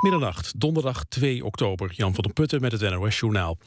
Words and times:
Middernacht, 0.00 0.60
donderdag 0.60 1.04
2 1.04 1.44
oktober. 1.44 1.92
Jan 1.94 2.14
van 2.14 2.24
der 2.24 2.32
Putten 2.32 2.60
met 2.60 2.72
het 2.72 2.90
NOS-journaal. 2.90 3.58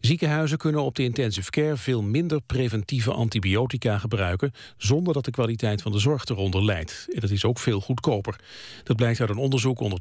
Ziekenhuizen 0.00 0.58
kunnen 0.58 0.82
op 0.82 0.94
de 0.94 1.02
intensive 1.02 1.50
care 1.50 1.76
veel 1.76 2.02
minder 2.02 2.40
preventieve 2.40 3.12
antibiotica 3.12 3.98
gebruiken... 3.98 4.52
zonder 4.76 5.14
dat 5.14 5.24
de 5.24 5.30
kwaliteit 5.30 5.82
van 5.82 5.92
de 5.92 5.98
zorg 5.98 6.24
eronder 6.24 6.64
leidt. 6.64 7.06
En 7.12 7.20
dat 7.20 7.30
is 7.30 7.44
ook 7.44 7.58
veel 7.58 7.80
goedkoper. 7.80 8.40
Dat 8.84 8.96
blijkt 8.96 9.20
uit 9.20 9.30
een 9.30 9.36
onderzoek 9.36 9.80
onder 9.80 9.98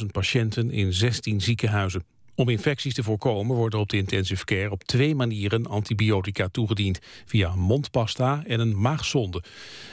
12.000 0.00 0.06
patiënten 0.12 0.70
in 0.70 0.92
16 0.92 1.40
ziekenhuizen. 1.40 2.04
Om 2.34 2.48
infecties 2.48 2.94
te 2.94 3.02
voorkomen 3.02 3.56
worden 3.56 3.80
op 3.80 3.88
de 3.88 3.96
intensive 3.96 4.44
care 4.44 4.70
op 4.70 4.84
twee 4.84 5.14
manieren 5.14 5.66
antibiotica 5.66 6.48
toegediend. 6.48 6.98
Via 7.24 7.54
mondpasta 7.54 8.42
en 8.46 8.60
een 8.60 8.80
maagzonde. 8.80 9.42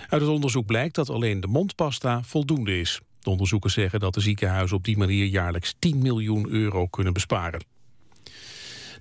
Uit 0.09 0.21
het 0.21 0.32
onderzoek 0.32 0.66
blijkt 0.66 0.95
dat 0.95 1.09
alleen 1.09 1.39
de 1.39 1.47
mondpasta 1.47 2.23
voldoende 2.23 2.79
is. 2.79 3.02
De 3.25 3.31
onderzoekers 3.31 3.73
zeggen 3.73 3.99
dat 3.99 4.13
de 4.13 4.19
ziekenhuizen 4.21 4.77
op 4.77 4.83
die 4.83 4.97
manier 4.97 5.25
jaarlijks 5.25 5.75
10 5.79 5.97
miljoen 5.97 6.49
euro 6.49 6.88
kunnen 6.88 7.13
besparen. 7.13 7.63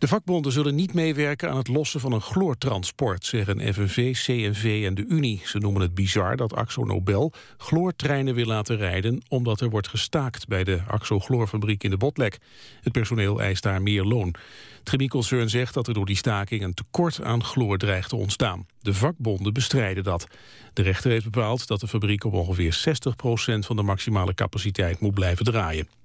De 0.04 0.10
vakbonden 0.10 0.52
zullen 0.52 0.74
niet 0.74 0.94
meewerken 0.94 1.50
aan 1.50 1.56
het 1.56 1.68
lossen 1.68 2.00
van 2.00 2.12
een 2.12 2.20
chloortransport, 2.20 3.24
zeggen 3.24 3.74
FNV, 3.74 4.12
CNV 4.12 4.82
en 4.86 4.94
de 4.94 5.04
Unie. 5.08 5.40
Ze 5.44 5.58
noemen 5.58 5.82
het 5.82 5.94
bizar 5.94 6.36
dat 6.36 6.54
Axo 6.54 6.84
Nobel 6.84 7.32
chloortreinen 7.56 8.34
wil 8.34 8.46
laten 8.46 8.76
rijden, 8.76 9.22
omdat 9.28 9.60
er 9.60 9.70
wordt 9.70 9.88
gestaakt 9.88 10.48
bij 10.48 10.64
de 10.64 10.80
Axo 10.86 11.20
chloorfabriek 11.20 11.84
in 11.84 11.90
de 11.90 11.96
Botlek. 11.96 12.38
Het 12.80 12.92
personeel 12.92 13.40
eist 13.40 13.62
daar 13.62 13.82
meer 13.82 14.04
loon. 14.04 14.34
Het 14.78 14.88
chemieconcern 14.88 15.50
zegt 15.50 15.74
dat 15.74 15.86
er 15.86 15.94
door 15.94 16.06
die 16.06 16.16
staking 16.16 16.62
een 16.62 16.74
tekort 16.74 17.22
aan 17.22 17.44
chloor 17.44 17.78
dreigt 17.78 18.08
te 18.08 18.16
ontstaan. 18.16 18.66
De 18.80 18.94
vakbonden 18.94 19.52
bestrijden 19.52 20.04
dat. 20.04 20.26
De 20.72 20.82
rechter 20.82 21.10
heeft 21.10 21.24
bepaald 21.24 21.66
dat 21.66 21.80
de 21.80 21.88
fabriek 21.88 22.24
op 22.24 22.32
ongeveer 22.32 22.84
60% 22.88 23.58
van 23.58 23.76
de 23.76 23.82
maximale 23.82 24.34
capaciteit 24.34 25.00
moet 25.00 25.14
blijven 25.14 25.44
draaien. 25.44 26.03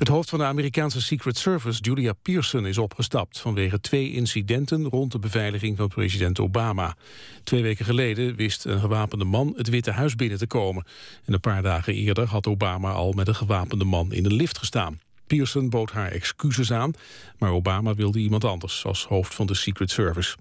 Het 0.00 0.08
hoofd 0.08 0.28
van 0.28 0.38
de 0.38 0.44
Amerikaanse 0.44 1.00
Secret 1.00 1.38
Service, 1.38 1.80
Julia 1.80 2.12
Pearson, 2.12 2.66
is 2.66 2.78
opgestapt... 2.78 3.38
vanwege 3.38 3.80
twee 3.80 4.12
incidenten 4.12 4.84
rond 4.84 5.12
de 5.12 5.18
beveiliging 5.18 5.76
van 5.76 5.88
president 5.88 6.40
Obama. 6.40 6.96
Twee 7.44 7.62
weken 7.62 7.84
geleden 7.84 8.36
wist 8.36 8.64
een 8.64 8.80
gewapende 8.80 9.24
man 9.24 9.52
het 9.56 9.68
Witte 9.68 9.90
Huis 9.90 10.14
binnen 10.14 10.38
te 10.38 10.46
komen. 10.46 10.86
En 11.24 11.32
een 11.32 11.40
paar 11.40 11.62
dagen 11.62 11.94
eerder 11.94 12.26
had 12.26 12.46
Obama 12.46 12.90
al 12.90 13.12
met 13.12 13.28
een 13.28 13.34
gewapende 13.34 13.84
man 13.84 14.12
in 14.12 14.24
een 14.24 14.34
lift 14.34 14.58
gestaan. 14.58 15.00
Pearson 15.26 15.70
bood 15.70 15.90
haar 15.90 16.10
excuses 16.10 16.72
aan, 16.72 16.92
maar 17.38 17.50
Obama 17.50 17.94
wilde 17.94 18.18
iemand 18.18 18.44
anders 18.44 18.84
als 18.84 19.04
hoofd 19.04 19.34
van 19.34 19.46
de 19.46 19.54
Secret 19.54 19.90
Service. 19.90 20.36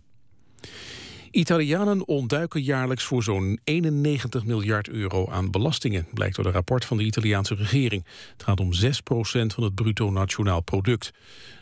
Italianen 1.31 2.08
ontduiken 2.08 2.61
jaarlijks 2.61 3.03
voor 3.03 3.23
zo'n 3.23 3.59
91 3.63 4.45
miljard 4.45 4.89
euro 4.89 5.30
aan 5.30 5.52
belastingen, 5.52 6.08
blijkt 6.13 6.35
door 6.35 6.45
een 6.45 6.52
rapport 6.52 6.85
van 6.85 6.97
de 6.97 7.03
Italiaanse 7.03 7.55
regering. 7.55 8.05
Het 8.31 8.44
gaat 8.44 8.59
om 8.59 8.73
6% 8.73 8.80
van 9.53 9.63
het 9.63 9.75
bruto 9.75 10.11
nationaal 10.11 10.61
product. 10.61 11.11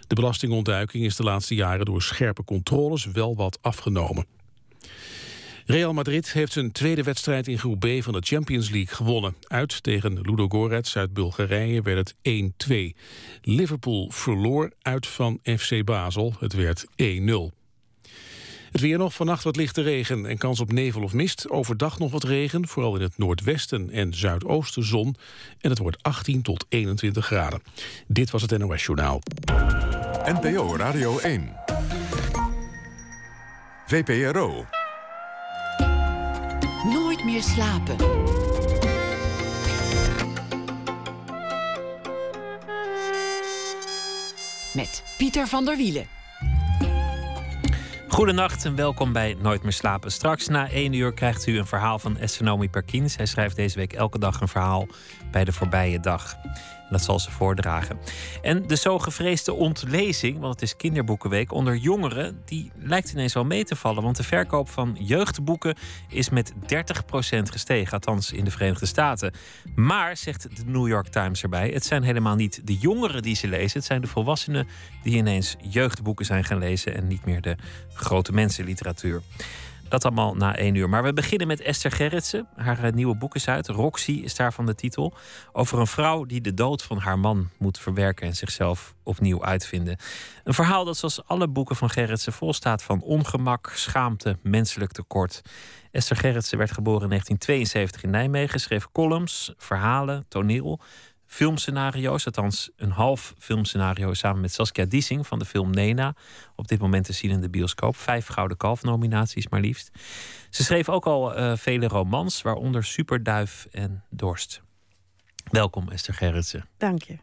De 0.08 0.16
belastingontduiking 0.16 1.04
is 1.04 1.16
de 1.16 1.24
laatste 1.24 1.56
jaren 1.56 1.86
door 1.86 2.02
scherpe 2.02 2.44
controles 2.44 3.06
wel 3.06 3.36
wat 3.36 3.58
afgenomen. 3.62 4.26
Real 5.66 5.94
Madrid 5.94 6.32
heeft 6.34 6.52
zijn 6.52 6.72
tweede 6.72 7.04
wedstrijd 7.04 7.48
in 7.48 7.60
groep 7.60 7.80
B 7.80 7.88
van 8.00 8.14
de 8.14 8.22
Champions 8.22 8.70
League 8.70 8.96
gewonnen. 8.96 9.36
Uit 9.48 9.84
tegen 9.84 10.22
Ludogorets 10.22 10.98
uit 10.98 11.14
Bulgarije 11.14 11.82
werd 11.82 12.14
het 12.22 12.54
1-2. 12.70 12.74
Liverpool 13.42 14.10
verloor 14.12 14.72
uit 14.82 15.08
van 15.08 15.40
FC 15.44 15.84
Basel. 15.84 16.34
Het 16.40 16.54
werd 16.54 16.86
1-0. 17.04 17.57
Het 18.72 18.82
weer 18.82 18.98
nog, 18.98 19.14
vannacht 19.14 19.44
wat 19.44 19.56
lichte 19.56 19.82
regen 19.82 20.26
en 20.26 20.38
kans 20.38 20.60
op 20.60 20.72
nevel 20.72 21.02
of 21.04 21.14
mist. 21.14 21.50
Overdag 21.50 22.00
nog 22.00 22.12
wat 22.12 22.24
regen, 22.24 22.68
vooral 22.68 22.96
in 22.96 23.02
het 23.02 23.18
noordwesten 23.18 23.90
en 23.90 24.14
zuidoosten 24.14 24.84
zon. 24.84 25.16
En 25.62 25.70
het 25.70 25.80
wordt 25.80 26.04
18 26.04 26.42
tot 26.42 26.66
21 26.70 27.26
graden. 27.26 27.62
Dit 28.08 28.30
was 28.30 28.42
het 28.42 28.58
NOS 28.58 28.86
Journaal. 28.86 29.22
NPO 30.26 30.76
Radio 30.76 31.18
1. 31.20 31.56
VPRO. 33.88 34.66
Nooit 36.84 37.26
meer 37.26 37.44
slapen. 37.44 37.96
Met 44.74 45.04
Pieter 45.18 45.48
van 45.48 45.66
der 45.66 45.78
Wielen. 45.78 46.17
Goedenacht 48.18 48.66
en 48.66 48.76
welkom 48.76 49.14
bij 49.14 49.38
Nooit 49.42 49.64
meer 49.64 49.74
slapen. 49.74 50.12
Straks 50.12 50.48
na 50.48 50.70
één 50.70 50.94
uur 50.94 51.14
krijgt 51.14 51.48
u 51.48 51.58
een 51.58 51.66
verhaal 51.66 52.00
van 52.00 52.22
Astronomie 52.22 52.70
Perkins. 52.70 53.16
Hij 53.16 53.26
schrijft 53.26 53.56
deze 53.56 53.78
week 53.78 53.94
elke 53.94 54.20
dag 54.20 54.42
een 54.42 54.48
verhaal 54.48 54.88
bij 55.32 55.44
de 55.44 55.52
voorbije 55.52 56.00
dag. 56.00 56.36
Dat 56.90 57.04
zal 57.04 57.20
ze 57.20 57.32
voordragen. 57.32 58.00
En 58.42 58.68
de 58.68 58.76
zo 58.76 59.00
gevreesde 59.00 59.54
ontlezing, 59.54 60.40
want 60.40 60.54
het 60.54 60.62
is 60.62 60.76
kinderboekenweek, 60.76 61.52
onder 61.52 61.76
jongeren, 61.76 62.42
die 62.46 62.72
lijkt 62.76 63.12
ineens 63.12 63.34
wel 63.34 63.46
mee 63.46 63.64
te 63.64 63.76
vallen. 63.76 64.04
Want 64.04 64.16
de 64.16 64.24
verkoop 64.24 64.70
van 64.70 64.98
jeugdboeken 65.00 65.76
is 66.10 66.30
met 66.30 66.54
30% 66.54 66.56
gestegen, 67.44 67.94
althans 67.94 68.32
in 68.32 68.44
de 68.44 68.52
Verenigde 68.52 68.86
Staten. 68.86 69.34
Maar, 69.76 70.18
zegt 70.18 70.42
de 70.56 70.66
New 70.66 70.88
York 70.88 71.08
Times 71.08 71.44
erbij, 71.44 71.70
het 71.70 71.86
zijn 71.86 72.04
helemaal 72.04 72.36
niet 72.36 72.62
de 72.64 72.78
jongeren 72.78 73.22
die 73.22 73.36
ze 73.36 73.48
lezen, 73.48 73.78
het 73.78 73.88
zijn 73.88 74.02
de 74.02 74.08
volwassenen 74.08 74.68
die 75.04 75.16
ineens 75.16 75.56
jeugdboeken 75.62 76.26
zijn 76.26 76.44
gaan 76.44 76.58
lezen 76.58 76.96
en 76.96 77.08
niet 77.08 77.26
meer 77.26 77.42
de 77.42 77.56
grote 77.94 78.32
mensenliteratuur. 78.32 79.22
Dat 79.90 80.06
allemaal 80.06 80.36
na 80.36 80.56
één 80.56 80.76
uur. 80.76 80.90
Maar 80.90 81.04
we 81.04 81.14
beginnen 81.14 81.48
met 81.48 81.62
Esther 81.62 81.92
Gerritsen. 81.92 82.48
Haar 82.56 82.84
eh, 82.84 82.94
nieuwe 82.94 83.16
boek 83.16 83.36
is 83.36 83.48
uit. 83.48 83.68
Roxy 83.68 84.12
is 84.12 84.36
daarvan 84.36 84.66
de 84.66 84.76
titel. 84.76 85.14
Over 85.52 85.80
een 85.80 85.88
vrouw 85.88 86.26
die 86.26 86.42
de 86.42 86.54
dood 86.54 86.84
van 86.84 86.98
haar 86.98 87.20
man 87.20 87.50
moet 87.58 87.80
verwerken 87.80 88.28
en 88.28 88.36
zichzelf 88.36 88.96
opnieuw 89.04 89.44
uitvinden. 89.44 89.98
Een 90.44 90.54
verhaal 90.54 90.86
dat 90.86 90.98
zoals 90.98 91.26
alle 91.26 91.48
boeken 91.48 91.76
van 91.76 91.90
Gerritsen 91.90 92.34
vol 92.34 92.54
staat 92.54 92.84
van 92.84 93.02
ongemak, 93.02 93.72
schaamte, 93.76 94.38
menselijk 94.42 94.92
tekort. 94.92 95.42
Esther 95.92 96.18
Gerritsen 96.18 96.58
werd 96.58 96.72
geboren 96.72 97.02
in 97.02 97.10
1972 97.10 98.04
in 98.04 98.10
Nijmegen, 98.10 98.60
schreef 98.60 98.92
columns, 98.92 99.54
verhalen, 99.58 100.26
toneel 100.28 100.80
filmscenario's. 101.28 102.26
Althans, 102.26 102.70
een 102.76 102.92
half 102.92 103.34
filmscenario 103.38 104.14
samen 104.14 104.42
met 104.42 104.54
Saskia 104.54 104.86
Diesing 104.86 105.28
van 105.28 105.40
de 105.40 105.46
film 105.46 105.70
Nena. 105.70 106.16
Op 106.56 106.68
dit 106.68 106.80
moment 106.80 107.06
te 107.06 107.14
zien 107.14 107.32
in 107.32 107.42
de 107.42 107.50
bioscoop. 107.50 107.96
Vijf 107.96 108.28
Gouden 108.28 108.58
Kalf-nominaties 108.58 109.48
maar 109.48 109.60
liefst. 109.60 109.92
Ze 110.50 110.64
schreef 110.64 110.90
ook 110.90 111.06
al 111.06 111.38
uh, 111.40 111.56
vele 111.56 111.88
romans, 111.88 112.42
waaronder 112.42 112.84
Superduif 112.84 113.68
en 113.72 114.04
Dorst. 114.10 114.62
Welkom, 115.52 115.90
Esther 115.90 116.14
Gerritsen. 116.14 116.66
Dank 116.78 117.04
je. 117.04 117.18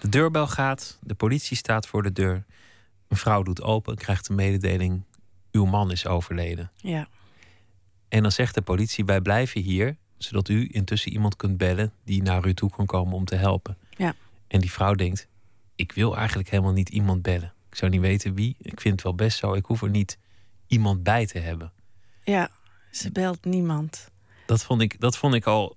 De 0.00 0.08
deurbel 0.08 0.46
gaat, 0.46 0.98
de 1.00 1.14
politie 1.14 1.56
staat 1.56 1.86
voor 1.86 2.02
de 2.02 2.12
deur. 2.12 2.44
Een 3.08 3.16
vrouw 3.16 3.42
doet 3.42 3.62
open 3.62 3.92
en 3.92 3.98
krijgt 3.98 4.26
de 4.26 4.34
mededeling: 4.34 5.04
uw 5.52 5.64
man 5.64 5.90
is 5.90 6.06
overleden. 6.06 6.70
Ja. 6.76 7.08
En 8.08 8.22
dan 8.22 8.32
zegt 8.32 8.54
de 8.54 8.62
politie: 8.62 9.04
wij 9.04 9.20
blijven 9.20 9.60
hier 9.60 9.96
zodat 10.24 10.48
u 10.48 10.68
intussen 10.72 11.12
iemand 11.12 11.36
kunt 11.36 11.56
bellen 11.56 11.92
die 12.04 12.22
naar 12.22 12.46
u 12.46 12.54
toe 12.54 12.70
kan 12.70 12.86
komen 12.86 13.14
om 13.14 13.24
te 13.24 13.34
helpen. 13.34 13.76
Ja. 13.96 14.14
En 14.46 14.60
die 14.60 14.72
vrouw 14.72 14.94
denkt: 14.94 15.28
ik 15.76 15.92
wil 15.92 16.16
eigenlijk 16.16 16.50
helemaal 16.50 16.72
niet 16.72 16.88
iemand 16.88 17.22
bellen. 17.22 17.52
Ik 17.70 17.76
zou 17.76 17.90
niet 17.90 18.00
weten 18.00 18.34
wie. 18.34 18.56
Ik 18.58 18.80
vind 18.80 18.94
het 18.94 19.02
wel 19.02 19.14
best 19.14 19.38
zo. 19.38 19.54
Ik 19.54 19.64
hoef 19.64 19.82
er 19.82 19.90
niet 19.90 20.18
iemand 20.66 21.02
bij 21.02 21.26
te 21.26 21.38
hebben. 21.38 21.72
Ja, 22.22 22.50
ze 22.90 23.12
belt 23.12 23.44
niemand. 23.44 24.10
Dat 24.46 24.64
vond 24.64 24.80
ik, 24.80 25.00
dat 25.00 25.16
vond 25.16 25.34
ik 25.34 25.46
al 25.46 25.76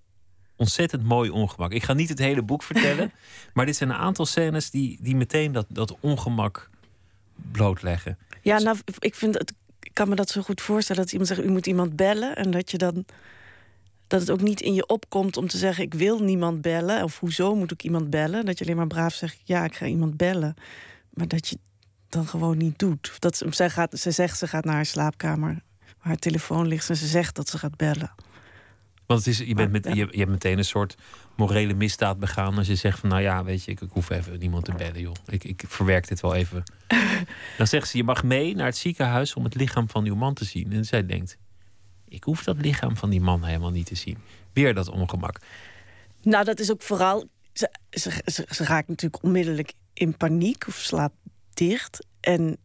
ontzettend 0.56 1.04
mooi 1.04 1.30
ongemak. 1.30 1.72
Ik 1.72 1.84
ga 1.84 1.94
niet 1.94 2.10
het 2.10 2.20
hele 2.20 2.42
boek 2.42 2.64
vertellen, 2.64 3.12
maar 3.54 3.66
dit 3.66 3.76
zijn 3.76 3.90
een 3.90 3.96
aantal 3.96 4.26
scènes 4.26 4.70
die, 4.70 4.98
die 5.02 5.16
meteen 5.16 5.52
dat, 5.52 5.66
dat 5.70 5.98
ongemak 6.00 6.70
blootleggen. 7.52 8.18
Ja, 8.42 8.60
nou, 8.60 8.78
ik 9.00 9.16
vind 9.16 9.34
het. 9.34 9.54
Ik 9.80 9.94
kan 9.94 10.10
me 10.10 10.16
dat 10.16 10.30
zo 10.30 10.42
goed 10.42 10.62
voorstellen 10.62 11.02
dat 11.02 11.12
iemand 11.12 11.30
zegt: 11.30 11.44
u 11.44 11.50
moet 11.50 11.68
iemand 11.68 11.96
bellen 11.96 12.36
en 12.36 12.52
dat 12.52 12.72
je 12.72 12.78
dan 12.78 13.06
dat 14.08 14.20
het 14.20 14.32
ook 14.32 14.42
niet 14.42 14.62
in 14.62 14.74
je 14.74 14.88
opkomt 14.88 15.38
om 15.38 15.48
te 15.48 15.58
zeggen: 15.58 15.84
ik 15.84 15.94
wil 15.94 16.20
niemand 16.20 16.62
bellen. 16.62 17.04
Of 17.04 17.20
hoezo 17.20 17.56
moet 17.56 17.72
ik 17.72 17.84
iemand 17.84 18.10
bellen? 18.10 18.46
Dat 18.46 18.58
je 18.58 18.64
alleen 18.66 18.78
maar 18.78 18.88
braaf 18.88 19.14
zegt: 19.14 19.42
ja, 19.44 19.64
ik 19.64 19.76
ga 19.76 19.86
iemand 19.86 20.18
bellen. 20.18 20.56
Maar 21.10 21.28
dat 21.28 21.48
je 21.48 21.58
dan 22.10 22.28
gewoon 22.28 22.58
niet 22.58 22.80
doet. 22.80 23.10
Of 23.12 23.20
dat 23.20 23.38
ze, 23.38 23.48
zij 23.50 23.70
gaat, 23.70 24.00
ze 24.00 24.12
zegt 24.12 24.38
ze 24.38 24.48
gaat 24.48 24.66
naar 24.66 24.76
haar 24.76 24.86
slaapkamer 24.86 25.62
waar 25.80 25.96
haar 25.98 26.16
telefoon 26.16 26.68
ligt 26.68 26.90
en 26.90 26.98
ze 26.98 27.08
zegt 27.08 27.36
dat 27.36 27.50
ze 27.50 27.58
gaat 27.58 27.76
bellen. 27.78 28.12
Want 29.06 29.26
het 29.26 29.28
is, 29.28 29.38
je, 29.38 29.54
bent 29.54 29.72
met, 29.72 29.86
je, 29.86 29.96
je 30.12 30.18
hebt 30.18 30.30
meteen 30.30 30.58
een 30.58 30.66
soort 30.66 30.96
morele 31.36 31.74
misdaad 31.74 32.20
begaan 32.20 32.58
als 32.58 32.68
je 32.68 32.76
zegt 32.76 33.00
van 33.00 33.10
nou 33.10 33.22
ja, 33.22 33.44
weet 33.44 33.64
je, 33.64 33.72
ik, 33.72 33.82
ik 33.82 33.90
hoef 33.92 34.10
even 34.10 34.40
niemand 34.40 34.66
te 34.66 34.74
bellen, 34.74 35.02
joh. 35.02 35.16
Ik, 35.28 35.44
ik 35.44 35.64
verwerk 35.68 36.08
dit 36.08 36.22
wel 36.22 36.36
even. 36.36 36.64
Dan 37.58 37.68
zegt 37.68 37.88
ze, 37.90 37.98
je 37.98 38.04
mag 38.04 38.24
mee 38.24 38.56
naar 38.56 38.66
het 38.66 38.78
ziekenhuis 38.78 39.34
om 39.34 39.44
het 39.44 39.56
lichaam 39.56 39.90
van 39.90 40.06
uw 40.06 40.16
man 40.16 40.34
te 40.34 40.46
zien. 40.46 40.72
En 40.72 40.86
zij 40.86 41.06
denkt, 41.06 41.38
ik 42.10 42.24
hoef 42.24 42.44
dat 42.44 42.58
lichaam 42.62 42.98
van 42.98 43.10
die 43.10 43.22
man 43.22 43.44
helemaal 43.44 43.72
niet 43.72 43.86
te 43.86 43.96
zien. 43.96 44.18
Weer 44.54 44.74
dat 44.74 44.90
ongemak. 44.90 45.40
Nou, 46.22 46.44
dat 46.44 46.60
is 46.60 46.72
ook 46.72 46.82
vooral. 46.82 47.26
Ze, 47.54 47.72
ze, 47.90 48.12
ze, 48.50 48.64
raakt 48.64 48.88
natuurlijk 48.88 49.24
onmiddellijk 49.24 49.74
in 49.94 50.18
paniek 50.18 50.68
of 50.68 50.76
slaapt 50.76 51.16
dicht. 51.54 52.06
En 52.20 52.58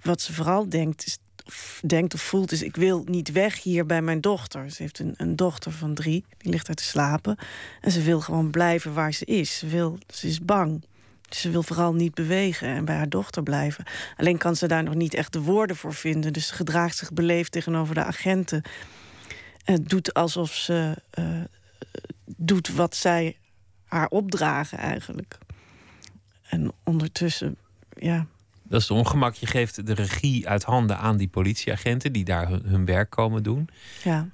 wat 0.00 0.20
ze 0.20 0.32
vooral 0.32 0.68
denkt 0.68 1.06
is: 1.06 1.18
f- 1.50 1.82
denkt 1.86 2.14
of 2.14 2.20
voelt 2.20 2.52
is... 2.52 2.62
ik 2.62 2.76
wil 2.76 3.04
niet 3.04 3.32
weg 3.32 3.62
hier 3.62 3.86
bij 3.86 4.02
mijn 4.02 4.20
dochter. 4.20 4.70
Ze 4.70 4.82
heeft 4.82 4.98
een, 4.98 5.14
een 5.16 5.36
dochter 5.36 5.72
van 5.72 5.94
drie, 5.94 6.24
die 6.38 6.52
ligt 6.52 6.66
daar 6.66 6.76
te 6.76 6.84
slapen. 6.84 7.36
En 7.80 7.90
ze 7.90 8.02
wil 8.02 8.20
gewoon 8.20 8.50
blijven 8.50 8.94
waar 8.94 9.12
ze 9.12 9.24
is. 9.24 9.58
Ze, 9.58 9.66
wil, 9.66 9.98
ze 10.14 10.26
is 10.26 10.40
bang. 10.40 10.84
Ze 11.28 11.50
wil 11.50 11.62
vooral 11.62 11.94
niet 11.94 12.14
bewegen 12.14 12.68
en 12.68 12.84
bij 12.84 12.96
haar 12.96 13.08
dochter 13.08 13.42
blijven. 13.42 13.84
Alleen 14.16 14.38
kan 14.38 14.56
ze 14.56 14.66
daar 14.66 14.82
nog 14.82 14.94
niet 14.94 15.14
echt 15.14 15.32
de 15.32 15.40
woorden 15.40 15.76
voor 15.76 15.94
vinden. 15.94 16.32
Dus 16.32 16.46
ze 16.46 16.54
gedraagt 16.54 16.96
zich 16.96 17.12
beleefd 17.12 17.52
tegenover 17.52 17.94
de 17.94 18.04
agenten. 18.04 18.62
En 19.64 19.84
doet 19.84 20.14
alsof 20.14 20.54
ze 20.54 20.96
eh, 21.10 21.24
doet 22.36 22.74
wat 22.74 22.96
zij 22.96 23.36
haar 23.84 24.08
opdragen 24.08 24.78
eigenlijk. 24.78 25.38
En 26.48 26.72
ondertussen, 26.84 27.56
ja, 27.98 28.26
Dat 28.62 28.80
is 28.80 28.88
het 28.88 28.98
ongemak. 28.98 29.34
Je 29.34 29.46
geeft 29.46 29.86
de 29.86 29.94
regie 29.94 30.48
uit 30.48 30.62
handen 30.62 30.98
aan 30.98 31.16
die 31.16 31.28
politieagenten 31.28 32.12
die 32.12 32.24
daar 32.24 32.48
hun, 32.48 32.62
hun 32.64 32.84
werk 32.84 33.10
komen 33.10 33.42
doen. 33.42 33.68
ja. 34.02 34.28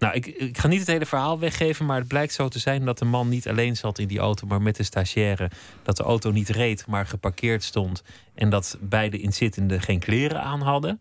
Nou, 0.00 0.14
ik, 0.14 0.26
ik 0.26 0.58
ga 0.58 0.68
niet 0.68 0.78
het 0.78 0.88
hele 0.88 1.06
verhaal 1.06 1.38
weggeven, 1.38 1.86
maar 1.86 1.98
het 1.98 2.08
blijkt 2.08 2.32
zo 2.32 2.48
te 2.48 2.58
zijn 2.58 2.84
dat 2.84 2.98
de 2.98 3.04
man 3.04 3.28
niet 3.28 3.48
alleen 3.48 3.76
zat 3.76 3.98
in 3.98 4.08
die 4.08 4.18
auto, 4.18 4.46
maar 4.46 4.62
met 4.62 4.76
de 4.76 4.82
stagiaire. 4.82 5.50
Dat 5.82 5.96
de 5.96 6.02
auto 6.02 6.30
niet 6.30 6.48
reed, 6.48 6.86
maar 6.86 7.06
geparkeerd 7.06 7.62
stond. 7.62 8.02
En 8.34 8.50
dat 8.50 8.78
beide 8.80 9.20
inzittenden 9.20 9.80
geen 9.80 9.98
kleren 9.98 10.42
aan 10.42 10.60
hadden. 10.60 11.00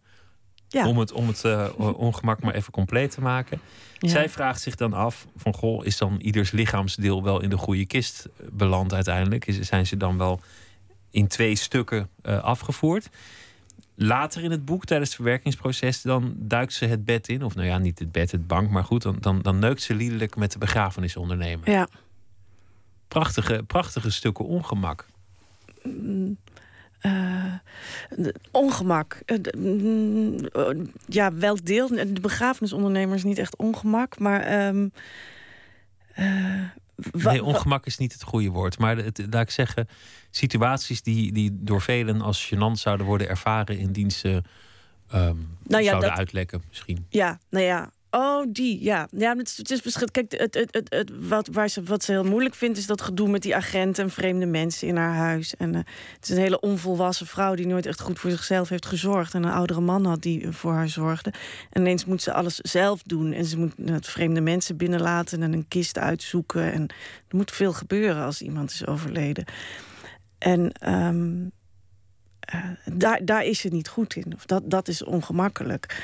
Ja. 0.67 0.87
Om 0.87 0.97
het, 0.97 1.11
om 1.11 1.27
het 1.27 1.43
eh, 1.43 1.69
ongemak 1.77 2.41
maar 2.41 2.53
even 2.53 2.71
compleet 2.71 3.11
te 3.11 3.21
maken. 3.21 3.59
Ja. 3.97 4.09
Zij 4.09 4.29
vraagt 4.29 4.61
zich 4.61 4.75
dan 4.75 4.93
af: 4.93 5.27
van 5.35 5.53
goh, 5.53 5.85
is 5.85 5.97
dan 5.97 6.19
ieders 6.19 6.51
lichaamsdeel 6.51 7.23
wel 7.23 7.41
in 7.41 7.49
de 7.49 7.57
goede 7.57 7.85
kist 7.85 8.27
beland 8.51 8.93
uiteindelijk? 8.93 9.47
Is, 9.47 9.59
zijn 9.59 9.87
ze 9.87 9.97
dan 9.97 10.17
wel 10.17 10.39
in 11.11 11.27
twee 11.27 11.55
stukken 11.55 12.09
eh, 12.21 12.43
afgevoerd? 12.43 13.09
Later 14.01 14.43
in 14.43 14.51
het 14.51 14.65
boek, 14.65 14.85
tijdens 14.85 15.09
het 15.09 15.19
verwerkingsproces, 15.19 16.01
dan 16.01 16.33
duikt 16.37 16.73
ze 16.73 16.85
het 16.85 17.05
bed 17.05 17.27
in. 17.27 17.43
Of 17.43 17.55
nou 17.55 17.67
ja, 17.67 17.77
niet 17.77 17.99
het 17.99 18.11
bed, 18.11 18.31
het 18.31 18.47
bank, 18.47 18.69
maar 18.69 18.83
goed, 18.83 19.01
dan, 19.01 19.17
dan, 19.19 19.41
dan 19.41 19.59
neukt 19.59 19.81
ze 19.81 19.95
liederlijk 19.95 20.35
met 20.35 20.51
de 20.51 20.57
begrafenisondernemer. 20.57 21.69
ja. 21.69 21.87
Prachtige, 23.07 23.63
prachtige 23.67 24.11
stukken 24.11 24.45
ongemak. 24.45 25.05
Eh, 26.99 27.53
de- 28.09 28.35
ongemak. 28.51 29.21
Eh, 29.25 29.37
de- 29.41 29.53
mm, 29.57 30.45
eh, 30.45 30.85
ja, 31.05 31.33
welk 31.33 31.65
deel? 31.65 31.87
De 31.87 32.21
begrafenisondernemer 32.21 33.15
is 33.15 33.23
niet 33.23 33.37
echt 33.39 33.55
ongemak, 33.57 34.19
maar. 34.19 34.41
Nee, 37.11 37.43
ongemak 37.43 37.85
is 37.85 37.97
niet 37.97 38.13
het 38.13 38.23
goede 38.23 38.49
woord. 38.49 38.77
Maar 38.79 38.97
het, 38.97 39.21
laat 39.29 39.41
ik 39.41 39.49
zeggen, 39.49 39.87
situaties 40.31 41.01
die, 41.01 41.31
die 41.31 41.49
door 41.53 41.81
velen 41.81 42.21
als 42.21 42.51
gênant 42.53 42.71
zouden 42.79 43.05
worden 43.05 43.29
ervaren 43.29 43.77
indien 43.77 44.11
ze 44.11 44.41
ehm, 45.09 45.35
Nou 45.63 45.83
ja, 45.83 45.89
zouden 45.89 46.09
dat- 46.09 46.17
uitlekken 46.17 46.63
misschien. 46.69 47.05
Ja, 47.09 47.39
nou 47.49 47.65
ja. 47.65 47.91
Oh, 48.11 48.45
die, 48.49 48.83
ja. 48.83 49.07
ja 49.11 49.35
het, 49.35 49.47
is, 49.47 49.57
het 49.57 49.71
is 49.71 49.79
verschil- 49.81 50.07
Kijk, 50.11 50.31
het, 50.31 50.53
het, 50.53 50.73
het, 50.73 50.93
het, 50.93 51.11
wat, 51.27 51.47
waar 51.51 51.69
ze, 51.69 51.83
wat 51.83 52.03
ze 52.03 52.11
heel 52.11 52.23
moeilijk 52.23 52.55
vindt... 52.55 52.77
is 52.77 52.85
dat 52.85 53.01
gedoe 53.01 53.29
met 53.29 53.41
die 53.41 53.55
agenten 53.55 54.03
en 54.03 54.09
vreemde 54.09 54.45
mensen 54.45 54.87
in 54.87 54.95
haar 54.95 55.15
huis. 55.15 55.55
En 55.55 55.75
eh, 55.75 55.81
het 56.15 56.29
is 56.29 56.29
een 56.29 56.41
hele 56.41 56.59
onvolwassen 56.59 57.27
vrouw... 57.27 57.55
die 57.55 57.67
nooit 57.67 57.85
echt 57.85 58.01
goed 58.01 58.19
voor 58.19 58.29
zichzelf 58.29 58.69
heeft 58.69 58.85
gezorgd. 58.85 59.33
En 59.33 59.43
een 59.43 59.51
oudere 59.51 59.81
man 59.81 60.05
had 60.05 60.21
die 60.21 60.51
voor 60.51 60.73
haar 60.73 60.89
zorgde. 60.89 61.33
En 61.69 61.81
ineens 61.81 62.05
moet 62.05 62.21
ze 62.21 62.33
alles 62.33 62.55
zelf 62.55 63.03
doen. 63.03 63.33
En 63.33 63.45
ze 63.45 63.57
moet 63.57 63.73
eh, 63.85 63.95
vreemde 63.99 64.41
mensen 64.41 64.77
binnenlaten... 64.77 65.43
en 65.43 65.53
een 65.53 65.67
kist 65.67 65.97
uitzoeken. 65.97 66.71
En 66.71 66.81
er 67.27 67.35
moet 67.35 67.51
veel 67.51 67.73
gebeuren 67.73 68.23
als 68.23 68.41
iemand 68.41 68.71
is 68.71 68.85
overleden. 68.85 69.45
En... 70.37 70.71
ehm, 70.71 71.47
eh, 72.39 72.65
daar, 72.93 73.25
daar 73.25 73.45
is 73.45 73.59
ze 73.59 73.67
niet 73.67 73.87
goed 73.87 74.15
in. 74.15 74.33
Of 74.35 74.45
dat, 74.45 74.63
dat 74.65 74.87
is 74.87 75.03
ongemakkelijk. 75.03 76.03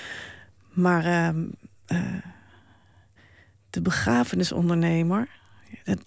Maar 0.73 1.05
ehm, 1.05 1.43
eh, 1.85 1.99
de 3.69 3.81
begrafenisondernemer. 3.81 5.27
Dat, 5.83 6.03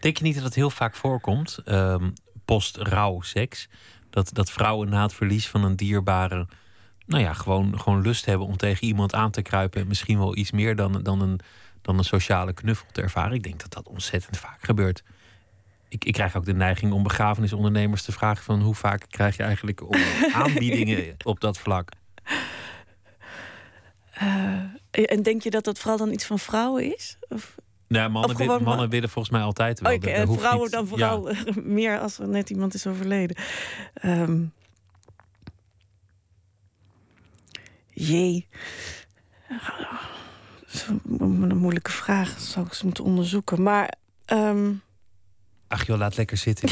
Denk 0.00 0.16
je 0.16 0.24
niet 0.24 0.34
dat 0.34 0.44
het 0.44 0.54
heel 0.54 0.70
vaak 0.70 0.94
voorkomt, 0.94 1.58
ehm 1.64 2.08
post-rouw 2.50 3.20
seks, 3.20 3.68
dat, 4.10 4.30
dat 4.32 4.50
vrouwen 4.50 4.88
na 4.88 5.02
het 5.02 5.14
verlies 5.14 5.48
van 5.48 5.64
een 5.64 5.76
dierbare, 5.76 6.46
nou 7.06 7.22
ja, 7.22 7.32
gewoon, 7.32 7.80
gewoon 7.80 8.02
lust 8.02 8.24
hebben 8.24 8.46
om 8.46 8.56
tegen 8.56 8.86
iemand 8.86 9.14
aan 9.14 9.30
te 9.30 9.42
kruipen 9.42 9.80
en 9.80 9.86
misschien 9.86 10.18
wel 10.18 10.36
iets 10.36 10.50
meer 10.50 10.76
dan, 10.76 11.02
dan, 11.02 11.20
een, 11.20 11.40
dan 11.82 11.98
een 11.98 12.04
sociale 12.04 12.52
knuffel 12.52 12.86
te 12.92 13.02
ervaren? 13.02 13.32
Ik 13.32 13.42
denk 13.42 13.60
dat 13.60 13.72
dat 13.72 13.88
ontzettend 13.88 14.36
vaak 14.38 14.58
gebeurt. 14.62 15.02
Ik, 15.88 16.04
ik 16.04 16.12
krijg 16.12 16.36
ook 16.36 16.44
de 16.44 16.54
neiging 16.54 16.92
om 16.92 17.02
begrafenisondernemers 17.02 18.02
te 18.02 18.12
vragen 18.12 18.44
van 18.44 18.60
hoe 18.60 18.74
vaak 18.74 19.04
krijg 19.08 19.36
je 19.36 19.42
eigenlijk 19.42 19.82
aanbiedingen 20.32 21.16
op 21.24 21.40
dat 21.40 21.58
vlak? 21.58 21.90
En 24.90 25.22
denk 25.22 25.42
je 25.42 25.50
dat 25.50 25.64
dat 25.64 25.78
vooral 25.78 25.98
dan 25.98 26.12
iets 26.12 26.24
van 26.24 26.38
vrouwen 26.38 26.94
is? 26.94 27.16
Of, 27.28 27.54
Ja, 27.88 28.08
mannen, 28.08 28.30
Of 28.30 28.36
wi- 28.36 28.44
gewoon 28.44 28.62
mannen 28.62 28.88
willen 28.88 29.08
volgens 29.08 29.34
mij 29.34 29.42
altijd 29.42 29.80
wel. 29.80 29.94
Oké, 29.94 30.08
en 30.10 30.32
vrouwen 30.38 30.62
niet- 30.62 30.70
dan 30.72 30.82
ja. 30.82 30.88
vooral 30.88 31.34
meer 31.78 31.98
als 31.98 32.18
er 32.18 32.28
net 32.28 32.50
iemand 32.50 32.74
is 32.74 32.86
overleden. 32.86 33.36
Ehm, 33.94 34.42
jee. 37.90 38.48
Dat 39.48 40.72
is 40.72 40.86
een, 40.86 41.56
moeilijke 41.58 41.90
vraag. 41.90 42.32
Dat 42.34 42.42
zou 42.42 42.64
ik 42.66 42.72
eens 42.72 42.82
moeten 42.82 43.04
onderzoeken. 43.04 43.62
Maar. 43.62 43.94
ehm, 44.24 44.72
Ach 45.68 45.86
joh, 45.86 45.98
laat 45.98 46.16
lekker 46.16 46.36
zitten. 46.36 46.68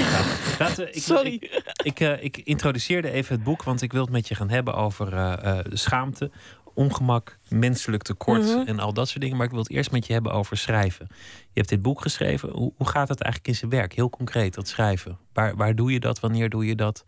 Laten, 0.59 0.89
ik, 0.97 1.03
Sorry. 1.03 1.33
Ik, 1.35 1.63
ik, 1.83 2.01
eh, 2.01 2.23
ik 2.25 2.37
introduceerde 2.37 3.11
even 3.11 3.35
het 3.35 3.45
boek, 3.45 3.63
want 3.63 3.83
ik 3.83 3.93
wil 3.93 4.03
het 4.03 4.11
met 4.11 4.29
je 4.29 4.35
gaan 4.35 4.51
hebben 4.51 4.75
over 4.75 5.13
eh, 5.15 5.59
eh, 5.59 5.65
schaamte, 5.73 6.31
ongemak, 6.79 7.39
menselijk 7.49 8.03
tekort 8.03 8.43
Mhm. 8.43 8.67
en 8.67 8.79
al 8.79 8.93
dat 8.93 9.09
soort 9.09 9.21
dingen. 9.21 9.37
Maar 9.37 9.47
ik 9.47 9.53
wil 9.53 9.61
het 9.63 9.71
eerst 9.71 9.91
met 9.91 10.07
je 10.07 10.13
hebben 10.13 10.33
over 10.33 10.57
schrijven. 10.57 11.07
Je 11.11 11.15
hebt 11.55 11.69
dit 11.69 11.83
boek 11.83 12.01
geschreven. 12.01 12.49
Hoe, 12.51 12.73
hoe 12.77 12.89
gaat 12.89 13.09
het 13.09 13.21
eigenlijk 13.21 13.53
in 13.53 13.59
zijn 13.59 13.71
werk? 13.71 13.93
Heel 13.95 14.11
concreet, 14.11 14.55
dat 14.55 14.69
schrijven. 14.69 15.19
Waar, 15.33 15.57
waar 15.57 15.75
doe 15.75 15.93
je 15.93 16.01
dat? 16.01 16.21
Wanneer 16.21 16.49
doe 16.49 16.67
je 16.67 16.75
dat? 16.75 17.05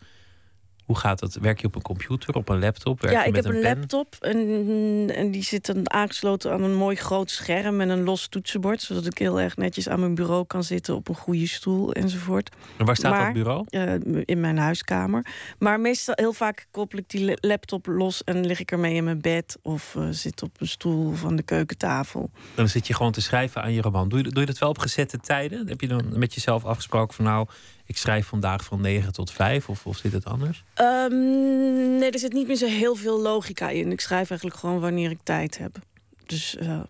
Hoe 0.90 0.98
gaat 0.98 1.18
dat? 1.18 1.34
Werk 1.34 1.60
je 1.60 1.66
op 1.66 1.74
een 1.74 1.82
computer, 1.82 2.34
op 2.34 2.48
een 2.48 2.58
laptop? 2.58 3.00
Werk 3.00 3.14
ja, 3.14 3.20
je 3.20 3.26
ik 3.28 3.34
met 3.34 3.44
heb 3.44 3.54
een, 3.54 3.60
pen? 3.60 3.78
laptop 3.78 4.16
en, 4.20 5.10
en 5.14 5.30
die 5.30 5.42
zit 5.44 5.66
dan 5.66 5.90
aangesloten 5.92 6.52
aan 6.52 6.62
een 6.62 6.74
mooi 6.74 6.96
groot 6.96 7.30
scherm 7.30 7.80
en 7.80 7.88
een 7.88 8.04
los 8.04 8.28
toetsenbord, 8.28 8.82
zodat 8.82 9.06
ik 9.06 9.18
heel 9.18 9.40
erg 9.40 9.56
netjes 9.56 9.88
aan 9.88 10.00
mijn 10.00 10.14
bureau 10.14 10.46
kan 10.46 10.64
zitten 10.64 10.94
op 10.94 11.08
een 11.08 11.14
goede 11.14 11.46
stoel 11.46 11.92
enzovoort. 11.92 12.50
En 12.76 12.84
waar 12.86 12.96
staat 12.96 13.10
Maar- 13.12 13.24
dat 13.24 13.32
bureau? 13.32 13.64
Eh, 13.68 14.22
in 14.24 14.40
mijn 14.40 14.58
huiskamer. 14.58 15.26
Maar 15.58 15.80
meestal 15.80 16.14
heel 16.16 16.32
vaak 16.32 16.66
koppel 16.70 16.98
ik 16.98 17.08
die 17.08 17.24
la- 17.24 17.36
laptop 17.40 17.86
los 17.86 18.24
en 18.24 18.46
lig 18.46 18.60
ik 18.60 18.70
ermee 18.70 18.94
in 18.94 19.04
mijn 19.04 19.20
bed 19.20 19.58
of 19.62 19.94
eh, 19.96 20.06
zit 20.10 20.42
op 20.42 20.60
een 20.60 20.68
stoel 20.68 21.14
aan 21.24 21.36
de 21.36 21.42
keukentafel. 21.42 22.30
Dan 22.54 22.68
zit 22.68 22.86
je 22.86 22.94
gewoon 22.94 23.12
te 23.12 23.20
schrijven 23.22 23.62
aan 23.62 23.72
je 23.72 23.80
roman. 23.80 24.08
Doe 24.08 24.18
je, 24.18 24.24
doe 24.30 24.40
je 24.40 24.46
dat 24.46 24.58
wel 24.58 24.68
op 24.68 24.78
gezette 24.78 25.18
tijden? 25.18 25.68
Heb 25.68 25.80
je 25.80 25.88
dan 25.88 26.18
met 26.18 26.34
jezelf 26.34 26.64
afgesproken 26.64 27.14
van 27.14 27.24
nou, 27.24 27.46
ik 27.90 27.96
schrijf 27.96 28.26
vandaag 28.26 28.64
van 28.64 28.80
9 28.80 29.12
tot 29.12 29.30
5 29.30 29.68
of, 29.68 29.86
of 29.86 29.96
zit 29.96 30.12
het 30.12 30.24
anders? 30.24 30.64
Ehm, 30.74 31.98
nee, 31.98 32.10
er 32.10 32.18
zit 32.18 32.32
niet 32.32 32.46
meer 32.46 32.56
zo 32.56 32.66
heel 32.66 32.94
veel 32.94 33.20
logica 33.20 33.68
in. 33.68 33.92
Ik 33.92 34.00
schrijf 34.00 34.30
eigenlijk 34.30 34.60
gewoon 34.60 34.80
wanneer 34.80 35.10
ik 35.10 35.18
tijd 35.22 35.58
heb. 35.58 35.78
Dus 36.26 36.56
eh, 36.56 36.80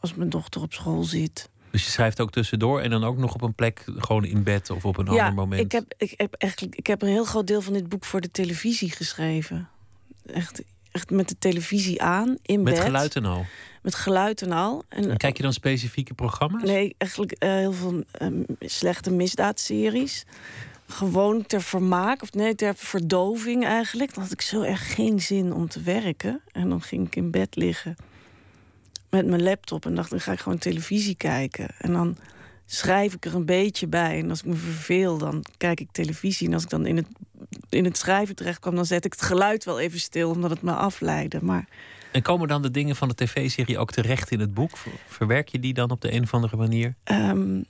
als 0.00 0.14
mijn 0.14 0.30
dochter 0.30 0.62
op 0.62 0.72
school 0.72 1.02
zit. 1.02 1.48
Dus 1.70 1.84
je 1.84 1.90
schrijft 1.90 2.20
ook 2.20 2.30
tussendoor 2.30 2.80
en 2.80 2.90
dan 2.90 3.04
ook 3.04 3.16
nog 3.16 3.34
op 3.34 3.42
een 3.42 3.54
plek, 3.54 3.84
gewoon 3.96 4.24
in 4.24 4.42
bed 4.42 4.70
of 4.70 4.84
op 4.84 4.98
een 4.98 5.08
ander 5.08 5.34
moment. 5.34 5.60
Ik 5.60 5.72
heb, 5.72 5.94
ik, 5.96 6.14
heb 6.16 6.34
eigenlijk, 6.34 6.76
ik 6.76 6.86
heb 6.86 7.02
een 7.02 7.08
heel 7.08 7.24
groot 7.24 7.46
deel 7.46 7.60
van 7.60 7.72
dit 7.72 7.88
boek 7.88 8.04
voor 8.04 8.20
de 8.20 8.30
televisie 8.30 8.90
geschreven. 8.90 9.68
Echt, 10.26 10.62
echt 10.92 11.10
met 11.10 11.28
de 11.28 11.38
televisie 11.38 12.02
aan, 12.02 12.36
in 12.42 12.62
Met 12.62 12.74
bed. 12.74 12.82
geluid 12.82 13.16
en 13.16 13.24
al. 13.24 13.44
Met 13.82 13.94
geluid 13.94 14.42
en 14.42 14.52
al. 14.52 14.84
En, 14.88 15.10
En 15.10 15.16
kijk 15.16 15.36
je 15.36 15.42
dan 15.42 15.52
specifieke 15.52 16.14
programma's? 16.14 16.62
Nee, 16.62 16.94
eigenlijk 16.98 17.32
eh, 17.32 17.50
heel 17.50 17.72
veel 17.72 18.04
ehm, 18.10 18.42
slechte 18.60 19.10
misdaadseries. 19.10 20.24
Gewoon 20.88 21.46
ter 21.46 21.62
vermaak, 21.62 22.22
of 22.22 22.32
nee, 22.32 22.54
ter 22.54 22.74
verdoving 22.76 23.64
eigenlijk. 23.64 24.14
Dan 24.14 24.22
had 24.22 24.32
ik 24.32 24.40
zo 24.40 24.62
erg 24.62 24.94
geen 24.94 25.20
zin 25.20 25.52
om 25.52 25.68
te 25.68 25.80
werken. 25.80 26.40
En 26.52 26.68
dan 26.68 26.82
ging 26.82 27.06
ik 27.06 27.16
in 27.16 27.30
bed 27.30 27.56
liggen 27.56 27.96
met 29.10 29.26
mijn 29.26 29.42
laptop 29.42 29.86
en 29.86 29.94
dacht, 29.94 30.10
dan 30.10 30.20
ga 30.20 30.32
ik 30.32 30.40
gewoon 30.40 30.58
televisie 30.58 31.14
kijken. 31.14 31.68
En 31.78 31.92
dan 31.92 32.16
schrijf 32.66 33.14
ik 33.14 33.24
er 33.24 33.34
een 33.34 33.44
beetje 33.44 33.86
bij. 33.86 34.18
En 34.18 34.30
als 34.30 34.38
ik 34.38 34.44
me 34.44 34.54
verveel, 34.54 35.18
dan 35.18 35.44
kijk 35.56 35.80
ik 35.80 35.88
televisie. 35.92 36.46
En 36.46 36.54
als 36.54 36.62
ik 36.62 36.70
dan 36.70 36.86
in 36.86 36.96
het, 36.96 37.06
in 37.70 37.84
het 37.84 37.96
schrijven 37.98 38.34
terecht 38.36 38.58
kwam, 38.58 38.74
dan 38.74 38.86
zet 38.86 39.04
ik 39.04 39.12
het 39.12 39.22
geluid 39.22 39.64
wel 39.64 39.80
even 39.80 40.00
stil, 40.00 40.30
omdat 40.30 40.50
het 40.50 40.62
me 40.62 40.72
afleidde. 40.72 41.38
Maar 41.42 41.68
En 42.12 42.22
komen 42.22 42.48
dan 42.48 42.62
de 42.62 42.70
dingen 42.70 42.96
van 42.96 43.08
de 43.08 43.14
tv-serie 43.14 43.78
ook 43.78 43.92
terecht 43.92 44.30
in 44.30 44.40
het 44.40 44.54
boek? 44.54 44.76
Ver- 44.76 44.92
Verwerk 45.06 45.48
je 45.48 45.58
die 45.58 45.74
dan 45.74 45.90
op 45.90 46.00
de 46.00 46.12
een 46.12 46.22
of 46.22 46.34
andere 46.34 46.56
manier? 46.56 46.94
Ehm, 47.04 47.60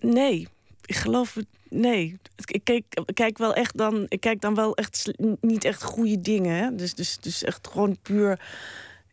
nee, 0.00 0.48
ik 0.84 0.94
geloof 0.96 1.34
het. 1.34 1.46
Nee, 1.68 2.18
ik 2.44 2.64
kijk, 2.64 2.84
kijk 3.14 3.38
wel 3.38 3.54
echt 3.54 3.76
dan. 3.76 4.06
Ik 4.08 4.20
kijk 4.20 4.40
dan 4.40 4.54
wel 4.54 4.74
echt 4.76 5.12
niet 5.40 5.64
echt 5.64 5.82
goede 5.82 6.20
dingen. 6.20 6.56
Hè? 6.56 6.74
Dus, 6.74 6.94
dus, 6.94 7.18
dus 7.20 7.44
echt 7.44 7.68
gewoon 7.72 7.96
puur. 8.02 8.40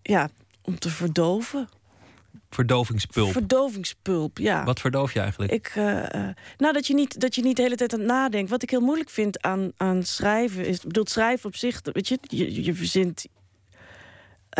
Ja, 0.01 0.29
om 0.61 0.79
te 0.79 0.89
verdoven. 0.89 1.69
Verdovingspulp. 2.49 3.31
Verdovingspulp, 3.31 4.37
ja. 4.37 4.63
Wat 4.63 4.79
verdoof 4.79 5.13
je 5.13 5.19
eigenlijk? 5.19 5.51
Ik, 5.51 5.75
uh, 5.75 5.83
nou, 6.57 6.73
dat 6.73 6.87
je, 6.87 6.93
niet, 6.93 7.19
dat 7.19 7.35
je 7.35 7.41
niet 7.41 7.55
de 7.55 7.61
hele 7.61 7.75
tijd 7.75 7.93
aan 7.93 7.99
het 7.99 8.07
nadenken. 8.07 8.49
Wat 8.49 8.63
ik 8.63 8.69
heel 8.69 8.81
moeilijk 8.81 9.09
vind 9.09 9.41
aan, 9.41 9.71
aan 9.77 10.03
schrijven 10.03 10.65
is. 10.65 10.77
Ik 10.77 10.83
bedoel, 10.83 11.07
schrijven 11.07 11.45
op 11.45 11.55
zich, 11.55 11.79
weet 11.83 12.07
je, 12.07 12.17
je, 12.21 12.63
je 12.63 12.73
verzint 12.73 13.25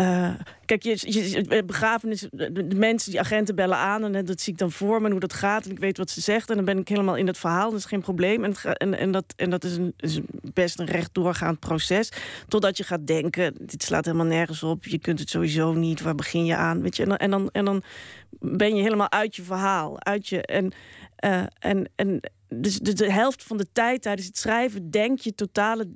uh, 0.00 0.34
kijk, 0.64 0.82
je, 0.82 0.98
je, 1.00 1.64
begrafenis, 1.64 2.26
de, 2.30 2.66
mensen, 2.76 3.10
die 3.10 3.20
agenten 3.20 3.54
bellen 3.54 3.76
aan 3.76 4.14
en 4.14 4.24
dat 4.24 4.40
zie 4.40 4.52
ik 4.52 4.58
dan 4.58 4.72
voor 4.72 5.02
me 5.02 5.10
hoe 5.10 5.20
dat 5.20 5.32
gaat 5.32 5.64
en 5.64 5.70
ik 5.70 5.78
weet 5.78 5.96
wat 5.96 6.10
ze 6.10 6.20
zegt 6.20 6.50
en 6.50 6.56
dan 6.56 6.64
ben 6.64 6.78
ik 6.78 6.88
helemaal 6.88 7.16
in 7.16 7.26
het 7.26 7.38
verhaal, 7.38 7.70
dat 7.70 7.78
is 7.78 7.84
geen 7.84 8.00
probleem. 8.00 8.44
En, 8.44 8.54
en, 8.54 8.94
en 8.94 9.10
dat, 9.10 9.24
en 9.36 9.50
dat 9.50 9.64
is, 9.64 9.76
een, 9.76 9.94
best 10.52 10.78
een 10.78 10.86
recht 10.86 11.14
doorgaand 11.14 11.58
proces, 11.58 12.12
totdat 12.48 12.76
je 12.76 12.84
gaat 12.84 13.06
denken, 13.06 13.54
dit 13.60 13.82
slaat 13.82 14.04
helemaal 14.04 14.26
nergens 14.26 14.62
op, 14.62 14.84
je 14.84 14.98
kunt 14.98 15.18
het 15.18 15.30
sowieso 15.30 15.72
niet, 15.72 16.00
waar 16.00 16.14
begin 16.14 16.44
je 16.44 16.56
aan, 16.56 16.82
weet 16.82 16.96
je, 16.96 17.02
en 17.02 17.08
dan, 17.08 17.18
en 17.18 17.30
dan, 17.30 17.48
en 17.52 17.64
dan 17.64 17.82
ben 18.40 18.76
je 18.76 18.82
helemaal 18.82 19.10
uit 19.10 19.36
je 19.36 19.42
verhaal, 19.42 20.02
uit 20.04 20.28
je, 20.28 20.42
en, 20.42 20.72
uh, 21.24 21.42
en, 21.58 21.90
en 21.96 22.20
dus 22.48 22.78
de, 22.78 22.92
de 22.92 23.12
helft 23.12 23.42
van 23.42 23.56
de 23.56 23.66
tijd 23.72 24.02
tijdens 24.02 24.26
het 24.26 24.38
schrijven 24.38 24.90
denk 24.90 25.18
je 25.18 25.34
totale 25.34 25.88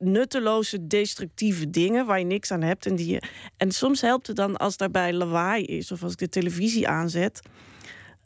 nutteloze, 0.00 0.86
destructieve 0.86 1.70
dingen 1.70 2.06
waar 2.06 2.18
je 2.18 2.24
niks 2.24 2.50
aan 2.50 2.62
hebt. 2.62 2.86
En, 2.86 2.96
die 2.96 3.08
je, 3.10 3.22
en 3.56 3.70
soms 3.72 4.00
helpt 4.00 4.26
het 4.26 4.36
dan 4.36 4.56
als 4.56 4.76
daarbij 4.76 5.12
lawaai 5.12 5.64
is 5.64 5.92
of 5.92 6.02
als 6.02 6.12
ik 6.12 6.18
de 6.18 6.28
televisie 6.28 6.88
aanzet. 6.88 7.40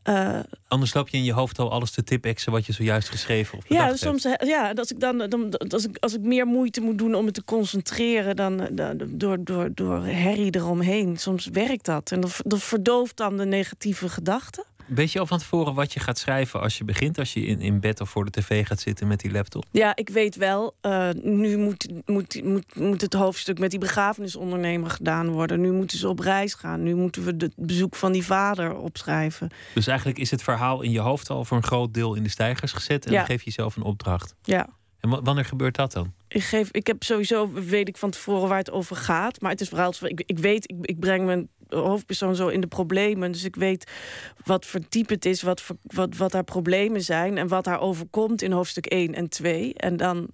Uh, 0.09 0.39
Anders 0.69 0.95
loop 0.95 1.09
je 1.09 1.17
in 1.17 1.25
je 1.25 1.33
hoofd 1.33 1.59
al 1.59 1.71
alles 1.71 1.91
te 1.91 2.05
tipexen 2.05 2.53
wat 2.53 2.67
je 2.67 2.73
zojuist 2.73 3.09
geschreven 3.09 3.59
of 3.59 3.65
Ja, 3.69 3.97
soms 3.97 4.23
ja, 4.39 4.73
als 4.75 4.91
ik 4.91 5.01
dan, 5.01 5.19
dan 5.19 5.59
als 5.59 5.85
ik, 5.85 5.97
als 6.01 6.15
ik 6.15 6.21
meer 6.21 6.47
moeite 6.47 6.81
moet 6.81 6.99
doen 6.99 7.15
om 7.15 7.25
me 7.25 7.31
te 7.31 7.45
concentreren 7.45 8.37
dan, 8.37 8.69
dan 8.73 9.01
door, 9.09 9.45
door, 9.45 9.71
door 9.75 10.05
herrie 10.05 10.55
eromheen. 10.55 11.17
Soms 11.17 11.47
werkt 11.47 11.85
dat 11.85 12.11
en 12.11 12.21
dat, 12.21 12.41
dat 12.45 12.63
verdooft 12.63 13.17
dan 13.17 13.37
de 13.37 13.47
negatieve 13.47 14.09
gedachten. 14.09 14.65
Weet 14.87 15.13
je 15.13 15.19
al 15.19 15.27
van 15.27 15.39
tevoren 15.39 15.75
wat 15.75 15.93
je 15.93 16.01
gaat 16.01 16.19
schrijven 16.19 16.61
als 16.61 16.79
je 16.79 16.85
begint, 16.85 17.19
als 17.19 17.33
je 17.33 17.41
in, 17.41 17.61
in 17.61 17.81
bed 17.81 18.01
of 18.01 18.11
voor 18.11 18.25
de 18.25 18.31
tv 18.31 18.67
gaat 18.67 18.81
zitten 18.81 19.07
met 19.07 19.21
die 19.21 19.31
laptop? 19.31 19.65
Ja, 19.71 19.97
ik 19.97 20.09
weet 20.09 20.37
wel. 20.37 20.75
Uh, 20.83 21.09
nu 21.23 21.57
moet, 21.57 21.89
moet, 22.07 22.43
moet, 22.45 22.77
moet 22.77 23.01
het 23.01 23.13
hoofdstuk 23.13 23.59
met 23.59 23.71
die 23.71 23.79
begrafenisondernemer 23.79 24.91
gedaan 24.91 25.31
worden. 25.31 25.61
Nu 25.61 25.73
moeten 25.73 25.99
ze 25.99 26.09
op 26.09 26.19
reis 26.19 26.55
gaan. 26.55 26.83
Nu 26.83 26.95
moeten 26.95 27.25
we 27.25 27.35
het 27.39 27.53
bezoek 27.57 27.97
van 27.97 28.13
die 28.13 28.25
vader 28.25 28.77
opschrijven. 28.77 29.51
Dus 29.75 29.87
eigenlijk 29.87 30.19
is 30.19 30.31
het 30.31 30.43
verhaal 30.43 30.83
in 30.83 30.91
je 30.91 31.01
hoofd 31.01 31.31
al 31.31 31.45
voor 31.45 31.57
een 31.57 31.63
groot 31.63 31.95
deel 31.95 32.15
in 32.15 32.23
de 32.23 32.29
stijgers 32.29 32.73
gezet 32.73 33.07
en 33.07 33.13
dan 33.13 33.25
geef 33.25 33.39
je 33.39 33.45
jezelf 33.45 33.77
een 33.77 33.83
opdracht. 33.83 34.35
Ja. 34.43 34.69
En 35.01 35.25
wanneer 35.25 35.45
gebeurt 35.45 35.77
dat 35.77 35.93
dan? 35.93 36.13
Ik, 36.29 36.43
geef, 36.43 36.69
ik 36.71 36.87
heb 36.87 37.03
sowieso, 37.03 37.53
weet 37.53 37.89
ik 37.89 37.97
van 37.97 38.11
tevoren 38.11 38.49
waar 38.49 38.59
het 38.59 38.71
over 38.71 38.97
gaat. 38.97 39.41
Maar 39.41 39.51
het 39.51 39.61
is 39.61 39.69
vooral, 39.69 39.95
ik, 40.01 40.23
ik 40.27 40.39
weet, 40.39 40.71
ik, 40.71 40.77
ik 40.81 41.01
breng 41.01 41.25
mijn 41.25 41.49
hoofdpersoon 41.75 42.37
zo 42.37 42.49
in 42.49 42.61
de 42.61 42.67
problemen. 42.67 43.33
Dus 43.33 43.45
ik 43.45 43.57
weet 43.57 43.91
wat 44.45 44.67
voor 44.67 44.89
type 44.89 45.13
het 45.13 45.25
is, 45.25 45.43
wat, 45.43 45.63
wat, 45.83 46.17
wat 46.17 46.33
haar 46.33 46.45
problemen 46.45 47.03
zijn 47.03 47.39
en 47.39 47.49
wat 47.49 47.67
haar 47.67 47.81
overkomt 47.81 48.43
in 48.43 48.53
hoofdstuk 48.53 48.87
1 48.87 49.15
en 49.15 49.29
2. 49.29 49.75
En 49.75 49.97
dan 49.97 50.29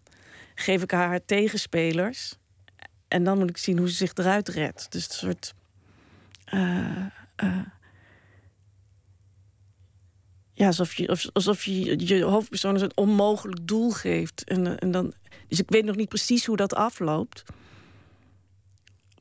geef 0.54 0.82
ik 0.82 0.90
haar 0.90 1.08
haar 1.08 1.24
tegenspelers. 1.24 2.38
En 3.08 3.24
dan 3.24 3.38
moet 3.38 3.50
ik 3.50 3.56
zien 3.56 3.78
hoe 3.78 3.88
ze 3.88 3.94
zich 3.94 4.14
eruit 4.14 4.48
redt. 4.48 4.92
Dus 4.92 5.08
een 5.08 5.14
soort. 5.14 5.54
Uh, 6.54 7.06
uh, 7.44 7.58
ja, 10.52 10.66
alsof 10.66 10.94
je, 10.94 11.30
alsof 11.32 11.64
je 11.64 12.06
je 12.06 12.22
hoofdpersoon 12.22 12.80
een 12.80 12.96
onmogelijk 12.96 13.66
doel 13.66 13.90
geeft. 13.90 14.44
En, 14.44 14.78
en 14.78 14.90
dan, 14.90 15.14
dus 15.48 15.60
ik 15.60 15.70
weet 15.70 15.84
nog 15.84 15.96
niet 15.96 16.08
precies 16.08 16.46
hoe 16.46 16.56
dat 16.56 16.74
afloopt. 16.74 17.42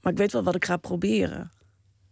Maar 0.01 0.11
ik 0.11 0.17
weet 0.17 0.31
wel 0.31 0.43
wat 0.43 0.55
ik 0.55 0.65
ga 0.65 0.77
proberen. 0.77 1.51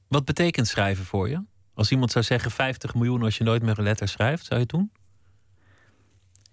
Wat 0.07 0.25
betekent 0.25 0.67
schrijven 0.67 1.05
voor 1.05 1.29
je? 1.29 1.43
Als 1.73 1.91
iemand 1.91 2.11
zou 2.11 2.23
zeggen 2.25 2.51
50 2.51 2.95
miljoen 2.95 3.23
als 3.23 3.37
je 3.37 3.43
nooit 3.43 3.61
meer 3.61 3.77
een 3.77 3.83
letter 3.83 4.07
schrijft, 4.07 4.45
zou 4.45 4.59
je 4.59 4.65
het 4.65 4.75
doen? 4.75 4.91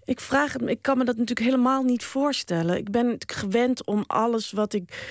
Ik 0.05 0.21
vraag 0.21 0.53
het 0.53 0.63
ik 0.63 0.83
kan 0.83 0.99
me 0.99 1.05
dat 1.05 1.17
natuurlijk 1.17 1.47
helemaal 1.47 1.83
niet 1.83 2.05
voorstellen. 2.05 2.77
Ik 2.77 2.91
ben 2.91 3.17
gewend 3.27 3.87
om 3.87 4.05
alles 4.07 4.53
wat 4.53 4.73
ik 4.73 5.09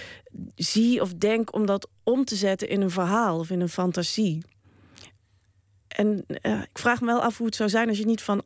zie 0.55 1.01
of 1.01 1.13
denk, 1.13 1.53
om 1.53 1.65
dat 1.65 1.89
om 2.03 2.25
te 2.25 2.35
zetten 2.35 2.69
in 2.69 2.81
een 2.81 2.91
verhaal 2.91 3.39
of 3.39 3.49
in 3.49 3.61
een 3.61 3.69
fantasie. 3.69 4.43
En 5.87 6.25
uh, 6.27 6.61
ik 6.61 6.79
vraag 6.79 6.99
me 6.99 7.05
wel 7.05 7.21
af 7.21 7.37
hoe 7.37 7.45
het 7.45 7.55
zou 7.55 7.69
zijn 7.69 7.89
als 7.89 7.97
je 7.97 8.05
niet 8.05 8.21
van 8.21 8.43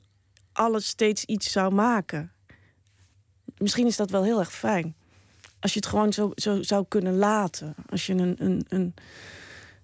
alles 0.52 0.88
steeds 0.88 1.24
iets 1.24 1.52
zou 1.52 1.74
maken. 1.74 2.32
Misschien 3.58 3.88
is 3.88 3.96
dat 3.96 4.10
wel 4.10 4.24
heel 4.24 4.40
erg 4.40 4.54
fijn. 4.54 4.96
Als 5.60 5.74
je 5.74 5.80
het 5.80 5.90
gewoon 5.90 6.14
zo, 6.14 6.32
zo 6.36 6.62
zou 6.64 6.86
kunnen 6.88 7.16
laten. 7.16 7.76
Als 7.90 8.06
je 8.06 8.14
een, 8.14 8.36
een, 8.40 8.66
een 8.68 8.94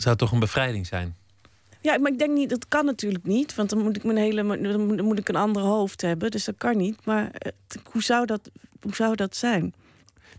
zou 0.04 0.16
toch 0.16 0.32
een 0.32 0.40
bevrijding 0.40 0.88
zijn? 0.88 1.16
Ja, 1.82 1.98
maar 1.98 2.12
ik 2.12 2.20
denk 2.20 2.32
niet, 2.32 2.50
dat 2.50 2.68
kan 2.68 2.86
natuurlijk 2.86 3.26
niet. 3.26 3.56
Want 3.56 3.70
dan 3.70 3.80
moet 3.80 3.96
ik, 3.96 4.04
mijn 4.04 4.18
hele, 4.18 4.62
dan 4.72 5.06
moet 5.06 5.20
ik 5.20 5.30
een 5.30 5.36
ander 5.36 5.62
hoofd 5.62 6.02
hebben. 6.02 6.32
Dus 6.32 6.46
dat 6.46 6.56
kan 6.58 6.78
niet. 6.78 7.06
Maar 7.06 7.32
eh, 7.32 7.52
hoe 7.92 8.04
zou 8.04 8.26
dat, 8.26 8.50
hoe 8.82 8.96
zou 8.96 9.16
dat 9.16 9.36
zijn? 9.36 9.74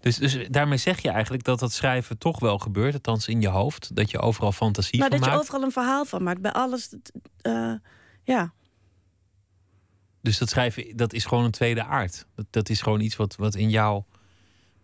Dus, 0.00 0.16
dus 0.16 0.38
daarmee 0.50 0.78
zeg 0.78 1.00
je 1.00 1.10
eigenlijk 1.10 1.44
dat 1.44 1.58
dat 1.58 1.72
schrijven 1.72 2.18
toch 2.18 2.40
wel 2.40 2.58
gebeurt, 2.58 2.94
althans 2.94 3.28
in 3.28 3.40
je 3.40 3.48
hoofd. 3.48 3.96
Dat 3.96 4.10
je 4.10 4.18
overal 4.18 4.52
fantasie 4.52 4.98
maar 4.98 5.08
van 5.08 5.18
maakt. 5.18 5.30
Maar 5.30 5.38
dat 5.38 5.46
je 5.46 5.54
overal 5.54 5.68
een 5.68 5.72
verhaal 5.72 6.04
van 6.04 6.22
maakt. 6.22 6.40
Bij 6.40 6.52
alles, 6.52 6.94
uh, 7.42 7.74
ja. 8.22 8.52
Dus 10.20 10.38
dat 10.38 10.48
schrijven, 10.48 10.96
dat 10.96 11.12
is 11.12 11.24
gewoon 11.24 11.44
een 11.44 11.50
tweede 11.50 11.84
aard. 11.84 12.26
Dat, 12.34 12.46
dat 12.50 12.68
is 12.68 12.80
gewoon 12.80 13.00
iets 13.00 13.16
wat, 13.16 13.36
wat 13.36 13.54
in 13.54 13.70
jouw 13.70 14.06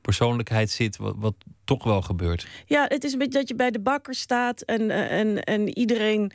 persoonlijkheid 0.01 0.71
zit, 0.71 0.97
wat, 0.97 1.15
wat 1.19 1.35
toch 1.65 1.85
wel 1.85 2.03
gebeurt. 2.03 2.47
Ja, 2.67 2.85
het 2.89 3.05
is 3.05 3.13
een 3.13 3.19
beetje 3.19 3.39
dat 3.39 3.49
je 3.49 3.55
bij 3.55 3.71
de 3.71 3.81
bakker 3.81 4.15
staat 4.15 4.61
en, 4.61 4.91
eh, 4.91 5.19
en, 5.19 5.43
en 5.43 5.79
iedereen 5.79 6.33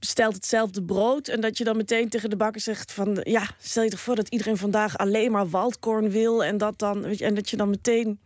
stelt 0.00 0.34
hetzelfde 0.34 0.82
brood. 0.82 1.28
En 1.28 1.40
dat 1.40 1.58
je 1.58 1.64
dan 1.64 1.76
meteen 1.76 2.08
tegen 2.08 2.30
de 2.30 2.36
bakker 2.36 2.60
zegt 2.60 2.92
van... 2.92 3.20
ja, 3.22 3.50
stel 3.58 3.82
je 3.82 3.90
toch 3.90 4.00
voor 4.00 4.16
dat 4.16 4.28
iedereen 4.28 4.56
vandaag 4.56 4.98
alleen 4.98 5.32
maar 5.32 5.48
waldkorn 5.48 6.10
wil... 6.10 6.44
en 6.44 6.58
dat, 6.58 6.78
dan, 6.78 7.02
weet 7.02 7.18
je, 7.18 7.24
en 7.24 7.34
dat 7.34 7.50
je 7.50 7.56
dan 7.56 7.70
meteen... 7.70 8.18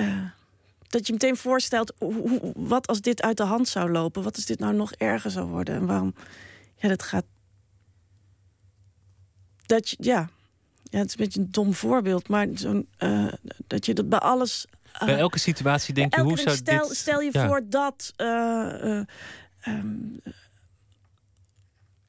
Uh, 0.00 0.24
dat 0.88 1.06
je 1.06 1.12
meteen 1.12 1.36
voorstelt, 1.36 1.92
hoe, 1.98 2.52
wat 2.56 2.86
als 2.86 3.00
dit 3.00 3.22
uit 3.22 3.36
de 3.36 3.42
hand 3.42 3.68
zou 3.68 3.90
lopen? 3.90 4.22
Wat 4.22 4.36
als 4.36 4.44
dit 4.44 4.58
nou 4.58 4.74
nog 4.74 4.92
erger 4.92 5.30
zou 5.30 5.46
worden? 5.46 5.74
En 5.74 5.86
waarom... 5.86 6.14
Ja, 6.76 6.88
dat 6.88 7.02
gaat... 7.02 7.24
Dat 9.66 9.88
je, 9.88 9.96
ja, 10.00 10.28
ja, 10.96 11.02
het 11.02 11.10
is 11.10 11.18
een 11.18 11.24
beetje 11.24 11.40
een 11.40 11.50
dom 11.50 11.74
voorbeeld, 11.74 12.28
maar 12.28 12.46
zo'n 12.54 12.88
uh, 12.98 13.32
dat 13.66 13.86
je 13.86 13.94
dat 13.94 14.08
bij 14.08 14.18
alles. 14.18 14.66
Uh, 14.94 15.04
bij 15.04 15.18
elke 15.18 15.38
situatie 15.38 15.94
denk 15.94 16.14
je, 16.14 16.20
hoe 16.20 16.38
zou 16.38 16.56
stel, 16.56 16.88
dit... 16.88 16.96
Stel 16.96 17.20
je 17.20 17.30
ja. 17.32 17.46
voor 17.46 17.62
dat. 17.68 18.12
Uh, 18.16 19.02
um, 19.66 20.20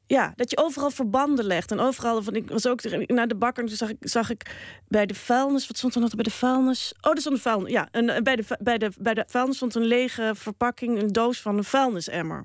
ja, 0.06 0.32
dat 0.36 0.50
je 0.50 0.56
overal 0.56 0.90
verbanden 0.90 1.44
legt. 1.44 1.70
En 1.70 1.80
overal, 1.80 2.22
van, 2.22 2.34
ik 2.34 2.50
was 2.50 2.66
ook 2.66 2.82
naar 3.06 3.28
de 3.28 3.36
bakker. 3.36 3.62
En 3.62 3.68
toen 3.68 3.78
zag 3.78 3.88
ik, 3.88 3.96
zag 4.00 4.30
ik 4.30 4.56
bij 4.88 5.06
de 5.06 5.14
vuilnis. 5.14 5.66
Wat 5.66 5.76
stond 5.76 5.94
er 5.94 6.00
nog 6.00 6.14
bij 6.14 6.24
de 6.24 6.30
vuilnis? 6.30 6.94
Oh, 7.00 7.12
er 7.12 7.20
stond 7.20 7.34
een 7.34 7.42
vuilnis. 7.42 7.72
Ja, 7.72 7.88
en 7.90 8.22
bij 8.24 8.36
de, 8.36 8.44
bij, 8.60 8.78
de, 8.78 8.92
bij 8.98 9.14
de 9.14 9.24
vuilnis 9.26 9.56
stond 9.56 9.74
een 9.74 9.86
lege 9.86 10.32
verpakking, 10.34 11.02
een 11.02 11.12
doos 11.12 11.40
van 11.40 11.56
een 11.56 11.64
vuilnisemmer. 11.64 12.44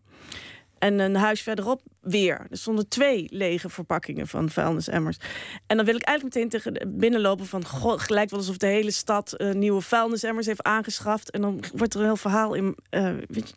En 0.83 0.99
een 0.99 1.15
huis 1.15 1.41
verderop 1.41 1.81
weer. 2.01 2.47
Er 2.49 2.57
stonden 2.57 2.87
twee 2.87 3.27
lege 3.29 3.69
verpakkingen 3.69 4.27
van 4.27 4.49
vuilnisemmers. 4.49 5.17
En 5.67 5.77
dan 5.77 5.85
wil 5.85 5.95
ik 5.95 6.01
eigenlijk 6.01 6.35
meteen 6.35 6.49
tegen 6.49 6.97
binnenlopen 6.97 7.45
van... 7.45 7.65
Goh, 7.65 7.99
gelijk 7.99 8.29
wel 8.29 8.39
alsof 8.39 8.57
de 8.57 8.67
hele 8.67 8.91
stad 8.91 9.33
uh, 9.37 9.51
nieuwe 9.51 9.81
vuilnisemmers 9.81 10.45
heeft 10.45 10.63
aangeschaft. 10.63 11.31
En 11.31 11.41
dan 11.41 11.63
wordt 11.73 11.93
er 11.93 11.99
een 11.99 12.05
heel 12.05 12.15
verhaal 12.15 12.53
in... 12.53 12.75
Uh, 12.89 13.13
weet 13.27 13.49
je, 13.49 13.55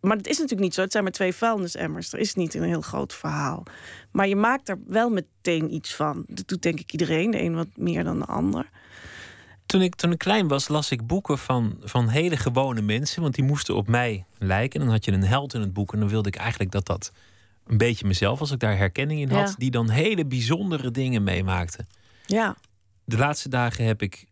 maar 0.00 0.16
het 0.16 0.26
is 0.26 0.36
natuurlijk 0.36 0.62
niet 0.62 0.74
zo. 0.74 0.80
Het 0.80 0.92
zijn 0.92 1.04
maar 1.04 1.12
twee 1.12 1.34
vuilnisemmers. 1.34 2.12
Er 2.12 2.18
is 2.18 2.34
niet 2.34 2.54
een 2.54 2.62
heel 2.62 2.80
groot 2.80 3.14
verhaal. 3.14 3.62
Maar 4.12 4.28
je 4.28 4.36
maakt 4.36 4.68
er 4.68 4.78
wel 4.86 5.10
meteen 5.10 5.74
iets 5.74 5.94
van. 5.94 6.24
Dat 6.28 6.48
doet 6.48 6.62
denk 6.62 6.80
ik 6.80 6.92
iedereen. 6.92 7.30
De 7.30 7.42
een 7.42 7.54
wat 7.54 7.76
meer 7.76 8.04
dan 8.04 8.18
de 8.18 8.26
ander. 8.26 8.70
Toen 9.66 9.82
ik, 9.82 9.94
toen 9.94 10.12
ik 10.12 10.18
klein 10.18 10.48
was, 10.48 10.68
las 10.68 10.90
ik 10.90 11.06
boeken 11.06 11.38
van, 11.38 11.76
van 11.80 12.08
hele 12.08 12.36
gewone 12.36 12.80
mensen. 12.80 13.22
Want 13.22 13.34
die 13.34 13.44
moesten 13.44 13.76
op 13.76 13.88
mij 13.88 14.24
lijken. 14.38 14.80
En 14.80 14.86
dan 14.86 14.94
had 14.94 15.04
je 15.04 15.12
een 15.12 15.24
held 15.24 15.54
in 15.54 15.60
het 15.60 15.72
boek. 15.72 15.92
En 15.92 16.00
dan 16.00 16.08
wilde 16.08 16.28
ik 16.28 16.36
eigenlijk 16.36 16.70
dat 16.70 16.86
dat 16.86 17.12
een 17.66 17.76
beetje 17.76 18.06
mezelf, 18.06 18.40
als 18.40 18.50
ik 18.50 18.58
daar 18.58 18.76
herkenning 18.76 19.20
in 19.20 19.30
had. 19.30 19.54
Die 19.58 19.70
dan 19.70 19.88
hele 19.90 20.26
bijzondere 20.26 20.90
dingen 20.90 21.22
meemaakte. 21.22 21.84
Ja. 22.26 22.56
De 23.04 23.16
laatste 23.16 23.48
dagen 23.48 23.84
heb 23.84 24.02
ik 24.02 24.26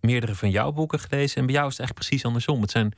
meerdere 0.00 0.34
van 0.34 0.50
jouw 0.50 0.72
boeken 0.72 0.98
gelezen. 0.98 1.36
En 1.36 1.46
bij 1.46 1.54
jou 1.54 1.66
is 1.66 1.76
het 1.76 1.80
eigenlijk 1.80 2.08
precies 2.08 2.24
andersom. 2.26 2.60
Het 2.60 2.70
zijn 2.70 2.92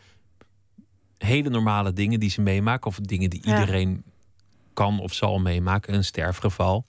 hele 1.18 1.48
normale 1.48 1.92
dingen 1.92 2.20
die 2.20 2.30
ze 2.30 2.40
meemaken. 2.40 2.86
Of 2.86 2.96
dingen 2.96 3.30
die 3.30 3.40
iedereen 3.44 4.04
kan 4.72 5.00
of 5.00 5.14
zal 5.14 5.38
meemaken. 5.38 5.94
Een 5.94 6.04
sterfgeval. 6.04 6.86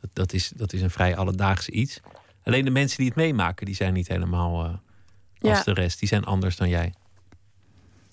Dat, 0.00 0.10
dat, 0.12 0.32
is, 0.32 0.52
dat 0.56 0.72
is 0.72 0.82
een 0.82 0.90
vrij 0.90 1.16
alledaagse 1.16 1.70
iets. 1.70 2.00
Alleen 2.42 2.64
de 2.64 2.70
mensen 2.70 2.96
die 2.98 3.06
het 3.06 3.16
meemaken, 3.16 3.66
die 3.66 3.74
zijn 3.74 3.92
niet 3.92 4.08
helemaal 4.08 4.64
uh, 4.64 5.52
als 5.52 5.64
de 5.64 5.72
rest. 5.72 5.98
Die 5.98 6.08
zijn 6.08 6.24
anders 6.24 6.56
dan 6.56 6.68
jij. 6.68 6.94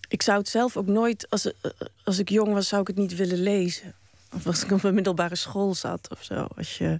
Ik 0.07 0.21
zou 0.21 0.37
het 0.37 0.49
zelf 0.49 0.77
ook 0.77 0.87
nooit, 0.87 1.29
als, 1.29 1.51
eh, 1.51 1.71
als 2.03 2.19
ik 2.19 2.29
jong 2.29 2.53
was, 2.53 2.67
zou 2.67 2.81
ik 2.81 2.87
het 2.87 2.97
niet 2.97 3.15
willen 3.15 3.39
lezen. 3.39 3.93
Of 4.33 4.47
als 4.47 4.63
ik 4.63 4.71
op 4.71 4.83
een 4.83 4.93
middelbare 4.93 5.35
school 5.35 5.75
zat 5.75 6.09
of 6.11 6.23
zo. 6.23 6.47
Als 6.55 6.77
je, 6.77 6.99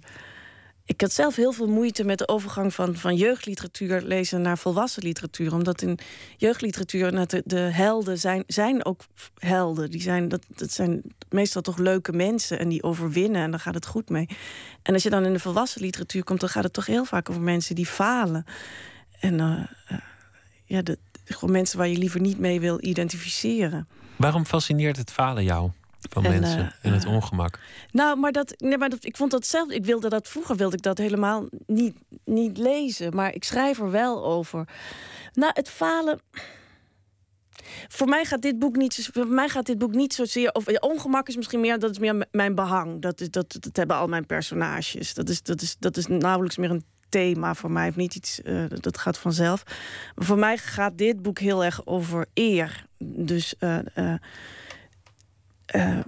ik 0.86 1.00
had 1.00 1.12
zelf 1.12 1.36
heel 1.36 1.52
veel 1.52 1.66
moeite 1.66 2.04
met 2.04 2.18
de 2.18 2.28
overgang 2.28 2.74
van, 2.74 2.94
van 2.94 3.16
jeugdliteratuur 3.16 4.02
lezen 4.02 4.40
naar 4.40 4.58
volwassen 4.58 5.02
literatuur. 5.02 5.52
Omdat 5.52 5.82
in 5.82 5.98
jeugdliteratuur 6.36 7.26
de, 7.28 7.42
de 7.44 7.58
helden 7.58 8.18
zijn, 8.18 8.44
zijn 8.46 8.84
ook 8.84 9.00
helden. 9.38 9.90
Die 9.90 10.00
zijn, 10.00 10.28
dat, 10.28 10.42
dat 10.48 10.72
zijn 10.72 11.02
meestal 11.30 11.62
toch 11.62 11.78
leuke 11.78 12.12
mensen 12.12 12.58
en 12.58 12.68
die 12.68 12.82
overwinnen 12.82 13.42
en 13.42 13.50
dan 13.50 13.60
gaat 13.60 13.74
het 13.74 13.86
goed 13.86 14.08
mee. 14.08 14.28
En 14.82 14.94
als 14.94 15.02
je 15.02 15.10
dan 15.10 15.24
in 15.24 15.32
de 15.32 15.38
volwassen 15.38 15.80
literatuur 15.80 16.24
komt, 16.24 16.40
dan 16.40 16.48
gaat 16.48 16.64
het 16.64 16.72
toch 16.72 16.86
heel 16.86 17.04
vaak 17.04 17.30
over 17.30 17.42
mensen 17.42 17.74
die 17.74 17.86
falen. 17.86 18.44
En 19.20 19.34
uh, 19.34 19.62
uh, 19.92 19.98
ja, 20.64 20.82
de, 20.82 20.98
gewoon 21.24 21.54
mensen 21.54 21.78
waar 21.78 21.88
je 21.88 21.98
liever 21.98 22.20
niet 22.20 22.38
mee 22.38 22.60
wil 22.60 22.78
identificeren. 22.80 23.88
Waarom 24.16 24.44
fascineert 24.44 24.96
het 24.96 25.10
falen 25.10 25.44
jou? 25.44 25.70
Van 26.08 26.24
en, 26.24 26.30
mensen 26.30 26.60
uh, 26.60 26.68
en 26.82 26.92
het 26.92 27.06
ongemak. 27.06 27.58
Nou, 27.90 28.18
maar 28.18 28.32
dat, 28.32 28.54
nee, 28.56 28.78
maar 28.78 28.88
dat, 28.88 29.04
ik 29.04 29.16
vond 29.16 29.30
dat 29.30 29.46
zelf. 29.46 29.70
Ik 29.70 29.84
wilde 29.84 30.08
dat 30.08 30.28
vroeger 30.28 30.56
wilde 30.56 30.76
ik 30.76 30.82
dat 30.82 30.98
helemaal 30.98 31.48
niet, 31.66 31.96
niet 32.24 32.58
lezen. 32.58 33.14
Maar 33.14 33.34
ik 33.34 33.44
schrijf 33.44 33.78
er 33.78 33.90
wel 33.90 34.24
over. 34.24 34.68
Nou, 35.32 35.52
het 35.54 35.70
falen. 35.70 36.20
Voor 37.88 38.08
mij 38.08 38.24
gaat 38.24 38.42
dit 38.42 38.58
boek 38.58 38.76
niet, 38.76 39.08
voor 39.12 39.26
mij 39.26 39.48
gaat 39.48 39.66
dit 39.66 39.78
boek 39.78 39.94
niet 39.94 40.14
zozeer. 40.14 40.52
Of 40.52 40.66
ongemak 40.66 41.28
is 41.28 41.36
misschien 41.36 41.60
meer. 41.60 41.78
Dat 41.78 41.90
is 41.90 41.98
meer 41.98 42.26
mijn 42.30 42.54
behang. 42.54 43.02
Dat, 43.02 43.20
is, 43.20 43.30
dat, 43.30 43.56
dat 43.60 43.76
hebben 43.76 43.96
al 43.96 44.06
mijn 44.06 44.26
personages. 44.26 45.14
Dat 45.14 45.28
is, 45.28 45.42
dat 45.42 45.62
is, 45.62 45.76
dat 45.78 45.96
is 45.96 46.06
nauwelijks 46.06 46.56
meer 46.56 46.70
een 46.70 46.84
thema 47.08 47.54
voor 47.54 47.70
mij. 47.70 47.88
Of 47.88 47.96
niet 47.96 48.14
iets. 48.14 48.40
Uh, 48.44 48.64
dat 48.68 48.98
gaat 48.98 49.18
vanzelf. 49.18 49.62
Maar 50.14 50.26
voor 50.26 50.38
mij 50.38 50.58
gaat 50.58 50.98
dit 50.98 51.22
boek 51.22 51.38
heel 51.38 51.64
erg 51.64 51.86
over 51.86 52.26
eer. 52.34 52.84
Dus. 52.98 53.54
Uh, 53.60 54.14
uh, 55.74 55.98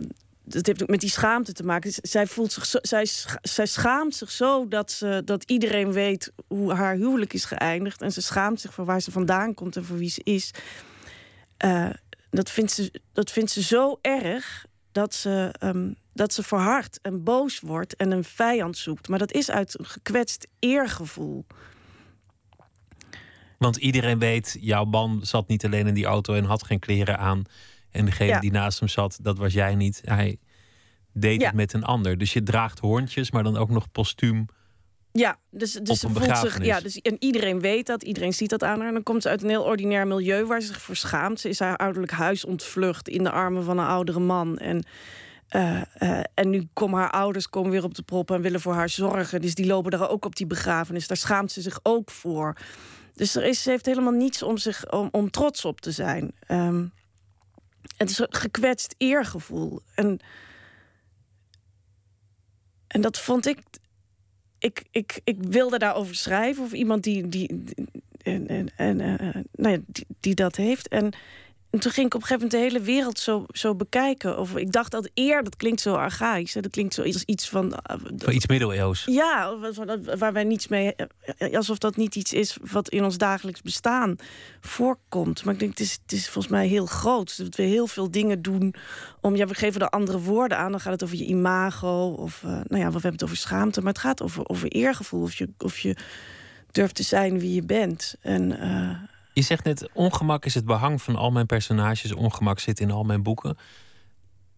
dat 0.45 0.67
heeft 0.67 0.83
ook 0.83 0.89
met 0.89 1.01
die 1.01 1.11
schaamte 1.11 1.53
te 1.53 1.63
maken. 1.63 1.93
Zij, 2.03 2.27
voelt 2.27 2.53
zich 2.53 2.67
zij, 2.83 3.07
zij 3.43 3.67
schaamt 3.67 4.15
zich 4.15 4.31
zo 4.31 4.69
dat, 4.69 4.91
ze, 4.91 5.23
dat 5.25 5.43
iedereen 5.45 5.93
weet 5.93 6.33
hoe 6.47 6.73
haar 6.73 6.95
huwelijk 6.95 7.33
is 7.33 7.45
geëindigd. 7.45 8.03
En 8.03 8.13
ze 8.13 8.21
schaamt 8.21 8.61
zich 8.61 8.75
voor 8.75 8.85
waar 8.85 9.01
ze 9.01 9.11
vandaan 9.11 9.55
komt 9.55 9.77
en 9.77 9.85
voor 9.85 9.99
wie 9.99 10.11
ze 10.11 10.21
is. 10.25 10.51
Uh, 11.65 11.91
dat, 12.31 12.51
vindt 12.51 12.73
ze, 12.73 12.93
dat 13.13 13.31
vindt 13.31 13.51
ze 13.51 13.63
zo 13.63 13.99
erg 14.01 14.67
dat 14.93 15.15
ze, 15.15 15.55
um, 15.63 15.97
dat 16.13 16.33
ze 16.33 16.43
verhardt 16.43 16.99
en 17.03 17.23
boos 17.23 17.61
wordt 17.61 17.97
en 17.97 18.11
een 18.11 18.25
vijand 18.25 18.77
zoekt. 18.77 19.09
Maar 19.09 19.19
dat 19.19 19.33
is 19.33 19.51
uit 19.51 19.79
een 19.79 19.87
gekwetst 19.87 20.49
eergevoel. 20.59 21.47
Want 23.59 23.77
iedereen 23.77 24.19
weet, 24.19 24.57
jouw 24.61 24.85
man 24.85 25.21
zat 25.23 25.49
niet 25.49 25.65
alleen 25.65 25.87
in 25.87 25.95
die 25.95 26.05
auto 26.05 26.35
en 26.35 26.45
had 26.45 26.65
geen 26.65 26.79
kleren 26.79 27.19
aan. 27.19 27.45
En 27.99 28.05
degene 28.05 28.41
die 28.41 28.51
naast 28.51 28.79
hem 28.79 28.89
zat, 28.89 29.19
dat 29.23 29.39
was 29.39 29.53
jij 29.53 29.75
niet. 29.75 30.01
Hij 30.05 30.39
deed 31.13 31.45
het 31.45 31.55
met 31.55 31.73
een 31.73 31.85
ander. 31.85 32.19
Dus 32.19 32.33
je 32.33 32.43
draagt 32.43 32.79
hoorntjes, 32.79 33.31
maar 33.31 33.43
dan 33.43 33.57
ook 33.57 33.71
nog 33.71 33.91
postuum. 33.93 34.47
Ja, 35.13 35.37
dus, 35.51 35.73
dus 35.73 36.01
ze 36.01 36.09
voelt 36.09 36.37
zich. 36.37 36.65
Ja, 36.65 36.81
dus, 36.81 37.01
en 37.01 37.17
iedereen 37.19 37.61
weet 37.61 37.87
dat, 37.87 38.03
iedereen 38.03 38.33
ziet 38.33 38.51
dat 38.51 38.63
aan 38.63 38.79
haar. 38.79 38.89
En 38.89 38.95
dan 38.95 39.03
komt 39.03 39.23
ze 39.23 39.29
uit 39.29 39.43
een 39.43 39.49
heel 39.49 39.63
ordinair 39.63 40.07
milieu 40.07 40.45
waar 40.45 40.61
ze 40.61 40.67
zich 40.67 40.81
verschaamt. 40.81 41.41
Ze 41.41 41.49
is 41.49 41.59
haar 41.59 41.77
ouderlijk 41.77 42.13
huis 42.13 42.45
ontvlucht 42.45 43.09
in 43.09 43.23
de 43.23 43.31
armen 43.31 43.65
van 43.65 43.79
een 43.79 43.87
oudere 43.87 44.21
man. 44.21 44.59
En, 44.59 44.85
uh, 45.57 45.83
uh, 45.99 46.21
en 46.35 46.51
nu 46.51 46.69
komen 46.73 46.99
haar 47.01 47.11
ouders 47.11 47.49
komen 47.49 47.71
weer 47.71 47.85
op 47.85 47.95
de 47.95 48.03
proppen 48.03 48.37
en 48.37 48.43
willen 48.43 48.61
voor 48.61 48.75
haar 48.75 48.89
zorgen. 48.89 49.41
Dus 49.41 49.55
die 49.55 49.67
lopen 49.67 49.91
daar 49.91 50.11
ook 50.11 50.25
op 50.25 50.37
die 50.37 50.47
begrafenis. 50.47 51.07
Daar 51.07 51.17
schaamt 51.17 51.53
ze 51.53 51.61
zich 51.61 51.81
ook 51.83 52.11
voor. 52.11 52.57
Dus 53.15 53.35
er 53.35 53.45
is, 53.45 53.63
ze 53.63 53.71
heeft 53.71 53.87
helemaal 53.87 54.13
niets 54.13 54.43
om, 54.43 54.57
zich, 54.57 54.91
om, 54.91 55.09
om 55.11 55.31
trots 55.31 55.65
op 55.65 55.81
te 55.81 55.91
zijn. 55.91 56.33
Um, 56.49 56.93
het 57.97 58.11
is 58.11 58.19
een 58.19 58.27
gekwetst 58.31 58.95
eergevoel. 58.99 59.81
En, 59.95 60.19
en 62.87 63.01
dat 63.01 63.19
vond 63.19 63.47
ik. 63.47 63.59
Ik, 64.59 64.85
ik, 64.91 65.21
ik 65.25 65.37
wilde 65.41 65.79
daarover 65.79 66.15
schrijven. 66.15 66.65
Of 66.65 66.73
iemand 66.73 67.03
die, 67.03 67.29
die, 67.29 67.65
en, 68.23 68.47
en, 68.49 68.69
en, 68.77 69.01
uh, 69.01 69.43
nou 69.53 69.75
ja, 69.75 69.81
die, 69.87 70.07
die 70.21 70.35
dat 70.35 70.57
heeft. 70.57 70.89
En 70.89 71.13
en 71.71 71.79
toen 71.79 71.93
ging 71.93 72.07
ik 72.07 72.15
op 72.15 72.21
een 72.21 72.27
gegeven 72.27 72.49
moment 72.49 72.73
de 72.73 72.79
hele 72.79 72.95
wereld 72.95 73.19
zo, 73.19 73.47
zo 73.49 73.75
bekijken. 73.75 74.39
Of, 74.39 74.57
ik 74.57 74.73
dacht 74.73 74.91
dat 74.91 75.11
eer, 75.15 75.45
dat 75.45 75.57
klinkt 75.57 75.81
zo 75.81 75.95
archaïs. 75.95 76.55
Hè? 76.55 76.61
Dat 76.61 76.71
klinkt 76.71 76.95
zo 76.95 77.03
iets, 77.03 77.25
iets 77.25 77.49
van... 77.49 77.65
Uh, 77.67 77.97
van 78.17 78.33
iets 78.33 78.47
middeleeuws. 78.47 79.05
Ja, 79.05 79.57
waar 80.19 80.33
wij 80.33 80.45
niets 80.45 80.69
mee... 80.69 80.95
Eh, 80.95 81.57
alsof 81.57 81.79
dat 81.79 81.97
niet 81.97 82.15
iets 82.15 82.33
is 82.33 82.57
wat 82.71 82.89
in 82.89 83.05
ons 83.05 83.19
dagelijks 83.19 83.63
bestaan 83.63 84.17
voorkomt. 84.61 85.45
Maar 85.45 85.55
ik 85.55 85.61
denk, 85.61 85.71
het 85.71 85.81
is, 85.81 85.99
het 86.03 86.13
is 86.13 86.29
volgens 86.29 86.53
mij 86.53 86.67
heel 86.67 86.87
groot. 86.87 87.39
Dat 87.39 87.57
we 87.57 87.63
heel 87.63 87.87
veel 87.87 88.11
dingen 88.11 88.43
doen 88.43 88.75
om... 89.21 89.37
Ja, 89.37 89.47
we 89.47 89.55
geven 89.55 89.81
er 89.81 89.89
andere 89.89 90.21
woorden 90.21 90.59
aan. 90.59 90.71
Dan 90.71 90.81
gaat 90.81 90.93
het 90.93 91.03
over 91.03 91.17
je 91.17 91.27
imago. 91.27 92.09
Of, 92.09 92.43
uh, 92.43 92.51
nou 92.51 92.83
ja, 92.83 92.87
we 92.87 92.93
hebben 92.93 93.13
het 93.13 93.25
over 93.25 93.37
schaamte. 93.37 93.81
Maar 93.81 93.93
het 93.93 94.03
gaat 94.03 94.23
over, 94.23 94.49
over 94.49 94.69
eergevoel. 94.69 95.23
Of 95.23 95.35
je, 95.35 95.49
of 95.59 95.79
je 95.79 95.97
durft 96.71 96.95
te 96.95 97.03
zijn 97.03 97.39
wie 97.39 97.55
je 97.55 97.63
bent. 97.63 98.15
En... 98.21 98.53
Uh, 98.53 98.91
je 99.39 99.45
zegt 99.45 99.65
net, 99.65 99.89
ongemak 99.93 100.45
is 100.45 100.55
het 100.55 100.65
behang 100.65 101.03
van 101.03 101.17
al 101.17 101.31
mijn 101.31 101.47
personages. 101.47 102.13
Ongemak 102.13 102.59
zit 102.59 102.81
in 102.81 102.91
al 102.91 103.05
mijn 103.05 103.23
boeken. 103.23 103.57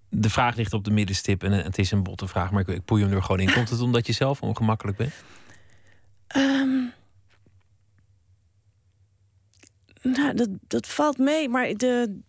De 0.08 0.30
vraag 0.30 0.56
ligt 0.56 0.72
op 0.72 0.84
de 0.84 0.90
middenstip 0.90 1.42
en 1.42 1.52
het 1.52 1.78
is 1.78 1.90
een 1.90 2.02
botte 2.02 2.26
vraag, 2.26 2.50
maar 2.50 2.60
ik, 2.60 2.68
ik 2.68 2.84
poei 2.84 3.02
hem 3.02 3.12
er 3.12 3.22
gewoon 3.22 3.40
in. 3.40 3.52
Komt 3.52 3.68
het 3.68 3.80
omdat 3.80 4.06
je 4.06 4.12
zelf 4.12 4.42
ongemakkelijk 4.42 4.96
bent? 4.96 5.12
Um, 6.36 6.92
nou, 10.02 10.34
dat, 10.34 10.48
dat 10.66 10.86
valt 10.86 11.18
mee, 11.18 11.48
maar 11.48 11.74
de, 11.74 12.20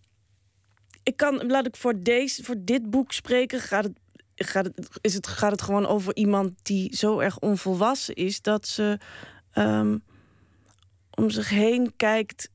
ik 1.02 1.16
kan, 1.16 1.46
laat 1.46 1.66
ik 1.66 1.76
voor, 1.76 2.02
deze, 2.02 2.44
voor 2.44 2.56
dit 2.58 2.90
boek 2.90 3.12
spreken, 3.12 3.60
gaat 3.60 3.84
het, 3.84 3.98
gaat, 4.34 4.64
het, 4.64 4.88
is 5.00 5.14
het, 5.14 5.26
gaat 5.26 5.50
het 5.50 5.62
gewoon 5.62 5.86
over 5.86 6.16
iemand 6.16 6.52
die 6.62 6.96
zo 6.96 7.18
erg 7.18 7.38
onvolwassen 7.38 8.14
is 8.14 8.42
dat 8.42 8.68
ze. 8.68 8.98
Um, 9.54 10.02
om 11.22 11.30
zich 11.30 11.48
heen 11.48 11.92
kijkt 11.96 12.50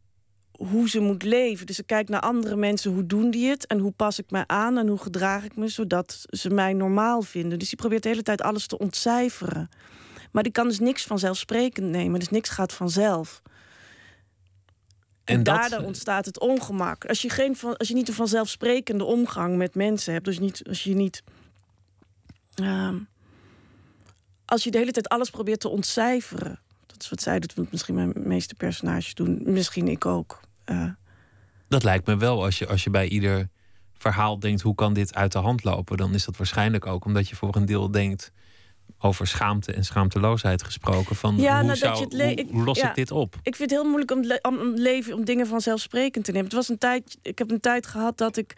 hoe 0.52 0.90
ze 0.90 1.00
moet 1.00 1.24
leven. 1.24 1.66
Dus 1.66 1.76
ze 1.76 1.84
kijkt 1.84 2.10
naar 2.10 2.20
andere 2.20 2.56
mensen, 2.56 2.92
hoe 2.92 3.06
doen 3.06 3.32
die 3.32 3.50
het 3.50 3.68
en 3.68 3.80
hoe 3.80 3.92
pas 3.92 4.20
ik 4.20 4.32
mij 4.32 4.44
aan 4.48 4.78
en 4.78 4.88
hoe 4.88 4.98
gedraag 4.98 5.44
ik 5.44 5.56
me 5.56 5.68
zodat 5.68 6.26
ze 6.30 6.50
mij 6.50 6.74
normaal 6.74 7.22
vinden. 7.22 7.60
Dus 7.60 7.70
die 7.70 7.78
probeert 7.78 8.04
de 8.04 8.10
hele 8.10 8.24
tijd 8.24 8.42
alles 8.42 8.68
te 8.68 8.78
ontcijferen. 8.78 9.70
Maar 10.32 10.44
die 10.44 10.52
kan 10.52 10.68
dus 10.68 10.80
niks 10.80 11.04
vanzelfsprekend 11.04 11.88
nemen, 11.88 12.20
dus 12.20 12.30
niks 12.30 12.50
gaat 12.50 12.74
vanzelf. 12.74 13.42
En, 15.24 15.36
en 15.36 15.44
daardoor 15.44 15.82
ontstaat 15.82 16.26
het 16.26 16.40
ongemak. 16.40 17.06
Als 17.06 17.22
je, 17.22 17.30
geen 17.30 17.56
van, 17.56 17.78
als 17.78 17.88
je 17.88 17.94
niet 17.94 18.08
een 18.08 18.14
vanzelfsprekende 18.14 19.04
omgang 19.04 19.58
met 19.58 19.76
mensen 19.76 20.14
hebt, 20.14 20.26
dus 20.26 20.40
niet, 20.40 20.62
als 20.68 20.84
je 20.84 20.96
niet. 20.96 21.24
Uh, 22.62 22.96
als 24.46 24.64
je 24.64 24.72
de 24.72 24.78
hele 24.78 24.92
tijd 24.92 25.10
alles 25.10 25.30
probeert 25.30 25.60
te 25.60 25.70
ontcijferen, 25.70 26.60
dat 26.98 27.06
is 27.06 27.10
wat 27.10 27.22
zij 27.22 27.40
doet, 27.40 27.54
wat 27.54 27.72
misschien 27.72 27.96
mijn 27.96 28.14
meeste 28.16 28.56
personages 28.56 29.14
doen. 29.14 29.42
Misschien 29.46 29.88
ik 29.88 30.06
ook. 30.06 30.40
Uh. 30.66 30.90
Dat 31.68 31.84
lijkt 31.84 32.08
me 32.08 32.18
wel, 32.18 32.44
als 32.44 32.60
je, 32.60 32.68
als 32.68 32.84
je 32.84 32.90
bij 32.90 33.08
ieder 33.08 33.50
verhaal 33.94 34.40
denkt... 34.40 34.62
hoe 34.62 34.76
kan 34.76 34.94
dit 34.94 35.16
uit 35.16 35.32
de 35.32 35.38
hand 35.40 35.64
lopen... 35.64 35.98
dan 35.98 36.14
is 36.14 36.26
dat 36.26 36.38
waarschijnlijk 36.38 36.86
ook 36.86 37.06
omdat 37.06 37.30
je 37.30 37.36
voor 37.36 37.56
een 37.56 37.66
deel 37.66 37.92
denkt... 37.92 38.32
over 39.00 39.28
schaamte 39.28 39.74
en 39.74 39.86
schaamteloosheid 39.86 40.64
gesproken. 40.64 41.16
Van 41.16 41.36
ja, 41.36 41.64
hoe, 41.64 41.76
zou, 41.76 42.00
dat 42.00 42.12
je 42.12 42.18
het 42.18 42.40
hoe, 42.42 42.52
hoe 42.52 42.64
los 42.64 42.80
ik 42.80 42.96
dit 42.96 43.12
op? 43.12 43.36
Ik 43.36 43.56
vind 43.56 43.70
het 43.70 43.80
heel 43.80 43.90
moeilijk 43.90 44.12
om, 44.12 44.24
le 44.24 44.40
om 44.42 44.74
leven, 44.76 45.14
om 45.14 45.26
dingen 45.26 45.48
vanzelfsprekend 45.48 46.26
te 46.26 46.32
nemen. 46.32 46.46
Het 46.46 46.56
was 46.56 46.70
een 46.70 46.78
tijd, 46.78 47.18
ik 47.22 47.38
heb 47.38 47.52
een 47.52 47.60
tijd 47.60 47.88
gehad 47.88 48.18
dat 48.18 48.38
ik 48.38 48.54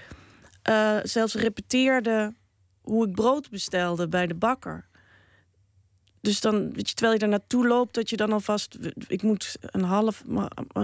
uh, 0.69 0.97
zelfs 1.03 1.33
repeteerde... 1.33 2.33
hoe 2.81 3.07
ik 3.07 3.15
brood 3.15 3.49
bestelde 3.49 4.07
bij 4.07 4.27
de 4.27 4.35
bakker. 4.35 4.88
Dus 6.21 6.41
dan, 6.41 6.73
weet 6.73 6.89
je, 6.89 6.93
terwijl 6.93 7.13
je 7.13 7.19
daar 7.19 7.29
naartoe 7.29 7.67
loopt, 7.67 7.93
dat 7.93 8.09
je 8.09 8.17
dan 8.17 8.31
alvast. 8.31 8.77
Ik 9.07 9.21
moet 9.21 9.55
een 9.61 9.83
half, 9.83 10.23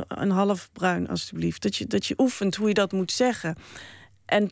een 0.07 0.29
half 0.29 0.69
bruin, 0.71 1.07
alstublieft. 1.07 1.61
Dat 1.61 1.75
je, 1.75 1.87
dat 1.87 2.05
je 2.05 2.13
oefent 2.17 2.55
hoe 2.55 2.67
je 2.67 2.73
dat 2.73 2.91
moet 2.91 3.11
zeggen. 3.11 3.55
En 4.25 4.51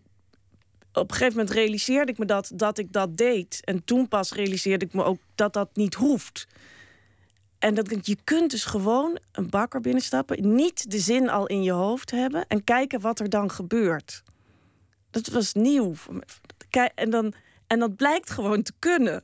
op 0.94 1.10
een 1.10 1.16
gegeven 1.16 1.38
moment 1.38 1.56
realiseerde 1.56 2.12
ik 2.12 2.18
me 2.18 2.26
dat, 2.26 2.52
dat 2.56 2.78
ik 2.78 2.92
dat 2.92 3.18
deed. 3.18 3.60
En 3.64 3.84
toen 3.84 4.08
pas 4.08 4.32
realiseerde 4.32 4.86
ik 4.86 4.94
me 4.94 5.04
ook 5.04 5.20
dat 5.36 5.54
dat 5.54 5.70
niet 5.74 5.94
hoeft. 5.94 6.48
En 7.60 7.74
dat 7.74 8.06
je 8.06 8.18
kunt 8.24 8.52
dus 8.52 8.66
gewoon 8.66 9.20
een 9.32 9.50
bakker 9.50 9.82
binnenstappen, 9.82 10.56
niet 10.56 10.92
de 10.92 11.00
zin 11.00 11.30
al 11.30 11.48
in 11.48 11.64
je 11.64 11.72
hoofd 11.72 12.12
hebben 12.12 12.46
en 12.48 12.64
kijken 12.64 13.02
wat 13.02 13.20
er 13.20 13.30
dan 13.30 13.52
gebeurt. 13.52 14.24
Dat 15.10 15.28
was 15.28 15.54
nieuw. 15.54 15.94
En 16.96 17.10
dan 17.10 17.34
en 17.74 17.80
dat 17.80 17.96
blijkt 17.96 18.30
gewoon 18.30 18.62
te 18.62 18.74
kunnen. 18.80 19.24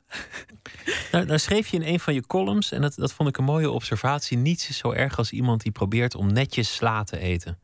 Nou, 1.11 1.25
nou, 1.25 1.39
schreef 1.39 1.67
je 1.67 1.77
in 1.77 1.93
een 1.93 1.99
van 1.99 2.13
je 2.13 2.27
columns, 2.27 2.71
en 2.71 2.81
dat, 2.81 2.95
dat 2.95 3.13
vond 3.13 3.29
ik 3.29 3.37
een 3.37 3.43
mooie 3.43 3.71
observatie: 3.71 4.37
niets 4.37 4.69
is 4.69 4.77
zo 4.77 4.91
erg 4.91 5.17
als 5.17 5.31
iemand 5.31 5.61
die 5.61 5.71
probeert 5.71 6.15
om 6.15 6.33
netjes 6.33 6.75
sla 6.75 7.03
te 7.03 7.19
eten. 7.19 7.59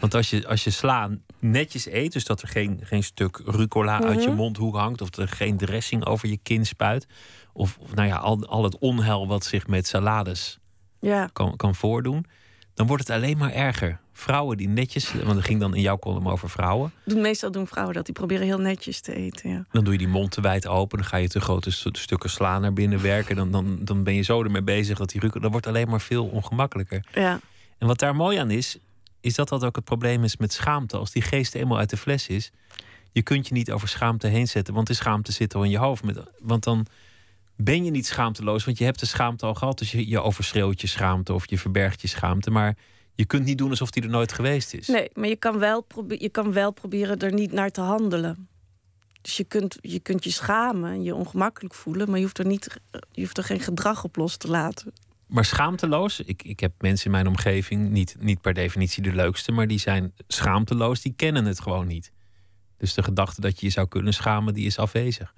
Want 0.00 0.14
als 0.14 0.30
je, 0.30 0.46
als 0.48 0.64
je 0.64 0.70
sla 0.70 1.10
netjes 1.38 1.86
eet, 1.86 2.12
dus 2.12 2.24
dat 2.24 2.42
er 2.42 2.48
geen, 2.48 2.80
geen 2.82 3.02
stuk 3.02 3.40
rucola 3.44 4.02
uit 4.02 4.22
je 4.22 4.28
mhm. 4.28 4.36
mondhoek 4.36 4.76
hangt, 4.76 5.00
of 5.00 5.16
er 5.16 5.28
geen 5.28 5.56
dressing 5.56 6.04
over 6.04 6.28
je 6.28 6.38
kin 6.42 6.66
spuit, 6.66 7.06
of, 7.52 7.78
of 7.78 7.94
nou 7.94 8.08
ja, 8.08 8.16
al, 8.16 8.46
al 8.46 8.64
het 8.64 8.78
onheil 8.78 9.26
wat 9.26 9.44
zich 9.44 9.66
met 9.66 9.86
salades 9.86 10.58
ja. 11.00 11.28
kan, 11.32 11.56
kan 11.56 11.74
voordoen, 11.74 12.26
dan 12.74 12.86
wordt 12.86 13.08
het 13.08 13.16
alleen 13.16 13.38
maar 13.38 13.52
erger 13.52 14.00
Vrouwen 14.18 14.56
die 14.56 14.68
netjes, 14.68 15.12
want 15.12 15.36
het 15.36 15.44
ging 15.44 15.60
dan 15.60 15.74
in 15.74 15.80
jouw 15.80 15.98
column 15.98 16.28
over 16.28 16.50
vrouwen. 16.50 16.92
Doen, 17.04 17.20
meestal 17.20 17.50
doen 17.50 17.66
vrouwen 17.66 17.94
dat, 17.94 18.04
die 18.04 18.14
proberen 18.14 18.46
heel 18.46 18.58
netjes 18.58 19.00
te 19.00 19.14
eten. 19.14 19.50
Ja. 19.50 19.64
Dan 19.70 19.84
doe 19.84 19.92
je 19.92 19.98
die 19.98 20.08
mond 20.08 20.30
te 20.30 20.40
wijd 20.40 20.66
open, 20.66 20.98
dan 20.98 21.06
ga 21.06 21.16
je 21.16 21.28
te 21.28 21.40
grote 21.40 21.70
stukken 21.92 22.30
sla 22.30 22.58
naar 22.58 22.72
binnen 22.72 23.02
werken. 23.02 23.36
Dan, 23.36 23.50
dan, 23.50 23.78
dan 23.80 24.02
ben 24.02 24.14
je 24.14 24.22
zo 24.22 24.42
ermee 24.42 24.62
bezig 24.62 24.98
dat 24.98 25.10
die 25.10 25.20
rukken, 25.20 25.40
dat 25.40 25.50
wordt 25.50 25.66
alleen 25.66 25.88
maar 25.88 26.00
veel 26.00 26.26
ongemakkelijker. 26.26 27.04
Ja. 27.12 27.40
En 27.78 27.86
wat 27.86 27.98
daar 27.98 28.16
mooi 28.16 28.38
aan 28.38 28.50
is, 28.50 28.78
is 29.20 29.34
dat 29.34 29.48
dat 29.48 29.64
ook 29.64 29.76
het 29.76 29.84
probleem 29.84 30.24
is 30.24 30.36
met 30.36 30.52
schaamte. 30.52 30.96
Als 30.96 31.10
die 31.10 31.22
geest 31.22 31.54
eenmaal 31.54 31.78
uit 31.78 31.90
de 31.90 31.96
fles 31.96 32.28
is, 32.28 32.50
je 33.12 33.22
kunt 33.22 33.48
je 33.48 33.54
niet 33.54 33.70
over 33.70 33.88
schaamte 33.88 34.26
heen 34.26 34.48
zetten, 34.48 34.74
want 34.74 34.86
de 34.86 34.94
schaamte 34.94 35.32
zit 35.32 35.54
al 35.54 35.64
in 35.64 35.70
je 35.70 35.78
hoofd. 35.78 36.04
Met, 36.04 36.18
want 36.38 36.64
dan 36.64 36.86
ben 37.56 37.84
je 37.84 37.90
niet 37.90 38.06
schaamteloos, 38.06 38.64
want 38.64 38.78
je 38.78 38.84
hebt 38.84 39.00
de 39.00 39.06
schaamte 39.06 39.46
al 39.46 39.54
gehad. 39.54 39.78
Dus 39.78 39.90
je, 39.90 40.08
je 40.08 40.20
overschreeuwt 40.20 40.80
je 40.80 40.86
schaamte 40.86 41.32
of 41.32 41.50
je 41.50 41.58
verbergt 41.58 42.00
je 42.00 42.08
schaamte. 42.08 42.50
Maar 42.50 42.76
je 43.16 43.24
kunt 43.24 43.44
niet 43.44 43.58
doen 43.58 43.70
alsof 43.70 43.90
die 43.90 44.02
er 44.02 44.08
nooit 44.08 44.32
geweest 44.32 44.74
is. 44.74 44.86
Nee, 44.86 45.10
maar 45.14 45.28
je 45.28 45.36
kan 45.36 45.58
wel, 45.58 45.86
je 46.08 46.28
kan 46.28 46.52
wel 46.52 46.70
proberen 46.70 47.18
er 47.18 47.32
niet 47.32 47.52
naar 47.52 47.70
te 47.70 47.80
handelen. 47.80 48.48
Dus 49.20 49.36
je 49.36 49.44
kunt, 49.44 49.78
je 49.80 50.00
kunt 50.00 50.24
je 50.24 50.30
schamen 50.30 50.90
en 50.90 51.02
je 51.02 51.14
ongemakkelijk 51.14 51.74
voelen, 51.74 52.06
maar 52.08 52.16
je 52.16 52.22
hoeft 52.22 52.38
er, 52.38 52.46
niet, 52.46 52.80
je 53.12 53.20
hoeft 53.20 53.38
er 53.38 53.44
geen 53.44 53.60
gedrag 53.60 54.04
op 54.04 54.16
los 54.16 54.36
te 54.36 54.48
laten. 54.48 54.92
Maar 55.26 55.44
schaamteloos, 55.44 56.20
ik, 56.20 56.42
ik 56.42 56.60
heb 56.60 56.72
mensen 56.78 57.06
in 57.06 57.12
mijn 57.12 57.26
omgeving, 57.26 57.90
niet, 57.90 58.16
niet 58.18 58.40
per 58.40 58.54
definitie 58.54 59.02
de 59.02 59.12
leukste, 59.12 59.52
maar 59.52 59.66
die 59.66 59.78
zijn 59.78 60.12
schaamteloos, 60.28 61.00
die 61.00 61.12
kennen 61.16 61.44
het 61.44 61.60
gewoon 61.60 61.86
niet. 61.86 62.12
Dus 62.76 62.94
de 62.94 63.02
gedachte 63.02 63.40
dat 63.40 63.60
je 63.60 63.66
je 63.66 63.72
zou 63.72 63.88
kunnen 63.88 64.14
schamen, 64.14 64.54
die 64.54 64.66
is 64.66 64.78
afwezig. 64.78 65.34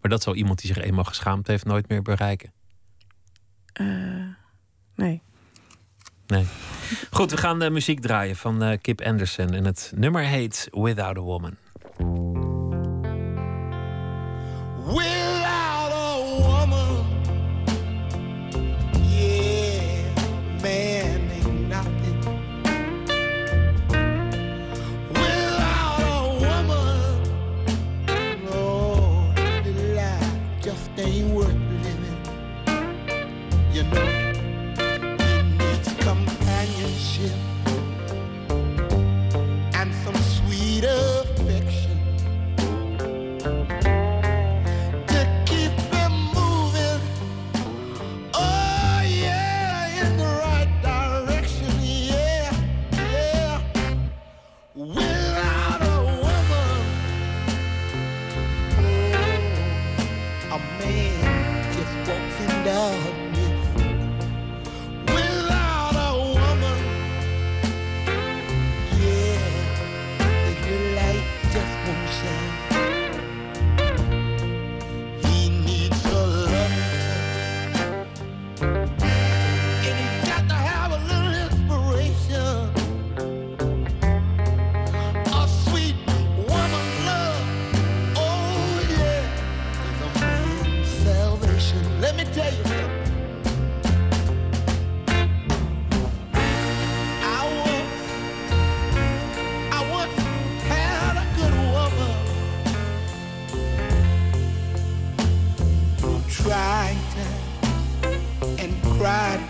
Maar 0.00 0.10
dat 0.10 0.22
zal 0.22 0.34
iemand 0.34 0.60
die 0.60 0.74
zich 0.74 0.84
eenmaal 0.84 1.04
geschaamd 1.04 1.46
heeft 1.46 1.64
nooit 1.64 1.88
meer 1.88 2.02
bereiken. 2.02 2.52
Uh, 3.80 4.26
nee. 4.94 5.22
Nee. 6.28 6.46
Goed, 7.10 7.30
we 7.30 7.36
gaan 7.36 7.58
de 7.58 7.70
muziek 7.70 8.00
draaien 8.00 8.36
van 8.36 8.64
uh, 8.64 8.76
Kip 8.82 9.00
Anderson. 9.00 9.54
En 9.54 9.64
het 9.64 9.92
nummer 9.94 10.22
heet 10.22 10.68
Without 10.70 11.16
a 11.16 11.20
Woman. 11.20 11.56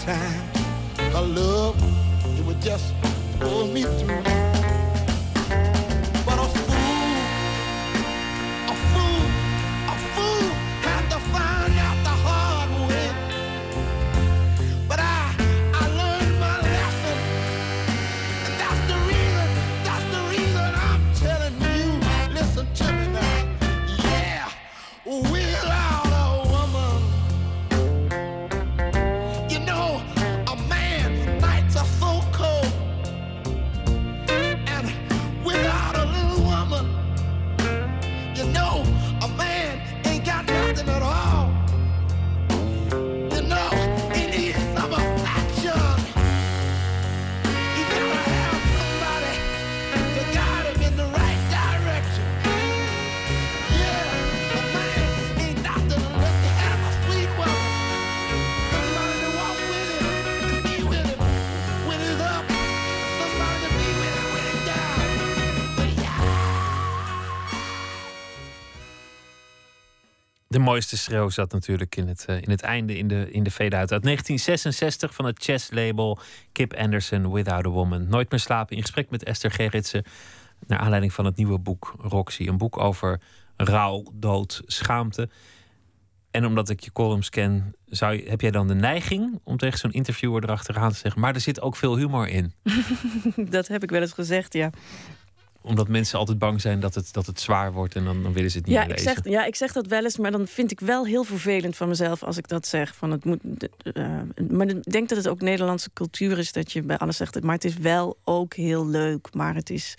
Time. 0.08 1.34
Love, 1.34 1.76
it 2.38 2.44
would 2.46 2.62
just 2.62 2.94
pull 3.40 3.66
me 3.66 3.82
through. 3.82 4.37
Mooiste 70.68 70.96
schreeuw 70.96 71.28
zat 71.28 71.52
natuurlijk 71.52 71.96
in 71.96 72.08
het, 72.08 72.24
eh, 72.24 72.42
in 72.42 72.50
het 72.50 72.62
einde, 72.62 72.98
in 72.98 73.08
de, 73.08 73.30
in 73.30 73.42
de 73.42 73.50
fade-out. 73.50 73.92
Uit 73.92 74.02
1966 74.02 75.14
van 75.14 75.24
het 75.24 75.42
chess-label 75.42 76.18
Kip 76.52 76.74
Anderson, 76.74 77.32
Without 77.32 77.66
a 77.66 77.68
Woman. 77.68 78.08
Nooit 78.08 78.30
meer 78.30 78.40
slapen, 78.40 78.76
in 78.76 78.82
gesprek 78.82 79.10
met 79.10 79.24
Esther 79.24 79.50
Gerritsen... 79.50 80.04
naar 80.66 80.78
aanleiding 80.78 81.12
van 81.12 81.24
het 81.24 81.36
nieuwe 81.36 81.58
boek 81.58 81.94
Roxy. 81.98 82.46
Een 82.46 82.58
boek 82.58 82.78
over 82.78 83.20
rouw, 83.56 84.04
dood, 84.14 84.62
schaamte. 84.66 85.28
En 86.30 86.46
omdat 86.46 86.68
ik 86.68 86.80
je 86.80 86.92
columns 86.92 87.30
ken, 87.30 87.74
zou 87.86 88.14
je, 88.14 88.28
heb 88.28 88.40
jij 88.40 88.50
dan 88.50 88.68
de 88.68 88.74
neiging... 88.74 89.40
om 89.44 89.56
tegen 89.56 89.78
zo'n 89.78 89.92
interviewer 89.92 90.42
erachteraan 90.42 90.90
te 90.90 90.98
zeggen... 90.98 91.20
maar 91.20 91.34
er 91.34 91.40
zit 91.40 91.60
ook 91.60 91.76
veel 91.76 91.96
humor 91.96 92.28
in. 92.28 92.52
Dat 93.56 93.68
heb 93.68 93.82
ik 93.82 93.90
wel 93.90 94.00
eens 94.00 94.12
gezegd, 94.12 94.52
ja. 94.52 94.70
Omdat 95.68 95.88
mensen 95.88 96.18
altijd 96.18 96.38
bang 96.38 96.60
zijn 96.60 96.80
dat 96.80 96.94
het, 96.94 97.12
dat 97.12 97.26
het 97.26 97.40
zwaar 97.40 97.72
wordt... 97.72 97.94
en 97.94 98.04
dan, 98.04 98.22
dan 98.22 98.32
willen 98.32 98.50
ze 98.50 98.56
het 98.58 98.66
niet 98.66 98.74
Ja 98.74 98.80
meer 98.86 98.90
ik, 98.90 98.98
lezen. 98.98 99.14
zeg, 99.24 99.32
ja, 99.32 99.44
ik 99.44 99.54
zeg 99.56 99.72
dat 99.72 99.86
wel 99.86 100.04
eens, 100.04 100.18
maar 100.18 100.30
dan 100.30 100.46
vind 100.46 100.70
ik 100.70 100.80
wel 100.80 101.06
heel 101.06 101.24
vervelend 101.24 101.76
van 101.76 101.88
mezelf 101.88 102.22
als 102.22 102.36
ik 102.36 102.48
dat 102.48 102.66
zeg. 102.66 102.94
Van 102.96 103.10
het 103.10 103.24
moet, 103.24 103.40
eh, 103.92 104.20
maar 104.50 104.68
ik 104.68 104.82
denk 104.84 105.08
dat 105.08 105.18
het 105.18 105.28
ook 105.28 105.40
Nederlandse 105.40 105.90
cultuur 105.92 106.38
is 106.38 106.52
dat 106.52 106.72
je 106.72 106.82
bij 106.82 106.98
alles 106.98 107.16
zegt. 107.16 107.42
Maar 107.42 107.54
het 107.54 107.64
is 107.64 107.76
wel 107.76 108.18
ook 108.24 108.54
heel 108.54 108.86
leuk. 108.86 109.28
Maar 109.34 109.54
het 109.54 109.70
is 109.70 109.94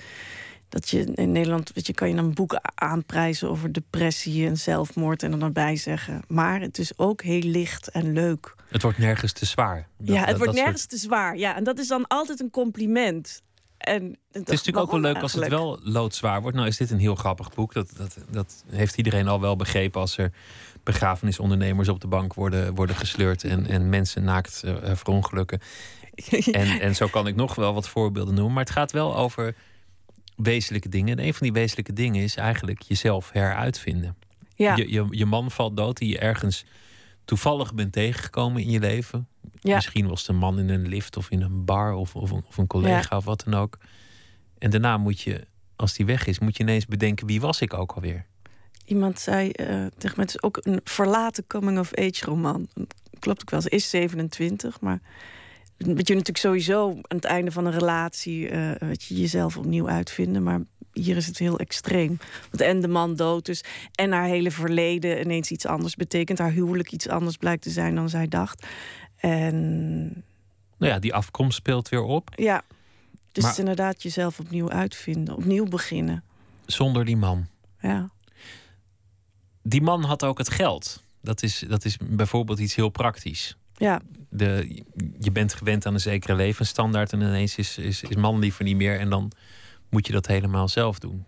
dat 0.69 0.89
je 0.89 1.03
in 1.15 1.31
Nederland, 1.31 1.71
weet 1.73 1.87
je, 1.87 1.93
kan 1.93 2.09
je 2.09 2.15
dan 2.15 2.33
boeken 2.33 2.61
aanprijzen 2.75 3.49
over 3.49 3.73
depressie 3.73 4.47
en 4.47 4.57
zelfmoord 4.57 5.23
en 5.23 5.31
dan 5.31 5.41
erbij 5.41 5.75
zeggen. 5.75 6.21
Maar 6.27 6.61
het 6.61 6.77
is 6.77 6.97
ook 6.97 7.21
heel 7.21 7.41
licht 7.41 7.87
en 7.87 8.13
leuk. 8.13 8.55
Het 8.69 8.81
wordt 8.81 8.97
nergens 8.97 9.31
te 9.33 9.45
zwaar. 9.45 9.87
Dat- 9.97 10.07
ja, 10.15 10.19
het 10.19 10.27
dat- 10.27 10.37
wordt 10.37 10.53
dat 10.53 10.63
nergens 10.63 10.85
te 10.85 10.97
zwaar. 10.97 11.37
Ja, 11.37 11.55
en 11.55 11.63
dat 11.63 11.79
is 11.79 11.87
dan 11.87 12.07
altijd 12.07 12.39
een 12.39 12.49
compliment. 12.49 13.41
En 13.89 14.17
Het 14.31 14.49
is 14.49 14.55
natuurlijk 14.57 14.77
ook 14.77 14.91
wel 14.91 14.99
leuk 14.99 15.21
als 15.21 15.33
het 15.33 15.47
wel 15.47 15.79
loodzwaar 15.83 16.41
wordt. 16.41 16.57
Nou 16.57 16.69
is 16.69 16.77
dit 16.77 16.91
een 16.91 16.99
heel 16.99 17.15
grappig 17.15 17.53
boek. 17.53 17.73
Dat, 17.73 17.91
dat, 17.97 18.17
dat 18.31 18.63
heeft 18.69 18.97
iedereen 18.97 19.27
al 19.27 19.41
wel 19.41 19.55
begrepen 19.55 20.01
als 20.01 20.17
er 20.17 20.31
begrafenisondernemers 20.83 21.89
op 21.89 22.01
de 22.01 22.07
bank 22.07 22.33
worden, 22.33 22.75
worden 22.75 22.95
gesleurd 22.95 23.43
en, 23.43 23.65
en 23.65 23.89
mensen 23.89 24.23
naakt 24.23 24.63
eh, 24.63 24.95
verongelukken. 24.95 25.59
En, 26.51 26.79
en 26.79 26.95
zo 26.95 27.07
kan 27.07 27.27
ik 27.27 27.35
nog 27.35 27.55
wel 27.55 27.73
wat 27.73 27.89
voorbeelden 27.89 28.33
noemen. 28.33 28.53
Maar 28.53 28.63
het 28.63 28.73
gaat 28.73 28.91
wel 28.91 29.15
over 29.17 29.55
wezenlijke 30.35 30.89
dingen. 30.89 31.17
En 31.17 31.25
een 31.25 31.33
van 31.33 31.47
die 31.47 31.53
wezenlijke 31.53 31.93
dingen 31.93 32.23
is 32.23 32.35
eigenlijk 32.35 32.81
jezelf 32.81 33.29
heruitvinden. 33.31 34.15
Ja, 34.55 34.75
Je, 34.75 34.91
je, 34.91 35.07
je 35.09 35.25
man 35.25 35.51
valt 35.51 35.77
dood 35.77 35.97
die 35.97 36.09
je 36.09 36.19
ergens 36.19 36.65
toevallig 37.25 37.73
bent 37.73 37.93
tegengekomen 37.93 38.61
in 38.61 38.69
je 38.69 38.79
leven. 38.79 39.27
Ja. 39.59 39.75
Misschien 39.75 40.07
was 40.07 40.27
een 40.27 40.35
man 40.35 40.59
in 40.59 40.69
een 40.69 40.87
lift 40.87 41.17
of 41.17 41.29
in 41.29 41.41
een 41.41 41.65
bar 41.65 41.93
of, 41.93 42.15
of, 42.15 42.31
een, 42.31 42.43
of 42.47 42.57
een 42.57 42.67
collega 42.67 43.17
of 43.17 43.25
wat 43.25 43.43
dan 43.45 43.53
ook. 43.53 43.77
En 44.57 44.69
daarna 44.69 44.97
moet 44.97 45.21
je, 45.21 45.47
als 45.75 45.93
die 45.93 46.05
weg 46.05 46.27
is, 46.27 46.39
moet 46.39 46.57
je 46.57 46.63
ineens 46.63 46.85
bedenken 46.85 47.27
wie 47.27 47.41
was 47.41 47.61
ik 47.61 47.73
ook 47.73 47.91
alweer. 47.91 48.25
iemand 48.85 49.19
zei 49.19 49.51
eh, 49.51 49.65
tegen 49.97 50.15
mij, 50.15 50.25
het 50.25 50.29
is 50.29 50.43
ook 50.43 50.59
een 50.61 50.81
verlaten 50.83 51.47
coming-of-age 51.47 52.25
roman. 52.25 52.67
Klopt 53.19 53.41
ook 53.41 53.49
wel, 53.49 53.61
ze 53.61 53.69
is 53.69 53.89
27, 53.89 54.81
maar 54.81 54.99
wat 55.77 56.07
je 56.07 56.13
natuurlijk 56.13 56.37
sowieso 56.37 56.89
aan 56.89 57.17
het 57.17 57.25
einde 57.25 57.51
van 57.51 57.65
een 57.65 57.79
relatie... 57.79 58.49
eh 58.49 58.71
weet 58.79 59.03
je, 59.03 59.15
jezelf 59.15 59.57
opnieuw 59.57 59.89
uitvinden, 59.89 60.43
maar 60.43 60.61
hier 60.93 61.15
is 61.17 61.27
het 61.27 61.37
heel 61.37 61.59
extreem. 61.59 62.17
Want 62.41 62.61
en 62.61 62.81
de 62.81 62.87
man 62.87 63.15
dood 63.15 63.47
is 63.47 63.63
en 63.95 64.11
haar 64.11 64.25
hele 64.25 64.51
verleden 64.51 65.21
ineens 65.21 65.51
iets 65.51 65.65
anders 65.65 65.95
betekent. 65.95 66.39
Haar 66.39 66.51
huwelijk 66.51 66.91
iets 66.91 67.07
anders 67.07 67.37
blijkt 67.37 67.63
te 67.63 67.69
zijn 67.69 67.95
dan 67.95 68.09
zij 68.09 68.27
dacht. 68.27 68.67
En 69.19 70.07
Nou 70.77 70.91
ja, 70.93 70.99
die 70.99 71.13
afkomst 71.13 71.57
speelt 71.57 71.89
weer 71.89 72.01
op. 72.03 72.29
ja, 72.35 72.61
dus 73.31 73.43
Maar- 73.43 73.59
inderdaad 73.59 74.03
jezelf 74.03 74.39
opnieuw 74.39 74.69
uitvinden, 74.69 75.35
opnieuw 75.35 75.65
beginnen. 75.65 76.23
Zonder 76.65 77.05
die 77.05 77.17
man. 77.17 77.47
Ja, 77.81 78.09
Die 79.63 79.81
man 79.81 80.03
had 80.03 80.23
ook 80.23 80.37
het 80.37 80.49
geld. 80.49 81.03
Dat 81.21 81.43
is, 81.43 81.63
dat 81.67 81.85
is 81.85 81.97
bijvoorbeeld 82.03 82.59
iets 82.59 82.75
heel 82.75 82.89
praktisch. 82.89 83.57
ja, 83.77 84.01
De, 84.29 84.81
je 85.19 85.31
bent 85.31 85.53
gewend 85.53 85.85
aan 85.85 85.93
een 85.93 85.99
zekere 85.99 86.35
levensstandaard 86.35 87.13
en 87.13 87.21
ineens 87.21 87.55
is, 87.55 87.77
is, 87.77 88.03
is 88.03 88.15
man 88.15 88.39
liever 88.39 88.63
niet 88.63 88.75
meer. 88.75 88.99
En 88.99 89.09
dan 89.09 89.31
moet 89.89 90.07
je 90.07 90.13
dat 90.13 90.27
helemaal 90.27 90.67
zelf 90.67 90.99
doen. 90.99 91.25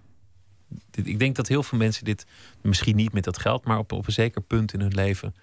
Ik 0.91 1.19
denk 1.19 1.35
dat 1.35 1.47
heel 1.47 1.63
veel 1.63 1.77
mensen 1.77 2.05
dit, 2.05 2.25
misschien 2.61 2.95
niet 2.95 3.13
met 3.13 3.23
dat 3.23 3.39
geld, 3.39 3.65
maar 3.65 3.77
op, 3.77 3.91
op 3.91 4.07
een 4.07 4.13
zeker 4.13 4.41
punt 4.41 4.73
in 4.73 4.79
hun 4.81 4.93
leven 4.93 5.35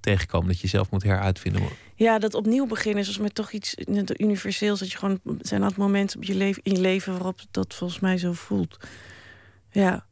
tegenkomen. 0.00 0.48
Dat 0.48 0.60
je 0.60 0.68
zelf 0.68 0.90
moet 0.90 1.02
heruitvinden. 1.02 1.62
Ja, 1.94 2.18
dat 2.18 2.34
opnieuw 2.34 2.66
beginnen 2.66 2.98
is 3.00 3.04
volgens 3.04 3.26
mij 3.26 3.44
toch 3.44 3.52
iets 3.52 3.74
universeels. 4.16 4.78
Dat 4.78 4.90
je 4.92 4.98
gewoon 4.98 5.20
zijn 5.40 5.62
altijd 5.62 5.80
momenten 5.80 6.16
op 6.16 6.24
je 6.24 6.34
leven, 6.34 6.62
in 6.62 6.72
je 6.72 6.80
leven 6.80 7.12
waarop 7.12 7.40
dat 7.50 7.74
volgens 7.74 8.00
mij 8.00 8.18
zo 8.18 8.32
voelt. 8.32 8.76
Ja. 9.70 10.06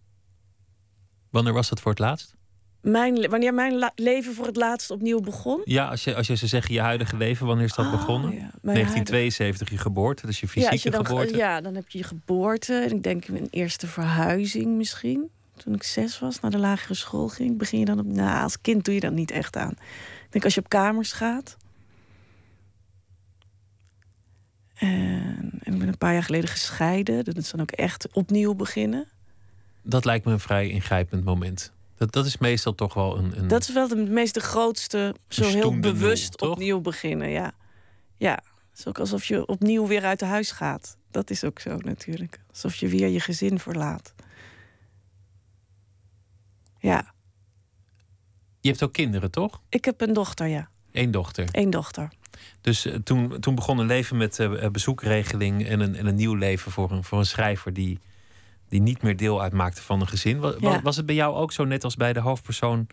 Wanneer 1.30 1.52
was 1.52 1.68
dat 1.68 1.80
voor 1.80 1.90
het 1.90 2.00
laatst? 2.00 2.36
Mijn, 2.80 3.30
wanneer 3.30 3.54
mijn 3.54 3.90
leven 3.94 4.34
voor 4.34 4.46
het 4.46 4.56
laatst 4.56 4.90
opnieuw 4.90 5.20
begon. 5.20 5.60
Ja, 5.64 5.88
als 5.88 6.04
je, 6.04 6.14
als 6.14 6.26
je 6.26 6.36
zou 6.36 6.48
zeggen 6.48 6.74
je 6.74 6.80
huidige 6.80 7.16
leven, 7.16 7.46
wanneer 7.46 7.64
is 7.64 7.74
dat 7.74 7.86
Oh, 7.86 7.90
begonnen? 7.92 8.30
ja. 8.30 8.36
Mijn 8.36 8.76
1972 8.76 9.70
je 9.70 9.78
geboorte, 9.78 10.26
dus 10.26 10.40
je 10.40 10.46
ja, 10.46 10.52
als 10.54 10.64
fysieke 10.64 10.88
je 10.88 10.96
dan, 10.96 11.06
geboorte. 11.06 11.36
Ja, 11.36 11.60
dan 11.60 11.74
heb 11.74 11.88
je 11.88 11.98
je 11.98 12.04
geboorte. 12.04 12.74
En 12.74 12.90
ik 12.96 13.02
denk 13.02 13.28
mijn 13.28 13.46
eerste 13.50 13.86
verhuizing 13.86 14.76
misschien. 14.76 15.30
Toen 15.58 15.74
ik 15.74 15.82
zes 15.82 16.18
was, 16.18 16.40
naar 16.40 16.50
de 16.50 16.58
lagere 16.58 16.94
school 16.94 17.28
ging. 17.28 17.58
Begin 17.58 17.78
je 17.78 17.84
dan 17.84 17.98
op... 17.98 18.06
Nou, 18.06 18.42
als 18.42 18.60
kind 18.60 18.84
doe 18.84 18.94
je 18.94 19.00
dat 19.00 19.12
niet 19.12 19.30
echt 19.30 19.56
aan. 19.56 19.72
Ik 20.24 20.28
denk 20.30 20.44
als 20.44 20.54
je 20.54 20.60
op 20.60 20.68
kamers 20.68 21.12
gaat. 21.12 21.56
En, 24.74 25.50
en 25.62 25.72
ik 25.72 25.78
ben 25.78 25.88
een 25.88 25.98
paar 25.98 26.12
jaar 26.12 26.22
geleden 26.22 26.48
gescheiden. 26.48 27.24
Dat 27.24 27.36
is 27.36 27.50
dan 27.50 27.60
ook 27.60 27.70
echt 27.70 28.12
opnieuw 28.12 28.54
beginnen. 28.54 29.08
Dat 29.82 30.04
lijkt 30.04 30.24
me 30.24 30.32
een 30.32 30.40
vrij 30.40 30.68
ingrijpend 30.68 31.24
moment. 31.24 31.72
Dat, 31.96 32.12
dat 32.12 32.26
is 32.26 32.38
meestal 32.38 32.74
toch 32.74 32.94
wel 32.94 33.18
een. 33.18 33.38
een 33.38 33.48
Dat 33.48 33.62
is 33.62 33.72
wel 33.72 33.88
de 33.88 33.96
meest 33.96 34.34
de 34.34 34.40
grootste, 34.40 35.14
zo 35.28 35.44
heel 35.44 35.70
nul, 35.70 35.80
bewust 35.80 36.40
opnieuw 36.40 36.80
beginnen. 36.80 37.30
Ja. 37.30 37.52
ja, 38.16 38.42
het 38.70 38.78
is 38.78 38.86
ook 38.86 38.98
alsof 38.98 39.24
je 39.24 39.46
opnieuw 39.46 39.86
weer 39.86 40.04
uit 40.04 40.20
huis 40.20 40.50
gaat. 40.50 40.96
Dat 41.10 41.30
is 41.30 41.44
ook 41.44 41.58
zo 41.58 41.76
natuurlijk. 41.76 42.40
Alsof 42.50 42.74
je 42.74 42.88
weer 42.88 43.08
je 43.08 43.20
gezin 43.20 43.58
verlaat. 43.58 44.14
Ja, 46.78 47.12
Je 48.60 48.68
hebt 48.68 48.82
ook 48.82 48.92
kinderen, 48.92 49.30
toch? 49.30 49.60
ik 49.68 49.84
heb 49.84 50.00
een 50.00 50.12
dochter, 50.12 50.46
ja. 50.46 50.68
Eén 50.92 51.10
dochter. 51.10 51.48
Eén 51.52 51.70
dochter. 51.70 52.08
Dus 52.60 52.84
eh, 52.84 52.94
toen, 52.94 53.40
toen 53.40 53.54
begon 53.54 53.78
een 53.78 53.86
leven 53.86 54.16
met 54.16 54.38
eh, 54.38 54.68
bezoekregeling 54.68 55.66
en 55.66 55.80
een, 55.80 55.94
en 55.96 56.06
een 56.06 56.14
nieuw 56.14 56.34
leven 56.34 56.72
voor 56.72 56.90
een, 56.90 57.04
voor 57.04 57.18
een 57.18 57.26
schrijver 57.26 57.72
die, 57.72 58.00
die 58.68 58.80
niet 58.80 59.02
meer 59.02 59.16
deel 59.16 59.42
uitmaakte 59.42 59.82
van 59.82 60.00
een 60.00 60.08
gezin. 60.08 60.38
Was, 60.38 60.54
Ja. 60.58 60.82
was 60.82 60.96
het 60.96 61.06
bij 61.06 61.14
jou 61.14 61.34
ook 61.34 61.52
zo, 61.52 61.64
net 61.64 61.84
als 61.84 61.96
bij 61.96 62.12
de 62.12 62.20
hoofdpersoon, 62.20 62.86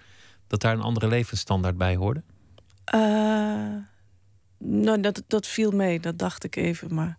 dat 0.48 0.62
daar 0.62 0.74
een 0.74 0.82
andere 0.82 1.08
levensstandaard 1.08 1.78
bij 1.78 1.95
hoorde? 1.95 2.24
Eh, 2.86 3.00
nou, 4.58 5.00
dat, 5.02 5.24
dat 5.28 5.48
viel 5.48 5.71
mee, 5.71 6.00
dat 6.00 6.17
dacht 6.17 6.43
ik 6.43 6.56
even. 6.56 6.93
Maar 6.93 7.17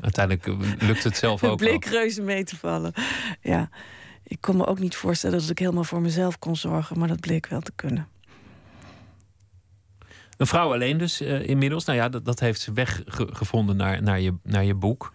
Uiteindelijk 0.00 0.46
lukt 0.82 1.04
het 1.04 1.16
zelf 1.16 1.40
het 1.40 1.50
ook 1.50 1.58
bleek 1.58 1.84
wel. 1.84 1.92
reuze 2.00 2.22
mee 2.22 2.44
te 2.44 2.56
vallen. 2.56 2.92
Ja, 3.40 3.68
ik 4.32 4.40
kon 4.40 4.56
me 4.56 4.66
ook 4.66 4.78
niet 4.78 4.96
voorstellen 4.96 5.38
dat 5.38 5.50
ik 5.50 5.58
helemaal 5.58 5.84
voor 5.84 6.00
mezelf 6.00 6.38
kon 6.38 6.56
zorgen. 6.56 6.98
Maar 6.98 7.08
dat 7.08 7.20
bleek 7.20 7.46
wel 7.46 7.60
te 7.60 7.72
kunnen. 7.74 8.08
Een 10.36 10.46
vrouw 10.46 10.72
alleen 10.72 10.98
dus 10.98 11.20
eh, 11.20 11.48
inmiddels. 11.48 11.84
Nou 11.84 11.98
ja, 11.98 12.08
dat, 12.08 12.24
dat 12.24 12.40
heeft 12.40 12.60
ze 12.60 12.72
weggevonden 12.72 13.76
naar, 13.76 14.02
naar, 14.02 14.20
je, 14.20 14.34
naar 14.42 14.64
je 14.64 14.74
boek. 14.74 15.12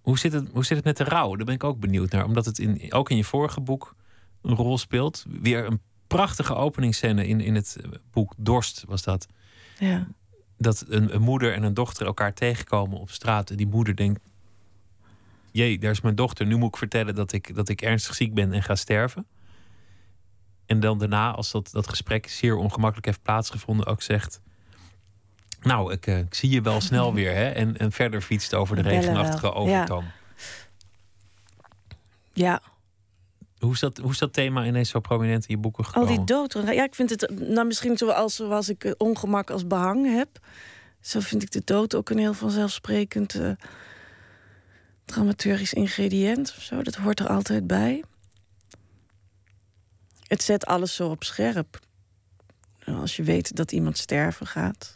Hoe 0.00 0.18
zit, 0.18 0.32
het, 0.32 0.48
hoe 0.52 0.64
zit 0.64 0.76
het 0.76 0.86
met 0.86 0.96
de 0.96 1.04
rouw? 1.04 1.36
Daar 1.36 1.44
ben 1.44 1.54
ik 1.54 1.64
ook 1.64 1.80
benieuwd 1.80 2.10
naar. 2.10 2.24
Omdat 2.24 2.44
het 2.44 2.58
in, 2.58 2.92
ook 2.92 3.10
in 3.10 3.16
je 3.16 3.24
vorige 3.24 3.60
boek 3.60 3.94
een 4.42 4.54
rol 4.54 4.78
speelt. 4.78 5.24
Weer 5.28 5.66
een 5.66 5.80
prachtige 6.06 6.54
openingsscène 6.54 7.26
in, 7.26 7.40
in 7.40 7.54
het 7.54 7.76
boek 8.10 8.32
Dorst 8.36 8.84
was 8.86 9.02
dat. 9.02 9.26
Ja. 9.78 10.08
Dat 10.56 10.84
een, 10.88 11.14
een 11.14 11.22
moeder 11.22 11.54
en 11.54 11.62
een 11.62 11.74
dochter 11.74 12.06
elkaar 12.06 12.34
tegenkomen 12.34 12.98
op 12.98 13.10
straat. 13.10 13.50
En 13.50 13.56
die 13.56 13.66
moeder 13.66 13.96
denkt... 13.96 14.20
Jee, 15.58 15.78
daar 15.78 15.90
is 15.90 16.00
mijn 16.00 16.14
dochter. 16.14 16.46
Nu 16.46 16.56
moet 16.56 16.68
ik 16.68 16.76
vertellen 16.76 17.14
dat 17.14 17.32
ik, 17.32 17.54
dat 17.54 17.68
ik 17.68 17.82
ernstig 17.82 18.14
ziek 18.14 18.34
ben 18.34 18.52
en 18.52 18.62
ga 18.62 18.74
sterven. 18.74 19.26
En 20.66 20.80
dan 20.80 20.98
daarna, 20.98 21.30
als 21.30 21.50
dat, 21.50 21.70
dat 21.72 21.88
gesprek 21.88 22.28
zeer 22.28 22.56
ongemakkelijk 22.56 23.06
heeft 23.06 23.22
plaatsgevonden, 23.22 23.86
ook 23.86 24.02
zegt... 24.02 24.40
Nou, 25.60 25.92
ik, 25.92 26.06
eh, 26.06 26.18
ik 26.18 26.34
zie 26.34 26.50
je 26.50 26.62
wel 26.62 26.80
snel 26.80 27.14
weer. 27.14 27.34
Hè? 27.34 27.48
En, 27.48 27.76
en 27.76 27.92
verder 27.92 28.20
fietst 28.20 28.54
over 28.54 28.76
de 28.76 28.82
regenachtige 28.82 29.46
ja. 29.46 29.52
overtoom. 29.52 30.04
ja, 32.32 32.60
Hoe, 33.58 33.72
is 33.72 33.80
dat, 33.80 33.98
hoe 33.98 34.10
is 34.10 34.18
dat 34.18 34.32
thema 34.32 34.64
ineens 34.64 34.90
zo 34.90 35.00
prominent 35.00 35.46
in 35.46 35.54
je 35.54 35.60
boeken 35.60 35.84
Al 35.84 35.90
gekomen? 35.90 36.16
die 36.16 36.24
dood. 36.24 36.52
Ja, 36.52 36.84
ik 36.84 36.94
vind 36.94 37.10
het 37.10 37.30
nou, 37.48 37.66
misschien 37.66 37.96
zoals, 37.96 38.36
zoals 38.36 38.68
ik 38.68 38.84
eh, 38.84 38.92
ongemak 38.96 39.50
als 39.50 39.66
behang 39.66 40.14
heb. 40.14 40.28
Zo 41.00 41.20
vind 41.20 41.42
ik 41.42 41.50
de 41.50 41.62
dood 41.64 41.94
ook 41.94 42.10
een 42.10 42.18
heel 42.18 42.34
vanzelfsprekend 42.34 43.34
eh, 43.34 43.50
dramaturgisch 45.08 45.72
ingrediënt 45.72 46.54
of 46.56 46.62
zo. 46.62 46.82
Dat 46.82 46.94
hoort 46.94 47.20
er 47.20 47.28
altijd 47.28 47.66
bij. 47.66 48.04
Het 50.26 50.42
zet 50.42 50.66
alles 50.66 50.94
zo 50.94 51.08
op 51.08 51.24
scherp. 51.24 51.80
Als 52.84 53.16
je 53.16 53.22
weet 53.22 53.56
dat 53.56 53.72
iemand 53.72 53.98
sterven 53.98 54.46
gaat. 54.46 54.94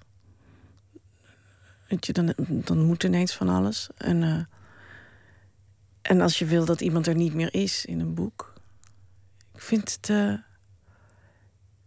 Je, 2.01 2.13
dan, 2.13 2.35
dan 2.47 2.85
moet 2.85 3.05
ineens 3.05 3.35
van 3.35 3.49
alles. 3.49 3.89
En, 3.97 4.23
eh, 4.23 4.45
en 6.03 6.21
als 6.21 6.39
je 6.39 6.45
wil 6.45 6.65
dat 6.65 6.81
iemand 6.81 7.07
er 7.07 7.15
niet 7.15 7.35
meer 7.35 7.55
is 7.55 7.85
in 7.85 8.01
een 8.01 8.15
boek. 8.15 8.53
Ik 9.55 9.61
vind 9.61 9.93
het 9.93 10.11
eh, 10.11 10.35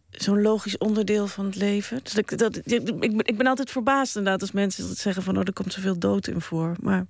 zo'n 0.09 0.41
logisch 0.41 0.77
onderdeel 0.77 1.27
van 1.27 1.45
het 1.45 1.55
leven. 1.55 1.99
Dus 2.03 2.13
dat, 2.13 2.55
ik, 2.55 2.89
ik 3.17 3.37
ben 3.37 3.47
altijd 3.47 3.71
verbaasd 3.71 4.15
inderdaad 4.15 4.41
als 4.41 4.51
mensen 4.51 4.87
dat 4.87 4.97
zeggen 4.97 5.23
van... 5.23 5.37
oh, 5.37 5.43
er 5.45 5.53
komt 5.53 5.73
zoveel 5.73 5.99
dood 5.99 6.27
in 6.27 6.41
voor. 6.41 6.75
Maar 6.81 7.05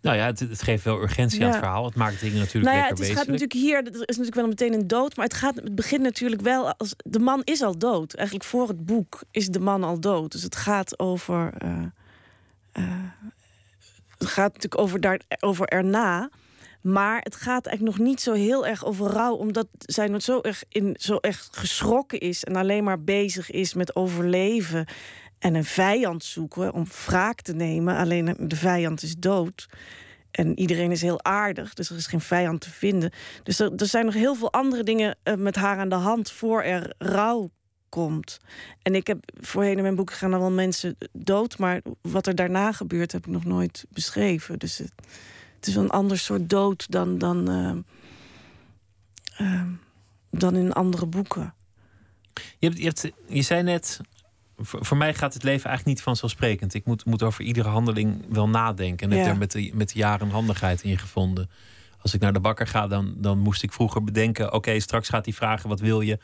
Nou 0.00 0.16
ja, 0.16 0.26
het, 0.26 0.40
het 0.40 0.62
geeft 0.62 0.84
wel 0.84 1.02
urgentie 1.02 1.44
aan 1.44 1.50
het 1.50 1.58
verhaal. 1.58 1.84
Het 1.84 1.94
maakt 1.94 2.20
dingen 2.20 2.38
natuurlijk 2.38 2.64
nou 2.64 2.76
ja, 2.76 2.82
lekker 2.82 3.04
het 3.04 3.12
is, 3.12 3.16
gaat 3.16 3.26
natuurlijk 3.26 3.52
hier, 3.52 3.76
er 3.76 3.86
is 3.86 4.16
natuurlijk 4.16 4.34
wel 4.34 4.46
meteen 4.46 4.72
een 4.72 4.86
dood, 4.86 5.16
maar 5.16 5.24
het, 5.24 5.34
gaat, 5.34 5.54
het 5.54 5.74
begint 5.74 6.02
natuurlijk 6.02 6.42
wel 6.42 6.74
als 6.74 6.94
de 7.04 7.18
man 7.18 7.42
is 7.44 7.62
al 7.62 7.78
dood. 7.78 8.14
Eigenlijk 8.14 8.48
voor 8.48 8.68
het 8.68 8.84
boek 8.84 9.22
is 9.30 9.48
de 9.48 9.60
man 9.60 9.84
al 9.84 10.00
dood. 10.00 10.32
Dus 10.32 10.42
het 10.42 10.56
gaat 10.56 10.98
over, 10.98 11.52
eh, 11.58 11.82
eh, 12.72 12.84
het 14.18 14.28
gaat 14.28 14.52
natuurlijk 14.52 14.82
over, 14.82 15.00
daar, 15.00 15.20
over 15.40 15.66
erna. 15.66 16.30
Maar 16.80 17.20
het 17.22 17.36
gaat 17.36 17.66
eigenlijk 17.66 17.96
nog 17.96 18.06
niet 18.06 18.20
zo 18.20 18.32
heel 18.32 18.66
erg 18.66 18.84
over 18.84 19.06
rouw, 19.06 19.34
omdat 19.34 19.66
zij 19.78 20.06
nog 20.06 20.22
zo 20.22 20.40
erg, 20.40 20.62
in, 20.68 20.96
zo 20.98 21.18
erg 21.20 21.48
geschrokken 21.50 22.18
is 22.18 22.44
en 22.44 22.56
alleen 22.56 22.84
maar 22.84 23.02
bezig 23.02 23.50
is 23.50 23.74
met 23.74 23.96
overleven 23.96 24.86
en 25.40 25.54
een 25.54 25.64
vijand 25.64 26.24
zoeken 26.24 26.72
om 26.72 26.86
wraak 27.06 27.40
te 27.40 27.54
nemen. 27.54 27.96
Alleen 27.96 28.36
de 28.38 28.56
vijand 28.56 29.02
is 29.02 29.16
dood. 29.16 29.68
En 30.30 30.58
iedereen 30.58 30.90
is 30.90 31.02
heel 31.02 31.24
aardig, 31.24 31.74
dus 31.74 31.90
er 31.90 31.96
is 31.96 32.06
geen 32.06 32.20
vijand 32.20 32.60
te 32.60 32.70
vinden. 32.70 33.10
Dus 33.42 33.58
er, 33.58 33.74
er 33.76 33.86
zijn 33.86 34.04
nog 34.04 34.14
heel 34.14 34.34
veel 34.34 34.52
andere 34.52 34.82
dingen 34.82 35.16
eh, 35.22 35.34
met 35.34 35.56
haar 35.56 35.78
aan 35.78 35.88
de 35.88 35.94
hand 35.94 36.30
voor 36.30 36.62
er 36.62 36.94
rouw 36.98 37.50
komt. 37.88 38.38
En 38.82 38.94
ik 38.94 39.06
heb 39.06 39.18
voorheen 39.40 39.76
in 39.76 39.82
mijn 39.82 39.94
boek 39.94 40.12
gaan 40.12 40.32
er 40.32 40.38
wel 40.38 40.50
mensen 40.50 40.96
dood, 41.12 41.58
maar 41.58 41.82
wat 42.00 42.26
er 42.26 42.34
daarna 42.34 42.72
gebeurt 42.72 43.12
heb 43.12 43.26
ik 43.26 43.32
nog 43.32 43.44
nooit 43.44 43.84
beschreven. 43.88 44.58
Dus 44.58 44.78
het, 44.78 44.92
het 45.56 45.66
is 45.66 45.74
een 45.74 45.90
ander 45.90 46.18
soort 46.18 46.50
dood 46.50 46.90
dan, 46.90 47.18
dan, 47.18 47.50
eh, 47.50 47.76
eh, 49.46 49.66
dan 50.30 50.56
in 50.56 50.72
andere 50.72 51.06
boeken. 51.06 51.54
Je, 52.58 52.68
hebt, 52.68 53.10
je 53.28 53.42
zei 53.42 53.62
net, 53.62 54.00
voor, 54.60 54.84
voor 54.84 54.96
mij 54.96 55.14
gaat 55.14 55.34
het 55.34 55.42
leven 55.42 55.66
eigenlijk 55.66 55.96
niet 55.96 56.04
vanzelfsprekend. 56.04 56.74
Ik 56.74 56.84
moet, 56.84 57.04
moet 57.04 57.22
over 57.22 57.44
iedere 57.44 57.68
handeling 57.68 58.24
wel 58.28 58.48
nadenken. 58.48 59.06
En 59.10 59.16
heb 59.16 59.24
Ja. 59.24 59.30
daar 59.30 59.38
met 59.38 59.50
de, 59.52 59.70
met 59.74 59.92
de 59.92 59.98
jaren 59.98 60.30
handigheid 60.30 60.82
in 60.82 60.98
gevonden. 60.98 61.50
Als 62.02 62.14
ik 62.14 62.20
naar 62.20 62.32
de 62.32 62.40
bakker 62.40 62.66
ga, 62.66 62.86
dan, 62.86 63.14
dan 63.16 63.38
moest 63.38 63.62
ik 63.62 63.72
vroeger 63.72 64.04
bedenken: 64.04 64.52
oké, 64.52 64.80
straks 64.80 65.08
gaat 65.08 65.24
hij 65.24 65.34
vragen 65.34 65.68
wat 65.68 65.80
wil 65.80 66.00
je. 66.00 66.18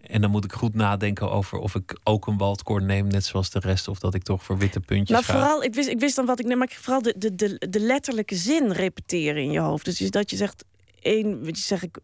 En 0.00 0.20
dan 0.20 0.30
moet 0.30 0.44
ik 0.44 0.52
goed 0.52 0.74
nadenken 0.74 1.30
over 1.30 1.58
of 1.58 1.74
ik 1.74 1.98
ook 2.04 2.26
een 2.26 2.36
waldkoord 2.36 2.84
neem, 2.84 3.06
net 3.06 3.24
zoals 3.24 3.50
de 3.50 3.58
rest, 3.58 3.88
of 3.88 3.98
dat 3.98 4.14
ik 4.14 4.22
toch 4.22 4.42
voor 4.44 4.58
witte 4.58 4.80
puntjes 4.80 5.10
Nou, 5.10 5.24
ga. 5.24 5.32
vooral, 5.32 5.62
ik 5.62 5.74
wist, 5.74 5.88
ik 5.88 6.00
wist 6.00 6.16
dan 6.16 6.26
wat 6.26 6.38
ik 6.40 6.46
neem, 6.46 6.58
maar 6.58 6.68
ik- 6.70 6.78
vooral 6.80 7.02
de, 7.02 7.14
de, 7.16 7.34
de, 7.34 7.66
de 7.70 7.80
letterlijke 7.80 8.34
zin 8.34 8.72
repeteren 8.72 9.42
in 9.42 9.50
je 9.50 9.60
hoofd. 9.60 9.84
Dus 9.84 10.00
is 10.00 10.10
dat 10.10 10.30
je 10.30 10.36
zegt, 10.36 10.64
één, 11.00 11.44
je, 11.44 11.56
zeg 11.56 11.82
ik, 11.82 11.98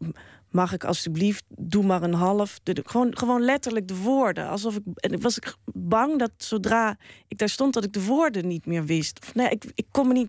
mag 0.57 0.73
ik 0.73 0.85
alsjeblieft, 0.85 1.45
doe 1.49 1.85
maar 1.85 2.03
een 2.03 2.15
half. 2.15 2.61
De, 2.63 2.73
de- 2.75 2.83
gewoon, 2.87 3.17
gewoon 3.19 3.43
letterlijk 3.43 3.89
de 3.89 3.97
woorden. 3.97 4.49
Alsof 4.49 4.77
ik, 4.77 4.83
en 4.95 5.21
was 5.21 5.37
ik 5.37 5.55
bang 5.73 6.19
dat 6.19 6.31
zodra 6.37 6.97
ik 7.29 7.39
daar 7.39 7.49
stond, 7.49 7.75
dat 7.75 7.85
ik 7.85 7.93
de 7.93 8.05
woorden 8.05 8.47
niet 8.47 8.67
meer 8.67 8.85
wist. 8.85 9.19
Of, 9.23 9.35
nee, 9.35 9.49
ik, 9.49 9.65
ik 9.75 9.87
kon 9.91 10.07
me 10.09 10.13
niet, 10.13 10.29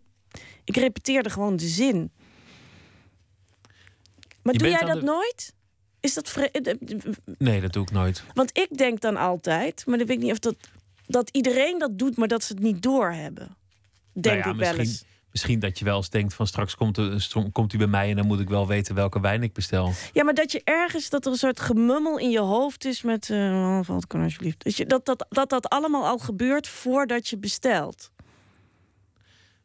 ik 0.63 0.75
repeteerde 0.77 1.29
gewoon 1.29 1.55
de 1.55 1.67
zin. 1.67 2.11
Maar 4.43 4.53
Je 4.53 4.59
doe 4.59 4.69
jij 4.69 4.79
dat 4.85 4.99
de- 4.99 5.05
nooit? 5.05 5.53
Is 5.99 6.13
dat 6.13 6.29
vre- 6.29 6.49
eh, 6.51 6.73
Nee, 7.37 7.61
dat 7.61 7.73
doe 7.73 7.83
ik 7.83 7.91
nooit. 7.91 8.23
want 8.33 8.57
ik 8.57 8.77
denk 8.77 8.99
dan 9.01 9.15
altijd, 9.17 9.85
maar 9.85 9.97
dan 9.97 10.07
weet 10.07 10.17
ik 10.17 10.23
niet 10.23 10.31
of 10.31 10.39
dat, 10.39 10.55
dat 11.05 11.29
iedereen 11.29 11.79
dat 11.79 11.99
doet, 11.99 12.17
maar 12.17 12.27
dat 12.27 12.43
ze 12.43 12.53
het 12.53 12.61
niet 12.63 12.81
doorhebben. 12.81 13.55
Denk 14.13 14.35
Nou 14.43 14.47
ja, 14.47 14.65
ik 14.65 14.71
wel 14.75 14.79
eens. 14.85 15.03
Misschien, 15.37 15.59
dat 15.59 15.79
je 15.79 15.85
wel 15.85 15.97
eens 15.97 16.09
denkt 16.09 16.33
van 16.33 16.47
straks 16.47 16.75
komt, 16.75 16.97
er, 16.97 17.27
komt 17.51 17.71
hij 17.71 17.79
bij 17.79 17.89
mij 17.89 18.09
en 18.09 18.15
dan 18.15 18.27
moet 18.27 18.39
ik 18.39 18.49
wel 18.49 18.67
weten 18.67 18.95
welke 18.95 19.19
wijn 19.19 19.43
ik 19.43 19.53
bestel. 19.53 19.91
Ja, 20.13 20.23
maar 20.23 20.33
dat 20.33 20.51
je 20.51 20.61
ergens 20.63 21.09
dat 21.09 21.25
er 21.25 21.31
een 21.31 21.37
soort 21.37 21.59
gemummel 21.59 22.17
in 22.19 22.29
je 22.29 22.39
hoofd 22.39 22.85
is 22.85 23.01
met. 23.01 23.29
eh 23.29 23.79
valt 23.83 24.07
kan 24.07 24.21
alsjeblieft. 24.23 24.63
Dat, 24.63 24.75
je, 24.77 24.85
dat, 24.85 25.05
dat, 25.05 25.25
dat 25.29 25.49
dat 25.49 25.69
allemaal 25.69 26.05
al 26.05 26.17
gebeurt 26.17 26.67
voordat 26.67 27.27
je 27.27 27.37
bestelt. 27.37 28.11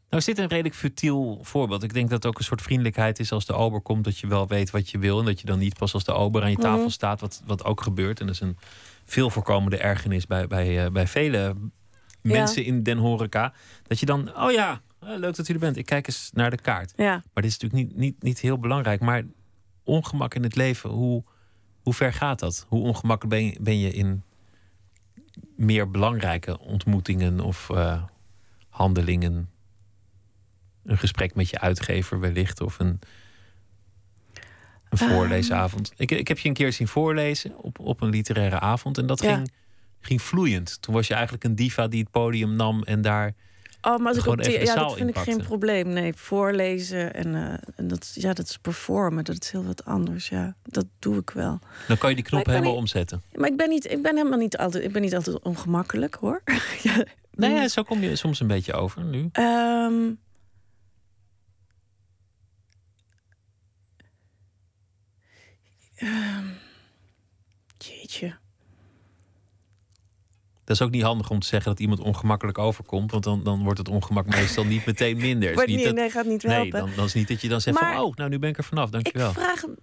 Nou 0.08 0.24
is 0.24 0.24
dit 0.24 0.38
een 0.38 0.48
redelijk 0.48 0.74
futiel 0.74 1.38
voorbeeld. 1.42 1.82
Ik 1.82 1.92
denk 1.94 2.10
dat 2.10 2.22
het 2.22 2.32
ook 2.32 2.38
een 2.38 2.44
soort 2.44 2.62
vriendelijkheid 2.62 3.18
is 3.18 3.32
als 3.32 3.46
de 3.46 3.52
ober 3.52 3.80
komt, 3.80 4.04
dat 4.04 4.18
je 4.18 4.26
wel 4.26 4.46
weet 4.48 4.70
wat 4.70 4.90
je 4.90 4.98
wil 4.98 5.18
en 5.18 5.24
dat 5.24 5.40
je 5.40 5.46
dan 5.46 5.58
niet 5.58 5.78
pas 5.78 5.94
als 5.94 6.04
de 6.04 6.12
ober 6.12 6.42
aan 6.42 6.50
je 6.50 6.56
tafel 6.56 6.78
Mhm. 6.80 6.88
staat, 6.90 7.20
wat, 7.20 7.42
wat 7.46 7.64
ook 7.64 7.80
gebeurt. 7.82 8.20
En 8.20 8.26
dat 8.26 8.34
is 8.34 8.40
een 8.40 8.56
veel 9.04 9.30
voorkomende 9.30 9.76
ergernis 9.76 10.26
bij, 10.26 10.46
bij, 10.46 10.84
eh, 10.84 10.90
bij 10.90 11.06
vele 11.06 11.56
mensen 12.22 12.64
in 12.64 12.82
den 12.82 12.98
horeca. 12.98 13.52
Dat 13.86 14.00
je 14.00 14.06
dan, 14.06 14.36
oh 14.36 14.50
ja, 14.52 14.80
leuk 15.06 15.34
dat 15.36 15.48
u 15.48 15.52
er 15.54 15.58
bent. 15.60 15.76
Ik 15.76 15.86
kijk 15.86 16.06
eens 16.06 16.30
naar 16.34 16.50
de 16.50 16.56
kaart. 16.56 16.92
Ja. 16.96 17.12
Maar 17.32 17.42
dit 17.42 17.44
is 17.44 17.58
natuurlijk 17.58 17.88
niet, 17.88 17.96
niet, 17.98 18.22
niet 18.22 18.40
heel 18.40 18.58
belangrijk. 18.58 19.00
Maar 19.00 19.22
ongemak 19.84 20.34
in 20.34 20.42
het 20.42 20.56
leven, 20.56 20.90
hoe, 20.90 21.24
hoe 21.82 21.94
ver 21.94 22.12
gaat 22.12 22.38
dat? 22.38 22.66
Hoe 22.68 22.82
ongemakkelijk 22.82 23.34
ben 23.34 23.44
je, 23.46 23.56
ben 23.60 23.78
je 23.78 23.90
in 23.90 24.22
meer 25.56 25.90
belangrijke 25.90 26.58
ontmoetingen 26.58 27.40
of 27.40 27.70
eh, 27.70 28.02
handelingen? 28.68 29.50
Een 30.84 30.98
gesprek 30.98 31.34
met 31.34 31.50
je 31.50 31.58
uitgever 31.60 32.20
wellicht 32.20 32.60
of 32.60 32.78
een, 32.78 32.86
een 34.88 34.98
Ehm. 34.98 35.10
voorleesavond. 35.10 35.92
Ik, 35.96 36.10
ik 36.10 36.28
heb 36.28 36.38
je 36.38 36.48
een 36.48 36.54
keer 36.54 36.72
zien 36.72 36.88
voorlezen 36.88 37.58
op, 37.58 37.78
op 37.78 38.00
een 38.00 38.08
literaire 38.10 38.60
avond 38.60 38.98
en 38.98 39.06
dat 39.06 39.22
Ja. 39.22 39.34
ging, 39.34 39.52
ging 40.00 40.22
vloeiend. 40.22 40.82
Toen 40.82 40.94
was 40.94 41.06
je 41.06 41.14
eigenlijk 41.14 41.44
een 41.44 41.54
diva 41.54 41.88
die 41.88 42.00
het 42.00 42.10
podium 42.10 42.56
nam 42.56 42.82
en 42.82 43.00
daar 43.02 43.34
Oh, 43.82 43.96
maar 43.98 44.08
als 44.08 44.16
ik 44.16 44.26
op 44.26 44.40
ja, 44.42 44.74
dat 44.74 44.94
vind 44.96 45.08
ik 45.08 45.16
geen 45.18 45.42
probleem. 45.42 45.88
Nee, 45.88 46.14
voorlezen 46.14 47.14
en, 47.14 47.34
eh, 47.34 47.54
en 47.76 47.88
dat, 47.88 48.12
ja, 48.14 48.32
dat 48.32 48.48
is 48.48 48.58
performen. 48.58 49.24
Dat 49.24 49.36
is 49.42 49.50
heel 49.50 49.64
wat 49.64 49.84
anders. 49.84 50.28
Ja, 50.28 50.54
dat 50.62 50.86
doe 50.98 51.18
ik 51.18 51.30
wel. 51.30 51.58
dan 51.88 51.98
kan 51.98 52.08
je 52.10 52.16
die 52.16 52.24
knop 52.24 52.46
helemaal 52.46 52.70
niet- 52.70 52.78
omzetten. 52.78 53.22
Maar 53.34 53.48
ik 53.48 53.56
ben, 53.56 53.68
niet, 53.68 53.90
ik 53.90 54.02
ben 54.02 54.16
helemaal 54.16 54.38
niet 54.38 54.56
altijd, 54.58 54.84
ik 54.84 54.92
ben 54.92 55.02
niet 55.02 55.14
altijd 55.14 55.40
ongemakkelijk 55.42 56.14
hoor. 56.14 56.42
ja. 56.82 57.04
Nee, 57.34 57.54
ja, 57.54 57.68
zo 57.68 57.82
kom 57.82 58.00
je 58.02 58.16
soms 58.16 58.40
een 58.40 58.46
beetje 58.46 58.72
over 58.72 59.04
nu. 59.04 59.28
Ehm, 59.32 60.10
ehm, 65.96 66.46
jeetje. 67.78 68.40
Dat 70.72 70.80
is 70.80 70.86
ook 70.86 70.92
niet 70.92 71.02
handig 71.02 71.30
om 71.30 71.38
te 71.40 71.46
zeggen 71.46 71.70
dat 71.70 71.80
iemand 71.80 72.00
ongemakkelijk 72.00 72.58
overkomt. 72.58 73.10
Want 73.10 73.24
dan, 73.24 73.42
dan 73.42 73.62
wordt 73.62 73.78
het 73.78 73.88
ongemak 73.88 74.26
meestal 74.26 74.64
niet 74.64 74.86
meteen 74.86 75.16
minder. 75.16 75.52
Wordt 75.54 75.68
niet 75.68 75.76
niet, 75.76 75.86
dat- 75.86 75.94
nee, 75.94 76.10
gaat 76.10 76.26
niet 76.26 76.42
nee, 76.42 76.54
helpen. 76.54 76.78
dan, 76.80 76.90
dan 76.96 77.04
is 77.04 77.14
niet 77.14 77.28
dat 77.28 77.40
je 77.40 77.48
dan 77.48 77.60
zegt 77.60 77.80
Maar- 77.80 77.94
van... 77.94 78.02
oh, 78.04 78.14
nou 78.16 78.30
nu 78.30 78.38
ben 78.38 78.50
ik 78.50 78.58
er 78.58 78.64
vanaf, 78.64 78.86
ik 78.86 78.92
dankjewel. 78.92 79.32
vraag 79.32 79.60
hem. 79.60 79.76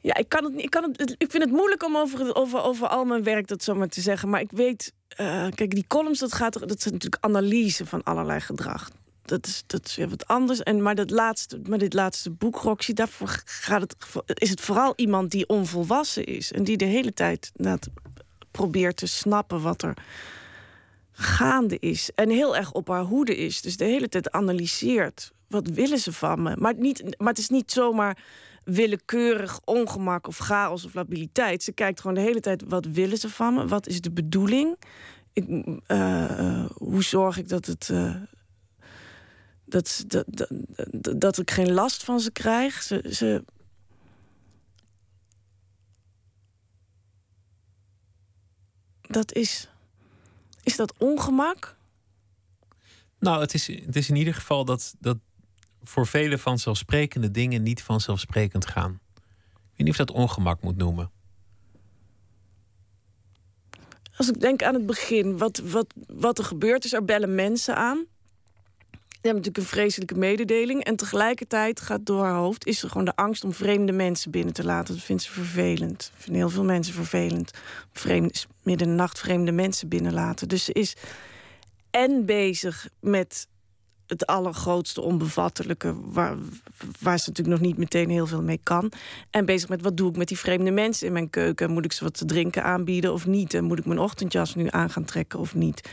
Ja, 0.00 0.16
ik 0.16 0.28
kan 0.28 0.44
het 0.44 0.52
niet. 0.54 0.64
Ik, 0.64 0.70
kan 0.70 0.82
het, 0.96 1.14
ik 1.18 1.30
vind 1.30 1.42
het 1.42 1.52
moeilijk 1.52 1.84
om 1.84 1.96
over, 1.96 2.34
over, 2.34 2.62
over 2.62 2.88
al 2.88 3.04
mijn 3.04 3.22
werk 3.22 3.46
dat 3.46 3.62
zomaar 3.62 3.88
te 3.88 4.00
zeggen. 4.00 4.28
Maar 4.28 4.40
ik 4.40 4.50
weet, 4.50 4.92
eh, 5.08 5.46
kijk, 5.54 5.74
die 5.74 5.84
columns, 5.88 6.18
dat 6.18 6.32
gaat 6.32 6.68
dat 6.68 6.82
zijn 6.82 6.94
natuurlijk 6.94 7.24
analyse 7.24 7.86
van 7.86 8.02
allerlei 8.02 8.40
gedrag. 8.40 8.90
Dat 9.24 9.46
is, 9.46 9.62
dat 9.66 9.86
is 9.86 9.96
weer 9.96 10.08
wat 10.08 10.26
anders. 10.26 10.62
En, 10.62 10.82
maar, 10.82 10.94
dat 10.94 11.10
laatste, 11.10 11.60
maar 11.68 11.78
dit 11.78 11.92
laatste 11.94 12.30
boek, 12.30 12.56
Roxy, 12.56 12.92
daarvoor 12.92 13.42
gaat 13.44 13.80
het, 13.80 13.96
is 14.26 14.50
het 14.50 14.60
vooral 14.60 14.92
iemand 14.96 15.30
die 15.30 15.48
onvolwassen 15.48 16.24
is. 16.24 16.52
En 16.52 16.64
die 16.64 16.76
de 16.76 16.84
hele 16.84 17.12
tijd 17.12 17.50
probeert 18.56 18.96
te 18.96 19.06
snappen 19.06 19.62
wat 19.62 19.82
er 19.82 19.94
gaande 21.12 21.78
is. 21.78 22.10
En 22.14 22.30
heel 22.30 22.56
erg 22.56 22.72
op 22.72 22.88
haar 22.88 23.02
hoede 23.02 23.36
is. 23.36 23.60
Dus 23.60 23.76
de 23.76 23.84
hele 23.84 24.08
tijd 24.08 24.30
analyseert. 24.30 25.32
Wat 25.48 25.68
willen 25.68 25.98
ze 25.98 26.12
van 26.12 26.42
me? 26.42 26.56
Maar, 26.58 26.74
niet, 26.76 27.14
maar 27.18 27.28
het 27.28 27.38
is 27.38 27.48
niet 27.48 27.72
zomaar 27.72 28.18
willekeurig 28.64 29.60
ongemak 29.64 30.26
of 30.26 30.38
chaos 30.38 30.84
of 30.84 30.94
labiliteit. 30.94 31.62
Ze 31.62 31.72
kijkt 31.72 32.00
gewoon 32.00 32.16
de 32.16 32.22
hele 32.22 32.40
tijd, 32.40 32.62
wat 32.68 32.86
willen 32.86 33.18
ze 33.18 33.28
van 33.30 33.54
me? 33.54 33.66
Wat 33.66 33.86
is 33.86 34.00
de 34.00 34.10
bedoeling? 34.10 34.76
Ik, 35.32 35.46
eh, 35.86 36.38
eh, 36.38 36.70
hoe 36.74 37.02
zorg 37.02 37.38
ik 37.38 37.48
dat 37.48 37.66
het... 37.66 37.90
eh, 37.90 38.14
dat, 39.68 40.04
dat, 40.06 40.24
dat, 40.90 41.20
dat 41.20 41.38
ik 41.38 41.50
geen 41.50 41.72
last 41.72 42.04
van 42.04 42.20
ze 42.20 42.30
krijg. 42.30 42.82
Ze, 42.82 43.04
ze, 43.10 43.44
dat 49.08 49.32
is... 49.32 49.68
Is 50.62 50.76
dat 50.76 50.94
ongemak? 50.98 51.76
Nou, 53.18 53.40
het 53.40 53.54
is, 53.54 53.66
het 53.66 53.96
is 53.96 54.08
in 54.08 54.16
ieder 54.16 54.34
geval 54.34 54.64
dat, 54.64 54.94
dat 54.98 55.18
voor 55.82 56.06
vele 56.06 56.38
vanzelfsprekende 56.38 57.30
dingen 57.30 57.62
niet 57.62 57.82
vanzelfsprekend 57.82 58.66
gaan. 58.66 59.00
Ik 59.14 59.22
weet 59.54 59.78
niet 59.78 59.88
of 59.88 59.96
je 59.96 60.04
dat 60.04 60.16
ongemak 60.16 60.62
moet 60.62 60.76
noemen. 60.76 61.10
Als 64.16 64.28
ik 64.28 64.40
denk 64.40 64.62
aan 64.62 64.74
het 64.74 64.86
begin, 64.86 65.38
wat, 65.38 65.58
wat, 65.58 65.94
wat 66.06 66.38
er 66.38 66.44
gebeurt 66.44 66.84
is, 66.84 66.92
er 66.92 67.04
bellen 67.04 67.34
mensen 67.34 67.76
aan. 67.76 68.04
Natuurlijk 69.34 69.64
een 69.64 69.72
vreselijke 69.72 70.14
mededeling. 70.14 70.84
En 70.84 70.96
tegelijkertijd 70.96 71.80
gaat 71.80 72.06
door 72.06 72.24
haar 72.24 72.34
hoofd, 72.34 72.66
is 72.66 72.82
er 72.82 72.88
gewoon 72.88 73.04
de 73.04 73.16
angst 73.16 73.44
om 73.44 73.52
vreemde 73.52 73.92
mensen 73.92 74.30
binnen 74.30 74.54
te 74.54 74.64
laten. 74.64 74.94
Dat 74.94 75.04
vindt 75.04 75.22
ze 75.22 75.32
vervelend. 75.32 76.12
Dat 76.24 76.34
heel 76.34 76.50
veel 76.50 76.64
mensen 76.64 76.94
vervelend. 76.94 77.50
Vreemd, 77.92 78.46
midden 78.62 78.94
nacht 78.94 79.18
vreemde 79.18 79.52
mensen 79.52 79.88
binnenlaten. 79.88 80.48
Dus 80.48 80.64
ze 80.64 80.72
is 80.72 80.96
en 81.90 82.26
bezig 82.26 82.88
met 83.00 83.48
het 84.06 84.26
allergrootste 84.26 85.00
onbevattelijke, 85.00 85.94
waar, 86.02 86.36
waar 87.00 87.18
ze 87.18 87.28
natuurlijk 87.28 87.58
nog 87.58 87.66
niet 87.68 87.76
meteen 87.78 88.10
heel 88.10 88.26
veel 88.26 88.42
mee 88.42 88.60
kan. 88.62 88.92
En 89.30 89.44
bezig 89.44 89.68
met 89.68 89.82
wat 89.82 89.96
doe 89.96 90.10
ik 90.10 90.16
met 90.16 90.28
die 90.28 90.38
vreemde 90.38 90.70
mensen 90.70 91.06
in 91.06 91.12
mijn 91.12 91.30
keuken? 91.30 91.70
Moet 91.70 91.84
ik 91.84 91.92
ze 91.92 92.04
wat 92.04 92.14
te 92.14 92.24
drinken 92.24 92.64
aanbieden 92.64 93.12
of 93.12 93.26
niet? 93.26 93.54
En 93.54 93.64
moet 93.64 93.78
ik 93.78 93.86
mijn 93.86 93.98
ochtendjas 93.98 94.54
nu 94.54 94.66
aan 94.70 94.90
gaan 94.90 95.04
trekken 95.04 95.38
of 95.38 95.54
niet? 95.54 95.88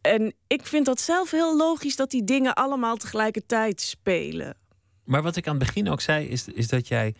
En 0.00 0.34
ik 0.46 0.66
vind 0.66 0.86
dat 0.86 1.00
zelf 1.00 1.30
heel 1.30 1.56
logisch 1.56 1.96
dat 1.96 2.10
die 2.10 2.24
dingen 2.24 2.54
allemaal 2.54 2.96
tegelijkertijd 2.96 3.80
spelen. 3.80 4.56
Maar 5.04 5.22
wat 5.22 5.36
ik 5.36 5.46
aan 5.46 5.56
het 5.56 5.64
begin 5.66 5.88
ook 5.88 6.00
zei, 6.00 6.26
is, 6.26 6.48
is 6.48 6.68
dat 6.68 6.88
jij 6.88 7.14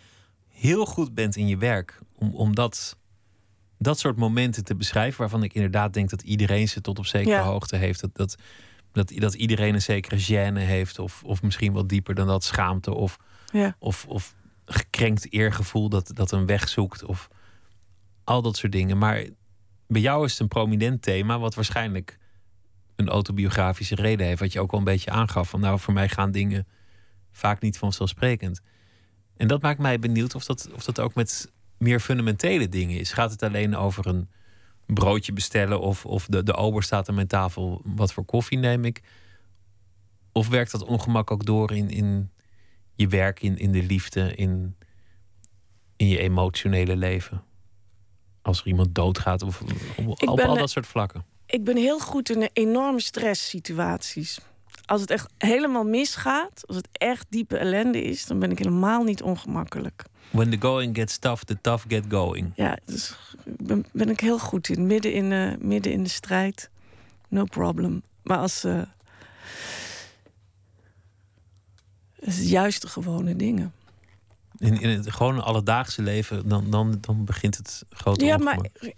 heel 0.49 0.87
goed 0.87 1.15
bent 1.15 1.37
in 1.37 1.47
je 1.47 1.57
werk. 1.57 1.99
Om, 2.15 2.35
om 2.35 2.55
dat, 2.55 2.97
dat 3.79 3.99
soort 3.99 4.17
momenten 4.17 4.65
te 4.65 4.77
beschrijven, 4.77 5.21
waarvan 5.21 5.43
ik 5.43 5.55
inderdaad 5.55 5.93
denk 5.93 6.11
dat 6.11 6.23
iedereen 6.23 6.69
ze 6.69 6.81
tot 6.81 6.99
op 6.99 7.07
zekere 7.07 7.35
Ja. 7.35 7.43
hoogte 7.43 7.77
heeft. 7.77 8.01
Dat, 8.01 8.15
dat, 8.15 8.37
dat, 8.93 9.13
dat 9.17 9.35
iedereen 9.35 9.75
een 9.75 9.83
zekere 9.83 10.19
gêne 10.51 10.59
heeft, 10.59 10.99
of, 10.99 11.23
of 11.25 11.43
misschien 11.43 11.73
wat 11.73 11.89
dieper 11.89 12.15
dan 12.15 12.27
dat, 12.27 12.45
schaamte 12.45 12.95
of, 12.95 13.17
Ja. 13.53 13.77
of, 13.79 14.07
of 14.09 14.35
gekrenkt 14.65 15.33
eergevoel 15.33 15.89
dat, 15.89 16.11
dat 16.15 16.33
een 16.33 16.47
weg 16.47 16.69
zoekt. 16.69 17.05
Of 17.05 17.29
al 18.25 18.43
dat 18.43 18.57
soort 18.57 18.73
dingen. 18.73 18.99
Maar 18.99 19.25
bij 19.87 20.01
jou 20.01 20.25
is 20.25 20.31
het 20.33 20.41
een 20.41 20.49
prominent 20.49 21.03
thema, 21.03 21.39
wat 21.39 21.55
waarschijnlijk 21.55 22.19
een 23.01 23.09
autobiografische 23.09 23.95
reden 23.95 24.27
heeft. 24.27 24.41
Wat 24.41 24.53
je 24.53 24.61
ook 24.61 24.73
al 24.73 24.79
een 24.79 24.85
beetje 24.85 25.11
aangaf. 25.11 25.49
Van 25.49 25.61
nou, 25.61 25.79
voor 25.79 25.95
mij 25.95 26.09
gaan 26.09 26.31
dingen 26.31 26.67
vaak 27.31 27.61
niet 27.61 27.79
vanzelfsprekend. 27.79 28.61
En 29.37 29.49
dat 29.49 29.63
maakt 29.63 29.79
mij 29.79 29.99
benieuwd 29.99 30.35
of 30.35 30.45
dat, 30.45 30.71
of 30.75 30.85
dat 30.85 31.01
ook 31.01 31.15
met 31.15 31.53
meer 31.79 32.01
fundamentele 32.01 32.69
dingen 32.69 32.99
is. 32.99 33.13
Gaat 33.13 33.31
het 33.31 33.43
alleen 33.43 33.77
over 33.77 34.07
een 34.07 34.29
broodje 34.87 35.33
bestellen 35.33 35.81
of, 35.81 36.07
of 36.07 36.27
de, 36.27 36.43
de 36.43 36.55
ober 36.55 36.83
staat 36.83 37.09
aan 37.09 37.15
mijn 37.15 37.27
tafel, 37.27 37.81
wat 37.85 38.13
voor 38.13 38.25
koffie 38.25 38.59
neem 38.59 38.85
ik? 38.85 39.03
Of 40.33 40.49
werkt 40.49 40.71
dat 40.71 40.85
ongemak 40.85 41.31
ook 41.31 41.45
door 41.45 41.73
in, 41.73 41.91
in 41.91 42.31
je 42.95 43.09
werk, 43.09 43.43
in, 43.43 43.59
in 43.59 43.73
de 43.73 43.83
liefde, 43.83 44.35
in, 44.35 44.77
in 45.97 46.09
je 46.09 46.19
emotionele 46.19 46.97
leven? 46.97 47.45
als 48.43 48.61
er 48.61 48.67
iemand 48.67 48.95
doodgaat 48.95 49.43
of 49.43 49.63
op, 50.07 50.41
al 50.41 50.55
dat 50.55 50.71
soort 50.71 50.87
vlakken? 50.87 51.25
Ik 51.51 51.65
ben 51.65 51.77
heel 51.77 51.99
goed 51.99 52.31
in 52.31 52.49
enorme 52.53 53.01
stresssituaties. 53.01 54.41
Als 54.85 55.01
het 55.01 55.11
echt 55.11 55.33
helemaal 55.39 55.85
misgaat, 55.85 56.67
als 56.67 56.77
het 56.77 56.89
echt 56.93 57.27
diepe 57.29 57.57
ellende 57.57 58.03
is, 58.03 58.27
dan 58.27 58.39
ben 58.39 58.51
ik 58.51 58.59
helemaal 58.59 59.03
niet 59.03 59.23
ongemakkelijk. 59.23 60.05
When 60.31 60.51
the 60.51 60.57
going 60.61 60.97
gets 60.97 61.19
tough, 61.19 61.43
the 61.43 61.61
tough 61.61 61.85
get 61.89 62.05
going. 62.09 62.53
Ja, 62.55 62.79
dus 62.85 63.17
ben, 63.45 63.85
ben 63.93 64.09
ik 64.09 64.21
heel 64.21 64.39
goed 64.39 64.69
in. 64.69 64.87
Midden 64.87 65.13
in, 65.13 65.33
eh, 65.33 65.59
midden 65.59 65.93
in 65.93 66.03
de 66.03 66.09
strijd, 66.09 66.71
no 67.29 67.45
problem. 67.45 68.03
Maar 68.23 68.39
als. 68.39 68.65
eh 68.65 68.83
het 72.21 72.39
is 72.39 72.49
juist 72.51 72.83
de 72.83 72.89
gewone 72.89 73.37
dingen. 73.37 73.73
In, 74.59 74.81
in 74.81 74.89
het 74.89 75.11
gewone 75.11 75.43
alledaagse 75.43 76.03
leven, 76.03 76.49
dan, 76.49 76.71
dan, 76.71 76.99
dan 77.01 77.25
begint 77.25 77.57
het 77.57 77.85
grote 77.91 78.25
ja, 78.25 78.35
ongemak. 78.35 78.57
maar. 78.57 78.93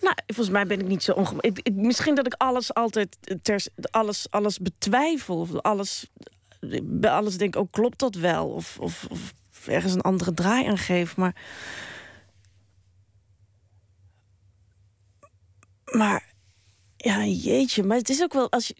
Nou, 0.00 0.14
volgens 0.26 0.48
mij 0.50 0.66
ben 0.66 0.80
ik 0.80 0.86
niet 0.86 1.02
zo 1.02 1.12
ongemakkelijk. 1.12 1.58
Ik, 1.58 1.66
ik- 1.66 1.74
misschien 1.82 2.14
dat 2.14 2.26
ik 2.26 2.34
alles 2.34 2.74
altijd 2.74 3.18
ter, 3.42 3.64
alles, 3.90 4.26
alles 4.30 4.58
betwijfel. 4.58 5.38
Of 5.38 5.54
alles, 5.54 6.06
bij 6.82 7.10
alles 7.10 7.36
denk, 7.36 7.56
oh, 7.56 7.70
klopt 7.70 7.98
dat 7.98 8.14
wel? 8.14 8.48
Of, 8.48 8.78
of, 8.80 9.06
ergens 9.66 9.92
een 9.94 10.00
andere 10.00 10.34
draai 10.34 10.66
aan 10.66 10.78
geef. 10.78 11.16
Maar. 11.16 11.34
Maar. 15.84 16.32
Ja, 16.96 17.24
jeetje. 17.24 17.82
Maar 17.82 17.96
het 17.96 18.08
is 18.08 18.22
ook 18.22 18.32
wel. 18.32 18.50
Als 18.50 18.66
je, 18.66 18.74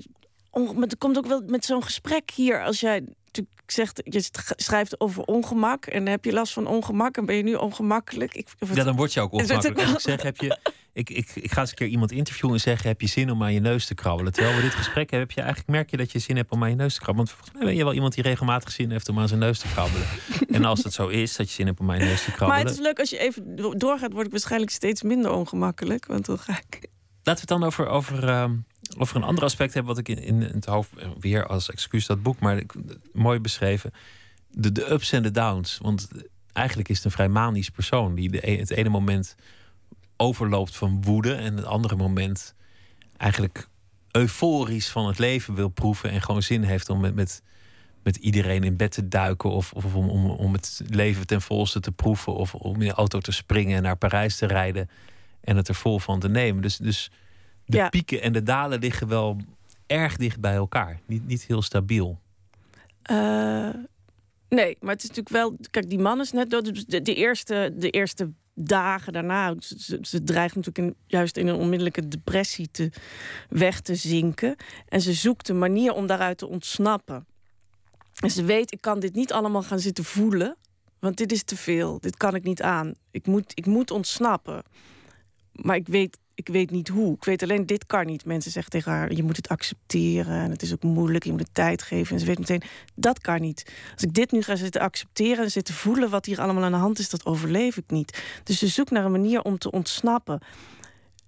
het 0.80 0.98
komt 0.98 1.16
ook 1.18 1.26
wel 1.26 1.42
met 1.46 1.64
zo'n 1.64 1.82
gesprek 1.82 2.30
hier. 2.30 2.64
Als 2.64 2.80
jij 2.80 3.04
natuurlijk 3.76 4.04
zegt, 4.06 4.14
je 4.14 4.20
sch- 4.20 4.64
schrijft 4.64 5.00
over 5.00 5.22
ongemak. 5.22 5.86
En 5.86 6.06
heb 6.06 6.24
je 6.24 6.32
last 6.32 6.52
van 6.52 6.66
ongemak. 6.66 7.16
En 7.16 7.26
ben 7.26 7.36
je 7.36 7.42
nu 7.42 7.54
ongemakkelijk. 7.54 8.34
Ik, 8.34 8.48
het- 8.58 8.76
Ja, 8.76 8.84
dan 8.84 8.96
word 8.96 9.12
je 9.12 9.20
ook 9.20 9.30
wordt 9.32 9.50
ongemakkelijk. 9.50 9.94
Als 9.94 10.04
ik 10.04 10.10
zeg, 10.10 10.22
heb 10.22 10.36
je, 10.36 10.58
ik, 10.92 11.10
ik, 11.10 11.30
ik 11.34 11.52
ga 11.52 11.60
eens 11.60 11.70
een 11.70 11.76
keer 11.76 11.86
iemand 11.86 12.12
interviewen 12.12 12.54
en 12.54 12.60
zeggen: 12.60 12.88
heb 12.88 13.00
je 13.00 13.06
zin 13.06 13.30
om 13.30 13.42
aan 13.42 13.52
je 13.52 13.60
neus 13.60 13.86
te 13.86 13.94
krabbelen? 13.94 14.32
Terwijl 14.32 14.56
we 14.56 14.62
dit 14.62 14.74
gesprek 14.74 15.10
hebben, 15.10 15.28
heb 15.28 15.30
je 15.30 15.40
eigenlijk 15.42 15.70
merk 15.70 15.90
je 15.90 15.96
dat 15.96 16.12
je 16.12 16.18
zin 16.18 16.36
hebt 16.36 16.50
om 16.50 16.62
aan 16.62 16.70
je 16.70 16.76
neus 16.76 16.94
te 16.94 17.00
krabbelen. 17.00 17.26
Want 17.26 17.36
volgens 17.38 17.56
mij 17.58 17.66
ben 17.66 17.76
je 17.76 17.84
wel 17.84 17.94
iemand 17.94 18.14
die 18.14 18.22
regelmatig 18.22 18.70
zin 18.72 18.90
heeft 18.90 19.08
om 19.08 19.18
aan 19.18 19.28
zijn 19.28 19.40
neus 19.40 19.58
te 19.58 19.68
krabbelen. 19.68 20.06
en 20.56 20.64
als 20.64 20.84
het 20.84 20.92
zo 20.92 21.06
is 21.08 21.36
dat 21.36 21.48
je 21.48 21.54
zin 21.54 21.66
hebt 21.66 21.80
om 21.80 21.90
aan 21.90 21.98
je 21.98 22.04
neus 22.04 22.22
te 22.22 22.28
maar 22.28 22.36
krabbelen, 22.36 22.66
het 22.66 22.74
is 22.76 22.82
leuk 22.84 22.98
als 22.98 23.10
je 23.10 23.18
even 23.18 23.56
do- 23.56 23.74
doorgaat, 23.74 24.12
word 24.12 24.24
ik 24.26 24.30
waarschijnlijk 24.32 24.70
steeds 24.72 25.02
minder 25.02 25.30
ongemakkelijk. 25.30 26.06
Want 26.06 26.26
dan 26.26 26.38
ga 26.38 26.52
ik. 26.68 26.86
Laten 27.22 27.46
we 27.46 27.52
het 27.54 27.60
dan 27.60 27.64
over, 27.64 27.86
over, 27.88 28.50
over 28.98 29.16
een 29.16 29.22
ander 29.22 29.44
aspect 29.44 29.74
hebben, 29.74 29.94
wat 29.94 30.08
ik 30.08 30.16
in, 30.18 30.22
in 30.22 30.40
het 30.40 30.64
hoofd 30.64 30.96
eh, 30.96 31.08
weer 31.20 31.46
als 31.46 31.70
excuus 31.70 32.06
dat 32.06 32.22
boek, 32.22 32.40
maar 32.40 32.62
mooi 33.12 33.38
beschreven. 33.40 33.92
De, 34.50 34.72
de 34.72 34.90
ups 34.90 35.12
en 35.12 35.22
de 35.22 35.30
downs. 35.30 35.78
Want 35.82 36.08
eigenlijk 36.52 36.88
is 36.88 36.96
het 36.96 37.04
een 37.04 37.10
vrij 37.10 37.28
manisch 37.28 37.70
persoon 37.70 38.14
die 38.14 38.30
de, 38.30 38.50
e- 38.50 38.58
het 38.58 38.70
ene 38.70 38.88
moment 38.88 39.36
overloopt 40.16 40.76
van 40.76 41.02
woede 41.02 41.34
en 41.34 41.56
het 41.56 41.64
andere 41.64 41.96
moment 41.96 42.54
eigenlijk 43.16 43.68
euforisch 44.10 44.88
van 44.88 45.06
het 45.06 45.18
leven 45.18 45.54
wil 45.54 45.68
proeven 45.68 46.10
en 46.10 46.22
gewoon 46.22 46.42
zin 46.42 46.62
heeft 46.62 46.90
om 46.90 47.00
met, 47.00 47.14
met, 47.14 47.42
met 48.02 48.16
iedereen 48.16 48.64
in 48.64 48.76
bed 48.76 48.90
te 48.92 49.08
duiken 49.08 49.50
of, 49.50 49.72
of 49.72 49.94
om, 49.94 50.08
om, 50.08 50.30
om 50.30 50.52
het 50.52 50.80
leven 50.86 51.26
ten 51.26 51.42
volste 51.42 51.80
te 51.80 51.92
proeven 51.92 52.34
of 52.34 52.54
om 52.54 52.82
in 52.82 52.88
de 52.88 52.94
auto 52.94 53.18
te 53.18 53.32
springen 53.32 53.76
en 53.76 53.82
naar 53.82 53.96
Parijs 53.96 54.36
te 54.36 54.46
rijden 54.46 54.90
en 55.40 55.56
het 55.56 55.68
er 55.68 55.74
vol 55.74 55.98
van 55.98 56.20
te 56.20 56.28
nemen. 56.28 56.62
Dus, 56.62 56.76
dus 56.76 57.10
de 57.68 57.76
Ja. 57.76 57.88
pieken 57.88 58.22
en 58.22 58.32
de 58.32 58.42
dalen 58.42 58.78
liggen 58.80 59.08
wel 59.08 59.36
erg 59.86 60.16
dicht 60.16 60.40
bij 60.40 60.54
elkaar. 60.54 61.00
Niet, 61.06 61.26
niet 61.26 61.42
heel 61.42 61.62
stabiel. 61.62 62.18
Eh, 63.02 63.68
nee, 64.48 64.76
maar 64.80 64.92
het 64.94 65.02
is 65.02 65.08
natuurlijk 65.08 65.28
wel. 65.28 65.56
Kijk, 65.70 65.88
die 65.90 65.98
man 65.98 66.20
is 66.20 66.32
net 66.32 66.50
dood. 66.50 66.64
Dus 66.64 66.84
De, 66.86 67.02
de, 67.02 67.14
eerste, 67.14 67.74
de 67.76 67.90
eerste 67.90 68.30
dagen 68.54 69.12
daarna. 69.12 69.54
Ze, 69.58 69.74
ze, 69.78 69.98
ze 70.02 70.24
dreigt 70.24 70.54
natuurlijk 70.54 70.86
in, 70.88 70.94
juist 71.06 71.36
in 71.36 71.46
een 71.46 71.54
onmiddellijke 71.54 72.08
depressie 72.08 72.70
te, 72.70 72.90
weg 73.48 73.80
te 73.80 73.94
zinken. 73.94 74.56
En 74.88 75.00
ze 75.00 75.12
zoekt 75.12 75.48
een 75.48 75.58
manier 75.58 75.92
om 75.92 76.06
daaruit 76.06 76.38
te 76.38 76.46
ontsnappen. 76.48 77.26
En 78.20 78.30
ze 78.30 78.44
weet, 78.44 78.72
ik 78.72 78.80
kan 78.80 79.00
dit 79.00 79.14
niet 79.14 79.32
allemaal 79.32 79.62
gaan 79.62 79.80
zitten 79.80 80.04
voelen. 80.04 80.56
Want 80.98 81.16
dit 81.16 81.32
is 81.32 81.42
te 81.42 81.56
veel. 81.56 82.00
Dit 82.00 82.16
kan 82.16 82.34
ik 82.34 82.44
niet 82.44 82.62
aan. 82.62 82.94
Ik 83.10 83.26
moet, 83.26 83.52
ik 83.54 83.66
moet 83.66 83.90
ontsnappen. 83.90 84.62
Maar 85.52 85.76
ik 85.76 85.88
weet, 85.88 86.18
ik 86.38 86.48
weet 86.48 86.70
niet 86.70 86.88
hoe. 86.88 87.14
Ik 87.14 87.24
weet 87.24 87.42
alleen, 87.42 87.66
dit 87.66 87.86
kan 87.86 88.06
niet. 88.06 88.24
Mensen 88.24 88.50
zeggen 88.50 88.70
tegen 88.70 88.92
haar, 88.92 89.12
je 89.12 89.22
moet 89.22 89.36
het 89.36 89.48
accepteren. 89.48 90.34
En 90.34 90.50
het 90.50 90.62
is 90.62 90.72
ook 90.72 90.82
moeilijk, 90.82 91.24
je 91.24 91.30
moet 91.30 91.40
het 91.40 91.54
tijd 91.54 91.82
geven. 91.82 92.14
En 92.14 92.20
ze 92.20 92.26
weet 92.26 92.38
meteen, 92.38 92.62
dat 92.94 93.20
kan 93.20 93.40
niet. 93.40 93.72
Als 93.92 94.02
ik 94.02 94.14
dit 94.14 94.32
nu 94.32 94.42
ga 94.42 94.56
zitten 94.56 94.80
accepteren 94.80 95.44
en 95.44 95.50
zitten 95.50 95.74
voelen... 95.74 96.10
wat 96.10 96.26
hier 96.26 96.40
allemaal 96.40 96.62
aan 96.62 96.72
de 96.72 96.78
hand 96.78 96.98
is, 96.98 97.10
dat 97.10 97.26
overleef 97.26 97.76
ik 97.76 97.84
niet. 97.90 98.22
Dus 98.44 98.58
ze 98.58 98.66
zoekt 98.66 98.90
naar 98.90 99.04
een 99.04 99.10
manier 99.10 99.42
om 99.42 99.58
te 99.58 99.70
ontsnappen. 99.70 100.40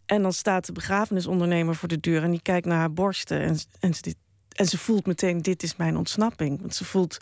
En 0.07 0.23
dan 0.23 0.33
staat 0.33 0.67
de 0.67 0.73
begrafenisondernemer 0.73 1.75
voor 1.75 1.89
de 1.89 2.01
deur... 2.01 2.23
en 2.23 2.31
die 2.31 2.43
kijkt 2.43 2.67
naar 2.67 2.79
haar 2.79 2.93
borsten 2.93 3.41
en, 3.41 3.59
en, 3.81 3.95
ze, 3.95 4.15
en 4.49 4.67
ze 4.67 4.79
voelt 4.79 5.07
meteen, 5.07 5.43
dit 5.43 5.63
is 5.63 5.77
mijn 5.77 5.97
ontsnapping. 5.97 6.61
Want 6.61 6.75
ze 6.75 6.85
voelt 6.85 7.19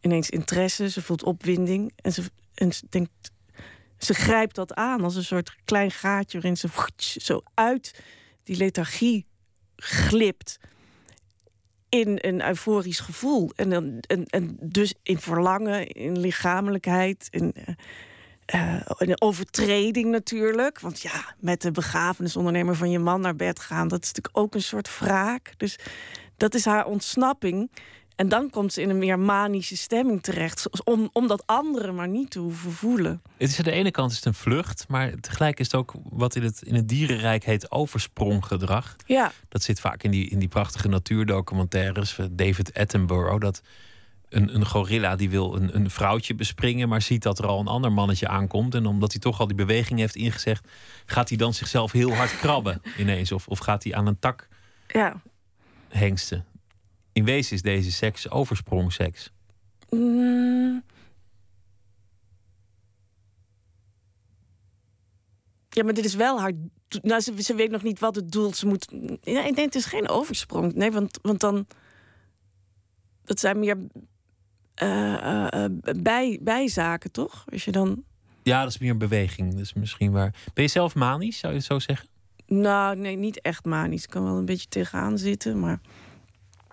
ineens 0.00 0.30
interesse, 0.30 0.90
ze 0.90 1.02
voelt 1.02 1.22
opwinding... 1.22 1.92
en 1.96 2.12
ze, 2.12 2.22
en 2.54 2.72
ze 2.72 2.86
denkt, 2.88 3.30
ze 4.04 4.14
grijpt 4.14 4.54
dat 4.54 4.74
aan 4.74 5.04
als 5.04 5.16
een 5.16 5.24
soort 5.24 5.56
klein 5.64 5.90
gaatje 5.90 6.40
waarin 6.40 6.56
ze 6.56 6.68
zo 6.96 7.42
uit 7.54 8.02
die 8.42 8.56
lethargie 8.56 9.26
glipt 9.76 10.58
in 11.88 12.18
een 12.20 12.46
euforisch 12.46 13.00
gevoel. 13.00 13.50
En, 13.56 13.70
dan, 13.70 13.98
en, 14.00 14.26
en 14.26 14.56
dus 14.60 14.94
in 15.02 15.18
verlangen, 15.18 15.86
in 15.86 16.18
lichamelijkheid, 16.18 17.26
in, 17.30 17.54
eh, 18.44 18.80
in 18.98 19.20
overtreding 19.20 20.10
natuurlijk. 20.10 20.80
Want 20.80 21.00
ja, 21.00 21.34
met 21.38 21.62
de 21.62 21.70
begrafenisondernemer 21.70 22.76
van 22.76 22.90
je 22.90 22.98
man 22.98 23.20
naar 23.20 23.36
bed 23.36 23.60
gaan, 23.60 23.88
dat 23.88 24.02
is 24.02 24.12
natuurlijk 24.12 24.38
ook 24.38 24.54
een 24.54 24.62
soort 24.62 24.98
wraak. 24.98 25.52
Dus 25.56 25.78
dat 26.36 26.54
is 26.54 26.64
haar 26.64 26.86
ontsnapping. 26.86 27.70
En 28.22 28.28
dan 28.28 28.50
komt 28.50 28.72
ze 28.72 28.82
in 28.82 28.90
een 28.90 28.98
meer 28.98 29.18
manische 29.18 29.76
stemming 29.76 30.22
terecht. 30.22 30.84
Om, 30.84 31.10
om 31.12 31.26
dat 31.26 31.42
andere 31.46 31.92
maar 31.92 32.08
niet 32.08 32.30
te 32.30 32.38
hoeven 32.38 32.72
voelen. 32.72 33.22
Het 33.36 33.50
is 33.50 33.58
aan 33.58 33.64
de 33.64 33.70
ene 33.70 33.90
kant 33.90 34.10
is 34.10 34.16
het 34.16 34.24
een 34.24 34.34
vlucht, 34.34 34.84
maar 34.88 35.12
tegelijk 35.20 35.60
is 35.60 35.66
het 35.66 35.74
ook 35.74 35.94
wat 36.10 36.34
in 36.34 36.42
het, 36.42 36.62
in 36.62 36.74
het 36.74 36.88
dierenrijk 36.88 37.44
heet 37.44 37.70
overspronggedrag. 37.70 38.96
Ja, 39.06 39.32
Dat 39.48 39.62
zit 39.62 39.80
vaak 39.80 40.02
in 40.02 40.10
die, 40.10 40.28
in 40.28 40.38
die 40.38 40.48
prachtige 40.48 40.88
natuurdocumentaires. 40.88 42.12
van 42.12 42.28
David 42.32 42.74
Attenborough. 42.74 43.40
Dat 43.40 43.62
een, 44.28 44.54
een 44.54 44.66
gorilla 44.66 45.16
die 45.16 45.30
wil 45.30 45.56
een, 45.56 45.76
een 45.76 45.90
vrouwtje 45.90 46.34
bespringen, 46.34 46.88
maar 46.88 47.02
ziet 47.02 47.22
dat 47.22 47.38
er 47.38 47.46
al 47.46 47.60
een 47.60 47.66
ander 47.66 47.92
mannetje 47.92 48.28
aankomt. 48.28 48.74
En 48.74 48.86
omdat 48.86 49.12
hij 49.12 49.20
toch 49.20 49.40
al 49.40 49.46
die 49.46 49.56
beweging 49.56 49.98
heeft 49.98 50.16
ingezegd, 50.16 50.68
gaat 51.06 51.28
hij 51.28 51.38
dan 51.38 51.54
zichzelf 51.54 51.92
heel 51.92 52.14
hard 52.14 52.38
krabben 52.38 52.82
ineens. 52.98 53.32
Of, 53.32 53.48
of 53.48 53.58
gaat 53.58 53.84
hij 53.84 53.94
aan 53.94 54.06
een 54.06 54.18
tak 54.18 54.48
ja. 54.86 55.22
hengsten. 55.88 56.50
In 57.12 57.24
wezen 57.24 57.54
is 57.56 57.62
deze 57.62 57.92
seks 57.92 58.30
oversprongseks. 58.30 59.32
Mm. 59.90 60.82
Ja, 65.68 65.84
maar 65.84 65.94
dit 65.94 66.04
is 66.04 66.14
wel 66.14 66.40
haar. 66.40 66.52
Nou, 67.02 67.20
ze, 67.20 67.42
ze 67.42 67.54
weet 67.54 67.70
nog 67.70 67.82
niet 67.82 67.98
wat 67.98 68.14
het 68.14 68.32
doel. 68.32 68.54
Ze 68.54 68.66
moet. 68.66 68.92
Ja, 69.20 69.44
ik 69.44 69.54
denk 69.54 69.56
het 69.56 69.74
is 69.74 69.84
geen 69.84 70.08
oversprong. 70.08 70.74
Nee, 70.74 70.92
want, 70.92 71.18
want 71.22 71.40
dan. 71.40 71.66
Dat 73.24 73.40
zijn 73.40 73.58
meer. 73.58 73.76
eh, 74.74 75.14
eh, 75.14 75.64
eh, 75.64 75.70
bij, 76.02 76.38
bijzaken, 76.42 77.12
toch? 77.12 77.44
Als 77.52 77.64
je 77.64 77.72
dan. 77.72 78.04
Ja, 78.42 78.62
dat 78.62 78.70
is 78.70 78.78
meer 78.78 78.90
een 78.90 78.98
beweging. 78.98 79.54
Dus 79.54 79.72
misschien 79.72 80.12
waar. 80.12 80.34
Ben 80.54 80.64
je 80.64 80.70
zelf 80.70 80.94
manisch, 80.94 81.38
zou 81.38 81.52
je 81.52 81.58
het 81.58 81.68
zo 81.68 81.78
zeggen? 81.78 82.08
Nou, 82.46 82.96
nee, 82.96 83.16
niet 83.16 83.40
echt 83.40 83.64
manisch. 83.64 84.04
Ik 84.04 84.10
kan 84.10 84.24
wel 84.24 84.36
een 84.36 84.44
beetje 84.44 84.68
tegenaan 84.68 85.18
zitten, 85.18 85.60
maar. 85.60 85.80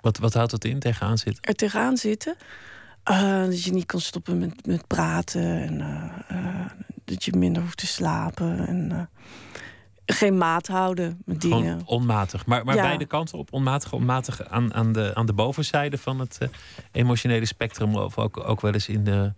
Wat, 0.01 0.17
wat 0.17 0.33
houdt 0.33 0.51
dat 0.51 0.65
in, 0.65 0.79
tegenaan 0.79 1.17
zitten? 1.17 1.43
er 1.43 1.53
tegenaan 1.55 1.97
zitten. 1.97 2.35
Eh, 3.03 3.43
dat 3.43 3.63
je 3.63 3.71
niet 3.71 3.85
kan 3.85 3.99
stoppen 4.01 4.37
met, 4.39 4.65
met 4.65 4.87
praten. 4.87 5.61
En 5.61 5.81
eh, 5.81 6.37
eh, 6.37 6.65
dat 7.05 7.23
je 7.23 7.35
minder 7.35 7.61
hoeft 7.61 7.77
te 7.77 7.87
slapen. 7.87 8.67
En 8.67 9.09
geen 10.05 10.37
maat 10.37 10.67
houden 10.67 11.21
met 11.25 11.41
dingen. 11.41 11.57
Gewoon 11.61 11.81
onmatig. 11.85 12.45
Maar, 12.45 12.65
maar 12.65 12.75
Ja. 12.75 12.81
beide 12.81 13.05
kanten 13.05 13.37
op 13.37 13.53
onmatig, 13.53 13.93
onmatig 13.93 14.49
aan, 14.49 14.73
aan, 14.73 14.93
de, 14.93 15.11
aan 15.15 15.25
de 15.25 15.33
bovenzijde 15.33 15.97
van 15.97 16.19
het 16.19 16.39
emotionele 16.91 17.45
spectrum. 17.45 17.95
Of 17.95 18.17
ook, 18.17 18.47
ook 18.49 18.61
wel 18.61 18.73
eens 18.73 18.87
in 18.87 19.03
de, 19.03 19.33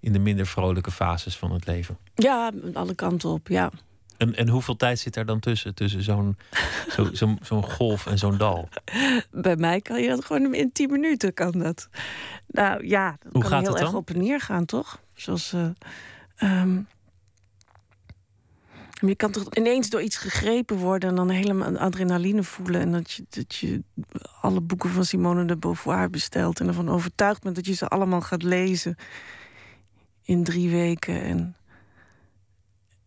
in 0.00 0.12
de 0.12 0.18
minder 0.18 0.46
vrolijke 0.46 0.90
fases 0.90 1.36
van 1.36 1.52
het 1.52 1.66
leven. 1.66 1.98
Ja, 2.14 2.50
alle 2.74 2.94
kanten 2.94 3.28
op, 3.30 3.48
ja. 3.48 3.70
En, 4.16 4.34
en 4.34 4.48
hoeveel 4.48 4.76
tijd 4.76 4.98
zit 4.98 5.14
daar 5.14 5.26
dan 5.26 5.40
tussen? 5.40 5.74
Tussen 5.74 6.02
zo'n 6.02 6.36
zo, 6.94 7.08
zo'n 7.12 7.38
zo'n 7.42 7.62
golf 7.64 8.06
en 8.06 8.18
zo'n 8.18 8.36
dal? 8.36 8.68
Bij 9.30 9.56
mij 9.56 9.80
kan 9.80 10.02
je 10.02 10.08
dat 10.08 10.24
gewoon 10.24 10.54
in 10.54 10.72
tien 10.72 10.90
minuten 10.90 11.34
kan 11.34 11.52
dat. 11.52 11.88
Nou 12.46 12.86
ja, 12.86 13.16
dat 13.22 13.32
Hoe 13.32 13.40
kan 13.42 13.50
gaat 13.50 13.60
heel 13.60 13.70
het 13.70 13.80
erg 13.80 13.90
dan? 13.90 13.98
op 14.00 14.10
en 14.10 14.18
neer 14.18 14.40
gaan, 14.40 14.64
toch? 14.64 15.00
Zoals. 15.14 15.52
eh, 15.52 15.68
ehm, 16.36 16.80
je 19.06 19.14
kan 19.14 19.30
toch 19.30 19.54
ineens 19.54 19.90
door 19.90 20.02
iets 20.02 20.16
gegrepen 20.16 20.76
worden 20.76 21.08
en 21.08 21.14
dan 21.14 21.28
helemaal 21.28 21.78
adrenaline 21.78 22.42
voelen. 22.42 22.80
En 22.80 22.92
dat 22.92 23.10
je, 23.12 23.24
dat 23.28 23.54
je 23.54 23.82
alle 24.40 24.60
boeken 24.60 24.90
van 24.90 25.04
Simone 25.04 25.44
de 25.44 25.56
Beauvoir 25.56 26.10
bestelt 26.10 26.60
en 26.60 26.66
ervan 26.68 26.88
overtuigd 26.88 27.42
bent 27.42 27.54
dat 27.54 27.66
je 27.66 27.72
ze 27.74 27.88
allemaal 27.88 28.20
gaat 28.20 28.42
lezen. 28.42 28.96
in 30.22 30.44
drie 30.44 30.70
weken. 30.70 31.22
En, 31.22 31.56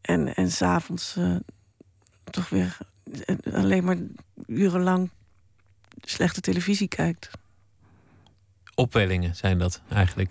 en, 0.08 0.36
en 0.36 0.52
s'avonds 0.52 1.16
uh, 1.18 1.36
toch 2.24 2.50
weer 2.50 2.78
alleen 3.54 3.84
maar 3.84 3.98
urenlang 4.46 5.10
slechte 6.02 6.42
televisie 6.42 6.88
kijkt. 6.88 7.30
Opwellingen 8.76 9.36
zijn 9.36 9.58
dat 9.58 9.82
eigenlijk. 9.90 10.30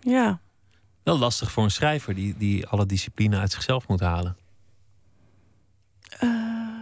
Ja. 0.00 0.40
Wel 1.02 1.18
lastig 1.18 1.52
voor 1.52 1.64
een 1.64 1.70
schrijver 1.70 2.14
die, 2.14 2.36
die 2.36 2.66
alle 2.66 2.86
discipline 2.86 3.38
uit 3.38 3.52
zichzelf 3.52 3.88
moet 3.88 4.00
halen. 4.00 4.36
Uh, 6.20 6.80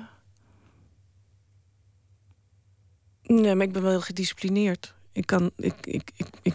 nee, 3.23 3.55
maar 3.55 3.67
ik 3.67 3.73
ben 3.73 3.83
wel 3.83 3.91
heel 3.91 4.01
gedisciplineerd. 4.01 4.95
Ik, 5.13 5.27
kan, 5.27 5.51
ik, 5.57 5.87
ik, 5.87 6.11
ik, 6.17 6.29
ik, 6.43 6.55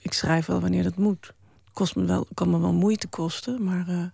ik, 0.00 0.12
schrijf 0.12 0.46
wel 0.46 0.60
wanneer 0.60 0.82
dat 0.82 0.96
moet. 0.96 1.32
Kost 1.72 1.96
me 1.96 2.04
wel, 2.04 2.26
kan 2.34 2.50
me 2.50 2.58
wel 2.60 2.72
moeite 2.72 3.08
kosten, 3.08 3.64
maar. 3.64 3.88
Uh, 3.88 4.04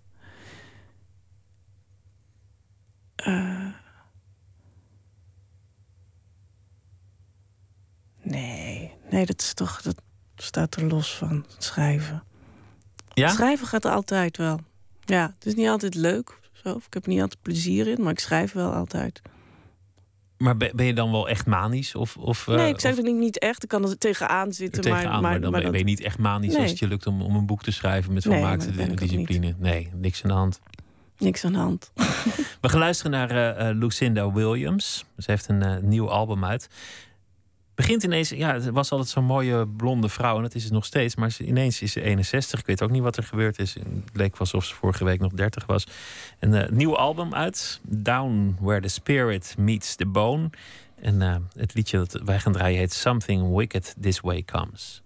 uh, 3.26 3.66
nee, 8.22 8.92
nee, 9.10 9.26
dat 9.26 9.40
is 9.40 9.54
toch. 9.54 9.82
Dat 9.82 10.02
staat 10.36 10.76
er 10.76 10.86
los 10.86 11.16
van, 11.16 11.46
het 11.54 11.64
schrijven. 11.64 12.22
Ja? 13.14 13.28
schrijven 13.28 13.66
gaat 13.66 13.84
altijd 13.84 14.36
wel. 14.36 14.60
Ja, 15.04 15.34
het 15.34 15.46
is 15.46 15.54
niet 15.54 15.68
altijd 15.68 15.94
leuk. 15.94 16.38
Zo. 16.52 16.76
Ik 16.76 16.94
heb 16.94 17.02
er 17.02 17.08
niet 17.08 17.20
altijd 17.20 17.42
plezier 17.42 17.86
in, 17.86 18.02
maar 18.02 18.12
ik 18.12 18.18
schrijf 18.18 18.52
wel 18.52 18.72
altijd. 18.72 19.22
Maar 20.36 20.56
ben 20.56 20.84
je 20.84 20.94
dan 20.94 21.10
wel 21.10 21.28
echt 21.28 21.46
manisch? 21.46 21.94
Of, 21.94 22.16
of, 22.16 22.46
nee, 22.46 22.68
ik 22.68 22.80
zeg 22.80 22.96
het 22.96 23.04
niet 23.04 23.38
echt. 23.38 23.62
Ik 23.62 23.68
kan 23.68 23.88
er 23.88 23.98
tegenaan 23.98 24.52
zitten. 24.52 24.82
Tegenaan, 24.82 25.22
maar, 25.22 25.40
maar, 25.40 25.50
maar, 25.50 25.60
dan 25.60 25.70
ben 25.70 25.80
je 25.80 25.86
niet 25.86 26.00
echt 26.00 26.18
manisch 26.18 26.56
als 26.56 26.70
het 26.70 26.78
je 26.78 26.88
lukt 26.88 27.06
om, 27.06 27.22
om 27.22 27.36
een 27.36 27.46
boek 27.46 27.62
te 27.62 27.70
schrijven 27.70 28.12
met 28.12 28.24
volmaakte 28.24 28.70
nee, 28.70 28.94
discipline. 28.94 29.54
Nee, 29.58 29.90
niks 29.94 30.22
aan 30.22 30.30
de 30.30 30.36
hand. 30.36 30.60
Niks 31.18 31.44
aan 31.44 31.52
de 31.52 31.58
hand. 31.58 31.90
We 32.60 32.68
gaan 32.68 32.78
luisteren 32.78 33.12
naar 33.12 33.58
uh, 33.60 33.78
Lucinda 33.78 34.32
Williams. 34.32 35.04
Ze 35.18 35.30
heeft 35.30 35.48
een 35.48 35.62
uh, 35.62 35.76
nieuw 35.76 36.10
album 36.10 36.44
uit 36.44 36.68
begint 37.76 38.02
ineens, 38.02 38.28
ja, 38.28 38.52
het 38.52 38.70
was 38.70 38.90
altijd 38.90 39.08
zo'n 39.08 39.24
mooie 39.24 39.66
blonde 39.66 40.08
vrouw 40.08 40.36
en 40.36 40.42
dat 40.42 40.54
is 40.54 40.64
het 40.64 40.72
nog 40.72 40.84
steeds, 40.84 41.16
maar 41.16 41.36
ineens 41.38 41.82
is 41.82 41.92
ze 41.92 42.02
61. 42.02 42.60
Ik 42.60 42.66
weet 42.66 42.82
ook 42.82 42.90
niet 42.90 43.02
wat 43.02 43.16
er 43.16 43.22
gebeurd 43.22 43.58
is. 43.58 43.74
Het 43.74 43.84
leek 44.12 44.36
alsof 44.36 44.64
ze 44.64 44.74
vorige 44.74 45.04
week 45.04 45.20
nog 45.20 45.32
30 45.32 45.66
was. 45.66 45.86
Een 46.38 46.66
nieuw 46.70 46.96
album 46.96 47.34
uit, 47.34 47.80
Down 47.82 48.56
Where 48.60 48.80
the 48.80 48.88
Spirit 48.88 49.54
Meets 49.58 49.94
the 49.94 50.06
Bone. 50.06 50.50
En 51.00 51.48
het 51.56 51.74
liedje 51.74 51.98
dat 51.98 52.20
wij 52.24 52.38
gaan 52.38 52.52
draaien 52.52 52.78
heet 52.78 52.92
Something 52.92 53.56
Wicked 53.56 53.94
This 54.00 54.20
Way 54.20 54.42
Comes. 54.44 55.02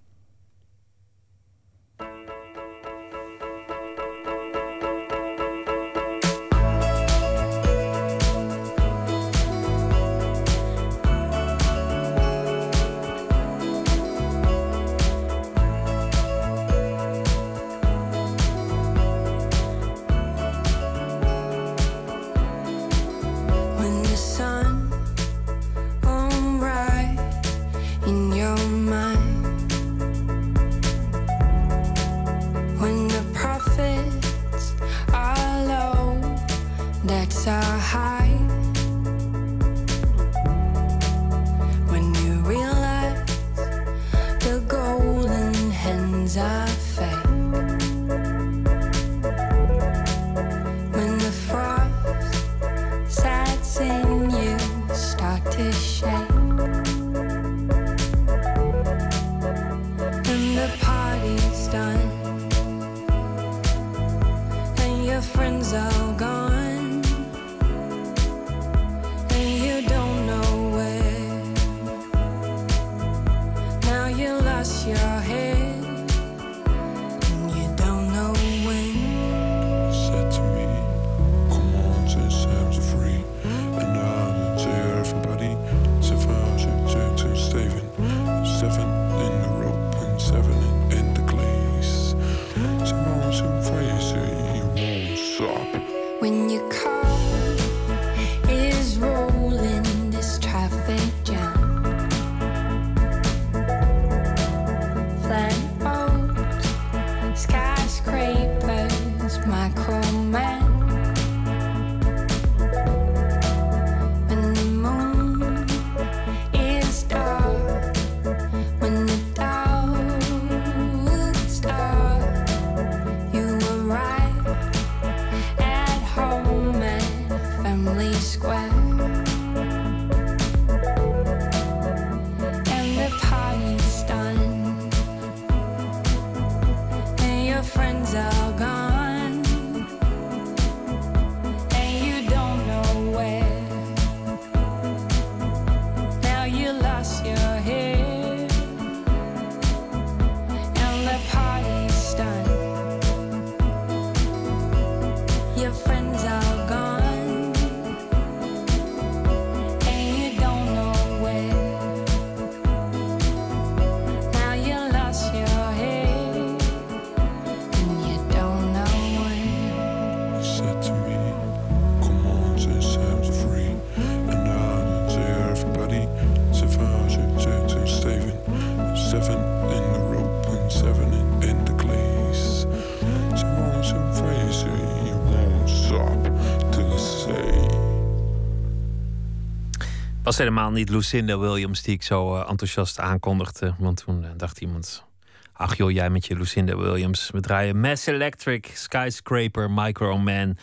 Helemaal 190.40 190.70
niet 190.70 190.88
Lucinda 190.88 191.38
Williams 191.38 191.82
die 191.82 191.94
ik 191.94 192.02
zo 192.02 192.34
uh, 192.36 192.48
enthousiast 192.50 192.98
aankondigde. 192.98 193.74
Want 193.78 194.02
toen 194.04 194.22
uh, 194.22 194.30
dacht 194.36 194.60
iemand... 194.60 195.04
Ach 195.52 195.76
joh, 195.76 195.90
jij 195.90 196.10
met 196.10 196.26
je 196.26 196.36
Lucinda 196.36 196.76
Williams. 196.76 197.30
We 197.30 197.40
draaien 197.40 197.80
Mass 197.80 198.06
Electric, 198.06 198.70
Skyscraper, 198.74 199.70
Micro 199.70 200.18
Man. 200.18 200.56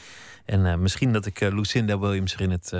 En 0.46 0.66
uh, 0.66 0.76
misschien 0.76 1.14
dat 1.14 1.26
ik 1.26 1.40
Lucinda 1.40 2.00
Williams 2.00 2.34
er 2.34 2.42
in 2.42 2.52
het 2.52 2.74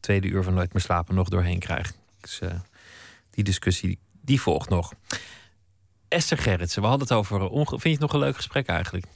tweede 0.00 0.28
uur 0.28 0.42
van 0.42 0.54
Nooit 0.54 0.70
slapen 0.74 1.14
nog 1.14 1.28
doorheen 1.28 1.58
krijg. 1.58 1.92
Dus 2.20 2.40
die 3.30 3.44
discussie 3.44 3.98
die 4.20 4.40
volgt 4.40 4.68
nog. 4.68 4.92
Esther 6.08 6.38
Gerritsen, 6.38 6.82
we 6.82 6.88
hadden 6.88 7.08
het 7.08 7.16
over... 7.16 7.48
onge- 7.48 7.68
Vind 7.68 7.82
je 7.82 7.90
het 7.90 8.00
nog 8.00 8.12
een 8.12 8.18
leuk 8.18 8.36
gesprek 8.36 8.66
eigenlijk? 8.66 9.06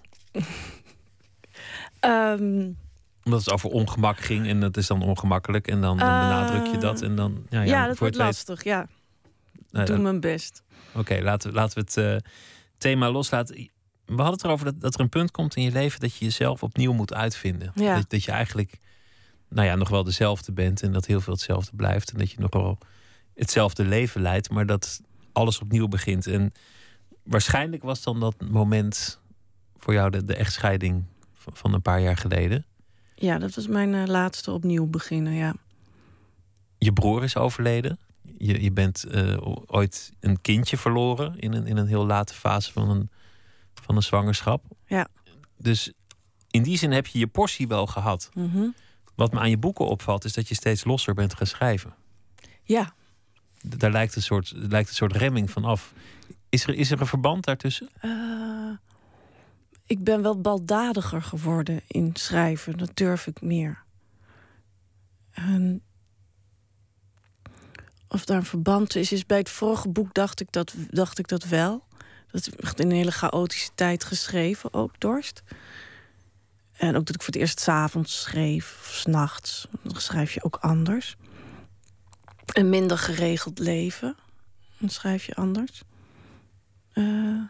Ehm, 2.01 2.71
Omdat 3.27 3.41
het 3.45 3.53
over 3.53 3.71
ongemak 3.71 4.19
ging 4.19 4.47
en 4.47 4.61
dat 4.61 4.77
is 4.77 4.87
dan 4.87 5.03
ongemakkelijk. 5.03 5.69
En 5.69 5.81
dan, 5.81 5.97
dan 5.99 6.09
Eh, 6.09 6.21
benadruk 6.21 6.67
je 6.67 6.79
dat. 6.79 7.03
En 7.03 7.17
dan, 7.17 7.47
ja, 7.51 7.61
ja, 7.61 7.67
ja, 7.67 7.87
dat 7.87 7.99
wordt 7.99 8.17
weet- 8.17 8.25
lastig. 8.27 8.65
Ja, 8.65 8.89
nou, 9.71 9.85
doe 9.87 9.95
dan- 9.95 10.03
mijn 10.05 10.21
best. 10.21 10.63
Oké, 10.95 11.19
laten, 11.23 11.51
we- 11.51 11.57
laten 11.57 11.75
we 11.75 11.81
het 11.81 12.25
eh, 12.25 12.31
thema 12.79 13.11
loslaten. 13.11 13.55
We 14.05 14.15
hadden 14.15 14.33
het 14.33 14.45
erover 14.45 14.65
dat, 14.65 14.81
dat 14.81 14.95
er 14.95 15.01
een 15.01 15.09
punt 15.09 15.31
komt 15.31 15.57
in 15.57 15.63
je 15.63 15.73
leven 15.73 16.01
dat 16.01 16.15
je 16.17 16.25
jezelf 16.25 16.63
opnieuw 16.63 16.93
moet 16.93 17.15
uitvinden. 17.15 17.73
Ja. 17.75 17.95
Dat, 17.95 18.11
dat 18.11 18.25
je 18.25 18.31
eigenlijk 18.33 18.79
nou 19.49 19.67
ja, 19.67 19.75
nog 19.75 19.89
wel 19.89 20.05
dezelfde 20.05 20.53
bent 20.53 20.83
en 20.83 20.93
dat 20.93 21.07
heel 21.07 21.21
veel 21.21 21.33
hetzelfde 21.33 21.71
blijft. 21.77 22.11
En 22.13 22.19
dat 22.19 22.31
je 22.31 22.41
nog 22.41 22.53
wel 22.53 22.79
hetzelfde 23.35 23.85
leven 23.85 24.21
leidt, 24.23 24.51
maar 24.51 24.67
dat 24.67 25.01
alles 25.33 25.59
opnieuw 25.59 25.89
begint. 25.89 26.27
En 26.27 26.53
waarschijnlijk 27.23 27.83
was 27.83 28.03
dan 28.03 28.21
dat 28.21 28.35
moment 28.51 29.21
voor 29.77 29.93
jou 29.95 30.11
de, 30.11 30.25
de 30.25 30.35
echtscheiding 30.37 31.05
van, 31.35 31.53
van 31.57 31.75
een 31.75 31.83
paar 31.83 32.01
jaar 32.01 32.17
geleden. 32.17 32.65
Ja, 33.19 33.39
dat 33.39 33.55
was 33.55 33.67
mijn 33.67 33.95
eh, 33.95 34.07
laatste 34.07 34.51
opnieuw 34.53 34.87
beginnen, 34.87 35.33
ja. 35.33 35.55
Je 36.79 36.93
broer 36.93 37.23
is 37.25 37.37
overleden. 37.37 37.99
Je, 38.39 38.63
je 38.63 38.73
bent 38.73 39.05
eh, 39.05 39.37
ooit 39.67 40.13
een 40.21 40.41
kindje 40.41 40.77
verloren 40.77 41.39
in 41.39 41.53
een, 41.53 41.67
in 41.67 41.77
een 41.77 41.87
heel 41.87 42.07
late 42.07 42.35
fase 42.35 42.73
van 42.73 42.91
een, 42.91 43.11
van 43.75 43.97
een 43.97 44.03
zwangerschap. 44.03 44.65
Ja. 44.87 45.09
Dus 45.57 45.93
in 46.51 46.63
die 46.63 46.79
zin 46.79 46.91
heb 46.93 47.07
je 47.07 47.19
je 47.19 47.27
portie 47.27 47.69
wel 47.69 47.87
gehad. 47.87 48.31
Mhm. 48.35 48.67
Wat 49.15 49.33
me 49.33 49.39
aan 49.39 49.51
je 49.51 49.59
boeken 49.59 49.87
opvalt, 49.87 50.25
is 50.25 50.33
dat 50.33 50.49
je 50.49 50.55
steeds 50.55 50.85
losser 50.85 51.15
bent 51.15 51.35
gaan 51.35 51.47
schrijven. 51.47 51.95
Ja, 52.63 52.95
Daar 53.61 53.91
lijkt 53.91 54.17
een 54.17 54.23
soort, 54.23 54.53
lijkt 54.55 54.89
een 54.89 54.95
soort 54.95 55.17
remming 55.17 55.51
van 55.51 55.65
af. 55.65 55.93
Is 56.49 56.67
er, 56.67 56.75
is 56.75 56.91
er 56.91 57.01
een 57.01 57.07
verband 57.07 57.45
daartussen? 57.45 57.89
eh, 58.01 58.11
ik 59.87 60.05
ben 60.05 60.23
wel 60.23 60.41
baldadiger 60.41 61.23
geworden 61.23 61.81
in 61.87 62.11
schrijven. 62.13 62.79
Dat 62.79 62.91
durf 62.95 63.27
ik 63.27 63.41
meer. 63.41 63.83
En 65.31 65.83
of 68.09 68.25
daar 68.25 68.37
een 68.37 68.45
verband 68.45 68.95
is, 68.95 69.13
is 69.13 69.27
bij 69.27 69.39
het 69.39 69.51
vorige 69.51 69.89
boek 69.89 70.15
dacht 70.15 70.41
ik 70.41 70.53
dat, 70.53 70.75
dacht 70.91 71.19
ik 71.19 71.29
dat 71.29 71.45
wel. 71.45 71.85
Dat 72.31 72.47
is 72.47 72.75
in 72.75 72.91
een 72.91 72.97
hele 72.97 73.11
chaotische 73.11 73.71
tijd 73.75 74.05
geschreven, 74.05 74.73
ook 74.73 75.01
Dorst. 75.01 75.43
En 76.73 76.97
ook 76.97 77.07
dat 77.07 77.15
ik 77.15 77.23
voor 77.23 77.33
het 77.33 77.43
eerst 77.43 77.61
's 77.61 77.69
avonds 77.69 78.21
schreef, 78.21 78.77
of 78.81 78.95
's 78.95 79.05
nachts. 79.05 79.69
Dan 79.83 80.01
schrijf 80.01 80.33
je 80.33 80.45
ook 80.45 80.57
anders. 80.57 81.17
Een 82.47 82.69
minder 82.69 82.99
geregeld 82.99 83.59
leven. 83.59 84.17
Dan 84.79 84.89
schrijf 84.89 85.25
je 85.25 85.35
anders. 85.35 85.83
Eh, 86.93 87.41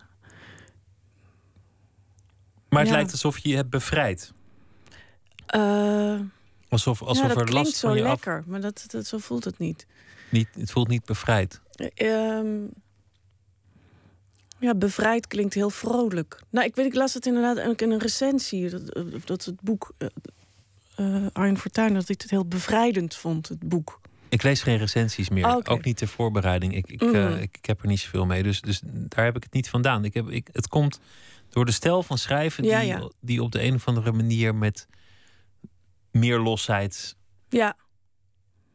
Maar 2.69 2.81
het 2.81 2.89
Ja. 2.89 2.95
lijkt 2.97 3.12
alsof 3.12 3.39
je 3.39 3.49
je 3.49 3.57
hebt 3.57 3.71
bevrijd. 3.71 4.33
eh, 5.47 6.21
Alsof, 6.69 7.03
alsof 7.03 7.29
ja, 7.29 7.35
dat 7.35 7.49
er 7.49 7.53
last 7.55 7.75
zo 7.77 7.89
van 7.89 7.97
je 7.97 8.03
af... 8.05 8.09
lekker, 8.09 8.43
maar 8.47 8.61
dat, 8.61 8.85
dat, 8.89 9.07
zo 9.07 9.19
voelt 9.19 9.45
het 9.45 9.59
niet. 9.59 9.87
Niet, 10.31 10.49
het 10.59 10.71
voelt 10.71 10.89
niet 10.89 11.05
bevrijd. 11.05 11.61
Ehm, 11.95 12.47
ja, 14.59 14.75
bevrijd 14.75 15.27
klinkt 15.27 15.55
heel 15.55 15.71
vrolijk. 15.71 16.41
Nou, 16.51 16.67
ik 16.67 16.75
weet, 16.77 16.87
ik 16.87 16.95
las 16.95 17.14
het 17.14 17.27
inderdaad 17.27 17.61
ook 17.61 17.81
in 17.81 17.91
een 17.91 17.99
recensie. 17.99 18.71
Dat, 18.71 18.83
dat 19.25 19.45
het 19.45 19.61
boek 19.61 19.93
eh, 20.97 21.27
Arjen 21.33 21.59
Fortuyn, 21.59 21.95
dat 21.95 22.09
ik 22.09 22.21
het 22.21 22.31
heel 22.31 22.47
bevrijdend 22.47 23.14
vond, 23.17 23.49
het 23.49 23.69
boek. 23.69 24.01
Ik 24.29 24.43
lees 24.43 24.62
geen 24.62 24.77
recensies 24.79 25.29
meer. 25.29 25.47
Oh, 25.47 25.57
Oké. 25.57 25.71
Ook 25.71 25.85
niet 25.85 25.97
ter 25.97 26.09
voorbereiding. 26.09 26.75
Ik, 26.77 26.87
ik, 26.89 27.01
Mhm. 27.01 27.33
ik, 27.33 27.57
ik 27.57 27.67
heb 27.67 27.81
er 27.81 27.87
niet 27.89 28.01
zoveel 28.01 28.27
mee. 28.27 28.43
Dus, 28.43 28.61
dus 28.61 28.81
daar 28.85 29.25
heb 29.25 29.37
ik 29.37 29.43
het 29.43 29.53
niet 29.53 29.69
vandaan. 29.71 30.05
Ik 30.05 30.14
heb, 30.14 30.29
ik, 30.31 30.49
het 30.53 30.69
komt 30.69 31.01
door 31.49 31.64
de 31.64 31.72
stijl 31.72 32.03
van 32.03 32.18
schrijven... 32.18 32.62
Die, 32.62 32.72
ja. 32.72 33.11
die 33.20 33.42
op 33.42 33.53
de 33.53 33.62
een 33.62 33.74
of 33.74 33.86
andere 33.88 34.12
manier 34.12 34.55
met 34.55 34.88
meer 36.11 36.38
losheid 36.38 37.16
Ja, 37.49 37.76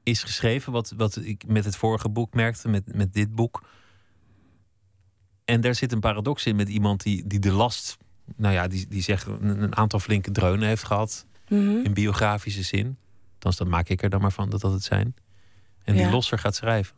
is 0.04 0.24
geschreven. 0.24 0.72
Wat, 0.72 0.94
wat 0.98 1.16
ik 1.16 1.48
met 1.48 1.66
het 1.66 1.76
vorige 1.76 2.10
boek 2.10 2.34
merkte, 2.34 2.68
met, 2.70 2.96
met 2.96 3.14
dit 3.14 3.36
boek. 3.36 3.64
En 5.46 5.62
daar 5.62 5.76
zit 5.76 5.92
een 5.92 6.00
paradox 6.00 6.46
in 6.46 6.56
met 6.56 6.70
iemand 6.70 7.04
die, 7.04 7.28
die 7.28 7.40
de 7.40 7.52
last... 7.52 7.98
Nou 8.36 8.54
ja, 8.54 8.68
die, 8.68 8.88
die 8.88 9.02
zegt 9.02 9.26
een, 9.28 9.62
een 9.62 9.76
aantal 9.76 10.00
flinke 10.00 10.32
dreunen 10.32 10.68
heeft 10.68 10.84
gehad. 10.84 11.26
mhm. 11.50 11.78
In 11.84 11.94
biografische 11.94 12.64
zin. 12.64 12.98
Althans, 13.34 13.56
dat 13.58 13.68
maak 13.68 13.90
ik 13.90 14.02
er 14.04 14.10
dan 14.10 14.22
maar 14.22 14.32
van 14.32 14.50
dat 14.50 14.62
dat 14.62 14.72
het 14.72 14.84
zijn. 14.84 15.16
En 15.84 15.94
die 15.94 16.02
Ja. 16.04 16.10
losser 16.12 16.40
gaat 16.40 16.56
schrijven. 16.56 16.96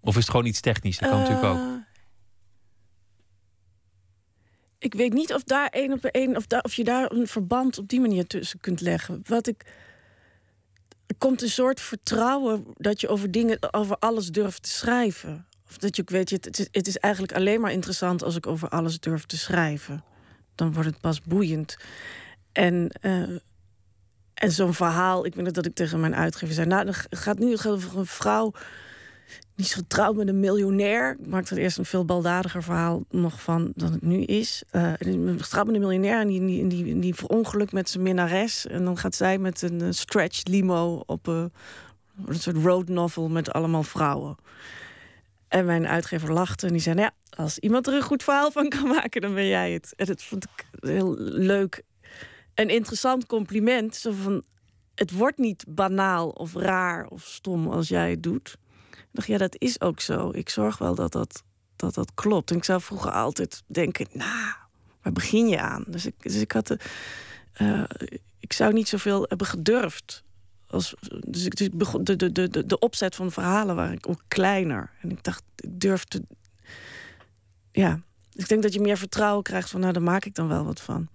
Of 0.00 0.14
is 0.16 0.20
het 0.22 0.30
gewoon 0.30 0.46
iets 0.46 0.60
technisch? 0.60 0.98
Dat 0.98 1.08
kan 1.10 1.18
natuurlijk 1.18 1.46
ook. 1.46 1.73
Ik 4.84 4.94
weet 4.94 5.12
niet 5.12 5.34
of, 5.34 5.42
daar 5.42 5.68
één 5.68 5.92
op 5.92 6.04
één, 6.04 6.36
of, 6.36 6.46
daar, 6.46 6.62
of 6.62 6.74
je 6.74 6.84
daar 6.84 7.12
een 7.12 7.26
verband 7.26 7.78
op 7.78 7.88
die 7.88 8.00
manier 8.00 8.26
tussen 8.26 8.60
kunt 8.60 8.80
leggen. 8.80 9.22
Wat 9.26 9.46
ik. 9.46 9.64
Er 11.06 11.14
komt 11.18 11.42
een 11.42 11.48
soort 11.48 11.80
vertrouwen 11.80 12.64
dat 12.76 13.00
je 13.00 13.08
over 13.08 13.30
dingen, 13.30 13.72
over 13.74 13.96
alles 13.98 14.28
durft 14.30 14.62
te 14.62 14.68
schrijven. 14.68 15.46
Of 15.68 15.78
dat 15.78 15.96
je 15.96 16.02
ook 16.02 16.10
weet, 16.10 16.30
het, 16.30 16.58
is, 16.58 16.68
het 16.70 16.86
is 16.86 16.98
eigenlijk 16.98 17.34
alleen 17.34 17.60
maar 17.60 17.72
interessant 17.72 18.22
als 18.22 18.36
ik 18.36 18.46
over 18.46 18.68
alles 18.68 19.00
durf 19.00 19.24
te 19.24 19.36
schrijven. 19.36 20.04
Dan 20.54 20.72
wordt 20.72 20.88
het 20.88 21.00
pas 21.00 21.20
boeiend. 21.20 21.76
En, 22.52 22.88
eh, 23.00 23.36
en 24.34 24.52
zo'n 24.52 24.74
verhaal, 24.74 25.26
ik 25.26 25.34
weet 25.34 25.54
dat 25.54 25.66
ik 25.66 25.74
tegen 25.74 26.00
mijn 26.00 26.14
uitgever 26.14 26.54
zei: 26.54 26.66
Nou, 26.66 26.86
het 26.86 27.06
gaat 27.10 27.38
nu 27.38 27.56
een 27.62 28.06
vrouw 28.06 28.52
die 29.54 29.64
is 29.64 29.74
getrouwd 29.74 30.16
met 30.16 30.28
een 30.28 30.40
miljonair. 30.40 31.16
Ik 31.20 31.26
maakte 31.26 31.54
er 31.54 31.60
eerst 31.60 31.78
een 31.78 31.84
veel 31.84 32.04
baldadiger 32.04 32.62
verhaal 32.62 33.04
nog 33.10 33.42
van 33.42 33.72
dan 33.74 33.92
het 33.92 34.02
nu 34.02 34.22
is. 34.22 34.62
Eh, 34.70 34.92
die 34.98 35.34
is 35.34 35.42
getrouwd 35.42 35.66
met 35.66 35.74
een 35.74 35.80
miljonair 35.80 36.20
en 36.20 36.28
die, 36.28 36.46
die, 36.46 36.66
die, 36.66 36.98
die 36.98 37.14
verongelukt 37.14 37.72
met 37.72 37.88
zijn 37.88 38.02
minnares. 38.02 38.66
En 38.66 38.84
dan 38.84 38.98
gaat 38.98 39.14
zij 39.14 39.38
met 39.38 39.62
een 39.62 39.80
eh, 39.80 39.88
stretch 39.90 40.42
limo 40.44 41.02
op 41.06 41.28
eh, 41.28 41.44
een 42.26 42.34
soort 42.34 42.56
road 42.56 42.88
novel 42.88 43.28
met 43.28 43.52
allemaal 43.52 43.82
vrouwen. 43.82 44.36
En 45.48 45.64
mijn 45.64 45.86
uitgever 45.86 46.32
lachte 46.32 46.66
en 46.66 46.72
die 46.72 46.82
zei: 46.82 46.94
nou 46.94 47.06
ja, 47.06 47.42
als 47.42 47.58
iemand 47.58 47.86
er 47.86 47.94
een 47.94 48.02
goed 48.02 48.22
verhaal 48.22 48.50
van 48.50 48.68
kan 48.68 48.88
maken, 48.88 49.20
dan 49.20 49.34
ben 49.34 49.46
jij 49.46 49.72
het. 49.72 49.92
En 49.96 50.06
dat 50.06 50.22
vond 50.22 50.44
ik 50.44 50.64
heel 50.80 51.14
leuk. 51.18 51.82
Een 52.54 52.68
interessant 52.68 53.26
compliment. 53.26 53.96
Zo 53.96 54.12
van, 54.12 54.42
het 54.94 55.10
wordt 55.10 55.38
niet 55.38 55.64
banaal 55.68 56.28
of 56.28 56.54
raar 56.54 57.06
of 57.06 57.24
stom 57.24 57.68
als 57.68 57.88
jij 57.88 58.10
het 58.10 58.22
doet. 58.22 58.56
Dacht, 59.14 59.28
ja, 59.28 59.38
dat 59.38 59.56
is 59.58 59.80
ook 59.80 60.00
zo. 60.00 60.30
Ik 60.32 60.48
zorg 60.48 60.78
wel 60.78 60.94
dat 60.94 61.12
dat, 61.12 61.42
dat, 61.76 61.94
dat 61.94 62.10
klopt. 62.14 62.50
En 62.50 62.56
ik 62.56 62.64
zou 62.64 62.80
vroeger 62.80 63.10
altijd 63.10 63.62
denken, 63.66 64.06
nou, 64.12 64.54
waar 65.02 65.12
begin 65.12 65.48
je 65.48 65.60
aan? 65.60 65.84
Dus 65.86 66.06
ik, 66.06 66.14
dus 66.22 66.34
ik 66.34 66.52
had 66.52 66.66
de, 66.66 66.78
eh, 67.52 67.82
ik 68.40 68.52
zou 68.52 68.72
niet 68.72 68.88
zoveel 68.88 69.24
hebben 69.28 69.46
gedurfd. 69.46 70.22
Als, 70.66 70.94
dus 71.26 71.44
ik, 71.44 71.56
dus 71.56 71.68
begon, 71.72 72.04
de, 72.04 72.16
de, 72.16 72.32
de, 72.32 72.48
de- 72.48 72.66
de 72.66 72.78
opzet 72.78 73.14
van 73.14 73.32
verhalen 73.32 73.76
waren 73.76 73.98
ook 74.06 74.22
kleiner. 74.28 74.90
En 75.00 75.10
ik 75.10 75.24
dacht, 75.24 75.42
ik 75.56 75.80
durfde... 75.80 76.22
Ja, 77.72 78.00
ik 78.32 78.48
denk 78.48 78.62
dat 78.62 78.72
je 78.74 78.80
meer 78.80 78.96
vertrouwen 78.98 79.42
krijgt 79.42 79.70
van... 79.70 79.80
nou, 79.80 79.92
daar 79.92 80.02
maak 80.02 80.24
ik 80.24 80.34
dan 80.34 80.48
wel 80.48 80.64
wat 80.64 80.80
van. 80.80 81.08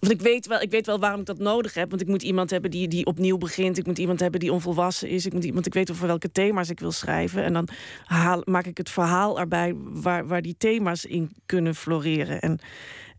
Want 0.00 0.12
ik 0.12 0.20
weet, 0.20 0.46
wel, 0.46 0.60
ik 0.60 0.70
weet 0.70 0.86
wel 0.86 0.98
waarom 0.98 1.20
ik 1.20 1.26
dat 1.26 1.38
nodig 1.38 1.74
heb. 1.74 1.90
Want 1.90 2.02
ik 2.02 2.08
moet 2.08 2.22
iemand 2.22 2.50
hebben 2.50 2.70
die, 2.70 2.88
die 2.88 3.06
opnieuw 3.06 3.38
begint. 3.38 3.78
Ik 3.78 3.86
moet 3.86 3.98
iemand 3.98 4.20
hebben 4.20 4.40
die 4.40 4.52
onvolwassen 4.52 5.08
is. 5.08 5.26
Ik 5.26 5.32
moet 5.32 5.44
iemand, 5.44 5.66
ik 5.66 5.74
weet 5.74 5.90
over 5.90 6.06
welke 6.06 6.32
thema's 6.32 6.68
ik 6.68 6.80
wil 6.80 6.92
schrijven. 6.92 7.44
En 7.44 7.52
dan 7.52 7.68
haal, 8.04 8.42
maak 8.44 8.66
ik 8.66 8.76
het 8.76 8.90
verhaal 8.90 9.38
erbij 9.40 9.74
waar, 9.76 10.26
waar 10.26 10.42
die 10.42 10.54
thema's 10.58 11.04
in 11.04 11.30
kunnen 11.46 11.74
floreren. 11.74 12.40
En, 12.40 12.58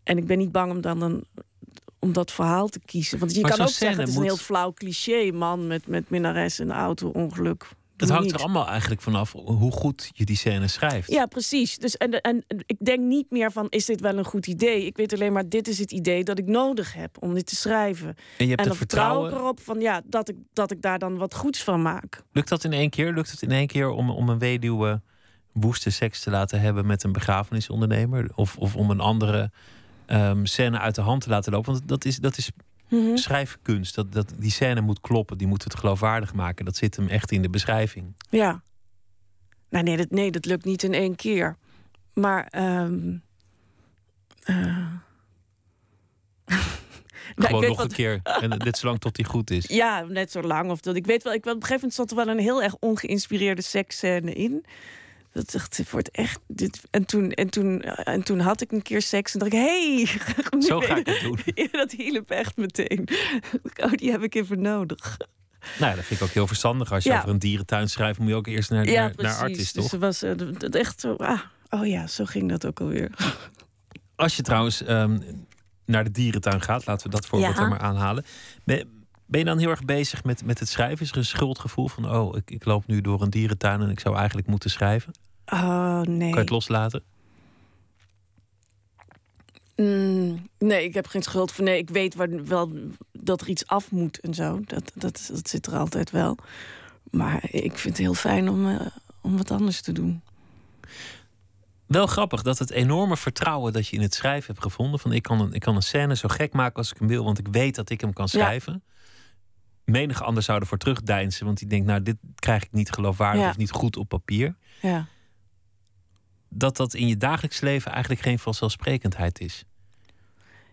en 0.02 0.18
ik 0.18 0.26
ben 0.26 0.38
niet 0.38 0.52
bang 0.52 0.70
om 0.70 0.80
dan, 0.80 0.98
dan 0.98 1.24
om 1.98 2.12
dat 2.12 2.32
verhaal 2.32 2.68
te 2.68 2.80
kiezen. 2.84 3.18
Want 3.18 3.34
je 3.34 3.40
Maar 3.40 3.50
kan 3.50 3.60
ook 3.60 3.68
zeggen, 3.68 4.00
het 4.00 4.08
is 4.08 4.16
een 4.16 4.22
heel 4.22 4.36
flauw 4.36 4.72
cliché. 4.72 5.30
Man 5.32 5.66
met, 5.66 5.86
met 5.86 6.10
minnares 6.10 6.58
en 6.58 6.72
auto-ongeluk. 6.72 7.68
Het 8.02 8.10
hangt 8.10 8.32
er 8.32 8.40
allemaal 8.40 8.68
eigenlijk 8.68 9.00
vanaf 9.00 9.32
hoe 9.32 9.72
goed 9.72 10.10
je 10.12 10.24
die 10.24 10.36
scène 10.36 10.68
schrijft. 10.68 11.10
Ja, 11.10 11.26
precies. 11.26 11.78
Dus 11.78 11.96
en, 11.96 12.20
en 12.20 12.44
ik 12.66 12.76
denk 12.78 13.00
niet 13.00 13.30
meer 13.30 13.52
van, 13.52 13.66
is 13.68 13.84
dit 13.84 14.00
wel 14.00 14.18
een 14.18 14.24
goed 14.24 14.46
idee? 14.46 14.86
Ik 14.86 14.96
weet 14.96 15.12
alleen 15.12 15.32
maar, 15.32 15.48
dit 15.48 15.68
is 15.68 15.78
het 15.78 15.92
idee 15.92 16.24
dat 16.24 16.38
ik 16.38 16.46
nodig 16.46 16.94
heb 16.94 17.16
om 17.20 17.34
dit 17.34 17.46
te 17.46 17.56
schrijven. 17.56 18.06
En 18.38 18.44
je 18.44 18.46
hebt 18.46 18.60
en 18.60 18.64
het 18.64 18.72
ik 18.72 18.78
vertrouwen. 18.78 19.32
erop 19.32 19.60
van, 19.60 19.80
ja, 19.80 20.00
dat 20.04 20.28
ik, 20.28 20.36
dat 20.52 20.70
ik 20.70 20.82
daar 20.82 20.98
dan 20.98 21.16
wat 21.16 21.34
goeds 21.34 21.62
van 21.62 21.82
maak. 21.82 22.22
Lukt 22.32 22.48
dat 22.48 22.64
in 22.64 22.72
één 22.72 22.90
keer? 22.90 23.12
Lukt 23.12 23.30
het 23.30 23.42
in 23.42 23.50
één 23.50 23.66
keer 23.66 23.88
om, 23.88 24.10
om 24.10 24.28
een 24.28 24.38
weduwe 24.38 25.00
woeste 25.52 25.90
seks 25.90 26.20
te 26.20 26.30
laten 26.30 26.60
hebben 26.60 26.86
met 26.86 27.02
een 27.02 27.12
begrafenisondernemer? 27.12 28.30
Of, 28.34 28.56
of 28.56 28.76
om 28.76 28.90
een 28.90 29.00
andere 29.00 29.50
ehm, 30.06 30.44
scène 30.44 30.78
uit 30.78 30.94
de 30.94 31.00
hand 31.00 31.22
te 31.22 31.28
laten 31.28 31.52
lopen? 31.52 31.72
Want 31.72 31.88
dat 31.88 32.04
is, 32.04 32.16
dat 32.16 32.36
is 32.36 32.50
Mhm. 32.92 33.16
schrijfkunst. 33.16 33.94
Dat, 33.94 34.12
dat, 34.12 34.32
die 34.38 34.50
scène 34.50 34.80
moet 34.80 35.00
kloppen, 35.00 35.38
die 35.38 35.46
moet 35.46 35.64
het 35.64 35.74
geloofwaardig 35.74 36.34
maken. 36.34 36.64
Dat 36.64 36.76
zit 36.76 36.96
hem 36.96 37.08
echt 37.08 37.32
in 37.32 37.42
de 37.42 37.50
beschrijving. 37.50 38.14
Ja. 38.30 38.62
Nou, 39.68 39.84
nee, 39.84 39.96
dat, 39.96 40.10
nee, 40.10 40.30
dat 40.30 40.44
lukt 40.44 40.64
niet 40.64 40.82
in 40.82 40.94
één 40.94 41.16
keer. 41.16 41.56
Maar. 42.14 42.48
nou, 42.52 42.90
ik 47.36 47.44
Gewoon 47.46 47.64
nog 47.66 47.76
wat- 47.76 47.86
een 47.86 47.92
keer. 47.92 48.20
En 48.22 48.48
net 48.48 48.78
zolang 48.78 48.98
tot 48.98 49.14
die 49.16 49.24
goed 49.24 49.50
is. 49.50 49.64
Ja, 49.68 50.00
net 50.08 50.30
zo 50.30 50.42
lang. 50.42 50.70
Of 50.70 50.80
dat, 50.80 50.96
ik 50.96 51.06
weet 51.06 51.22
wel, 51.22 51.32
ik, 51.32 51.38
op 51.38 51.46
een 51.46 51.52
gegeven 51.52 51.74
moment 51.74 51.94
zat 51.94 52.10
er 52.10 52.16
wel 52.16 52.28
een 52.28 52.38
heel 52.38 52.62
erg 52.62 52.74
ongeïnspireerde 52.80 53.62
seksscène 53.62 54.32
in. 54.32 54.64
Dat 55.32 55.50
dacht 55.52 55.78
ik, 55.78 55.88
wordt 55.88 56.10
echt. 56.10 56.38
Dit, 56.46 56.80
en, 56.90 57.04
toen, 57.06 57.30
en, 57.32 57.50
toen, 57.50 57.82
en 57.82 58.22
toen 58.22 58.40
had 58.40 58.60
ik 58.60 58.72
een 58.72 58.82
keer 58.82 59.02
seks 59.02 59.32
en 59.32 59.38
dacht 59.38 59.52
ik, 59.52 59.58
hey, 59.58 60.06
Zo 60.60 60.80
ga 60.86 60.96
ik 60.96 61.06
het 61.06 61.20
doen. 61.20 61.38
Ja, 61.54 61.66
dat 61.70 61.90
hielp 61.90 62.30
echt 62.30 62.56
meteen. 62.56 63.08
Oh, 63.84 63.92
die 63.92 64.10
heb 64.10 64.22
ik 64.22 64.34
even 64.34 64.60
nodig. 64.62 65.16
Nou 65.78 65.90
ja, 65.90 65.96
dat 65.96 66.04
vind 66.04 66.20
ik 66.20 66.26
ook 66.26 66.32
heel 66.32 66.46
verstandig. 66.46 66.92
Als 66.92 67.04
je 67.04 67.10
Ja. 67.10 67.16
over 67.18 67.28
een 67.30 67.38
dierentuin 67.38 67.88
schrijft, 67.88 68.18
moet 68.18 68.28
je 68.28 68.34
ook 68.34 68.46
eerst 68.46 68.70
naar, 68.70 68.86
Ja, 68.88 69.12
naar, 69.16 69.34
artis, 69.34 69.56
Dus 69.56 69.82
toch? 69.82 69.92
er 69.92 69.98
was 69.98 70.22
eh, 70.22 70.30
dat- 70.58 70.74
echt 70.74 71.00
zo. 71.00 71.14
Ah, 71.14 71.40
oh 71.70 71.86
ja, 71.86 72.06
zo 72.06 72.24
ging 72.24 72.48
dat 72.48 72.66
ook 72.66 72.80
alweer. 72.80 73.10
Als 74.16 74.36
je 74.36 74.42
trouwens 74.42 74.82
ehm, 74.82 75.18
naar 75.86 76.04
de 76.04 76.10
dierentuin 76.10 76.62
gaat, 76.62 76.86
laten 76.86 77.06
we 77.10 77.12
dat 77.16 77.26
voorbeeld 77.26 77.58
er 77.58 77.68
maar 77.68 77.78
aanhalen. 77.78 78.24
Ben, 78.64 79.01
ben 79.32 79.40
je 79.40 79.46
dan 79.46 79.58
heel 79.58 79.70
erg 79.70 79.84
bezig 79.84 80.24
met, 80.24 80.44
met 80.44 80.58
het 80.58 80.68
schrijven? 80.68 81.04
Is 81.04 81.10
er 81.10 81.16
een 81.16 81.24
schuldgevoel 81.24 81.88
van, 81.88 82.10
oh, 82.10 82.36
ik, 82.36 82.50
ik 82.50 82.64
loop 82.64 82.86
nu 82.86 83.00
door 83.00 83.22
een 83.22 83.30
dierentuin 83.30 83.80
en 83.80 83.90
ik 83.90 84.00
zou 84.00 84.16
eigenlijk 84.16 84.46
moeten 84.46 84.70
schrijven? 84.70 85.12
Oh 85.46 86.00
nee. 86.00 86.18
Kan 86.18 86.28
je 86.28 86.36
het 86.36 86.50
loslaten? 86.50 87.02
Mm, 89.76 90.48
nee, 90.58 90.84
ik 90.84 90.94
heb 90.94 91.06
geen 91.06 91.22
schuld 91.22 91.52
voor. 91.52 91.64
Nee, 91.64 91.78
ik 91.78 91.90
weet 91.90 92.14
waar, 92.14 92.44
wel 92.44 92.72
dat 93.12 93.40
er 93.40 93.48
iets 93.48 93.66
af 93.66 93.90
moet 93.90 94.20
en 94.20 94.34
zo. 94.34 94.60
Dat, 94.64 94.92
dat, 94.94 95.28
dat 95.32 95.48
zit 95.48 95.66
er 95.66 95.76
altijd 95.76 96.10
wel. 96.10 96.36
Maar 97.10 97.44
ik 97.50 97.78
vind 97.78 97.96
het 97.96 98.06
heel 98.06 98.14
fijn 98.14 98.48
om, 98.48 98.68
eh, 98.68 98.86
om 99.20 99.36
wat 99.36 99.50
anders 99.50 99.80
te 99.80 99.92
doen. 99.92 100.22
Wel 101.86 102.06
grappig 102.06 102.42
dat 102.42 102.58
het 102.58 102.70
enorme 102.70 103.16
vertrouwen 103.16 103.72
dat 103.72 103.88
je 103.88 103.96
in 103.96 104.02
het 104.02 104.14
schrijven 104.14 104.46
hebt 104.46 104.62
gevonden. 104.62 105.00
Van 105.00 105.12
ik 105.12 105.22
kan 105.22 105.40
een, 105.40 105.52
ik 105.52 105.60
kan 105.60 105.76
een 105.76 105.82
scène 105.82 106.16
zo 106.16 106.28
gek 106.28 106.52
maken 106.52 106.76
als 106.76 106.90
ik 106.90 106.98
hem 106.98 107.08
wil, 107.08 107.24
want 107.24 107.38
ik 107.38 107.48
weet 107.50 107.74
dat 107.74 107.90
ik 107.90 108.00
hem 108.00 108.12
kan 108.12 108.28
Ja. 108.30 108.58
Menig 109.84 110.22
ander 110.22 110.42
zou 110.42 110.60
ervoor 110.60 110.78
terugdeinzen, 110.78 111.46
want 111.46 111.58
die 111.58 111.68
denkt, 111.68 111.86
nou, 111.86 112.02
dit 112.02 112.16
krijg 112.34 112.62
ik 112.64 112.72
niet 112.72 112.90
geloofwaardig 112.90 113.42
Ja. 113.42 113.48
of 113.48 113.56
niet 113.56 113.70
goed 113.70 113.96
op 113.96 114.08
papier. 114.08 114.56
Ja. 114.82 115.06
Dat 116.48 116.76
dat 116.76 116.94
in 116.94 117.08
je 117.08 117.16
dagelijks 117.16 117.60
leven 117.60 117.90
eigenlijk 117.92 118.22
geen 118.22 118.38
vanzelfsprekendheid 118.38 119.40
is. 119.40 119.64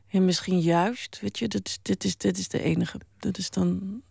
En 0.07 0.25
misschien 0.25 0.59
juist, 0.59 1.19
weet 1.21 1.39
je, 1.39 1.47
dit 1.47 1.67
is, 1.67 1.79
dit 1.81 2.03
is, 2.03 2.17
dit 2.17 2.37
is 2.37 2.47
de 2.47 2.61
enige. 2.63 2.99
Dat 3.17 3.37
is 3.37 3.49
dan 3.49 4.01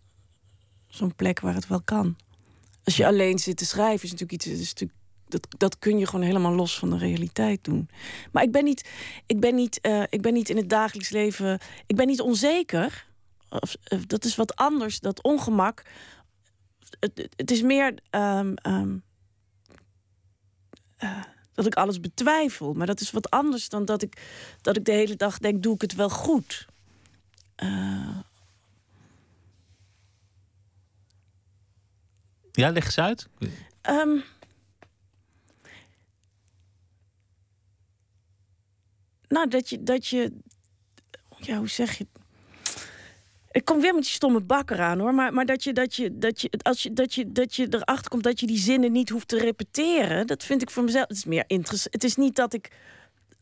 zo'n 0.87 1.15
plek 1.15 1.39
waar 1.39 1.53
het 1.53 1.67
wel 1.67 1.81
kan. 1.81 2.15
Als 2.83 2.97
je 2.97 3.07
alleen 3.07 3.39
zit 3.39 3.57
te 3.57 3.65
schrijven, 3.65 4.03
is 4.05 4.11
natuurlijk 4.11 4.31
iets. 4.31 4.47
Is 4.47 4.67
natuurlijk, 4.73 4.99
dat, 5.27 5.47
dat 5.57 5.79
kun 5.79 5.97
je 5.97 6.05
gewoon 6.05 6.25
helemaal 6.25 6.53
los 6.53 6.79
van 6.79 6.89
de 6.89 6.97
realiteit 6.97 7.63
doen. 7.63 7.89
Maar 8.31 8.43
ik 8.43 8.51
ben 8.51 8.63
niet, 8.63 8.89
ik 9.25 9.39
ben 9.39 9.55
niet, 9.55 9.81
eh, 9.81 10.03
ik 10.09 10.21
ben 10.21 10.33
niet 10.33 10.49
in 10.49 10.57
het 10.57 10.69
dagelijks 10.69 11.09
leven. 11.09 11.59
Ik 11.87 11.95
ben 11.95 12.07
niet 12.07 12.21
onzeker. 12.21 13.07
Of, 13.49 13.75
eh, 13.83 13.99
dat 14.07 14.25
is 14.25 14.35
wat 14.35 14.55
anders, 14.55 14.99
dat 14.99 15.23
ongemak. 15.23 15.81
Het, 16.99 17.29
het- 17.35 17.51
is 17.51 17.61
meer 17.61 17.99
ehm, 18.09 18.53
ehm, 18.55 18.97
eh, 20.97 21.23
dat 21.53 21.65
ik 21.65 21.75
alles 21.75 21.99
betwijfel. 21.99 22.73
Maar 22.73 22.87
dat 22.87 22.99
is 22.99 23.11
wat 23.11 23.29
anders 23.29 23.69
dan 23.69 23.85
dat 23.85 24.01
ik, 24.01 24.21
dat 24.61 24.77
ik 24.77 24.85
de 24.85 24.91
hele 24.91 25.15
dag 25.15 25.37
denk: 25.37 25.63
doe 25.63 25.73
ik 25.75 25.81
het 25.81 25.95
wel 25.95 26.09
goed? 26.09 26.67
Eh, 27.55 28.17
Ja, 32.51 32.69
leg 32.71 32.85
eens 32.85 32.97
uit. 32.97 33.29
Ehm. 33.81 34.19
nou, 39.27 39.47
dat 39.47 39.69
je, 39.69 39.83
dat 39.83 40.07
je. 40.07 40.33
Ja, 41.37 41.57
hoe 41.57 41.67
zeg 41.69 41.97
je. 41.97 42.07
het? 42.13 42.18
Ik 43.51 43.65
kom 43.65 43.81
weer 43.81 43.93
met 43.93 44.07
je 44.07 44.13
stomme 44.13 44.41
bakker 44.41 44.79
aan 44.79 44.99
hoor. 44.99 45.13
Maar, 45.13 45.33
maar 45.33 45.45
dat, 45.45 45.63
je, 45.63 45.73
dat, 45.73 45.95
je, 45.95 46.17
dat, 46.17 46.41
je, 46.41 46.49
als 46.61 46.83
je, 46.83 46.93
dat, 46.93 47.13
je, 47.13 47.31
dat 47.31 47.55
je 47.55 47.67
erachter 47.69 48.09
komt 48.09 48.23
dat 48.23 48.39
je 48.39 48.47
die 48.47 48.57
zinnen 48.57 48.91
niet 48.91 49.09
hoeft 49.09 49.27
te 49.27 49.37
repeteren. 49.37 50.27
Dat 50.27 50.43
vind 50.43 50.61
ik 50.61 50.69
voor 50.69 50.83
mezelf. 50.83 51.07
Het 51.07 51.17
is 51.17 51.25
meer 51.25 51.43
interessant. 51.47 51.93
Het 51.93 52.03
is 52.03 52.15
niet 52.15 52.35
dat 52.35 52.53
ik, 52.53 52.71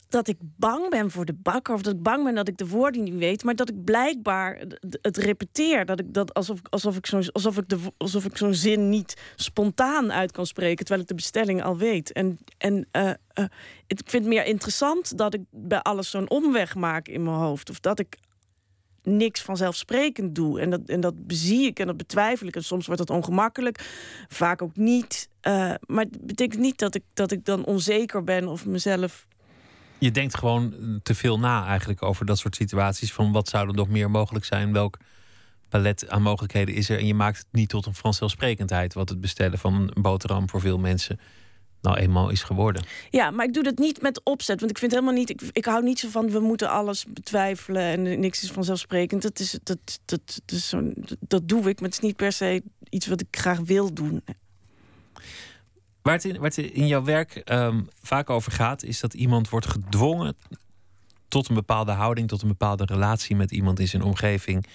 dat 0.10 0.28
ik 0.28 0.38
bang 0.40 0.90
ben 0.90 1.12
voor 1.12 1.26
de 1.26 1.34
bakker. 1.34 1.74
Of 1.74 1.82
dat 1.82 1.94
ik 1.94 2.02
bang 2.04 2.24
ben 2.24 2.36
dat 2.36 2.48
ik 2.48 2.58
de 2.58 2.68
woorden 2.68 3.04
niet 3.04 3.18
weet. 3.18 3.44
Maar 3.44 3.56
dat 3.56 3.70
ik 3.70 3.84
blijkbaar 3.84 4.58
het- 4.58 5.00
het 5.02 5.18
repeteer. 5.18 5.86
Dat 5.86 6.00
ik 6.00 6.14
dat 6.14 6.34
alsof, 6.34 6.60
alsof 6.70 6.98
ik 6.98 7.06
zo'n 7.06 7.32
alsof 7.32 7.58
ik 7.58 7.70
de, 7.70 7.78
alsof 7.98 8.26
ik 8.26 8.38
zo'n 8.38 8.54
zin 8.54 8.90
niet 8.90 9.22
spontaan 9.36 10.12
uit 10.14 10.32
kan 10.32 10.46
spreken. 10.46 10.78
Terwijl 10.86 11.02
ik 11.02 11.08
de 11.08 11.16
bestelling 11.16 11.64
al 11.64 11.78
weet. 11.78 12.12
En, 12.12 12.38
en 12.58 12.88
eh, 12.92 13.10
eh, 13.10 13.46
ik 13.88 14.00
vind 14.06 14.24
het 14.24 14.34
meer 14.34 14.46
interessant 14.46 15.18
dat 15.18 15.34
ik 15.34 15.42
bij 15.50 15.82
alles 15.82 16.10
zo'n 16.10 16.30
omweg 16.30 16.76
maak 16.76 17.08
in 17.08 17.24
mijn 17.24 17.36
hoofd. 17.36 17.70
Of 17.70 17.80
dat 17.80 18.00
ik 18.00 18.18
niks 19.08 19.42
vanzelfsprekend 19.42 20.36
doe. 20.36 20.60
En 20.60 20.70
dat, 20.70 20.82
en 20.86 21.00
dat 21.02 21.28
bezie 21.28 21.66
ik 21.66 21.80
en 21.80 21.88
dat 21.88 21.98
betwijfel 21.98 22.48
ik. 22.48 22.56
En 22.56 22.64
soms 22.64 22.86
wordt 22.86 23.08
dat 23.08 23.18
ongemakkelijk, 23.18 23.90
vaak 24.28 24.62
ook 24.62 24.76
niet. 24.76 25.30
Eh, 25.42 25.74
maar 25.86 26.04
het 26.04 26.26
betekent 26.26 26.62
niet 26.62 26.78
dat 26.78 26.96
ik, 26.96 27.04
dat 27.14 27.32
ik 27.32 27.46
dan 27.46 27.66
onzeker 27.66 28.24
ben 28.24 28.48
of 28.48 28.66
mezelf. 28.66 29.28
Je 29.98 30.12
denkt 30.12 30.38
gewoon 30.38 30.74
te 31.04 31.16
veel 31.16 31.40
na 31.40 31.66
eigenlijk 31.66 32.04
over 32.04 32.26
dat 32.26 32.38
soort 32.38 32.56
situaties. 32.56 33.14
Van 33.14 33.32
wat 33.32 33.48
zou 33.48 33.68
er 33.68 33.74
nog 33.74 33.88
meer 33.88 34.12
mogelijk 34.12 34.46
zijn? 34.46 34.74
Welk 34.74 34.98
palet 35.70 36.10
aan 36.10 36.22
mogelijkheden 36.22 36.76
is 36.76 36.90
er? 36.90 37.00
En 37.00 37.08
je 37.08 37.14
maakt 37.14 37.38
het 37.38 37.48
niet 37.52 37.70
tot 37.70 37.86
een 37.86 37.94
vanzelfsprekendheid. 37.94 38.94
Wat 38.94 39.10
het 39.10 39.22
bestellen 39.22 39.60
van 39.60 39.74
een 39.74 40.02
boterham 40.02 40.50
voor 40.50 40.62
veel 40.62 40.78
mensen 40.78 41.20
nou 41.88 42.00
eenmaal 42.00 42.30
is 42.30 42.44
geworden. 42.44 42.84
Ja, 43.10 43.32
maar 43.32 43.46
ik 43.46 43.54
doe 43.54 43.64
dat 43.64 43.78
niet 43.78 44.02
met 44.02 44.22
opzet. 44.24 44.60
Want 44.60 44.72
ik 44.72 44.78
vind 44.78 44.92
helemaal 44.92 45.14
niet. 45.14 45.30
Ik, 45.30 45.42
ik 45.52 45.66
hou 45.66 45.84
niet 45.84 46.00
zo 46.00 46.10
van 46.10 46.30
we 46.30 46.40
moeten 46.40 46.70
alles 46.70 47.06
betwijfelen 47.06 47.82
en 47.82 48.20
niks 48.20 48.44
is 48.44 48.52
vanzelfsprekend. 48.52 49.22
Dat, 49.22 49.40
is, 49.40 49.52
dat, 49.64 49.78
dat, 50.06 50.20
dat, 50.46 50.52
is 50.58 50.70
zo'n- 50.70 50.96
dat 51.20 51.48
doe 51.48 51.70
ik, 51.70 51.80
maar 51.80 51.90
het 51.90 51.98
is 51.98 52.06
niet 52.08 52.16
per 52.16 52.32
se 52.32 52.64
iets 52.90 53.08
wat 53.08 53.22
ik 53.22 53.28
graag 53.32 53.60
wil 53.60 53.94
doen. 53.94 54.24
Waar 56.02 56.14
het 56.16 56.26
in, 56.26 56.34
waar 56.34 56.50
het 56.50 56.58
in 56.58 56.88
jouw 56.88 57.04
werk 57.04 57.36
ehm, 57.36 57.82
vaak 58.02 58.30
over 58.30 58.52
gaat, 58.52 58.84
is 58.84 59.00
dat 59.00 59.14
iemand 59.14 59.50
wordt 59.50 59.68
gedwongen 59.68 60.36
tot 61.28 61.50
een 61.50 61.56
bepaalde 61.56 61.92
houding, 61.92 62.28
tot 62.28 62.42
een 62.42 62.48
bepaalde 62.48 62.86
relatie 62.86 63.36
met 63.36 63.52
iemand 63.52 63.80
in 63.80 63.88
zijn 63.88 64.02
omgeving. 64.04 64.66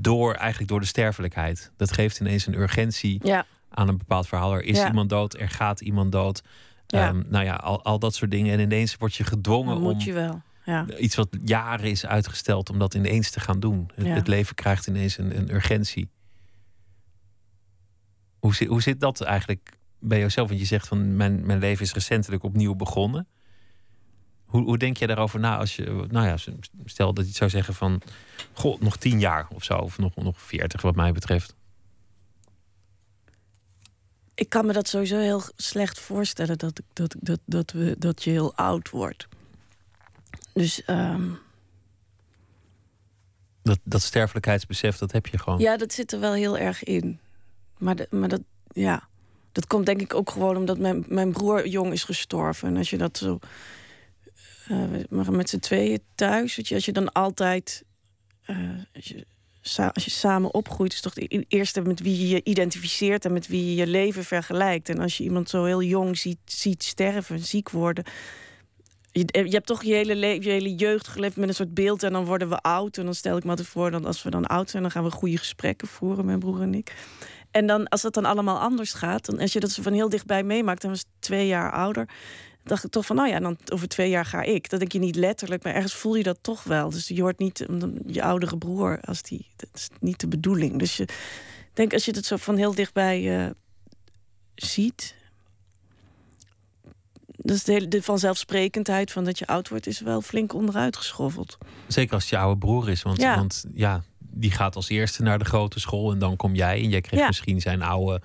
Door 0.00 0.34
eigenlijk 0.34 0.70
door 0.70 0.80
de 0.80 0.86
sterfelijkheid. 0.86 1.70
Dat 1.76 1.92
geeft 1.92 2.20
ineens 2.20 2.46
een 2.46 2.58
urgentie 2.58 3.20
Ja, 3.22 3.46
aan 3.74 3.88
een 3.88 3.98
bepaald 3.98 4.26
verhaal. 4.28 4.54
Er 4.54 4.62
is 4.64 4.76
Ja. 4.78 4.86
iemand 4.86 5.08
dood, 5.08 5.34
er 5.40 5.48
gaat 5.48 5.80
iemand 5.80 6.12
dood. 6.12 6.42
Ja. 6.86 7.08
Ehm, 7.08 7.22
nou 7.28 7.44
ja, 7.44 7.54
al, 7.54 7.84
al 7.84 7.98
dat 7.98 8.14
soort 8.14 8.30
dingen. 8.30 8.52
En 8.52 8.60
ineens 8.60 8.96
word 8.96 9.14
je 9.14 9.24
gedwongen 9.24 9.76
om 9.76 9.82
moet 9.82 10.02
je 10.02 10.12
wel. 10.12 10.42
Ja. 10.64 10.86
iets 10.98 11.14
wat 11.14 11.28
jaren 11.44 11.90
is 11.90 12.06
uitgesteld, 12.06 12.70
om 12.70 12.78
dat 12.78 12.94
ineens 12.94 13.30
te 13.30 13.40
gaan 13.40 13.60
doen. 13.60 13.90
Het, 13.94 14.26
leven 14.28 14.54
krijgt 14.54 14.86
ineens 14.86 15.18
een, 15.18 15.36
een 15.36 15.54
urgentie. 15.54 16.08
Hoe, 18.38 18.54
zit- 18.54 18.68
hoe 18.68 18.82
zit 18.82 19.00
dat 19.00 19.20
eigenlijk 19.20 19.76
bij 19.98 20.18
jezelf? 20.18 20.48
Want 20.48 20.60
je 20.60 20.66
zegt 20.66 20.88
van 20.88 21.16
mijn, 21.16 21.46
mijn 21.46 21.58
leven 21.58 21.84
is 21.84 21.92
recentelijk 21.92 22.42
opnieuw 22.42 22.74
begonnen. 22.74 23.26
Hoe, 24.44 24.62
hoe 24.64 24.78
denk 24.78 24.96
je 24.96 25.06
daarover 25.06 25.40
na 25.40 25.58
als 25.58 25.76
je, 25.76 26.06
nou 26.10 26.26
ja, 26.26 26.36
stel 26.84 27.14
dat 27.14 27.26
je 27.26 27.34
zou 27.34 27.50
zeggen 27.50 27.74
van, 27.74 28.00
goh, 28.52 28.80
nog 28.80 28.96
tien 28.96 29.20
jaar 29.20 29.46
of 29.54 29.64
zo, 29.64 29.74
of 29.76 29.98
nog, 29.98 30.16
nog 30.16 30.40
veertig 30.42 30.82
wat 30.82 30.96
mij 30.96 31.12
betreft. 31.12 31.54
Ik 34.34 34.48
kan 34.48 34.66
me 34.66 34.72
dat 34.72 34.88
sowieso 34.88 35.18
heel 35.18 35.42
slecht 35.56 35.98
voorstellen 36.00 36.58
dat, 36.58 36.78
ik- 36.78 36.84
dat, 36.92 37.14
dat, 37.20 37.40
dat, 37.44 37.70
we, 37.70 37.96
dat 37.98 38.22
je 38.22 38.30
heel 38.30 38.54
oud 38.54 38.90
wordt. 38.90 39.28
Dus 40.52 40.84
ehm, 40.84 41.30
Dat, 43.62 43.78
dat 43.84 44.02
sterfelijkheidsbesef, 44.02 44.96
dat 44.98 45.12
heb 45.12 45.26
je 45.26 45.38
gewoon. 45.38 45.58
ja, 45.58 45.76
dat 45.76 45.92
zit 45.92 46.12
er 46.12 46.20
wel 46.20 46.32
heel 46.32 46.58
erg 46.58 46.82
in. 46.82 47.18
Maar, 47.78 47.96
de- 47.96 48.06
maar 48.10 48.28
dat, 48.28 48.40
ja, 48.72 49.08
dat 49.52 49.66
komt 49.66 49.86
denk 49.86 50.00
ik 50.00 50.14
ook 50.14 50.30
gewoon 50.30 50.56
omdat 50.56 50.78
mijn, 50.78 51.04
mijn 51.08 51.32
broer 51.32 51.66
jong 51.68 51.92
is 51.92 52.04
gestorven. 52.04 52.68
En 52.68 52.76
als 52.76 52.90
je 52.90 52.98
dat 52.98 53.16
zo. 53.18 53.38
eh, 54.68 54.84
maar 55.10 55.32
met 55.32 55.48
z'n 55.48 55.58
tweeën 55.58 56.00
thuis, 56.14 56.56
weet 56.56 56.68
je, 56.68 56.74
als 56.74 56.84
je 56.84 56.92
dan 56.92 57.12
altijd. 57.12 57.84
eh, 58.42 58.56
als, 58.94 59.04
je, 59.04 59.18
sa- 59.18 59.33
als 59.92 60.04
je 60.04 60.10
samen 60.10 60.54
opgroeit, 60.54 60.92
is 60.92 61.00
toch 61.00 61.14
de 61.14 61.44
eerste 61.48 61.80
met 61.80 62.00
wie 62.00 62.18
je 62.20 62.28
je 62.28 62.40
identificeert 62.44 63.24
en 63.24 63.32
met 63.32 63.46
wie 63.46 63.64
je 63.64 63.74
je 63.74 63.86
leven 63.86 64.24
vergelijkt. 64.24 64.88
En 64.88 64.98
als 64.98 65.16
je 65.16 65.24
iemand 65.24 65.48
zo 65.48 65.64
heel 65.64 65.82
jong 65.82 66.18
ziet, 66.44 66.82
sterven, 66.82 67.38
ziek 67.38 67.70
worden. 67.70 68.04
Je, 69.12 69.24
je 69.32 69.50
hebt 69.50 69.66
toch 69.66 69.82
je 69.82 69.94
hele, 69.94 70.14
le- 70.14 70.26
je 70.26 70.50
hele 70.50 70.74
jeugd 70.74 71.08
geleefd 71.08 71.36
met 71.36 71.48
een 71.48 71.54
soort 71.54 71.74
beeld. 71.74 72.02
En 72.02 72.12
dan 72.12 72.24
worden 72.24 72.48
we 72.48 72.60
oud. 72.60 72.96
En 72.96 73.04
dan 73.04 73.14
stel 73.14 73.36
ik 73.36 73.44
me 73.44 73.50
altijd 73.50 73.68
voor 73.68 73.90
dat 73.90 74.04
als 74.04 74.22
we 74.22 74.30
dan 74.30 74.46
oud 74.46 74.70
zijn, 74.70 74.82
dan 74.82 74.90
gaan 74.92 75.04
we 75.04 75.10
goede 75.10 75.38
gesprekken 75.38 75.88
voeren, 75.88 76.24
mijn 76.24 76.38
broer 76.38 76.60
en 76.60 76.74
ik. 76.74 76.94
En 77.50 77.66
dan, 77.66 77.88
als 77.88 78.02
dat 78.02 78.14
dan 78.14 78.24
allemaal 78.24 78.58
anders 78.58 78.92
gaat, 78.92 79.26
dan 79.26 79.38
als 79.38 79.52
je 79.52 79.60
dat 79.60 79.72
van 79.72 79.92
heel 79.92 80.08
dichtbij 80.08 80.42
meemaakt, 80.42 80.82
dan 80.82 80.90
was 80.90 81.04
twee 81.18 81.46
jaar 81.46 81.72
ouder. 81.72 82.08
Dacht 82.64 82.84
ik 82.84 82.90
toch 82.90 83.06
van, 83.06 83.16
nou 83.16 83.28
ja, 83.28 83.40
dan 83.40 83.56
over 83.72 83.88
twee 83.88 84.10
jaar 84.10 84.24
ga 84.24 84.42
ik. 84.42 84.70
Dat 84.70 84.78
denk 84.78 84.92
je 84.92 84.98
niet 84.98 85.16
letterlijk, 85.16 85.62
maar 85.64 85.74
ergens 85.74 85.94
voel 85.94 86.14
je 86.14 86.22
dat 86.22 86.38
toch 86.40 86.62
wel. 86.62 86.90
Dus 86.90 87.08
je 87.08 87.20
hoort 87.22 87.38
niet 87.38 87.66
je 88.06 88.22
oudere 88.22 88.58
broer 88.58 89.00
als 89.00 89.22
die. 89.22 89.46
Dat 89.56 89.68
is 89.74 89.88
niet 90.00 90.20
de 90.20 90.28
bedoeling. 90.28 90.78
Dus 90.78 90.96
je 90.96 91.08
denk 91.72 91.92
als 91.92 92.04
je 92.04 92.12
het 92.12 92.26
zo 92.26 92.36
van 92.36 92.56
heel 92.56 92.74
dichtbij 92.74 93.52
ziet. 94.54 95.14
Dus 97.36 97.64
de, 97.64 97.72
hele- 97.72 97.88
de 97.88 98.02
vanzelfsprekendheid 98.02 99.12
van 99.12 99.24
dat 99.24 99.38
je 99.38 99.46
oud 99.46 99.68
wordt, 99.68 99.86
is 99.86 100.00
wel 100.00 100.20
flink 100.20 100.54
onderuit 100.54 100.96
geschoffeld. 100.96 101.58
Zeker 101.88 102.14
als 102.14 102.22
het 102.22 102.30
je 102.32 102.38
oude 102.38 102.58
broer 102.58 102.90
is. 102.90 103.02
Want 103.02 103.20
Ja. 103.20 103.36
want 103.36 103.64
ja, 103.74 104.02
die 104.18 104.50
gaat 104.50 104.76
als 104.76 104.88
eerste 104.88 105.22
naar 105.22 105.38
de 105.38 105.44
grote 105.44 105.80
school. 105.80 106.12
En 106.12 106.18
dan 106.18 106.36
kom 106.36 106.54
jij. 106.54 106.82
En 106.82 106.88
jij 106.88 107.00
krijgt 107.00 107.20
Ja. 107.20 107.26
misschien 107.26 107.60
zijn 107.60 107.82
oude 107.82 108.20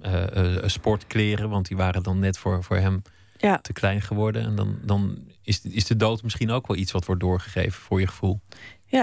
eh, 0.00 0.56
eh, 0.56 0.62
sportkleren, 0.68 1.48
want 1.50 1.68
die 1.68 1.76
waren 1.76 2.02
dan 2.02 2.18
net 2.18 2.38
voor, 2.38 2.64
voor 2.64 2.76
hem 2.76 3.02
Ja. 3.40 3.58
te 3.58 3.72
klein 3.72 4.02
geworden. 4.02 4.42
En 4.42 4.54
dan, 4.56 4.78
dan 4.82 5.18
is, 5.42 5.60
is 5.62 5.86
de 5.86 5.96
dood 5.96 6.22
misschien 6.22 6.50
ook 6.50 6.66
wel 6.66 6.76
iets 6.76 6.92
wat 6.92 7.04
wordt 7.04 7.20
doorgegeven 7.20 7.80
voor 7.82 8.00
je 8.00 8.06
gevoel. 8.06 8.40
Ja. 8.86 9.02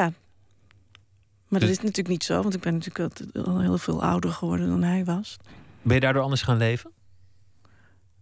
Maar 1.48 1.60
dat 1.60 1.70
Dus- 1.70 1.70
is 1.70 1.78
natuurlijk 1.78 2.08
niet 2.08 2.24
zo, 2.24 2.42
want 2.42 2.54
ik 2.56 2.62
ben 2.62 2.74
natuurlijk 2.74 3.12
al- 3.48 3.60
heel 3.60 3.78
veel 3.78 4.04
ouder 4.04 4.32
geworden 4.32 4.68
dan 4.68 4.84
hij 4.84 5.06
was. 5.06 5.38
Ben 5.82 5.94
je 5.96 6.00
daardoor 6.02 6.24
anders 6.24 6.42
gaan 6.42 6.58
leven? 6.58 6.92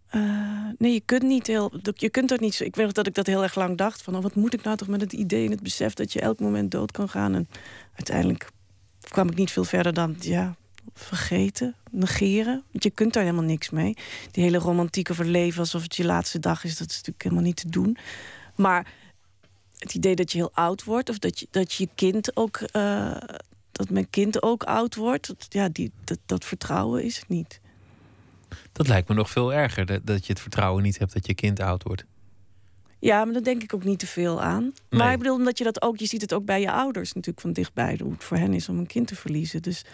Eh, 0.07 0.21
nee, 0.77 0.93
je 0.93 1.01
kunt 1.05 1.23
niet 1.23 1.47
heel. 1.47 1.73
Je 1.93 2.09
kunt 2.09 2.33
ook 2.33 2.39
niet 2.39 2.53
zo. 2.55 2.63
Ik 2.63 2.75
weet 2.75 2.85
nog 2.85 2.93
dat 2.93 3.07
ik 3.07 3.13
dat 3.13 3.27
heel 3.27 3.43
erg 3.43 3.55
lang 3.55 3.77
dacht. 3.77 4.01
Van 4.01 4.15
oh, 4.15 4.21
wat 4.21 4.35
moet 4.35 4.53
ik 4.53 4.63
nou 4.63 4.77
toch 4.77 4.87
met 4.87 5.01
het 5.01 5.13
idee 5.13 5.45
en 5.45 5.51
het 5.51 5.63
besef 5.63 5.93
dat 5.93 6.13
je 6.13 6.19
elk 6.21 6.39
moment 6.39 6.71
dood 6.71 6.91
kan 6.91 7.09
gaan. 7.09 7.35
En 7.35 7.47
uiteindelijk 7.93 8.49
kwam 9.01 9.29
ik 9.29 9.35
niet 9.35 9.51
veel 9.51 9.63
verder 9.63 9.93
dan 9.93 10.15
ja, 10.19 10.55
vergeten, 10.93 11.75
negeren. 11.91 12.63
Want 12.71 12.83
je 12.83 12.89
kunt 12.89 13.13
daar 13.13 13.23
helemaal 13.23 13.43
niks 13.43 13.69
mee. 13.69 13.93
Die 14.31 14.43
hele 14.43 14.57
romantiek 14.57 15.11
over 15.11 15.25
leven 15.25 15.59
alsof 15.59 15.81
het 15.81 15.95
je 15.95 16.05
laatste 16.05 16.39
dag 16.39 16.63
is, 16.63 16.77
dat 16.77 16.89
is 16.89 16.95
natuurlijk 16.95 17.23
helemaal 17.23 17.43
niet 17.43 17.55
te 17.55 17.69
doen. 17.69 17.97
Maar 18.55 18.93
het 19.77 19.93
idee 19.93 20.15
dat 20.15 20.31
je 20.31 20.37
heel 20.37 20.51
oud 20.53 20.83
wordt, 20.83 21.09
of 21.09 21.19
dat 21.19 21.39
je, 21.39 21.47
dat 21.51 21.73
je 21.73 21.89
kind 21.95 22.35
ook. 22.35 22.57
eh, 22.57 23.15
dat 23.73 23.89
mijn 23.89 24.09
kind 24.09 24.43
ook 24.43 24.63
oud 24.63 24.95
wordt, 24.95 25.27
dat, 25.27 25.45
ja, 25.49 25.69
die, 25.69 25.91
dat, 26.03 26.17
dat 26.25 26.45
vertrouwen 26.45 27.03
is 27.03 27.17
het 27.17 27.29
niet. 27.29 27.59
Dat 28.71 28.87
lijkt 28.87 29.07
me 29.09 29.15
nog 29.15 29.29
veel 29.29 29.53
erger, 29.53 29.85
dat, 29.85 30.05
dat 30.05 30.25
je 30.25 30.33
het 30.33 30.41
vertrouwen 30.41 30.83
niet 30.83 30.97
hebt 30.97 31.13
dat 31.13 31.27
je 31.27 31.33
kind 31.33 31.59
oud 31.59 31.83
wordt. 31.83 32.05
Ja, 32.99 33.23
maar 33.23 33.33
daar 33.33 33.43
denk 33.43 33.63
ik 33.63 33.73
ook 33.73 33.83
niet 33.83 33.99
te 33.99 34.07
veel 34.07 34.41
aan. 34.41 34.73
Maar 34.89 35.11
ik 35.11 35.17
bedoel, 35.17 35.35
omdat 35.35 35.57
je 35.57 35.63
dat 35.63 35.81
ook, 35.81 35.97
je 35.97 36.05
ziet 36.05 36.21
het 36.21 36.33
ook 36.33 36.45
bij 36.45 36.61
je 36.61 36.71
ouders 36.71 37.13
natuurlijk 37.13 37.41
van 37.41 37.53
dichtbij, 37.53 37.99
hoe 38.03 38.11
het 38.11 38.23
voor 38.23 38.37
hen 38.37 38.53
is 38.53 38.69
om 38.69 38.77
een 38.77 38.87
kind 38.87 39.07
te 39.07 39.15
verliezen. 39.15 39.61
Dus 39.61 39.85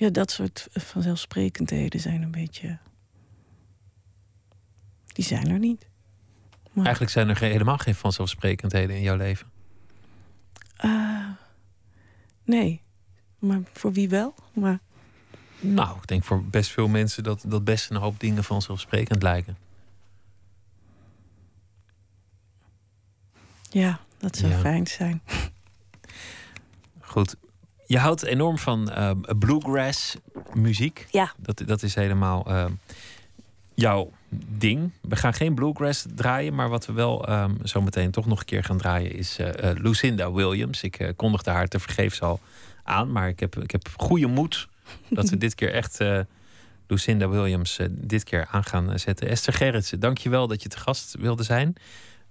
ja, 0.00 0.10
dat 0.10 0.30
soort 0.30 0.66
vanzelfsprekendheden 0.72 2.00
zijn 2.00 2.22
een 2.22 2.30
beetje. 2.30 2.78
Die 5.06 5.24
zijn 5.24 5.48
er 5.50 5.58
niet. 5.58 5.86
Maar, 6.72 6.82
Eigenlijk 6.84 7.12
zijn 7.14 7.28
er 7.28 7.36
ge- 7.36 7.44
helemaal 7.44 7.78
geen 7.78 7.94
vanzelfsprekendheden 7.94 8.96
in 8.96 9.02
jouw 9.02 9.16
leven. 9.16 9.50
ah, 10.76 11.28
nee, 12.44 12.82
maar 13.38 13.60
voor 13.72 13.92
wie 13.92 14.08
wel? 14.08 14.34
Maar 14.54 14.78
Nou, 15.60 15.96
ik 15.96 16.06
denk 16.06 16.24
voor 16.24 16.44
best 16.44 16.70
veel 16.70 16.88
mensen 16.88 17.22
dat, 17.22 17.44
dat 17.46 17.64
best 17.64 17.90
een 17.90 17.96
hoop 17.96 18.20
dingen 18.20 18.44
vanzelfsprekend 18.44 19.22
lijken. 19.22 19.56
ja, 23.70 24.00
dat 24.18 24.36
zou 24.36 24.52
Ja. 24.52 24.58
fijn 24.58 24.86
zijn. 24.86 25.22
Goed. 27.00 27.36
Je 27.90 27.98
houdt 27.98 28.22
enorm 28.22 28.58
van 28.58 28.90
eh, 28.90 29.10
bluegrass 29.38 30.16
muziek. 30.54 31.06
Ja. 31.10 31.32
Dat, 31.36 31.62
dat 31.66 31.82
is 31.82 31.94
helemaal 31.94 32.46
eh, 32.46 32.64
jouw 33.74 34.10
ding. 34.48 34.90
We 35.00 35.16
gaan 35.16 35.34
geen 35.34 35.54
bluegrass 35.54 36.06
draaien, 36.14 36.54
maar 36.54 36.68
wat 36.68 36.86
we 36.86 36.92
wel 36.92 37.26
ehm, 37.26 37.54
zo 37.64 37.80
meteen 37.80 38.10
toch 38.10 38.26
nog 38.26 38.38
een 38.38 38.44
keer 38.44 38.64
gaan 38.64 38.78
draaien 38.78 39.12
is 39.12 39.38
eh, 39.38 39.70
eh, 39.70 39.76
Lucinda 39.76 40.32
Williams. 40.32 40.82
Ik 40.82 40.98
eh, 40.98 41.08
kondigde 41.16 41.50
haar 41.50 41.68
te 41.68 41.78
vergeefs 41.78 42.22
al 42.22 42.40
aan, 42.82 43.12
maar 43.12 43.28
ik 43.28 43.40
heb, 43.40 43.56
ik 43.56 43.70
heb 43.70 43.88
goede 43.96 44.26
moed 44.26 44.68
dat 45.08 45.30
we 45.30 45.36
dit 45.46 45.54
keer 45.54 45.72
echt 45.72 45.98
Lucinda 46.86 47.28
Williams 47.28 47.78
dit 47.90 48.24
keer 48.24 48.46
aan 48.50 48.64
gaan 48.64 48.98
zetten. 48.98 49.28
Esther 49.28 49.52
Gerritsen, 49.52 50.00
dank 50.00 50.18
je 50.18 50.28
wel 50.28 50.46
dat 50.46 50.62
je 50.62 50.68
te 50.68 50.78
gast 50.78 51.16
wilde 51.18 51.42
zijn. 51.42 51.74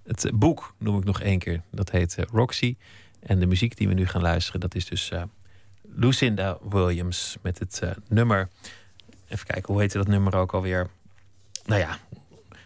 Het 0.04 0.30
boek 0.34 0.74
noem 0.78 0.98
ik 0.98 1.04
nog 1.04 1.20
één 1.20 1.38
keer. 1.38 1.62
Dat 1.70 1.90
heet 1.90 2.16
Roxy. 2.32 2.76
En 3.20 3.38
de 3.38 3.46
muziek 3.46 3.76
die 3.76 3.88
we 3.88 3.94
nu 3.94 4.06
gaan 4.06 4.22
luisteren, 4.22 4.60
dat 4.60 4.74
is 4.74 4.86
dus 4.86 5.12
Lucinda 5.94 6.58
Williams 6.68 7.36
met 7.42 7.58
het 7.58 7.80
eh, 7.82 7.90
nummer. 8.08 8.48
Even 9.28 9.46
kijken, 9.46 9.72
hoe 9.72 9.80
heette 9.82 9.98
dat 9.98 10.06
nummer 10.08 10.36
ook 10.36 10.52
alweer? 10.52 10.90
Nou 11.64 11.80
ja, 11.80 11.98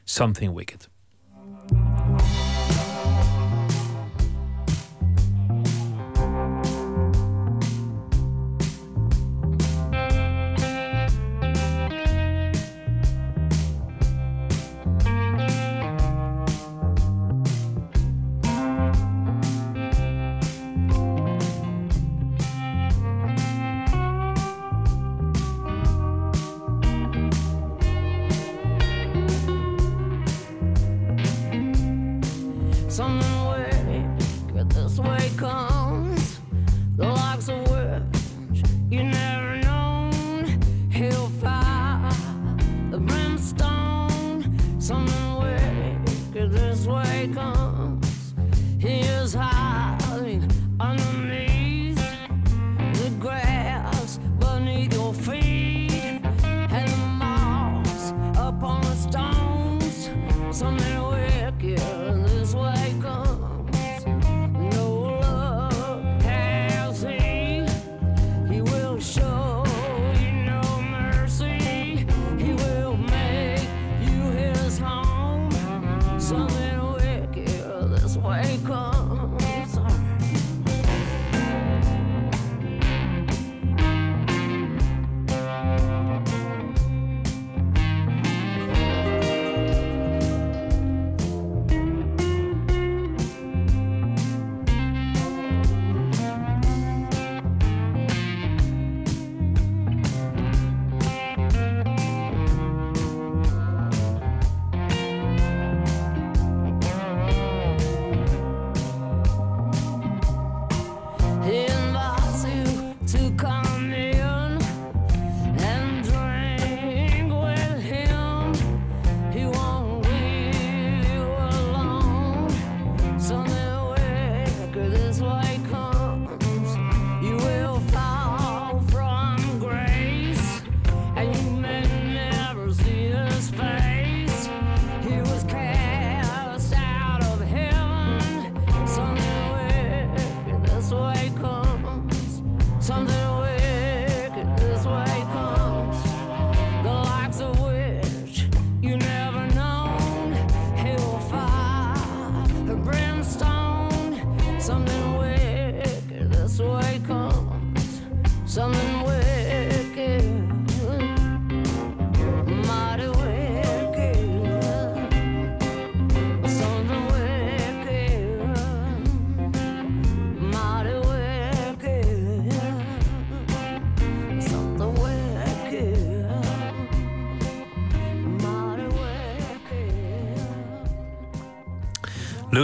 Something 0.05 0.55
Wicked. 0.55 0.89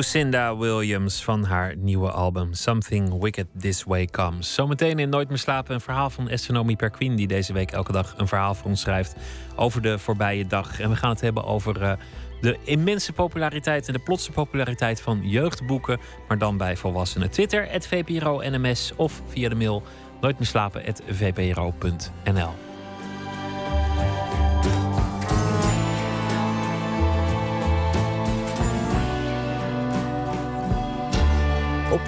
Lucinda 0.00 0.56
Williams 0.56 1.24
van 1.24 1.44
haar 1.44 1.76
nieuwe 1.76 2.10
album 2.10 2.54
Something 2.54 3.22
Wicked 3.22 3.46
This 3.58 3.84
Way 3.84 4.06
Comes. 4.06 4.54
Zometeen 4.54 4.98
in 4.98 5.08
Nooit 5.08 5.28
meer 5.28 5.38
slapen 5.38 5.74
een 5.74 5.80
verhaal 5.80 6.10
van 6.10 6.30
Astronomie 6.30 6.76
Perquin... 6.76 7.16
die 7.16 7.26
deze 7.26 7.52
week 7.52 7.70
elke 7.70 7.92
dag 7.92 8.14
een 8.16 8.28
verhaal 8.28 8.54
voor 8.54 8.70
ons 8.70 8.80
schrijft 8.80 9.14
over 9.56 9.82
de 9.82 9.98
voorbije 9.98 10.46
dag. 10.46 10.80
En 10.80 10.90
we 10.90 10.96
gaan 10.96 11.10
het 11.10 11.20
hebben 11.20 11.44
over 11.44 11.82
uh, 11.82 11.92
de 12.40 12.56
immense 12.64 13.12
populariteit... 13.12 13.86
en 13.86 13.92
de 13.92 13.98
plotse 13.98 14.32
populariteit 14.32 15.00
van 15.00 15.28
jeugdboeken... 15.28 16.00
maar 16.28 16.38
dan 16.38 16.56
bij 16.56 16.76
volwassenen. 16.76 17.30
Twitter, 17.30 17.70
het 17.70 17.86
VPRO 17.86 18.42
NMS 18.42 18.92
of 18.96 19.22
via 19.26 19.48
de 19.48 19.54
mail 19.54 19.82
nooitmeerslapen.vpro.nl. 20.20 22.69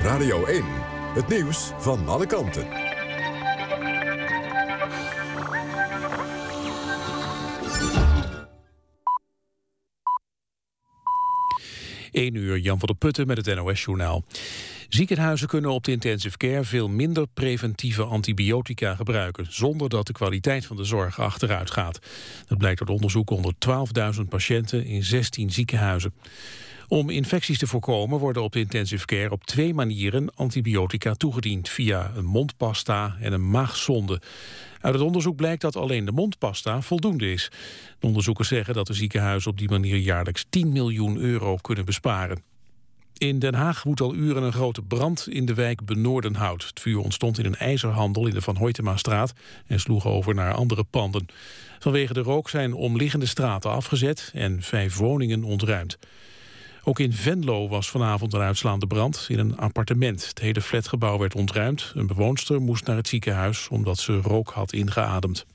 Radio 0.01 0.45
1, 0.45 0.65
het 1.15 1.29
nieuws 1.29 1.73
van 1.79 2.09
alle 2.09 2.27
kanten. 2.27 2.67
1 12.11 12.35
uur, 12.35 12.59
Jan 12.59 12.79
van 12.79 12.89
der 12.89 12.97
Putten 12.97 13.27
met 13.27 13.47
het 13.47 13.57
NOS-journaal. 13.57 14.25
Ziekenhuizen 14.95 15.49
kunnen 15.49 15.71
op 15.71 15.85
de 15.85 15.91
intensive 15.91 16.37
care 16.37 16.65
veel 16.65 16.89
minder 16.89 17.27
preventieve 17.35 18.03
antibiotica 18.03 18.95
gebruiken... 18.95 19.47
zonder 19.49 19.89
dat 19.89 20.07
de 20.07 20.13
kwaliteit 20.13 20.67
van 20.67 20.77
de 20.77 20.85
zorg 20.85 21.21
achteruit 21.21 21.71
gaat. 21.71 21.99
Dat 22.47 22.59
blijkt 22.59 22.81
uit 22.81 22.91
onderzoek 22.91 23.31
onder 23.31 23.55
12.000 24.15 24.21
patiënten 24.29 24.85
in 24.85 25.05
16 25.05 25.51
ziekenhuizen. 25.51 26.15
Om 26.89 27.11
infecties 27.11 27.59
te 27.59 27.67
voorkomen 27.67 28.19
worden 28.19 28.43
op 28.43 28.53
de 28.53 28.59
intensive 28.59 29.07
care 29.07 29.31
op 29.31 29.45
twee 29.45 29.75
manieren 29.75 30.35
antibiotica 30.35 31.15
toegediend, 31.15 31.69
via 31.69 32.13
een 32.17 32.25
mondpasta 32.25 33.17
en 33.21 33.33
een 33.33 33.51
maagzonde. 33.51 34.21
Uit 34.81 34.95
het 34.95 35.03
onderzoek 35.03 35.37
blijkt 35.37 35.63
dat 35.63 35.77
alleen 35.77 36.05
de 36.05 36.13
mondpasta 36.13 36.81
voldoende 36.81 37.33
is. 37.33 37.51
De 37.99 38.07
onderzoekers 38.07 38.49
zeggen 38.49 38.75
dat 38.75 38.87
de 38.87 38.95
ziekenhuizen 38.95 39.51
op 39.51 39.59
die 39.59 39.69
manier 39.69 39.97
jaarlijks 39.97 40.47
10 40.51 40.73
miljoen 40.73 41.19
euro 41.19 41.57
kunnen 41.57 41.85
besparen. 41.85 42.52
In 43.17 43.39
Den 43.39 43.55
Haag 43.55 43.83
woedt 43.83 44.01
al 44.01 44.15
uren 44.15 44.43
een 44.43 44.53
grote 44.53 44.83
brand 44.83 45.29
in 45.29 45.47
de 45.47 45.55
wijk 45.55 45.85
Benoordenhout. 45.85 46.67
Het 46.67 46.81
vuur 46.81 46.99
ontstond 46.99 47.39
in 47.39 47.45
een 47.45 47.57
ijzerhandel 47.57 48.27
in 48.27 48.35
de 48.35 48.41
Van 48.41 48.57
Hoytema-straat 48.57 49.33
en 49.67 49.81
sloeg 49.81 50.07
over 50.07 50.35
naar 50.35 50.55
andere 50.55 50.85
panden. 50.85 51.27
Vanwege 51.79 52.13
de 52.13 52.21
rook 52.21 52.49
zijn 52.49 52.75
omliggende 52.75 53.27
straten 53.27 53.71
afgezet 53.71 54.31
en 54.35 54.63
vijf 54.63 54.97
woningen 54.97 55.45
ontruimd. 55.45 55.99
Ook 56.85 56.99
in 56.99 57.13
Venlo 57.13 57.69
was 57.69 57.91
vanavond 57.91 58.33
een 58.33 58.41
uitslaande 58.41 58.87
brand 58.87 59.27
in 59.29 59.39
een 59.39 59.57
appartement. 59.57 60.29
Het 60.29 60.39
hele 60.39 60.61
flatgebouw 60.61 61.19
werd 61.19 61.35
ontruimd. 61.35 61.93
Een 61.95 62.07
bewoonster 62.07 62.61
moest 62.61 62.87
naar 62.87 62.97
het 62.97 63.09
ziekenhuis 63.09 63.69
omdat 63.69 63.99
ze 63.99 64.21
rook 64.21 64.51
had 64.51 64.73
ingeademd. 64.73 65.47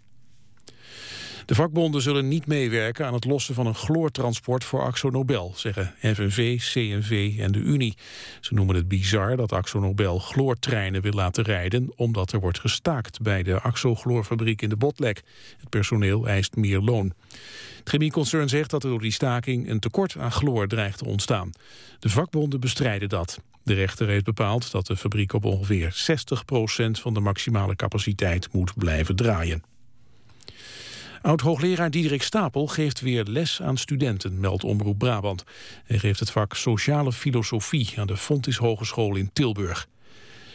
De 1.48 1.56
vakbonden 1.56 2.02
zullen 2.02 2.28
niet 2.28 2.48
meewerken 2.48 3.06
aan 3.06 3.14
het 3.14 3.26
lossen 3.26 3.56
van 3.56 3.66
een 3.66 3.76
chloortransport 3.76 4.64
voor 4.64 4.82
Axo 4.82 5.10
Nobel, 5.10 5.54
zeggen 5.56 5.94
FNV, 6.00 6.58
CNV 6.58 7.36
en 7.40 7.52
de 7.52 7.60
Unie. 7.60 7.98
Ze 8.42 8.54
noemen 8.54 8.76
het 8.76 8.88
bizar 8.88 9.38
dat 9.38 9.52
Axo 9.52 9.80
Nobel 9.80 10.20
chloortreinen 10.20 11.02
wil 11.02 11.12
laten 11.12 11.44
rijden, 11.44 11.92
omdat 11.96 12.32
er 12.32 12.40
wordt 12.40 12.60
gestaakt 12.60 13.22
bij 13.22 13.44
de 13.44 13.62
Axo-chloorfabriek 13.62 14.62
in 14.62 14.70
de 14.70 14.76
Botlek. 14.76 15.24
Het 15.58 15.70
personeel 15.70 16.28
eist 16.28 16.56
meer 16.56 16.80
loon. 16.80 17.14
Het 17.78 17.90
chemieconcern 17.90 18.50
zegt 18.50 18.70
dat 18.70 18.84
er 18.84 18.90
door 18.90 19.02
die 19.02 19.12
staking 19.12 19.70
een 19.70 19.80
tekort 19.80 20.18
aan 20.18 20.32
chloor 20.32 20.68
dreigt 20.68 20.98
te 20.98 21.06
ontstaan. 21.06 21.52
De 22.00 22.10
vakbonden 22.10 22.60
bestrijden 22.60 23.10
dat. 23.10 23.40
De 23.64 23.74
rechter 23.74 24.08
heeft 24.08 24.26
bepaald 24.26 24.72
dat 24.72 24.86
de 24.86 24.98
fabriek 24.98 25.34
op 25.34 25.46
ongeveer 25.46 26.18
60% 26.88 26.92
van 26.92 27.14
de 27.14 27.20
maximale 27.20 27.76
capaciteit 27.76 28.54
moet 28.54 28.74
blijven 28.76 29.16
draaien. 29.16 29.77
Oud-hoogleraar 31.28 31.92
Diederik 31.92 32.24
Stapel 32.24 32.68
geeft 32.68 33.02
weer 33.02 33.24
les 33.24 33.62
aan 33.62 33.78
studenten, 33.78 34.40
meldt 34.40 34.64
Omroep 34.64 34.98
Brabant. 34.98 35.44
Hij 35.86 36.00
geeft 36.00 36.20
het 36.20 36.32
vak 36.32 36.56
Sociale 36.56 37.12
Filosofie 37.12 37.94
aan 37.96 38.08
de 38.08 38.18
Fontis 38.18 38.58
Hogeschool 38.58 39.16
in 39.16 39.30
Tilburg. 39.34 39.88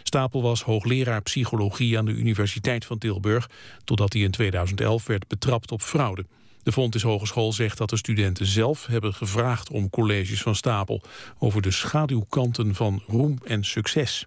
Stapel 0.03 0.43
was 0.43 0.63
hoogleraar 0.63 1.23
psychologie 1.23 1.99
aan 1.99 2.05
de 2.05 2.13
Universiteit 2.13 2.85
van 2.85 2.99
Tilburg... 2.99 3.51
totdat 3.85 4.13
hij 4.13 4.23
in 4.23 4.31
2011 4.31 5.07
werd 5.07 5.29
betrapt 5.29 5.71
op 5.71 5.83
fraude. 5.83 6.27
De 6.63 6.73
Fontis 6.73 7.03
Hogeschool 7.03 7.53
zegt 7.53 7.79
dat 7.79 7.91
de 7.91 7.97
studenten 7.97 8.47
zelf 8.47 8.87
hebben 8.87 9.15
gevraagd 9.15 9.71
om 9.71 9.91
colleges 9.91 10.43
van 10.43 10.55
Stapel... 10.55 11.03
over 11.39 11.63
de 11.63 11.71
schaduwkanten 11.71 12.75
van 12.75 13.03
roem 13.07 13.39
en 13.45 13.65
succes. 13.65 14.27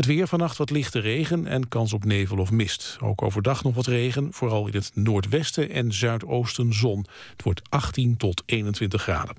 Het 0.00 0.08
weer 0.08 0.28
vannacht 0.28 0.56
wat 0.56 0.70
lichte 0.70 0.98
regen 0.98 1.46
en 1.46 1.68
kans 1.68 1.92
op 1.92 2.04
nevel 2.04 2.38
of 2.38 2.50
mist. 2.50 2.98
Ook 3.00 3.22
overdag 3.22 3.62
nog 3.62 3.74
wat 3.74 3.86
regen, 3.86 4.28
vooral 4.32 4.66
in 4.66 4.74
het 4.74 4.90
noordwesten 4.94 5.70
en 5.70 5.92
zuidoosten 5.92 6.74
zon. 6.74 7.06
Het 7.32 7.42
wordt 7.42 7.62
18 7.68 8.16
tot 8.16 8.42
21 8.46 9.02
graden. 9.02 9.36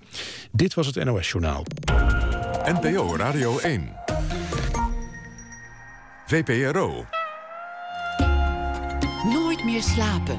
Dit 0.51 0.73
was 0.73 0.85
het 0.85 1.03
NOS 1.03 1.29
Journaal. 1.29 1.65
NPO 2.65 3.15
Radio 3.15 3.59
1. 3.59 3.95
VPRO. 6.25 7.05
Nooit 9.33 9.63
meer 9.63 9.81
slapen. 9.81 10.35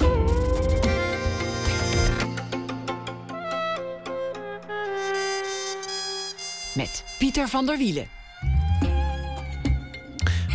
Met 6.74 7.04
Pieter 7.18 7.48
van 7.48 7.66
der 7.66 7.78
Wielen. 7.78 8.21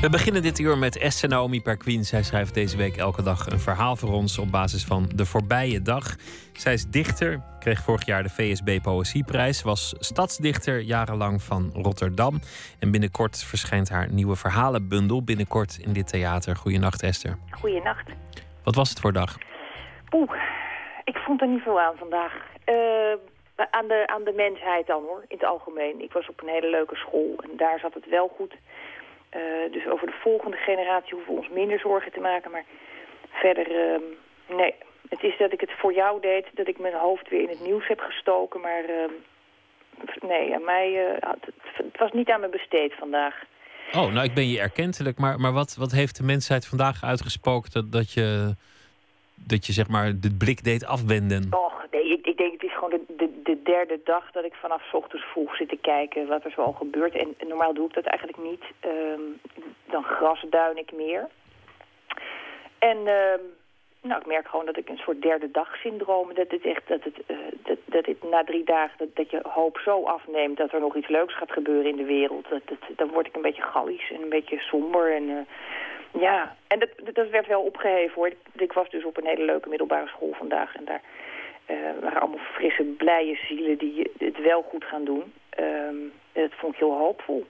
We 0.01 0.09
beginnen 0.09 0.41
dit 0.41 0.59
uur 0.59 0.77
met 0.77 0.97
Esther 0.97 1.29
Naomi 1.29 1.61
Perquin. 1.61 2.03
Zij 2.03 2.23
schrijft 2.23 2.53
deze 2.53 2.77
week 2.77 2.97
elke 2.97 3.23
dag 3.23 3.47
een 3.51 3.59
verhaal 3.59 3.95
voor 3.95 4.13
ons 4.13 4.37
op 4.37 4.51
basis 4.51 4.85
van 4.85 5.09
de 5.15 5.25
voorbije 5.25 5.81
dag. 5.81 6.15
Zij 6.53 6.73
is 6.73 6.85
dichter, 6.89 7.41
kreeg 7.59 7.79
vorig 7.81 8.05
jaar 8.05 8.23
de 8.23 8.29
VSB 8.29 8.81
Poëzieprijs, 8.81 9.63
was 9.63 9.95
stadsdichter 9.99 10.79
jarenlang 10.79 11.41
van 11.41 11.69
Rotterdam. 11.73 12.39
En 12.79 12.91
binnenkort 12.91 13.43
verschijnt 13.43 13.89
haar 13.89 14.07
nieuwe 14.11 14.35
verhalenbundel 14.35 15.23
binnenkort 15.23 15.77
in 15.85 15.93
dit 15.93 16.07
theater. 16.07 16.55
Goedenacht 16.55 17.03
Esther. 17.03 17.37
Goeienacht. 17.49 18.09
Wat 18.63 18.75
was 18.75 18.89
het 18.89 18.99
voor 18.99 19.13
dag? 19.13 19.37
Poeh, 20.09 20.33
ik 21.03 21.17
vond 21.17 21.41
er 21.41 21.47
niet 21.47 21.61
veel 21.61 21.79
aan 21.79 21.97
vandaag. 21.97 22.33
Uh, 22.65 22.75
aan, 23.71 23.87
de, 23.87 24.03
aan 24.05 24.23
de 24.23 24.33
mensheid 24.35 24.87
dan 24.87 25.03
hoor, 25.03 25.23
in 25.27 25.37
het 25.37 25.45
algemeen. 25.45 26.01
Ik 26.01 26.11
was 26.11 26.29
op 26.29 26.41
een 26.41 26.49
hele 26.49 26.69
leuke 26.69 26.95
school 26.95 27.35
en 27.43 27.49
daar 27.57 27.79
zat 27.79 27.93
het 27.93 28.09
wel 28.09 28.27
goed. 28.37 28.55
Uh, 29.36 29.71
dus 29.71 29.88
over 29.88 30.07
de 30.07 30.19
volgende 30.21 30.57
generatie 30.57 31.13
hoeven 31.13 31.34
we 31.34 31.39
ons 31.39 31.49
minder 31.49 31.80
zorgen 31.80 32.11
te 32.11 32.19
maken. 32.19 32.51
Maar 32.51 32.65
verder, 33.30 33.71
uh, 33.71 33.99
nee. 34.57 34.75
Het 35.09 35.23
is 35.23 35.38
dat 35.38 35.53
ik 35.53 35.61
het 35.61 35.71
voor 35.71 35.93
jou 35.93 36.21
deed, 36.21 36.45
dat 36.53 36.67
ik 36.67 36.80
mijn 36.80 36.93
hoofd 36.93 37.30
weer 37.30 37.41
in 37.41 37.49
het 37.49 37.61
nieuws 37.61 37.88
heb 37.88 37.99
gestoken. 37.99 38.61
Maar 38.61 38.84
uh, 38.89 40.30
nee, 40.30 40.55
aan 40.55 40.63
mij, 40.63 40.91
het, 41.19 41.45
het, 41.73 41.97
was 41.97 42.11
niet 42.11 42.30
aan 42.30 42.41
me 42.41 42.49
besteed 42.49 42.93
vandaag. 42.93 43.43
Oh, 43.91 44.13
nou 44.13 44.23
ik 44.23 44.34
ben 44.34 44.49
je 44.49 44.59
erkentelijk. 44.59 45.17
Maar, 45.17 45.39
maar 45.39 45.51
wat, 45.51 45.75
wat 45.75 45.91
heeft 45.91 46.17
de 46.17 46.23
mensheid 46.23 46.67
vandaag 46.67 47.03
uitgesproken 47.03 47.71
dat, 47.71 47.91
dat, 47.91 48.11
je, 48.11 48.55
dat 49.45 49.65
je 49.65 49.73
zeg 49.73 49.88
maar 49.88 50.11
de 50.21 50.35
blik 50.38 50.63
deed 50.63 50.85
afwenden? 50.85 51.47
Och, 51.51 51.85
nee, 51.91 52.09
ik, 52.09 52.27
ik 52.27 52.38
denk 52.38 52.51
het 52.51 52.63
is 52.63 52.73
gewoon 52.73 52.89
de, 52.89 53.01
de, 53.17 53.41
de 53.43 53.61
derde 53.63 53.99
dag 54.03 54.31
dat 54.31 54.43
ik 54.43 54.53
vanaf 54.53 54.93
ochtends 54.93 55.25
vroeg 55.25 55.55
zit 55.55 55.69
te 55.69 55.77
kijken 55.81 56.27
wat 56.27 56.43
er 56.43 56.51
zo 56.51 56.61
al 56.61 56.73
gebeurt. 56.73 57.15
En, 57.15 57.35
normaal 57.47 57.73
doe 57.73 57.88
ik 57.88 57.93
dat 57.93 58.05
eigenlijk 58.05 58.49
niet. 58.49 58.63
Um, 58.85 59.39
dan 59.85 60.03
grasduin 60.03 60.77
ik 60.77 60.91
meer. 60.91 61.27
En 62.79 62.97
um, 62.97 63.41
nou, 64.01 64.19
ik 64.19 64.25
merk 64.25 64.47
gewoon 64.47 64.65
dat 64.65 64.77
ik 64.77 64.89
een 64.89 64.97
soort 64.97 65.21
derde 65.21 65.51
dag 65.51 65.75
syndroom... 65.75 66.33
dat 66.33 66.51
het 66.51 66.65
echt 66.65 66.88
dat 66.88 67.03
het, 67.03 67.17
uh, 67.27 67.38
dat, 67.63 67.77
dat 67.85 68.29
na 68.31 68.43
drie 68.43 68.63
dagen 68.63 68.97
dat, 68.97 69.15
dat 69.15 69.29
je 69.29 69.39
hoop 69.43 69.77
zo 69.77 70.03
afneemt... 70.03 70.57
dat 70.57 70.73
er 70.73 70.79
nog 70.79 70.95
iets 70.95 71.07
leuks 71.07 71.38
gaat 71.38 71.51
gebeuren 71.51 71.91
in 71.91 71.97
de 71.97 72.05
wereld. 72.05 72.49
Dat, 72.49 72.61
dat, 72.65 72.79
dan 72.95 73.07
word 73.07 73.27
ik 73.27 73.35
een 73.35 73.41
beetje 73.41 73.61
gallisch 73.61 74.11
en 74.11 74.21
een 74.21 74.29
beetje 74.29 74.59
somber. 74.59 75.15
En, 75.15 75.23
uh, 75.23 75.38
ja, 76.19 76.55
en 76.67 76.79
dat, 76.79 76.89
dat 77.13 77.29
werd 77.29 77.47
wel 77.47 77.61
opgeheven 77.61 78.15
hoor. 78.15 78.31
Ik, 78.55 78.71
was 78.71 78.89
dus 78.89 79.05
op 79.05 79.17
een 79.17 79.25
hele 79.25 79.45
leuke 79.45 79.69
middelbare 79.69 80.07
school 80.07 80.33
vandaag... 80.33 80.75
en 80.75 80.85
daar 80.85 81.01
uh, 81.69 81.77
waren 82.01 82.21
allemaal 82.21 82.45
frisse, 82.53 82.83
blije 82.83 83.35
zielen 83.47 83.77
die 83.77 84.11
het 84.17 84.41
wel 84.41 84.61
goed 84.61 84.83
gaan 84.83 85.05
doen. 85.05 85.33
Um, 85.59 86.11
dat 86.33 86.51
vond 86.59 86.73
ik 86.73 86.79
heel 86.79 86.97
hoopvol. 86.97 87.45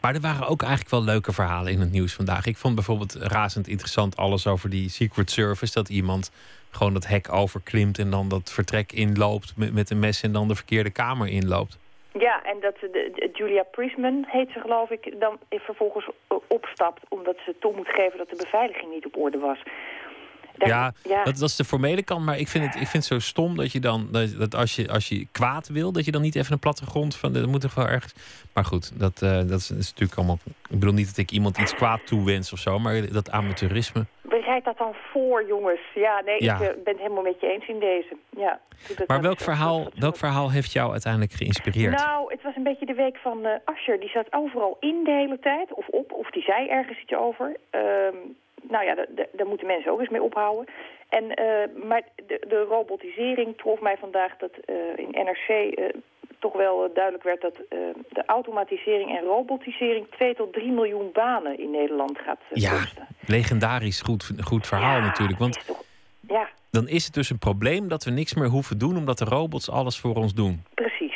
Maar 0.00 0.14
er 0.14 0.20
waren 0.20 0.48
ook 0.48 0.62
eigenlijk 0.62 0.90
wel 0.90 1.04
leuke 1.04 1.32
verhalen 1.32 1.72
in 1.72 1.80
het 1.80 1.92
nieuws 1.92 2.14
vandaag. 2.14 2.46
Ik 2.46 2.56
vond 2.56 2.74
bijvoorbeeld 2.74 3.14
razend 3.14 3.68
interessant 3.68 4.16
alles 4.16 4.46
over 4.46 4.70
die 4.70 4.88
Secret 4.88 5.30
Service. 5.30 5.72
Dat 5.72 5.88
iemand 5.88 6.30
gewoon 6.70 6.92
dat 6.92 7.06
hek 7.06 7.32
overklimt 7.32 7.98
en 7.98 8.10
dan 8.10 8.28
dat 8.28 8.52
vertrek 8.52 8.92
inloopt 8.92 9.56
met, 9.56 9.72
met 9.72 9.90
een 9.90 9.98
mes 9.98 10.22
en 10.22 10.32
dan 10.32 10.48
de 10.48 10.54
verkeerde 10.54 10.90
kamer 10.90 11.28
inloopt. 11.28 11.78
Ja, 12.18 12.42
en 12.44 12.56
dat 12.60 12.74
de, 12.80 12.88
de, 13.14 13.30
Julia 13.32 13.62
Priestman 13.62 14.24
heet 14.28 14.50
ze 14.50 14.60
geloof 14.60 14.90
ik, 14.90 15.20
dan 15.20 15.38
vervolgens 15.50 16.08
opstapt 16.46 17.00
omdat 17.08 17.36
ze 17.44 17.54
toe 17.60 17.74
moet 17.76 17.88
geven 17.88 18.18
dat 18.18 18.30
de 18.30 18.36
beveiliging 18.36 18.90
niet 18.92 19.06
op 19.06 19.16
orde 19.16 19.38
was. 19.38 19.58
Daar- 20.56 20.68
Ja, 20.68 20.92
ja. 21.04 21.24
Dat, 21.24 21.36
dat 21.38 21.48
is 21.48 21.56
de 21.56 21.64
formele 21.64 22.02
kant. 22.02 22.24
Maar 22.24 22.38
ik 22.38 22.48
vind 22.48 22.64
het, 22.64 22.74
ik 22.74 22.86
vind 22.86 22.92
het 22.92 23.04
zo 23.04 23.18
stom 23.18 23.56
dat 23.56 23.72
je 23.72 23.80
dan, 23.80 24.08
dat, 24.10 24.38
dat 24.38 24.54
als, 24.54 24.76
je, 24.76 24.88
als 24.88 25.08
je 25.08 25.26
kwaad 25.32 25.68
wil, 25.68 25.92
dat 25.92 26.04
je 26.04 26.10
dan 26.12 26.22
niet 26.22 26.34
even 26.36 26.52
een 26.52 26.58
plattegrond 26.58 27.16
van. 27.16 27.32
Dat 27.32 27.46
moet 27.46 27.60
toch 27.60 27.74
wel 27.74 27.88
ergens. 27.88 28.12
Maar 28.52 28.64
goed, 28.64 28.98
dat, 28.98 29.22
eh, 29.22 29.30
dat 29.36 29.58
is, 29.58 29.70
is 29.70 29.88
natuurlijk 29.90 30.18
allemaal. 30.18 30.38
Ik 30.68 30.78
bedoel 30.78 30.94
niet 30.94 31.06
dat 31.06 31.16
ik 31.16 31.30
iemand 31.30 31.58
iets 31.58 31.74
kwaad 31.74 32.06
toewens 32.06 32.52
of 32.52 32.58
zo, 32.58 32.78
maar 32.78 33.12
dat 33.12 33.30
amateurisme. 33.30 34.06
Bereid 34.40 34.64
dat 34.64 34.78
dan 34.78 34.94
voor, 34.94 35.46
jongens. 35.46 35.80
Ja, 35.94 36.20
nee, 36.24 36.42
Ja. 36.44 36.54
ik 36.54 36.60
eh, 36.60 36.66
ben 36.84 36.92
het 36.92 37.02
helemaal 37.02 37.22
met 37.22 37.40
je 37.40 37.46
eens 37.46 37.66
in 37.68 37.78
deze. 37.78 38.16
Ja, 38.30 38.60
Maar 39.06 39.20
welk 39.22 39.40
verhaal, 39.40 39.86
welk 39.98 40.16
verhaal 40.16 40.50
heeft 40.50 40.72
jou 40.72 40.90
uiteindelijk 40.90 41.32
geïnspireerd? 41.32 41.96
Nou, 42.04 42.32
het 42.32 42.42
was 42.42 42.56
een 42.56 42.62
beetje 42.62 42.86
de 42.86 42.94
week 42.94 43.16
van 43.16 43.44
eh 43.44 43.54
Ascher. 43.64 44.00
Die 44.00 44.08
zat 44.08 44.26
overal 44.32 44.76
in 44.80 45.04
de 45.04 45.10
hele 45.10 45.38
tijd, 45.38 45.72
of 45.72 45.88
op, 45.88 46.12
of 46.12 46.30
die 46.30 46.42
zei 46.42 46.68
ergens 46.68 47.00
iets 47.02 47.14
over. 47.14 47.56
Ehm, 47.70 48.16
nou 48.62 48.84
ja, 48.84 48.94
da- 48.94 49.06
da- 49.08 49.26
daar 49.32 49.46
moeten 49.46 49.66
mensen 49.66 49.92
ook 49.92 50.00
eens 50.00 50.08
mee 50.08 50.22
ophouden. 50.22 50.74
En, 51.08 51.34
eh, 51.34 51.84
maar 51.84 52.02
de, 52.26 52.44
de 52.48 52.60
robotisering 52.68 53.56
trof 53.56 53.80
mij 53.80 53.96
vandaag 53.96 54.36
dat 54.36 54.52
in 54.96 55.08
NRC 55.10 55.48
toch 56.42 56.52
wel 56.56 56.84
eh, 56.84 56.94
duidelijk 56.94 57.24
werd 57.24 57.40
dat 57.40 57.54
eh, 57.68 57.78
de 58.08 58.22
automatisering 58.26 59.10
en 59.18 59.24
robotisering 59.24 60.06
2 60.10 60.34
tot 60.34 60.52
3 60.52 60.70
miljoen 60.72 61.10
banen 61.12 61.58
in 61.58 61.70
Nederland 61.70 62.18
gaat 62.18 62.40
eh, 62.50 62.62
Ja, 62.62 62.70
kosten. 62.70 63.06
legendarisch 63.26 64.00
goed, 64.00 64.30
goed 64.40 64.66
verhaal 64.66 64.96
Ja, 64.98 65.04
natuurlijk. 65.06 65.38
Want 65.38 65.56
is 65.56 65.64
toch- 65.64 65.82
Ja, 66.28 66.48
dan 66.70 66.88
is 66.88 67.04
het 67.04 67.14
dus 67.14 67.30
een 67.30 67.38
probleem 67.38 67.88
dat 67.88 68.04
we 68.04 68.10
niks 68.10 68.34
meer 68.34 68.48
hoeven 68.48 68.78
doen, 68.78 68.96
omdat 68.96 69.18
de 69.18 69.24
robots 69.24 69.70
alles 69.70 69.98
voor 69.98 70.14
ons 70.14 70.34
doen. 70.34 70.62
precies. 70.74 71.14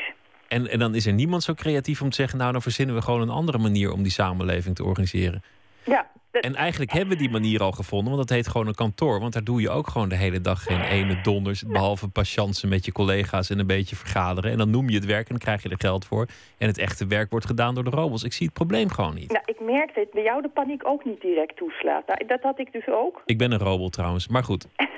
En, 0.48 0.68
en 0.70 0.78
dan 0.78 0.94
is 0.94 1.06
er 1.06 1.12
niemand 1.12 1.42
zo 1.42 1.54
creatief 1.54 2.02
om 2.02 2.08
te 2.10 2.16
zeggen, 2.16 2.38
nou 2.38 2.52
dan 2.52 2.62
verzinnen 2.62 2.94
we 2.94 3.02
gewoon 3.02 3.20
een 3.20 3.30
andere 3.40 3.58
manier 3.58 3.92
om 3.92 4.02
die 4.02 4.12
samenleving 4.12 4.74
te 4.76 4.84
organiseren. 4.84 5.42
Ja, 5.87 6.11
dat- 6.30 6.43
En 6.45 6.55
eigenlijk 6.55 6.93
hebben 6.93 7.11
we 7.16 7.22
die 7.22 7.30
manier 7.30 7.62
al 7.62 7.72
gevonden, 7.72 8.14
want 8.14 8.28
dat 8.28 8.37
heet 8.37 8.49
gewoon 8.49 8.66
een 8.66 8.74
kantoor. 8.74 9.20
Want 9.20 9.32
daar 9.32 9.45
doe 9.45 9.61
je 9.61 9.70
ook 9.70 9.89
gewoon 9.89 10.09
de 10.09 10.16
hele 10.16 10.41
dag 10.41 10.62
geen 10.62 10.80
ene 10.80 11.20
donders. 11.20 11.62
Behalve 11.66 12.09
patiënten 12.09 12.68
met 12.68 12.84
je 12.84 12.93
collega's 12.93 13.51
en 13.51 13.59
een 13.59 13.66
beetje 13.66 13.97
vergaderen. 13.97 14.51
En 14.51 14.59
dan 14.59 14.70
noem 14.70 14.89
je 14.89 14.95
het 14.97 15.05
werk 15.07 15.22
en 15.28 15.30
dan 15.30 15.39
krijg 15.39 15.62
je 15.62 15.68
er 15.68 15.76
geld 15.78 16.05
voor. 16.05 16.26
En 16.59 16.66
het 16.66 16.78
echte 16.78 17.07
werk 17.07 17.30
wordt 17.30 17.47
gedaan 17.47 17.74
door 17.74 17.84
de 17.84 17.91
robots. 17.91 18.24
Ik 18.24 18.32
zie 18.32 18.47
het 18.47 18.55
probleem 18.55 18.91
gewoon 18.91 19.14
niet. 19.14 19.32
Nou, 19.32 19.43
ik 19.47 19.61
merkte 19.61 20.01
het 20.01 20.11
bij 20.11 20.22
jou 20.22 20.43
de 20.43 20.49
paniek 20.49 20.87
ook 20.87 21.05
niet 21.05 21.20
direct 21.20 21.57
toeslaat. 21.57 22.07
Nou, 22.07 22.26
dat 22.26 22.43
had 22.43 22.59
ik 22.59 22.72
dus 22.72 22.89
ook. 22.89 23.22
Ik 23.24 23.39
ben 23.39 23.53
een 23.53 23.59
robot 23.59 23.93
trouwens, 23.93 24.28
maar 24.28 24.45
goed. 24.45 24.66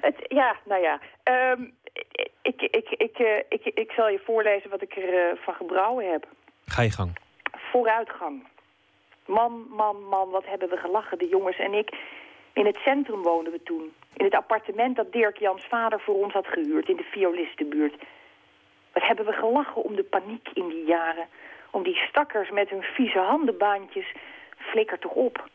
Het, 0.00 0.14
ja, 0.28 0.56
nou 0.64 0.82
ja. 0.82 1.00
Ehm, 1.22 1.62
ik, 2.42 2.60
ik, 2.62 2.88
ik, 2.90 3.16
eh, 3.18 3.36
ik, 3.48 3.64
ik 3.74 3.90
zal 3.90 4.08
je 4.08 4.20
voorlezen 4.24 4.70
wat 4.70 4.82
ik 4.82 4.96
er 4.96 5.38
van 5.44 5.54
gebrouwen 5.54 6.10
heb. 6.10 6.26
Ga 6.66 6.82
je 6.82 6.90
gang. 6.90 7.10
Vooruitgang. 7.72 8.46
Man, 9.30 9.66
man, 9.68 10.04
man, 10.08 10.30
wat 10.30 10.46
hebben 10.46 10.68
we 10.68 10.76
gelachen, 10.76 11.18
de 11.18 11.28
jongens 11.28 11.58
en 11.58 11.72
ik. 11.74 11.98
In 12.52 12.66
het 12.66 12.76
centrum 12.76 13.22
woonden 13.22 13.52
we 13.52 13.62
toen. 13.62 13.92
In 14.16 14.24
het 14.24 14.34
appartement 14.34 14.96
dat 14.96 15.12
Dirk 15.12 15.36
Jans 15.38 15.64
vader 15.64 16.00
voor 16.00 16.14
ons 16.14 16.32
had 16.32 16.46
gehuurd 16.46 16.88
in 16.88 16.96
de 16.96 17.08
violistenbuurt. 17.10 17.94
Wat 18.92 19.02
hebben 19.02 19.24
we 19.24 19.32
gelachen 19.32 19.82
om 19.82 19.94
de 19.94 20.02
paniek 20.02 20.48
in 20.52 20.68
die 20.68 20.84
jaren. 20.84 21.26
Om 21.70 21.82
die 21.82 21.96
stakkers 21.96 22.50
met 22.50 22.70
hun 22.70 22.82
vieze 22.82 23.18
handenbaantjes. 23.18 24.12
Flikker 24.56 24.98
toch 24.98 25.12
op. 25.12 25.48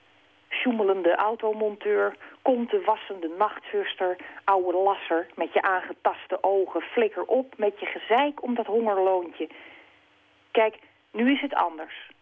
Sjoemelende 0.50 1.16
automonteur, 1.16 2.16
konten 2.42 2.84
wassende 2.84 3.30
nachtzuster, 3.38 4.16
oude 4.44 4.78
lasser 4.78 5.28
met 5.36 5.54
je 5.54 5.62
aangetaste 5.62 6.38
ogen. 6.44 6.82
Flikker 6.82 7.24
op 7.24 7.58
met 7.58 7.80
je 7.80 7.86
gezeik 7.86 8.44
om 8.44 8.56
dat 8.56 8.66
hongerloontje. 8.66 9.50
Kijk, 10.52 10.80
nu 11.12 11.32
is 11.32 11.42
het 11.42 11.54
anders. 11.54 12.14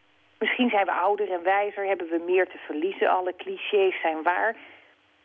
Misschien 0.43 0.69
zijn 0.69 0.85
we 0.85 0.91
ouder 0.91 1.31
en 1.31 1.43
wijzer, 1.43 1.85
hebben 1.85 2.07
we 2.09 2.21
meer 2.25 2.47
te 2.47 2.57
verliezen. 2.57 3.09
Alle 3.09 3.35
clichés 3.35 4.01
zijn 4.01 4.23
waar. 4.23 4.55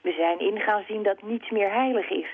We 0.00 0.12
zijn 0.12 0.38
in 0.38 0.60
gaan 0.60 0.84
zien 0.88 1.02
dat 1.02 1.22
niets 1.22 1.50
meer 1.50 1.70
heilig 1.70 2.10
is. 2.10 2.28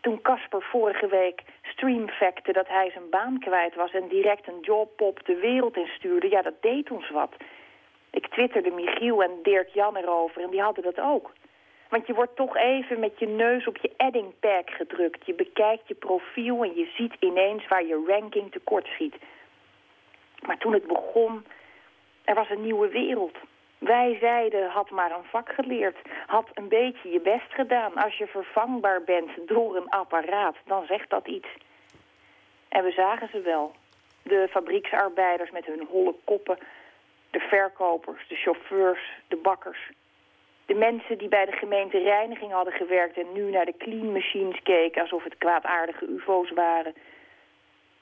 Toen 0.00 0.22
Casper 0.22 0.62
vorige 0.62 1.06
week 1.06 1.42
streamfacte 1.62 2.52
dat 2.52 2.68
hij 2.68 2.90
zijn 2.90 3.10
baan 3.10 3.38
kwijt 3.38 3.74
was... 3.74 3.92
en 3.92 4.08
direct 4.08 4.48
een 4.48 4.60
jobpop 4.60 5.26
de 5.26 5.34
wereld 5.34 5.76
instuurde, 5.76 6.30
ja, 6.30 6.42
dat 6.42 6.62
deed 6.62 6.90
ons 6.90 7.10
wat. 7.10 7.34
Ik 8.10 8.26
twitterde 8.26 8.70
Michiel 8.70 9.22
en 9.22 9.38
Dirk 9.42 9.68
Jan 9.68 9.96
erover 9.96 10.42
en 10.42 10.50
die 10.50 10.62
hadden 10.62 10.84
dat 10.84 11.00
ook. 11.00 11.32
Want 11.88 12.06
je 12.06 12.14
wordt 12.14 12.36
toch 12.36 12.56
even 12.56 13.00
met 13.00 13.18
je 13.18 13.26
neus 13.26 13.66
op 13.66 13.76
je 13.76 13.92
addingpack 13.96 14.70
gedrukt. 14.70 15.26
Je 15.26 15.34
bekijkt 15.34 15.88
je 15.88 15.94
profiel 15.94 16.64
en 16.64 16.74
je 16.74 16.90
ziet 16.96 17.14
ineens 17.18 17.68
waar 17.68 17.84
je 17.84 18.04
ranking 18.06 18.52
tekort 18.52 18.86
schiet. 18.86 19.14
Maar 20.46 20.58
toen 20.58 20.72
het 20.72 20.86
begon, 20.86 21.44
er 22.30 22.36
was 22.36 22.50
een 22.50 22.62
nieuwe 22.62 22.88
wereld. 22.88 23.36
Wij 23.78 24.16
zeiden, 24.20 24.68
had 24.68 24.90
maar 24.90 25.10
een 25.10 25.24
vak 25.24 25.48
geleerd. 25.48 25.96
Had 26.26 26.48
een 26.54 26.68
beetje 26.68 27.10
je 27.10 27.20
best 27.20 27.52
gedaan. 27.52 27.94
Als 27.94 28.16
je 28.16 28.26
vervangbaar 28.26 29.02
bent 29.02 29.30
door 29.46 29.76
een 29.76 29.88
apparaat, 29.88 30.56
dan 30.64 30.86
zegt 30.86 31.10
dat 31.10 31.26
iets. 31.26 31.48
En 32.68 32.84
we 32.84 32.90
zagen 32.90 33.28
ze 33.32 33.40
wel. 33.40 33.72
De 34.22 34.46
fabrieksarbeiders 34.50 35.50
met 35.50 35.66
hun 35.66 35.86
holle 35.90 36.14
koppen. 36.24 36.58
De 37.30 37.40
verkopers, 37.40 38.28
de 38.28 38.36
chauffeurs, 38.36 39.10
de 39.28 39.36
bakkers. 39.36 39.90
De 40.66 40.74
mensen 40.74 41.18
die 41.18 41.28
bij 41.28 41.44
de 41.44 41.52
gemeente 41.52 41.98
reiniging 41.98 42.52
hadden 42.52 42.72
gewerkt... 42.72 43.16
en 43.16 43.32
nu 43.32 43.50
naar 43.50 43.64
de 43.64 43.76
clean 43.78 44.12
machines 44.12 44.62
keken 44.62 45.02
alsof 45.02 45.24
het 45.24 45.38
kwaadaardige 45.38 46.06
ufo's 46.06 46.50
waren. 46.50 46.94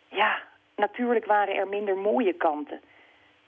Ja, 0.09 0.43
natuurlijk 0.77 1.25
waren 1.25 1.55
er 1.55 1.69
minder 1.69 1.97
mooie 1.97 2.33
kanten. 2.33 2.81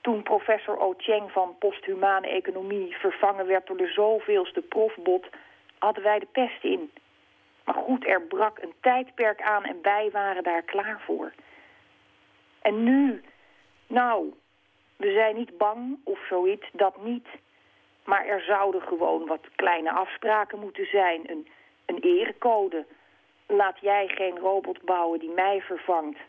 Toen 0.01 0.23
professor 0.23 0.79
O. 0.79 0.95
Van 1.27 1.55
posthumane 1.59 2.27
economie 2.27 2.95
vervangen 2.97 3.47
werd 3.47 3.67
door 3.67 3.77
de 3.77 3.91
zoveelste 3.91 4.61
profbot, 4.61 5.25
hadden 5.77 6.03
wij 6.03 6.19
de 6.19 6.27
pest 6.31 6.63
in. 6.63 6.91
Maar 7.65 7.75
goed, 7.75 8.07
er 8.07 8.21
brak 8.21 8.59
een 8.61 8.73
tijdperk 8.81 9.41
aan 9.41 9.63
en 9.63 9.77
wij 9.81 10.09
waren 10.11 10.43
daar 10.43 10.61
klaar 10.61 11.01
voor. 11.05 11.33
En 12.61 12.83
nu, 12.83 13.23
nou, 13.87 14.33
we 14.95 15.11
zijn 15.11 15.35
niet 15.35 15.57
bang 15.57 15.99
of 16.03 16.19
zoiets, 16.29 16.67
dat 16.71 17.03
niet. 17.03 17.27
Maar 18.03 18.25
er 18.25 18.41
zouden 18.41 18.81
gewoon 18.81 19.25
wat 19.25 19.47
kleine 19.55 19.91
afspraken 19.91 20.59
moeten 20.59 20.85
zijn. 20.85 21.31
Een, 21.31 21.47
een 21.85 21.99
erecode. 21.99 22.85
Laat 23.47 23.79
jij 23.79 24.07
geen 24.07 24.39
robot 24.39 24.81
bouwen 24.81 25.19
die 25.19 25.29
mij 25.29 25.61
vervangt. 25.61 26.19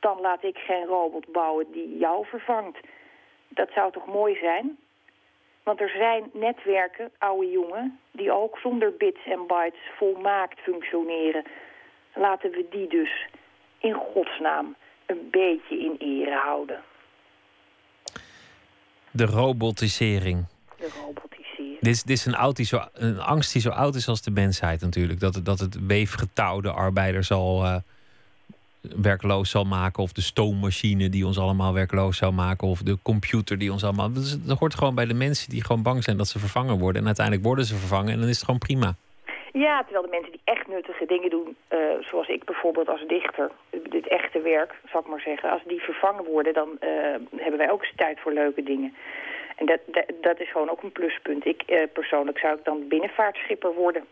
Dan 0.00 0.20
laat 0.20 0.42
ik 0.42 0.58
geen 0.58 0.84
robot 0.84 1.32
bouwen 1.32 1.72
die 1.72 1.98
jou 1.98 2.26
vervangt. 2.26 2.78
Dat 3.54 3.68
zou 3.74 3.92
toch 3.92 4.06
mooi 4.06 4.34
zijn? 4.36 4.78
Want 5.62 5.80
er 5.80 5.88
zijn 5.88 6.30
netwerken, 6.32 7.10
oude 7.18 7.50
jongen, 7.50 7.98
die 8.10 8.32
ook 8.32 8.58
zonder 8.58 8.92
bits 8.98 9.20
en 9.24 9.46
bytes 9.46 9.80
volmaakt 9.96 10.58
functioneren. 10.60 11.44
Laten 12.14 12.50
we 12.50 12.66
die 12.70 12.88
dus 12.88 13.26
in 13.78 13.94
godsnaam 13.94 14.76
een 15.06 15.28
beetje 15.30 15.78
in 15.78 15.96
ere 15.98 16.34
houden. 16.36 16.82
De 19.10 19.24
robotisering. 19.26 20.46
De 20.78 20.88
robotisering. 21.04 21.78
Dit 21.80 21.92
is, 21.94 22.02
dit 22.02 22.16
is 22.16 22.26
een, 22.26 22.34
oud 22.36 22.56
die 22.56 22.66
zo, 22.66 22.80
een 22.92 23.20
angst 23.20 23.52
die 23.52 23.62
zo 23.62 23.70
oud 23.70 23.94
is 23.94 24.08
als 24.08 24.22
de 24.22 24.30
mensheid 24.30 24.80
natuurlijk. 24.80 25.20
Dat, 25.20 25.34
het- 25.34 25.44
dat 25.44 25.58
het 25.58 25.86
weefgetouw 25.86 26.60
de 26.60 26.70
arbeider 26.72 27.24
zal, 27.24 27.64
eh, 27.64 27.76
werkloos 28.80 29.50
zal 29.50 29.64
maken. 29.64 30.02
Of 30.02 30.12
de 30.12 30.20
stoommachine 30.20 31.08
die 31.08 31.26
ons 31.26 31.38
allemaal 31.38 31.74
werkloos 31.74 32.16
zou 32.16 32.32
maken. 32.32 32.68
Of 32.68 32.82
de 32.82 32.98
computer 33.02 33.58
die 33.58 33.72
ons 33.72 33.84
allemaal... 33.84 34.12
Dat, 34.12 34.40
dat 34.46 34.58
hoort 34.58 34.74
gewoon 34.74 34.94
bij 34.94 35.06
de 35.06 35.14
mensen 35.14 35.50
die 35.50 35.64
gewoon 35.64 35.82
bang 35.82 36.04
zijn 36.04 36.16
dat 36.16 36.28
ze 36.28 36.38
vervangen 36.38 36.78
worden. 36.78 37.00
En 37.00 37.06
uiteindelijk 37.06 37.46
worden 37.46 37.64
ze 37.64 37.74
vervangen 37.76 38.12
en 38.12 38.18
dan 38.20 38.28
is 38.28 38.36
het 38.36 38.44
gewoon 38.44 38.60
prima. 38.60 38.94
Ja, 39.52 39.82
terwijl 39.82 40.04
de 40.04 40.10
mensen 40.10 40.32
die 40.32 40.40
echt 40.44 40.66
nuttige 40.66 41.06
dingen 41.06 41.30
doen, 41.30 41.56
eh, 41.68 41.78
zoals 42.00 42.28
ik 42.28 42.44
bijvoorbeeld 42.44 42.88
als 42.88 43.06
dichter, 43.06 43.50
dit 43.88 44.08
echte 44.08 44.40
werk, 44.40 44.74
zal 44.90 45.00
ik 45.00 45.06
maar 45.06 45.20
zeggen, 45.20 45.50
als 45.50 45.62
die 45.66 45.80
vervangen 45.80 46.24
worden, 46.24 46.54
dan 46.54 46.68
eh, 46.78 46.90
hebben 47.36 47.58
wij 47.58 47.70
ook 47.70 47.86
tijd 47.96 48.20
voor 48.20 48.32
leuke 48.32 48.62
dingen. 48.62 48.94
En 49.56 49.66
dat, 49.66 49.80
dat, 49.86 50.04
dat 50.20 50.40
is 50.40 50.50
gewoon 50.50 50.70
ook 50.70 50.82
een 50.82 50.92
pluspunt. 50.92 51.46
Ik 51.46 51.62
eh, 51.62 51.82
persoonlijk 51.92 52.38
zou 52.38 52.58
ik 52.58 52.64
dan 52.64 52.88
binnenvaartschipper 52.88 53.74
worden. 53.74 54.04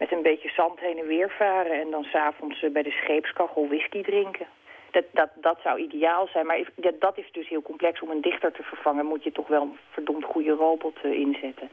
Met 0.00 0.12
een 0.12 0.22
beetje 0.22 0.48
zand 0.48 0.80
heen 0.80 0.98
en 0.98 1.06
weer 1.06 1.30
varen 1.38 1.80
en 1.80 1.90
dan 1.90 2.04
s'avonds 2.04 2.62
eh, 2.62 2.72
bij 2.72 2.82
de 2.82 2.90
scheepskachel 2.90 3.68
whisky 3.68 4.02
drinken. 4.02 4.46
Dat, 4.90 5.04
dat, 5.12 5.30
dat 5.40 5.58
zou 5.62 5.80
ideaal 5.80 6.26
zijn, 6.32 6.46
maar 6.46 6.60
dat, 6.98 7.18
is 7.18 7.28
dus 7.32 7.48
heel 7.48 7.62
complex. 7.62 8.00
Om 8.00 8.10
een 8.10 8.20
dichter 8.20 8.52
te 8.52 8.62
vervangen 8.62 9.06
moet 9.06 9.24
je 9.24 9.32
toch 9.32 9.48
wel 9.48 9.62
een 9.62 9.78
verdomd 9.90 10.24
goede 10.24 10.50
robot 10.50 10.96
eh, 11.02 11.12
inzetten. 11.12 11.68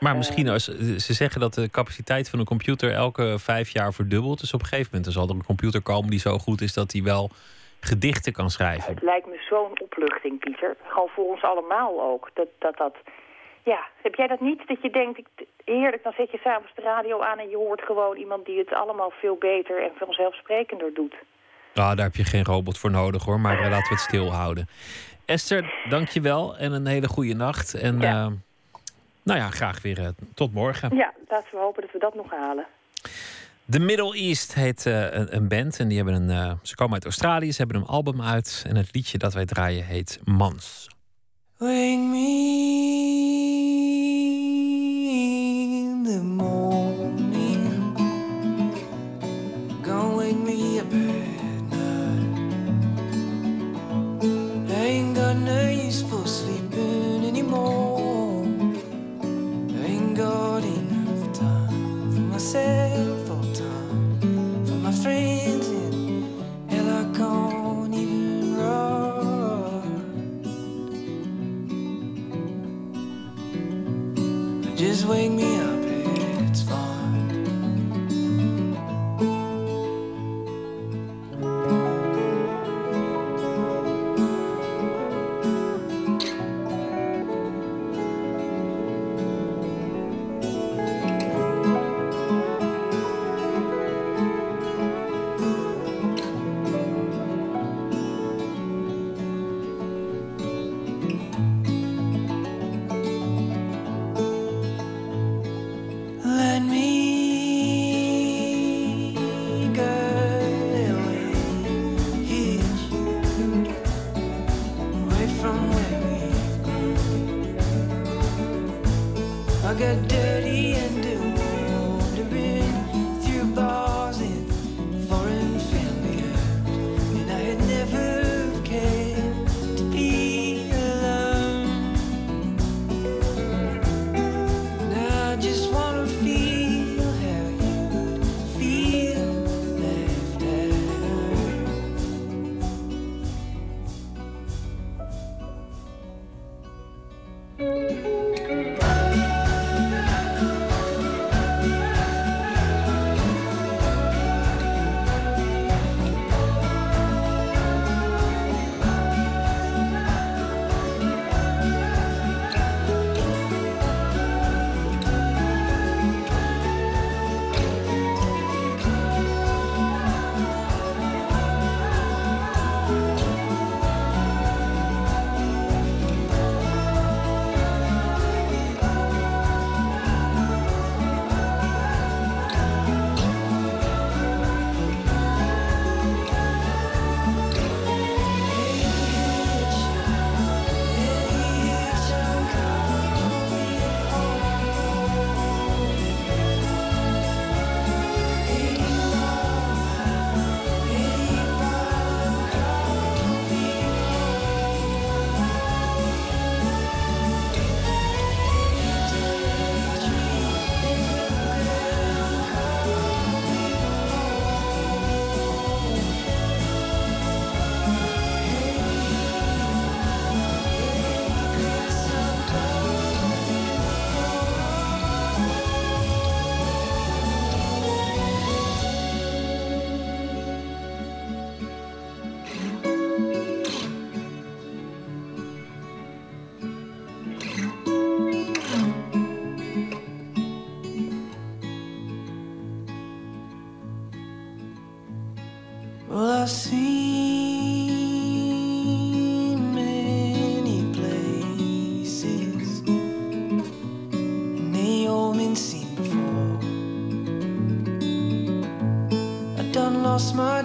Maar 0.00 0.16
misschien 0.16 0.48
als 0.48 0.64
ze 1.06 1.12
zeggen 1.12 1.40
dat 1.40 1.54
de 1.54 1.70
capaciteit 1.70 2.30
van 2.30 2.38
een 2.38 2.44
computer 2.44 2.92
elke 2.92 3.38
vijf 3.38 3.68
jaar 3.70 3.92
verdubbelt. 3.92 4.40
Dus 4.40 4.54
op 4.54 4.60
een 4.60 4.66
gegeven 4.66 4.90
moment 4.92 5.12
zal 5.12 5.28
er 5.28 5.34
een 5.34 5.44
computer 5.44 5.82
komen 5.82 6.10
die 6.10 6.18
zo 6.18 6.38
goed 6.38 6.60
is 6.60 6.74
dat 6.74 6.92
hij 6.92 7.02
wel 7.02 7.30
gedichten 7.80 8.32
kan 8.32 8.50
schrijven. 8.50 8.94
Het 8.94 9.02
lijkt 9.02 9.26
me 9.26 9.38
zo'n 9.50 9.80
opluchting, 9.80 10.38
Pieter. 10.38 10.76
Gewoon 10.82 11.08
voor 11.08 11.24
ons 11.24 11.42
allemaal 11.42 12.02
ook. 12.02 12.30
Dat, 12.34 12.48
dat, 12.58 12.76
dat... 12.76 12.96
Ja, 13.64 13.86
heb 14.02 14.14
jij 14.14 14.26
dat 14.26 14.40
niet? 14.40 14.62
Dat 14.66 14.82
je 14.82 14.90
denkt, 14.90 15.18
ik, 15.18 15.26
heerlijk, 15.64 16.02
dan 16.02 16.12
zet 16.16 16.30
je 16.30 16.38
s'avonds 16.38 16.72
de 16.74 16.82
radio 16.82 17.20
aan... 17.20 17.38
en 17.38 17.48
je 17.48 17.56
hoort 17.56 17.82
gewoon 17.82 18.16
iemand 18.16 18.46
die 18.46 18.58
het 18.58 18.72
allemaal 18.72 19.10
veel 19.20 19.36
beter 19.38 19.82
en 19.82 19.90
vanzelfsprekender 19.98 20.94
doet. 20.94 21.14
Nou, 21.74 21.96
daar 21.96 22.04
heb 22.04 22.14
je 22.16 22.24
geen 22.24 22.44
robot 22.44 22.78
voor 22.78 22.90
nodig 22.90 23.24
hoor, 23.24 23.40
maar 23.40 23.54
eh, 23.60 23.70
laten 23.70 23.88
we 23.88 23.94
het 23.94 24.00
stilhouden. 24.00 24.68
Esther, 25.24 25.74
dank 25.88 26.08
je 26.08 26.20
wel 26.20 26.56
en 26.56 26.72
een 26.72 26.86
hele 26.86 27.08
goede 27.08 27.34
nacht. 27.34 27.74
En 27.74 28.00
Ja. 28.00 28.24
eh, 28.24 28.30
Nou 29.22 29.38
ja, 29.38 29.50
graag 29.50 29.82
weer 29.82 29.98
eh, 29.98 30.08
tot 30.34 30.52
morgen. 30.54 30.96
Ja, 30.96 31.12
laten 31.28 31.48
we 31.50 31.58
hopen 31.58 31.82
dat 31.82 31.92
we 31.92 31.98
dat 31.98 32.14
nog 32.14 32.30
halen. 32.30 32.66
The 33.70 33.78
Middle 33.80 34.14
East 34.16 34.54
heet 34.54 34.86
eh, 34.86 35.12
een, 35.12 35.34
een 35.36 35.48
band 35.48 35.78
en 35.78 35.88
die 35.88 35.96
hebben 35.96 36.28
een, 36.28 36.58
ze 36.62 36.74
komen 36.74 36.94
uit 36.94 37.04
Australië, 37.04 37.52
ze 37.52 37.62
hebben 37.62 37.80
een 37.80 37.86
album 37.86 38.22
uit 38.22 38.64
en 38.68 38.76
het 38.76 38.88
liedje 38.94 39.18
dat 39.18 39.32
wij 39.34 39.44
draaien 39.44 39.84
heet 39.84 40.20
Mans. 40.24 40.90
Wake 41.58 41.96
me 42.10 43.41
the 46.04 46.18
morning. 46.20 46.51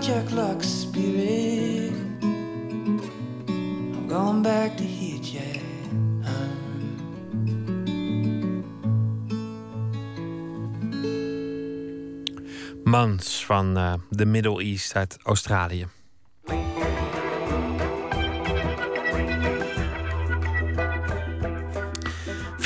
Jack 0.08 0.32
Luck 0.32 0.64
spirit. 0.64 1.92
I'm 2.22 4.08
going 4.08 4.42
back 4.42 4.78
to 4.78 4.84
hit 4.84 5.34
ya. 5.34 5.42
Mans 12.84 13.46
van 13.46 13.78
eh, 13.78 13.94
de 14.10 14.26
Middle 14.26 14.64
East 14.64 14.96
uit 14.96 15.18
Australië. 15.24 15.97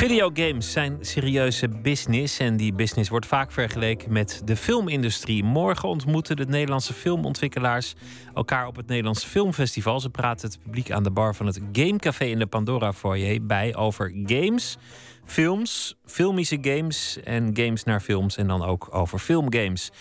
Videogames 0.01 0.71
zijn 0.71 0.97
serieuze 1.01 1.67
business 1.67 2.39
en 2.39 2.57
die 2.57 2.73
business 2.73 3.09
wordt 3.09 3.25
vaak 3.25 3.51
vergeleken 3.51 4.11
met 4.11 4.41
de 4.45 4.55
filmindustrie. 4.55 5.43
Morgen 5.43 5.89
ontmoeten 5.89 6.35
de 6.35 6.45
Nederlandse 6.45 6.93
filmontwikkelaars 6.93 7.93
elkaar 8.33 8.67
op 8.67 8.75
het 8.75 8.87
Nederlands 8.87 9.23
Filmfestival. 9.23 9.99
Ze 9.99 10.09
praten 10.09 10.49
het 10.49 10.59
publiek 10.63 10.91
aan 10.91 11.03
de 11.03 11.11
bar 11.11 11.35
van 11.35 11.45
het 11.45 11.59
Gamecafé 11.71 12.25
in 12.25 12.39
de 12.39 12.45
Pandora 12.45 12.93
Foyer 12.93 13.45
bij 13.45 13.75
over 13.75 14.13
games, 14.25 14.77
films, 15.25 15.95
filmische 16.05 16.57
games 16.61 17.19
en 17.23 17.49
games 17.53 17.83
naar 17.83 17.99
films 17.99 18.37
en 18.37 18.47
dan 18.47 18.63
ook 18.63 18.87
over 18.95 19.19
filmgames. 19.19 19.91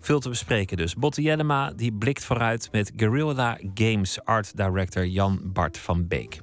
Veel 0.00 0.20
te 0.20 0.28
bespreken 0.28 0.76
dus. 0.76 0.94
Botte 0.94 1.22
Jellema 1.22 1.72
die 1.72 1.92
blikt 1.92 2.24
vooruit 2.24 2.68
met 2.70 2.92
Guerrilla 2.96 3.58
Games 3.74 4.24
art 4.24 4.56
director 4.56 5.06
Jan 5.06 5.40
Bart 5.44 5.78
van 5.78 6.08
Beek. 6.08 6.40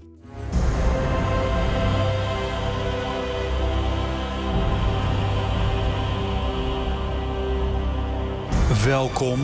Welkom 8.85 9.39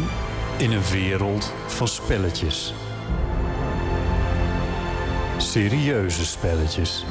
in 0.57 0.71
een 0.71 0.83
wereld 0.91 1.53
van 1.67 1.87
spelletjes. 1.87 2.73
Serieuze 5.37 6.25
spelletjes. 6.25 7.05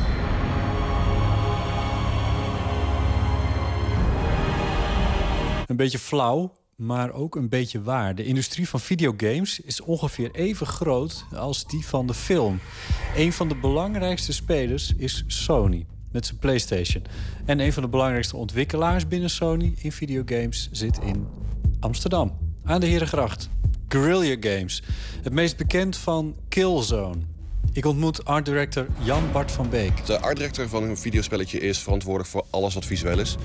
Een 5.67 5.77
beetje 5.77 5.99
flauw, 5.99 6.53
maar 6.77 7.13
ook 7.13 7.37
een 7.37 7.49
beetje 7.49 7.83
waar. 7.83 8.15
De 8.15 8.25
industrie 8.25 8.69
van 8.69 8.81
videogames 8.81 9.61
is 9.61 9.81
ongeveer 9.81 10.31
even 10.31 10.67
groot 10.67 11.25
als 11.35 11.67
die 11.67 11.87
van 11.87 12.07
de 12.07 12.15
film. 12.15 12.61
Een 13.17 13.33
van 13.33 13.49
de 13.49 13.57
belangrijkste 13.57 14.33
spelers 14.33 14.95
is 14.97 15.25
Sony 15.27 15.87
met 16.13 16.27
zijn 16.27 16.39
PlayStation. 16.39 17.05
En 17.45 17.61
een 17.61 17.73
van 17.73 17.83
de 17.83 17.89
belangrijkste 17.89 18.37
ontwikkelaars 18.37 19.09
binnen 19.09 19.31
Sony 19.31 19.75
in 19.77 19.93
videogames 19.93 20.69
zit 20.73 20.99
in 20.99 21.27
Amsterdam, 21.85 22.39
aan 22.65 22.81
de 22.81 22.87
Herengracht. 22.87 23.49
Guerrilla 23.89 24.37
Games. 24.41 24.83
Het 25.23 25.33
meest 25.33 25.57
bekend 25.57 25.97
van 25.97 26.37
Killzone. 26.49 27.34
Ik 27.75 27.87
ontmoet 27.87 28.25
art 28.25 28.45
director 28.45 28.87
Jan 28.99 29.33
Bart 29.33 29.53
van 29.53 29.71
Beek. 29.71 30.07
De 30.07 30.21
art 30.21 30.37
director 30.37 30.69
van 30.69 30.83
een 30.83 30.97
videospelletje 30.97 31.61
is 31.61 31.79
verantwoordelijk 31.79 32.31
voor 32.31 32.45
alles 32.51 32.75
wat 32.75 32.85
visueel 32.85 33.19
is. 33.19 33.37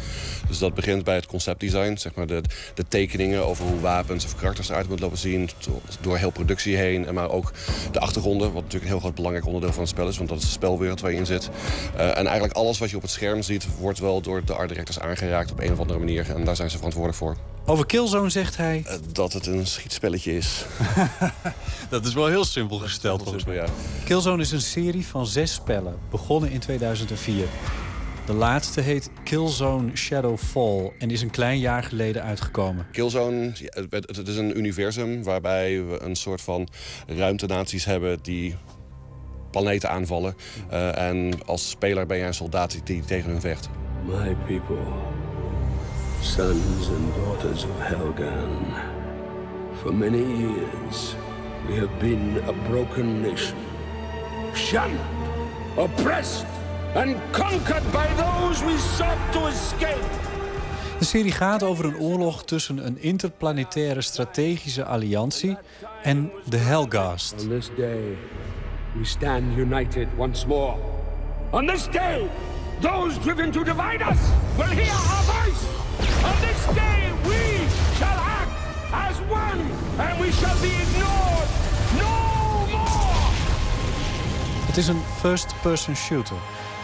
Dus 0.48 0.58
dat 0.58 0.74
begint 0.74 1.04
bij 1.04 1.16
het 1.16 1.26
conceptdesign, 1.26 1.98
zeg 1.98 2.16
maar 2.16 2.28
de, 2.28 2.42
de 2.74 2.86
tekeningen 2.88 3.46
over 3.46 3.66
hoe 3.66 3.80
wapens 3.80 4.26
of 4.26 4.36
karakters 4.36 4.70
eruit 4.70 4.88
moeten 4.88 5.06
lopen 5.06 5.20
zien, 5.22 5.50
door 6.02 6.18
heel 6.18 6.30
productie 6.30 6.76
heen. 6.76 7.06
En 7.06 7.14
maar 7.14 7.30
ook 7.30 7.52
de 7.92 8.00
achtergronden, 8.00 8.54
wat 8.54 8.64
natuurlijk 8.64 8.84
een 8.84 8.92
heel 8.92 9.00
groot 9.00 9.16
belangrijk 9.16 9.46
onderdeel 9.46 9.72
van 9.72 9.82
het 9.82 9.90
spel 9.90 10.08
is, 10.08 10.18
want 10.18 10.30
dat 10.30 10.38
is 10.38 10.44
de 10.44 10.52
spelwereld 10.52 11.02
waar 11.02 11.12
je 11.12 11.18
in 11.18 11.26
zit. 11.26 11.50
Uh, 11.96 12.08
en 12.18 12.26
eigenlijk 12.26 12.54
alles 12.54 12.78
wat 12.78 12.90
je 12.90 12.96
op 12.96 13.02
het 13.02 13.12
scherm 13.12 13.42
ziet, 13.42 13.68
wordt 13.80 14.00
wel 14.00 14.22
door 14.22 14.46
de 14.46 14.54
art 14.54 14.70
directors 14.70 15.00
aangeraakt 15.00 15.52
op 15.52 15.60
een 15.60 15.72
of 15.72 15.80
andere 15.80 16.00
manier. 16.00 16.36
En 16.36 16.44
daar 16.44 16.56
zijn 16.56 16.70
ze 16.70 16.76
verantwoordelijk 16.76 17.20
voor. 17.20 17.38
Over 17.70 17.86
Killzone 17.86 18.30
zegt 18.30 18.58
hij... 18.58 18.84
Uh, 18.86 18.94
dat 19.12 19.34
het 19.34 19.46
een 19.46 19.68
schietspelletje 19.68 20.36
is. 20.38 20.66
dat 21.90 22.06
is 22.06 22.14
wel 22.14 22.28
heel 22.28 22.46
simpel 22.46 22.78
gesteld 22.78 23.24
volgens 23.24 23.46
mij. 23.46 23.56
Ja. 23.56 23.66
Killzone 24.20 24.44
is 24.44 24.52
een 24.52 24.62
serie 24.62 25.06
van 25.06 25.28
zes 25.28 25.54
spellen, 25.54 26.00
begonnen 26.10 26.52
in 26.52 26.60
2004. 26.60 27.46
De 28.26 28.34
laatste 28.34 28.82
heet 28.82 29.10
Killzone 29.24 29.96
Shadowfall 29.96 30.92
en 30.98 31.12
is 31.12 31.22
een 31.22 31.30
klein 31.30 31.60
jaar 31.60 31.84
geleden 31.84 32.24
uitgekomen. 32.24 32.88
Killzone, 32.92 33.54
het 33.90 34.28
is 34.28 34.38
een 34.38 34.58
universum 34.58 35.24
waarbij 35.24 35.86
we 35.86 36.02
een 36.02 36.16
soort 36.16 36.42
van 36.42 36.68
ruimtenaties 37.08 37.86
hebben 37.86 38.20
die 38.22 38.56
planeten 39.52 39.90
aanvallen. 39.90 40.36
Uh, 40.72 40.98
en 40.98 41.46
als 41.46 41.70
speler 41.70 42.06
ben 42.06 42.18
jij 42.18 42.28
een 42.28 42.34
soldaat 42.34 42.80
die 42.84 43.02
tegen 43.02 43.32
hun 43.32 43.42
vecht. 43.42 43.70
My 44.06 44.36
people, 44.46 44.86
sons 46.22 46.88
and 46.88 47.16
daughters 47.16 47.64
of 47.64 47.78
Helgan. 47.78 48.74
For 49.82 49.96
many 49.96 50.24
years 50.38 51.16
we 51.68 51.74
have 51.74 51.98
been 52.00 52.42
a 52.48 52.70
broken 52.70 53.22
nation. 53.22 53.69
Shunned, 54.54 55.00
oppressed 55.78 56.46
and 56.96 57.16
conquered 57.32 57.92
by 57.92 58.08
those 58.18 58.64
we 58.64 58.78
sought 58.78 59.34
to 59.34 59.48
escape. 59.48 60.28
De 61.00 61.06
serie 61.06 61.32
gaat 61.32 61.64
over 61.64 61.86
een 61.86 61.98
oorlog 61.98 62.44
tussen 62.44 62.86
een 62.86 63.02
interplanetaire 63.02 64.02
strategische 64.02 64.86
alliantie 64.86 65.58
en 66.04 66.32
de 66.46 66.58
Helghast. 66.58 67.34
On 67.40 67.48
this 67.48 67.70
day, 67.76 68.18
we 68.94 69.06
stand 69.06 69.58
united 69.58 70.08
once 70.18 70.48
more. 70.48 70.76
On 71.50 71.68
this 71.68 71.88
day, 71.92 72.28
those 72.80 73.20
driven 73.20 73.52
to 73.52 73.64
divide 73.64 74.02
us 74.12 74.20
will 74.58 74.76
hear 74.76 74.94
our 74.94 75.24
voice. 75.24 75.64
On 76.24 76.36
this 76.48 76.76
day, 76.76 77.12
we 77.24 77.68
shall 77.98 78.18
act 78.18 78.52
as 78.92 79.18
one, 79.30 79.62
and 79.98 80.20
we 80.20 80.32
shall 80.32 80.62
be 80.62 80.68
ignored 80.68 81.39
is 84.80 84.88
een 84.88 85.02
first-person 85.18 85.96
shooter. 85.96 86.36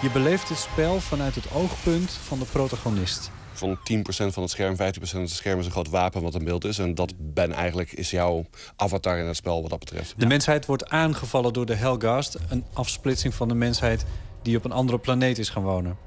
Je 0.01 0.09
beleeft 0.09 0.49
het 0.49 0.57
spel 0.57 0.99
vanuit 0.99 1.35
het 1.35 1.53
oogpunt 1.53 2.11
van 2.11 2.39
de 2.39 2.45
protagonist. 2.45 3.31
Van 3.53 3.77
10% 3.77 3.77
van 4.05 4.43
het 4.43 4.51
scherm, 4.51 4.75
15% 4.75 4.77
van 5.01 5.21
het 5.21 5.29
scherm 5.29 5.59
is 5.59 5.65
een 5.65 5.71
groot 5.71 5.89
wapen 5.89 6.21
wat 6.21 6.35
een 6.35 6.43
beeld 6.43 6.65
is. 6.65 6.79
En 6.79 6.95
dat 6.95 7.13
ben 7.17 7.51
eigenlijk 7.51 7.91
is 7.91 8.11
jouw 8.11 8.45
avatar 8.75 9.17
in 9.17 9.25
het 9.25 9.35
spel 9.35 9.61
wat 9.61 9.69
dat 9.69 9.79
betreft. 9.79 10.13
De 10.17 10.25
mensheid 10.25 10.65
wordt 10.65 10.89
aangevallen 10.89 11.53
door 11.53 11.65
de 11.65 11.75
Helghast. 11.75 12.37
Een 12.49 12.65
afsplitsing 12.73 13.33
van 13.33 13.47
de 13.47 13.55
mensheid 13.55 14.05
die 14.41 14.57
op 14.57 14.65
een 14.65 14.71
andere 14.71 14.99
planeet 14.99 15.37
is 15.37 15.49
gaan 15.49 15.63
wonen. 15.63 15.97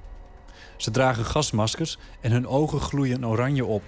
Ze 0.77 0.90
dragen 0.90 1.24
gasmaskers 1.24 1.98
en 2.20 2.31
hun 2.31 2.47
ogen 2.47 2.81
gloeien 2.81 3.27
oranje 3.27 3.65
op. 3.65 3.82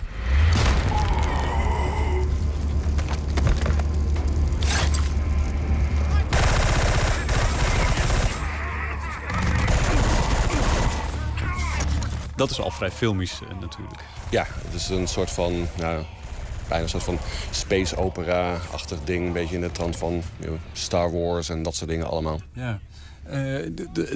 Dat 12.40 12.50
is 12.50 12.60
al 12.60 12.70
vrij 12.70 12.90
filmisch 12.90 13.40
uh, 13.42 13.60
natuurlijk. 13.60 14.04
Ja, 14.30 14.46
het 14.48 14.74
is 14.74 14.88
een 14.88 15.08
soort 15.08 15.30
van... 15.30 15.66
Nou, 15.76 16.04
bijna 16.68 16.82
een 16.82 16.88
soort 16.88 17.02
van 17.02 17.18
space 17.50 17.96
opera-achtig 17.96 18.98
ding. 19.04 19.26
Een 19.26 19.32
beetje 19.32 19.54
in 19.54 19.60
de 19.60 19.70
trant 19.70 19.96
van 19.96 20.12
you 20.12 20.22
know, 20.46 20.56
Star 20.72 21.12
Wars 21.12 21.48
en 21.48 21.62
dat 21.62 21.74
soort 21.74 21.90
dingen 21.90 22.06
allemaal. 22.06 22.40
Ja. 22.52 22.80
Uh, 23.30 23.64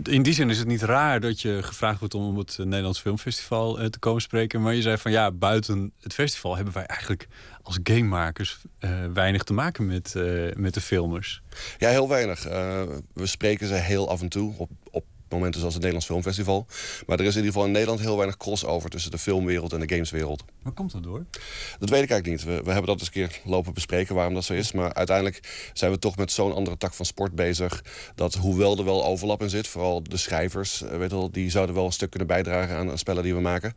in 0.02 0.22
die 0.22 0.32
zin 0.32 0.51
is 0.51 0.59
het 0.59 0.66
niet 0.66 0.82
raar 0.82 1.20
dat 1.20 1.40
je 1.40 1.62
gevraagd 1.62 1.98
wordt 1.98 2.14
om 2.14 2.28
op 2.28 2.36
het 2.36 2.59
Nederlands 2.59 3.01
Filmfestival 3.01 3.80
uh, 3.80 3.86
te 3.86 3.98
komen 3.98 4.22
spreken. 4.22 4.62
Maar 4.62 4.74
je 4.74 4.82
zei 4.82 4.98
van 4.98 5.10
ja, 5.10 5.30
buiten 5.30 5.92
het 6.01 6.14
festival 6.14 6.56
hebben 6.56 6.74
wij 6.74 6.86
eigenlijk 6.86 7.28
als 7.62 7.78
gamemakers 7.82 8.59
uh, 8.80 8.90
weinig 9.14 9.42
te 9.42 9.52
maken 9.52 9.86
met, 9.86 10.14
met 10.56 10.74
de 10.74 10.80
filmers. 10.80 11.42
Ja, 11.78 11.88
heel 11.88 12.09
weinig. 12.09 12.42
we 13.12 13.26
spreken 13.26 13.66
ze 13.66 13.74
heel 13.74 14.09
af 14.09 14.20
en 14.20 14.28
toe 14.28 14.55
op, 14.56 14.70
op 14.90 15.05
momenten 15.35 15.61
zoals 15.61 15.74
het 15.74 15.82
Nederlands 15.82 16.06
Filmfestival. 16.06 16.66
Maar 17.06 17.19
er 17.19 17.24
is 17.24 17.31
in 17.31 17.36
ieder 17.36 17.52
geval 17.52 17.66
in 17.66 17.73
Nederland 17.73 18.01
heel 18.01 18.16
weinig 18.16 18.36
crossover 18.36 18.90
tussen 18.90 19.11
de 19.11 19.19
filmwereld 19.19 19.73
en 19.73 19.81
de 19.81 19.94
gameswereld. 19.94 20.44
Waar 20.62 20.73
komt 20.73 20.93
dat 20.93 21.02
door? 21.02 21.24
Dat 21.78 21.89
weet 21.90 22.02
ik 22.02 22.11
eigenlijk 22.11 22.27
niet. 22.27 22.44
We, 22.44 22.62
we 22.62 22.70
hebben 22.70 22.86
dat 22.86 22.98
eens 22.98 23.06
een 23.06 23.12
keer 23.12 23.40
lopen 23.44 23.74
bespreken 23.74 24.15
waarom 24.15 24.35
dat 24.35 24.44
zo 24.44 24.52
is. 24.52 24.73
Maar 24.73 24.94
uiteindelijk 24.94 25.70
zijn 25.73 25.90
we 25.90 25.98
toch 25.98 26.16
met 26.16 26.32
zo'n 26.32 26.55
andere 26.55 26.77
tak 26.77 26.94
van 26.94 27.06
sport 27.06 27.35
bezig. 27.35 27.85
Dat 28.15 28.35
hoewel 28.35 28.78
er 28.78 28.85
wel 28.85 29.05
overlap 29.05 29.43
in 29.43 29.51
zit, 29.51 29.66
vooral 29.66 30.02
de 30.02 30.16
schrijvers, 30.16 30.82
weet 30.98 31.11
wel, 31.11 31.31
die 31.31 31.51
zouden 31.51 31.74
wel 31.74 31.85
een 31.85 31.93
stuk 31.93 32.11
kunnen 32.11 32.28
bijdragen 32.28 32.77
aan, 32.77 32.90
aan 32.90 32.98
spellen 32.98 33.23
die 33.23 33.35
we 33.35 33.40
maken. 33.40 33.74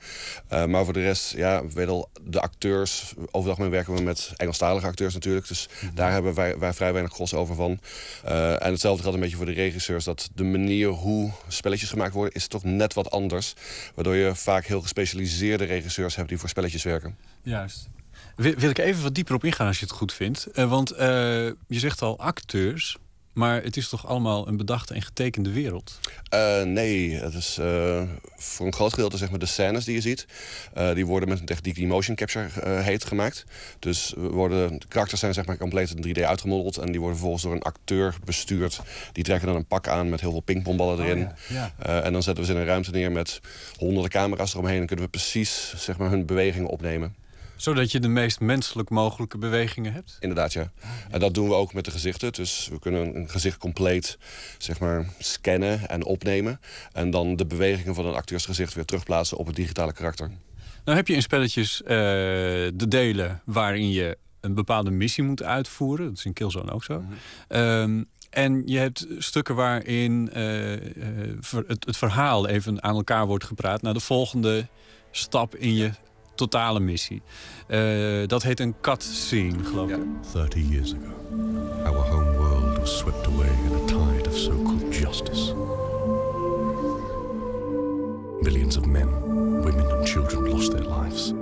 Uh, 0.53 0.65
maar 0.65 0.83
voor 0.83 0.93
de 0.93 1.01
rest, 1.01 1.33
ja, 1.33 1.67
weet 1.67 1.85
wel, 1.85 2.09
de 2.21 2.41
acteurs. 2.41 3.13
Overdag 3.31 3.67
werken 3.67 3.93
we 3.93 4.01
met 4.01 4.33
Engelstalige 4.35 4.87
acteurs 4.87 5.13
natuurlijk. 5.13 5.47
Dus 5.47 5.67
mm 5.69 5.87
-hmm. 5.87 5.95
daar 5.95 6.11
hebben 6.11 6.33
wij, 6.33 6.57
wij 6.57 6.73
vrij 6.73 6.91
weinig 6.93 7.13
crossover 7.13 7.55
van. 7.55 7.79
Uh, 8.25 8.63
en 8.63 8.71
hetzelfde 8.71 9.01
geldt 9.01 9.15
een 9.15 9.21
beetje 9.21 9.37
voor 9.37 9.45
de 9.45 9.51
regisseurs. 9.51 10.03
Dat 10.03 10.29
de 10.35 10.43
manier 10.43 10.87
hoe 10.87 11.31
spelletjes 11.47 11.89
gemaakt 11.89 12.13
worden, 12.13 12.33
is 12.33 12.47
toch 12.47 12.63
net 12.63 12.93
wat 12.93 13.11
anders. 13.11 13.53
Waardoor 13.95 14.15
je 14.15 14.35
vaak 14.35 14.65
heel 14.65 14.81
gespecialiseerde 14.81 15.63
regisseurs 15.63 16.15
hebt 16.15 16.29
die 16.29 16.37
voor 16.37 16.49
spelletjes 16.49 16.83
werken. 16.83 17.17
Juist. 17.41 17.89
Wil, 18.35 18.53
wil 18.53 18.69
ik 18.69 18.77
even 18.77 19.03
wat 19.03 19.15
dieper 19.15 19.35
op 19.35 19.43
ingaan 19.43 19.67
als 19.67 19.79
je 19.79 19.85
het 19.85 19.93
goed 19.93 20.13
vindt. 20.13 20.47
Uh, 20.53 20.69
want 20.69 20.91
uh, 20.91 20.97
je 20.97 21.55
zegt 21.67 22.01
al 22.01 22.19
acteurs. 22.19 22.97
Maar 23.37 23.63
het 23.63 23.77
is 23.77 23.89
toch 23.89 24.07
allemaal 24.07 24.47
een 24.47 24.57
bedachte 24.57 24.93
en 24.93 25.01
getekende 25.01 25.51
wereld? 25.51 25.99
Uh, 26.33 26.61
nee, 26.61 27.15
het 27.15 27.33
is 27.33 27.57
uh, 27.61 28.01
voor 28.35 28.65
een 28.65 28.73
groot 28.73 28.93
gedeelte 28.93 29.17
zeg 29.17 29.29
maar 29.29 29.39
de 29.39 29.45
scènes 29.45 29.85
die 29.85 29.95
je 29.95 30.01
ziet. 30.01 30.25
Uh, 30.77 30.93
die 30.93 31.05
worden 31.05 31.29
met 31.29 31.39
een 31.39 31.45
techniek 31.45 31.75
die 31.75 31.87
motion 31.87 32.15
capture 32.15 32.81
heet 32.81 33.05
gemaakt. 33.05 33.45
Dus 33.79 34.13
worden, 34.15 34.79
de 34.79 34.87
karakters 34.87 35.19
zijn 35.19 35.33
zeg 35.33 35.45
maar 35.45 35.57
compleet 35.57 35.95
in 35.95 36.15
3D 36.15 36.21
uitgemodeld. 36.21 36.77
En 36.77 36.85
die 36.85 36.99
worden 36.99 37.17
vervolgens 37.17 37.43
door 37.43 37.53
een 37.53 37.61
acteur 37.61 38.15
bestuurd. 38.25 38.81
Die 39.11 39.23
trekken 39.23 39.47
dan 39.47 39.55
een 39.55 39.65
pak 39.65 39.87
aan 39.87 40.09
met 40.09 40.21
heel 40.21 40.31
veel 40.31 40.39
pingpongballen 40.39 41.03
erin. 41.03 41.23
Oh, 41.23 41.31
ja. 41.47 41.73
Ja. 41.77 42.01
en 42.01 42.13
dan 42.13 42.23
zetten 42.23 42.43
we 42.43 42.49
ze 42.49 42.55
in 42.55 42.61
een 42.61 42.67
ruimte 42.67 42.91
neer 42.91 43.11
met 43.11 43.41
honderden 43.77 44.11
camera's 44.11 44.53
eromheen. 44.53 44.81
En 44.81 44.87
kunnen 44.87 45.05
we 45.05 45.11
precies 45.11 45.73
zeg 45.77 45.97
maar, 45.97 46.09
hun 46.09 46.25
bewegingen 46.25 46.69
opnemen 46.69 47.15
zodat 47.57 47.91
je 47.91 47.99
de 47.99 48.07
meest 48.07 48.39
menselijk 48.39 48.89
mogelijke 48.89 49.37
bewegingen 49.37 49.93
hebt? 49.93 50.17
Inderdaad, 50.19 50.53
ja. 50.53 50.71
En 51.09 51.19
dat 51.19 51.33
doen 51.33 51.47
we 51.47 51.53
ook 51.53 51.73
met 51.73 51.85
de 51.85 51.91
gezichten. 51.91 52.33
Dus 52.33 52.67
we 52.71 52.79
kunnen 52.79 53.15
een 53.15 53.29
gezicht 53.29 53.57
compleet 53.57 54.17
zeg 54.57 54.79
maar, 54.79 55.05
scannen 55.19 55.89
en 55.89 56.03
opnemen. 56.03 56.59
En 56.93 57.09
dan 57.09 57.35
de 57.35 57.45
bewegingen 57.45 57.95
van 57.95 58.05
een 58.05 58.13
acteursgezicht 58.13 58.73
weer 58.73 58.85
terugplaatsen 58.85 59.37
op 59.37 59.47
het 59.47 59.55
digitale 59.55 59.93
karakter. 59.93 60.31
Nou 60.85 60.97
heb 60.97 61.07
je 61.07 61.13
in 61.13 61.21
spelletjes 61.21 61.81
uh, 61.81 61.87
de 61.87 62.87
delen 62.87 63.41
waarin 63.45 63.91
je 63.91 64.17
een 64.41 64.53
bepaalde 64.53 64.91
missie 64.91 65.23
moet 65.23 65.43
uitvoeren. 65.43 66.05
Dat 66.05 66.17
is 66.17 66.25
in 66.25 66.33
Killzone 66.33 66.71
ook 66.71 66.83
zo. 66.83 66.99
Mm 66.99 67.07
-hmm. 67.47 67.59
um, 67.59 68.07
en 68.29 68.61
je 68.65 68.77
hebt 68.77 69.07
stukken 69.17 69.55
waarin 69.55 70.29
uh, 70.35 70.71
uh, 70.71 70.79
het, 71.67 71.85
het 71.85 71.97
verhaal 71.97 72.47
even 72.47 72.83
aan 72.83 72.95
elkaar 72.95 73.27
wordt 73.27 73.43
gepraat... 73.43 73.81
naar 73.81 73.93
de 73.93 73.99
volgende 73.99 74.67
stap 75.11 75.55
in 75.55 75.73
je 75.73 75.91
totale 76.37 76.79
missie. 76.79 77.21
Uh, 77.67 78.27
dat 78.27 78.43
heet 78.43 78.59
een 78.59 78.75
cutscene, 78.81 79.63
geloof 79.63 79.89
ik. 79.89 79.99
30 80.31 80.69
years 80.69 80.93
ago, 80.93 81.13
our 81.85 82.09
home 82.09 82.31
world 82.37 82.77
was 82.77 82.97
swept 82.97 83.27
away 83.27 83.49
in 83.65 83.73
a 83.73 83.85
tide 83.85 84.29
of 84.29 84.37
so-called 84.37 84.95
justice. 84.95 85.53
Millions 88.41 88.77
of 88.77 88.85
men, 88.85 89.09
women 89.61 89.91
and 89.91 90.09
children 90.09 90.49
lost 90.49 90.71
their 90.71 90.85
lives. 90.89 91.33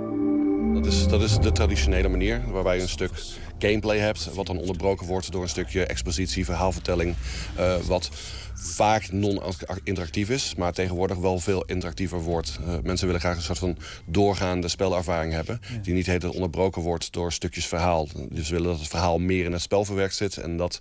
Dat 0.74 0.86
is, 0.86 1.08
dat 1.08 1.22
is 1.22 1.38
de 1.38 1.52
traditionele 1.52 2.08
manier 2.08 2.42
waarbij 2.50 2.76
je 2.76 2.82
een 2.82 2.88
stuk 2.88 3.10
gameplay 3.58 3.98
hebt, 3.98 4.34
wat 4.34 4.46
dan 4.46 4.58
onderbroken 4.58 5.06
wordt 5.06 5.32
door 5.32 5.42
een 5.42 5.48
stukje 5.48 5.86
expositie, 5.86 6.44
verhaalvertelling, 6.44 7.14
eh, 7.56 7.76
wat 7.76 8.10
vaak 8.54 9.12
non-interactief 9.12 10.30
is, 10.30 10.54
maar 10.54 10.72
tegenwoordig 10.72 11.16
wel 11.16 11.38
veel 11.38 11.64
interactiever 11.64 12.20
wordt. 12.20 12.58
Eh, 12.66 12.74
mensen 12.82 13.06
willen 13.06 13.20
graag 13.20 13.36
een 13.36 13.42
soort 13.42 13.58
van 13.58 13.76
doorgaande 14.06 14.68
spelervaring 14.68 15.32
hebben, 15.32 15.60
die 15.82 15.94
niet 15.94 16.06
heet 16.06 16.24
onderbroken 16.24 16.82
wordt 16.82 17.12
door 17.12 17.32
stukjes 17.32 17.66
verhaal. 17.66 18.08
Dus 18.30 18.46
ze 18.46 18.52
willen 18.52 18.68
dat 18.68 18.78
het 18.78 18.88
verhaal 18.88 19.18
meer 19.18 19.44
in 19.44 19.52
het 19.52 19.62
spel 19.62 19.84
verwerkt 19.84 20.14
zit 20.14 20.36
en 20.36 20.56
dat 20.56 20.78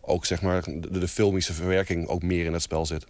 ook 0.00 0.24
zeg 0.24 0.42
maar, 0.42 0.62
de, 0.64 0.98
de 0.98 1.08
filmische 1.08 1.52
verwerking 1.52 2.06
ook 2.06 2.22
meer 2.22 2.44
in 2.44 2.52
het 2.52 2.62
spel 2.62 2.86
zit. 2.86 3.06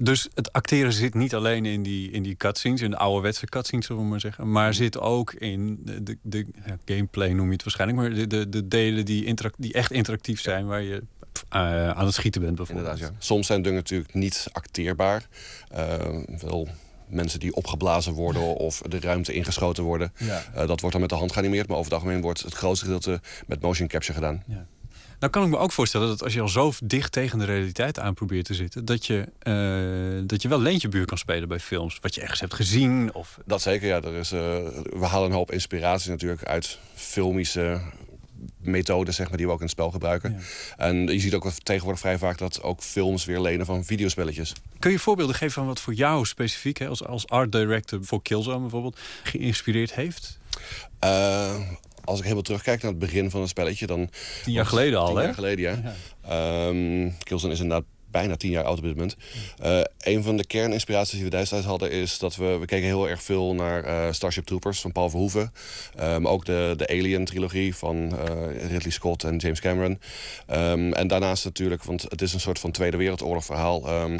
Dus 0.00 0.28
het 0.34 0.52
acteren 0.52 0.92
zit 0.92 1.14
niet 1.14 1.34
alleen 1.34 1.66
in 1.66 1.82
die, 1.82 2.10
in 2.10 2.22
die 2.22 2.36
cutscenes, 2.36 2.80
in 2.80 2.90
de 2.90 2.96
ouderwetse 2.96 3.46
cutscenes, 3.46 3.86
zullen 3.86 4.02
we 4.02 4.08
maar 4.08 4.20
zeggen. 4.20 4.50
Maar 4.50 4.74
zit 4.74 4.98
ook 4.98 5.32
in 5.32 5.80
de, 5.84 6.02
de, 6.02 6.16
de 6.22 6.46
ja, 6.66 6.78
gameplay, 6.84 7.32
noem 7.32 7.46
je 7.46 7.52
het 7.52 7.62
waarschijnlijk. 7.62 8.00
Maar 8.00 8.14
de, 8.14 8.26
de, 8.26 8.48
de 8.48 8.68
delen 8.68 9.04
die, 9.04 9.24
interac- 9.24 9.54
die 9.58 9.72
echt 9.72 9.92
interactief 9.92 10.40
zijn, 10.40 10.66
waar 10.66 10.82
je 10.82 11.02
eh, 11.48 11.90
aan 11.90 12.04
het 12.04 12.14
schieten 12.14 12.40
bent 12.40 12.54
bijvoorbeeld. 12.56 12.88
Inderdaad, 12.88 13.12
ja. 13.18 13.24
Soms 13.24 13.46
zijn 13.46 13.62
dingen 13.62 13.78
natuurlijk 13.78 14.14
niet 14.14 14.46
acteerbaar. 14.52 15.28
Eh, 15.70 15.98
wel 16.40 16.68
mensen 17.08 17.40
die 17.40 17.54
opgeblazen 17.54 18.12
worden 18.12 18.42
of 18.66 18.82
de 18.88 19.00
ruimte 19.00 19.32
ingeschoten 19.32 19.84
worden. 19.84 20.12
Ja. 20.18 20.44
Eh, 20.54 20.66
dat 20.66 20.80
wordt 20.80 20.92
dan 20.92 21.00
met 21.00 21.08
de 21.10 21.16
hand 21.16 21.32
geanimeerd. 21.32 21.68
Maar 21.68 21.76
over 21.76 21.92
het 21.92 22.00
algemeen 22.00 22.22
wordt 22.22 22.42
het 22.42 22.54
grootste 22.54 22.84
gedeelte 22.84 23.20
met 23.46 23.60
motion 23.60 23.88
capture 23.88 24.14
gedaan. 24.14 24.44
Nou 25.20 25.32
kan 25.32 25.42
ik 25.42 25.48
me 25.48 25.56
ook 25.56 25.72
voorstellen 25.72 26.08
dat 26.08 26.22
als 26.22 26.34
je 26.34 26.40
al 26.40 26.48
zo 26.48 26.72
dicht 26.84 27.12
tegen 27.12 27.38
de 27.38 27.44
realiteit 27.44 27.98
aan 27.98 28.14
probeert 28.14 28.44
te 28.44 28.54
zitten... 28.54 28.84
dat 28.84 29.06
je, 29.06 29.28
eh, 29.38 30.26
dat 30.26 30.42
je 30.42 30.48
wel 30.48 30.60
leentjebuur 30.60 31.04
kan 31.04 31.18
spelen 31.18 31.48
bij 31.48 31.60
films. 31.60 31.98
Wat 32.00 32.14
je 32.14 32.20
ergens 32.20 32.40
hebt 32.40 32.54
gezien. 32.54 33.14
Of... 33.14 33.38
Dat 33.46 33.62
zeker, 33.62 33.88
ja. 33.88 34.02
Er 34.02 34.14
is, 34.14 34.32
eh, 34.32 34.40
we 34.84 35.06
halen 35.06 35.30
een 35.30 35.36
hoop 35.36 35.52
inspiratie 35.52 36.10
natuurlijk 36.10 36.44
uit 36.44 36.78
filmische 36.94 37.80
methoden 38.58 39.14
zeg 39.14 39.28
maar, 39.28 39.36
die 39.36 39.46
we 39.46 39.52
ook 39.52 39.58
in 39.58 39.64
het 39.64 39.74
spel 39.74 39.90
gebruiken. 39.90 40.40
En 40.76 41.06
je 41.06 41.20
ziet 41.20 41.34
ook 41.34 41.50
tegenwoordig 41.52 42.00
vrij 42.00 42.18
vaak 42.18 42.38
dat 42.38 42.62
ook 42.62 42.80
films 42.82 43.24
weer 43.24 43.40
lenen 43.40 43.66
van 43.66 43.84
videospelletjes. 43.84 44.52
Kun 44.78 44.90
je 44.90 44.98
voorbeelden 44.98 45.34
geven 45.34 45.54
van 45.54 45.66
wat 45.66 45.80
voor 45.80 45.94
jou 45.94 46.26
specifiek... 46.26 46.78
Hè, 46.78 46.88
als, 46.88 47.04
als 47.04 47.28
art 47.28 47.52
director 47.52 47.98
voor 48.02 48.22
Killzone 48.22 48.60
bijvoorbeeld... 48.60 48.98
geïnspireerd 49.22 49.94
heeft? 49.94 50.38
Eh, 50.98 51.60
als 52.10 52.18
ik 52.18 52.24
helemaal 52.24 52.44
terugkijk 52.44 52.82
naar 52.82 52.90
het 52.90 53.00
begin 53.00 53.30
van 53.30 53.40
het 53.40 53.48
spelletje, 53.48 53.86
dan... 53.86 54.10
Tien 54.44 54.52
jaar 54.52 54.66
geleden 54.66 54.98
al, 54.98 55.06
tien 55.06 55.16
hè? 55.16 55.22
jaar 55.22 55.34
geleden, 55.34 55.82
ja. 55.82 55.94
Ehm, 56.22 57.10
Killzone 57.22 57.52
is 57.52 57.60
inderdaad 57.60 57.86
bijna 58.10 58.36
tien 58.36 58.50
jaar 58.50 58.64
oud 58.64 58.78
op 58.78 58.84
dit 58.84 58.94
moment. 58.94 59.16
Eh, 59.58 59.80
een 60.00 60.22
van 60.22 60.36
de 60.36 60.46
kerninspiraties 60.46 61.14
die 61.14 61.24
we 61.24 61.30
destijds 61.30 61.66
hadden 61.66 61.90
is 61.90 62.18
dat 62.18 62.36
we... 62.36 62.58
We 62.60 62.66
keken 62.66 62.86
heel 62.86 63.08
erg 63.08 63.22
veel 63.22 63.54
naar 63.54 63.84
eh, 63.84 64.12
Starship 64.12 64.44
Troopers 64.44 64.80
van 64.80 64.92
Paul 64.92 65.10
Verhoeven. 65.10 65.52
Maar 65.96 66.32
ook 66.32 66.44
de, 66.44 66.74
de 66.76 66.88
Alien-trilogie 66.88 67.74
van 67.74 68.18
eh, 68.18 68.70
Ridley 68.70 68.90
Scott 68.90 69.24
en 69.24 69.36
James 69.36 69.60
Cameron. 69.60 70.00
Ehm, 70.46 70.92
en 70.92 71.08
daarnaast 71.08 71.44
natuurlijk, 71.44 71.84
want 71.84 72.02
het 72.02 72.22
is 72.22 72.32
een 72.32 72.40
soort 72.40 72.58
van 72.58 72.70
Tweede 72.70 72.96
Wereldoorlog 72.96 73.44
verhaal... 73.44 73.86
ehm, 73.86 74.18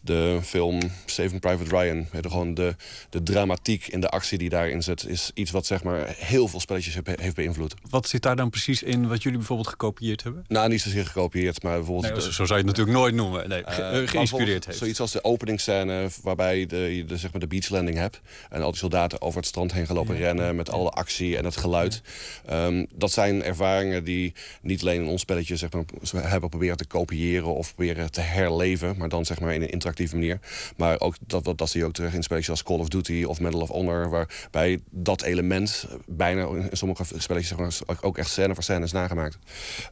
de 0.00 0.38
film 0.42 0.80
Saving 1.06 1.40
Private 1.40 1.76
Ryan. 1.76 2.06
Weet 2.10 2.22
je, 2.24 2.30
gewoon 2.30 2.54
de, 2.54 2.76
de 3.10 3.22
dramatiek 3.22 3.86
in 3.86 4.00
de 4.00 4.08
actie 4.08 4.38
die 4.38 4.48
daarin 4.48 4.82
zit... 4.82 5.06
is 5.08 5.30
iets 5.34 5.50
wat 5.50 5.66
zeg 5.66 5.82
maar 5.82 6.14
heel 6.16 6.48
veel 6.48 6.60
spelletjes 6.60 6.98
heeft 7.04 7.36
beïnvloed. 7.36 7.74
Wat 7.90 8.08
zit 8.08 8.22
daar 8.22 8.36
dan 8.36 8.50
precies 8.50 8.82
in 8.82 9.08
wat 9.08 9.22
jullie 9.22 9.38
bijvoorbeeld 9.38 9.68
gekopieerd 9.68 10.22
hebben? 10.22 10.44
Nou, 10.48 10.68
niet 10.68 10.80
zozeer 10.80 11.06
gekopieerd, 11.06 11.62
maar 11.62 11.76
bijvoorbeeld... 11.76 12.12
Nee, 12.12 12.22
zo 12.22 12.30
zou 12.30 12.48
je 12.48 12.54
het 12.54 12.66
natuurlijk 12.66 12.96
nooit 12.96 13.14
noemen. 13.22 13.48
Nee, 13.48 13.62
ge- 13.66 13.82
Eh, 13.82 14.02
eh, 14.02 14.08
geïnspireerd 14.08 14.66
heeft. 14.66 14.78
Zoiets 14.78 15.00
als 15.00 15.12
de 15.12 15.24
openingsscène 15.24 16.08
waarbij 16.22 16.66
de, 16.66 16.76
je 16.96 17.04
de, 17.04 17.16
zeg 17.16 17.32
maar 17.32 17.40
de 17.40 17.46
beachlanding 17.46 17.96
hebt. 17.96 18.20
En 18.50 18.62
al 18.62 18.70
die 18.70 18.78
soldaten 18.78 19.20
over 19.22 19.38
het 19.38 19.46
strand 19.48 19.72
heen 19.72 19.86
gelopen 19.86 20.16
rennen 20.16 20.56
met 20.56 20.70
alle 20.70 20.90
actie 20.90 21.36
en 21.36 21.44
het 21.44 21.56
geluid. 21.56 22.02
Ehm, 22.46 22.84
dat 22.94 23.10
zijn 23.12 23.42
ervaringen 23.44 24.04
die 24.04 24.32
niet 24.62 24.80
alleen 24.82 25.02
in 25.02 25.08
ons 25.08 25.20
spelletje 25.20 25.56
zeg 25.56 25.70
maar, 25.72 25.84
hebben 26.30 26.48
proberen 26.50 26.76
te 26.76 26.86
kopiëren 26.86 27.54
of 27.54 27.74
proberen 27.74 28.10
te 28.12 28.20
herleven. 28.20 28.94
Maar 28.96 29.08
dan 29.08 29.24
zeg 29.24 29.40
maar 29.40 29.54
in 29.54 29.62
een 29.62 29.70
interactieve 29.70 30.14
manier. 30.16 30.38
Maar 30.76 31.00
ook 31.00 31.14
dat, 31.26 31.44
dat, 31.44 31.58
dat 31.58 31.70
zie 31.70 31.80
je 31.80 31.86
ook 31.86 31.92
terug 31.92 32.14
in 32.14 32.22
spelletjes 32.22 32.50
als 32.50 32.62
Call 32.62 32.78
of 32.78 32.88
Duty 32.88 33.24
of 33.26 33.40
Medal 33.40 33.60
of 33.60 33.68
Honor. 33.68 34.10
Waarbij 34.10 34.80
dat 34.90 35.22
element 35.22 35.86
bijna 36.06 36.46
in 36.46 36.68
sommige 36.72 37.04
spelletjes 37.16 37.48
zeg 37.48 37.58
maar, 37.86 37.96
ook 38.00 38.18
echt 38.18 38.30
scène 38.30 38.54
voor 38.54 38.62
scène 38.62 38.84
is 38.84 38.92
nagemaakt. 38.92 39.38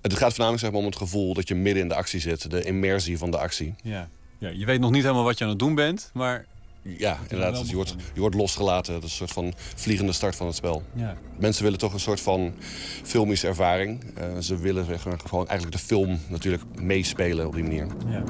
Het 0.02 0.12
gaat 0.14 0.28
voornamelijk 0.28 0.60
zeg 0.62 0.70
maar, 0.70 0.80
om 0.80 0.86
het 0.86 0.96
gevoel 0.96 1.34
dat 1.34 1.48
je 1.48 1.54
midden 1.54 1.82
in 1.82 1.88
de 1.88 1.94
actie 1.94 2.20
zit. 2.20 2.50
De 2.50 2.62
immersie 2.64 3.18
van 3.20 3.30
de 3.30 3.38
actie. 3.38 3.74
Ja. 3.82 4.08
ja, 4.38 4.48
je 4.48 4.64
weet 4.64 4.80
nog 4.80 4.90
niet 4.90 5.02
helemaal 5.02 5.24
wat 5.24 5.38
je 5.38 5.44
aan 5.44 5.50
het 5.50 5.58
doen 5.58 5.74
bent, 5.74 6.10
maar... 6.14 6.46
Ja, 6.82 7.18
inderdaad. 7.28 7.68
Je, 7.68 7.74
wordt, 7.74 7.94
je 8.14 8.20
wordt 8.20 8.34
losgelaten. 8.34 8.92
Dat 8.92 9.02
is 9.02 9.10
een 9.10 9.16
soort 9.16 9.32
van 9.32 9.52
vliegende 9.76 10.12
start 10.12 10.36
van 10.36 10.46
het 10.46 10.56
spel. 10.56 10.82
Ja. 10.94 11.16
Mensen 11.38 11.62
willen 11.62 11.78
toch 11.78 11.92
een 11.92 12.00
soort 12.00 12.20
van 12.20 12.52
filmische 13.02 13.46
ervaring. 13.46 14.04
Eh, 14.14 14.38
ze 14.38 14.56
willen 14.56 14.84
zeg 14.84 15.04
maar, 15.04 15.18
gewoon 15.26 15.48
eigenlijk 15.48 15.78
de 15.78 15.84
film 15.86 16.18
natuurlijk 16.28 16.62
meespelen 16.74 17.46
op 17.46 17.54
die 17.54 17.62
manier. 17.62 17.86
Ja. 18.06 18.22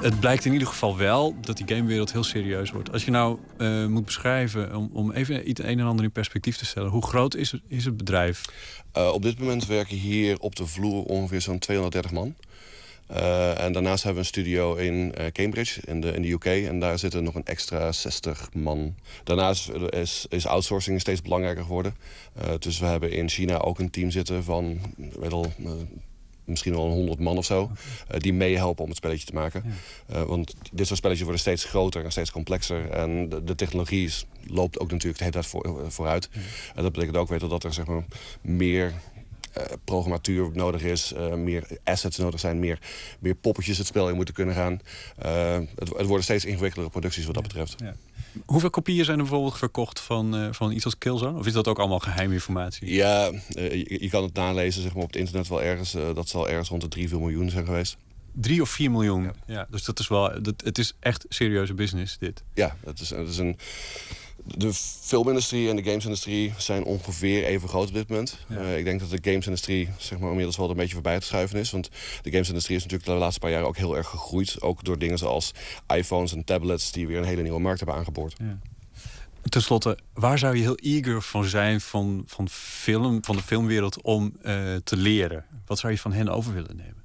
Het 0.00 0.20
blijkt 0.20 0.44
in 0.44 0.52
ieder 0.52 0.68
geval 0.68 0.96
wel 0.96 1.34
dat 1.40 1.56
die 1.56 1.66
gamewereld 1.68 2.12
heel 2.12 2.24
serieus 2.24 2.70
wordt. 2.70 2.92
Als 2.92 3.04
je 3.04 3.10
nou 3.10 3.38
eh, 3.56 3.86
moet 3.86 4.04
beschrijven, 4.04 4.76
om, 4.76 4.90
om 4.92 5.12
even 5.12 5.48
iets 5.48 5.62
een 5.62 5.78
en 5.78 5.86
ander 5.86 6.04
in 6.04 6.12
perspectief 6.12 6.56
te 6.56 6.66
stellen. 6.66 6.90
Hoe 6.90 7.06
groot 7.06 7.34
is 7.34 7.52
het, 7.52 7.60
is 7.68 7.84
het 7.84 7.96
bedrijf? 7.96 8.42
Eh, 8.92 9.08
op 9.12 9.22
dit 9.22 9.38
moment 9.38 9.66
werken 9.66 9.96
hier 9.96 10.38
op 10.38 10.56
de 10.56 10.66
vloer 10.66 11.04
ongeveer 11.04 11.40
zo'n 11.40 11.58
230 11.58 12.12
man. 12.12 12.34
Eh, 13.06 13.64
en 13.64 13.72
daarnaast 13.72 14.04
hebben 14.04 14.22
we 14.22 14.28
een 14.28 14.34
studio 14.34 14.74
in 14.74 15.14
Cambridge, 15.32 15.80
in 15.84 16.00
de, 16.00 16.12
in 16.12 16.22
de 16.22 16.30
UK. 16.30 16.44
En 16.44 16.80
daar 16.80 16.98
zitten 16.98 17.24
nog 17.24 17.34
een 17.34 17.46
extra 17.46 17.92
60 17.92 18.48
man. 18.52 18.94
Daarnaast 19.24 19.70
is, 19.88 20.26
is 20.28 20.46
outsourcing 20.46 21.00
steeds 21.00 21.22
belangrijker 21.22 21.62
geworden. 21.62 21.94
Dus 22.58 22.78
we 22.78 22.86
hebben 22.86 23.12
in 23.12 23.28
China 23.28 23.58
ook 23.58 23.78
een 23.78 23.90
team 23.90 24.10
zitten 24.10 24.44
van 24.44 24.80
weet 24.96 25.32
al, 25.32 25.52
misschien 26.50 26.72
wel 26.74 26.84
een 26.84 26.92
100 26.92 27.18
man 27.18 27.36
of 27.38 27.44
zo. 27.44 27.70
eh, 28.08 28.20
die 28.20 28.32
meehelpen 28.32 28.82
om 28.82 28.88
het 28.88 28.98
spelletje 28.98 29.26
te 29.26 29.32
maken. 29.34 29.64
Eh, 30.06 30.22
want 30.22 30.54
dit 30.72 30.86
soort 30.86 30.98
spelletjes 30.98 31.24
worden 31.26 31.40
steeds 31.44 31.64
groter 31.64 32.04
en 32.04 32.10
steeds 32.10 32.30
complexer. 32.30 32.90
En 32.90 33.28
de, 33.28 33.44
de 33.44 33.54
technologie 33.54 34.04
is- 34.06 34.24
loopt 34.46 34.78
ook 34.80 34.90
natuurlijk 34.90 35.18
de 35.18 35.24
hele 35.24 35.36
tijd 35.36 35.46
voor, 35.46 35.84
vooruit. 35.92 36.28
En 36.74 36.82
dat 36.82 36.92
betekent 36.92 37.16
ook 37.16 37.28
weer 37.28 37.38
dat 37.38 37.64
er 37.64 37.72
zeg 37.72 37.86
maar, 37.86 38.04
meer 38.40 38.92
eh, 39.52 39.64
programmatuur 39.84 40.50
nodig 40.54 40.82
is, 40.82 41.12
eh, 41.12 41.34
meer 41.34 41.66
assets 41.84 42.16
nodig 42.18 42.40
zijn, 42.40 42.58
meer, 42.58 42.78
meer 43.18 43.34
poppetjes 43.34 43.78
het 43.78 43.86
spel 43.86 44.08
in 44.08 44.14
moeten 44.16 44.34
kunnen 44.34 44.54
gaan. 44.54 44.80
Eh, 45.18 45.54
het, 45.54 45.88
het 45.96 46.06
worden 46.06 46.22
steeds 46.24 46.44
ingewikkeldere 46.44 46.90
producties 46.90 47.24
wat 47.24 47.34
dat 47.34 47.42
betreft. 47.42 47.74
Hoeveel 48.44 48.70
kopieën 48.70 49.04
zijn 49.04 49.16
er 49.16 49.22
bijvoorbeeld 49.24 49.58
verkocht 49.58 50.00
van, 50.00 50.36
eh, 50.36 50.48
van 50.50 50.72
iets 50.72 50.84
als 50.84 50.98
Killzone? 50.98 51.38
Of 51.38 51.46
is 51.46 51.52
dat 51.52 51.68
ook 51.68 51.78
allemaal 51.78 51.98
geheime 51.98 52.34
informatie? 52.34 52.92
Ja, 52.92 53.30
eh, 53.52 53.72
je, 53.72 53.96
je 54.00 54.08
kan 54.08 54.22
het 54.22 54.34
nalezen 54.34 54.82
zeg 54.82 54.94
maar, 54.94 55.02
op 55.02 55.08
het 55.08 55.18
internet 55.20 55.48
wel 55.48 55.62
ergens. 55.62 55.94
eh, 55.94 56.14
dat 56.14 56.28
zal 56.28 56.48
ergens 56.48 56.68
rond 56.68 56.82
de 56.82 56.88
3, 56.88 57.08
4 57.08 57.18
miljoen 57.18 57.50
zijn 57.50 57.64
geweest. 57.64 57.96
Drie 58.32 58.62
of 58.62 58.70
vier 58.70 58.90
miljoen. 58.90 59.30
Ja. 59.46 59.66
dus 59.70 59.84
dat 59.84 59.98
is 59.98 60.08
wel. 60.08 60.42
Dat, 60.42 60.54
het 60.64 60.78
is 60.78 60.92
echt 61.00 61.24
serieuze 61.28 61.74
business, 61.74 62.18
dit. 62.18 62.42
Ja, 62.54 62.76
het 62.86 63.00
is, 63.00 63.10
het 63.10 63.28
is 63.28 63.38
een. 63.38 63.56
De 64.44 64.72
filmindustrie 65.00 65.68
en 65.68 65.76
de 65.76 65.82
gamesindustrie 65.82 66.52
zijn 66.56 66.84
ongeveer 66.84 67.44
even 67.44 67.68
groot 67.68 67.88
op 67.88 67.94
dit 67.94 68.08
moment. 68.08 68.38
Eh, 68.48 68.78
ik 68.78 68.84
denk 68.84 69.00
dat 69.00 69.10
de 69.10 69.30
gamesindustrie 69.30 69.88
zeg 69.98 70.18
maar, 70.18 70.28
inmiddels 70.28 70.56
wel 70.56 70.70
een 70.70 70.76
beetje 70.76 70.94
voorbij 70.94 71.20
te 71.20 71.26
schuiven 71.26 71.58
is. 71.58 71.70
Want 71.70 71.90
de 72.22 72.30
gamesindustrie 72.30 72.76
is 72.76 72.82
natuurlijk 72.82 73.10
de 73.10 73.16
laatste 73.16 73.40
paar 73.40 73.50
jaren 73.50 73.66
ook 73.66 73.76
heel 73.76 73.96
erg 73.96 74.08
gegroeid. 74.08 74.62
Ook 74.62 74.84
door 74.84 74.98
dingen 74.98 75.18
zoals 75.18 75.52
iPhones 75.94 76.32
en 76.32 76.44
tablets 76.44 76.92
die 76.92 77.06
weer 77.06 77.18
een 77.18 77.24
hele 77.24 77.42
nieuwe 77.42 77.60
markt 77.60 77.78
hebben 77.78 77.96
aangeboord. 77.96 78.36
Ten 79.42 79.62
slotte, 79.62 79.98
waar 80.14 80.38
zou 80.38 80.56
je 80.56 80.62
heel 80.62 80.76
eager 80.76 81.22
van 81.22 81.44
zijn 81.44 81.80
van, 81.80 82.22
van, 82.26 82.48
film, 82.48 83.24
van 83.24 83.36
de 83.36 83.42
filmwereld 83.42 84.02
om 84.02 84.36
eh, 84.42 84.74
te 84.84 84.96
leren? 84.96 85.44
Wat 85.66 85.78
zou 85.78 85.92
je 85.92 85.98
van 85.98 86.12
hen 86.12 86.28
over 86.28 86.54
willen 86.54 86.76
nemen? 86.76 86.99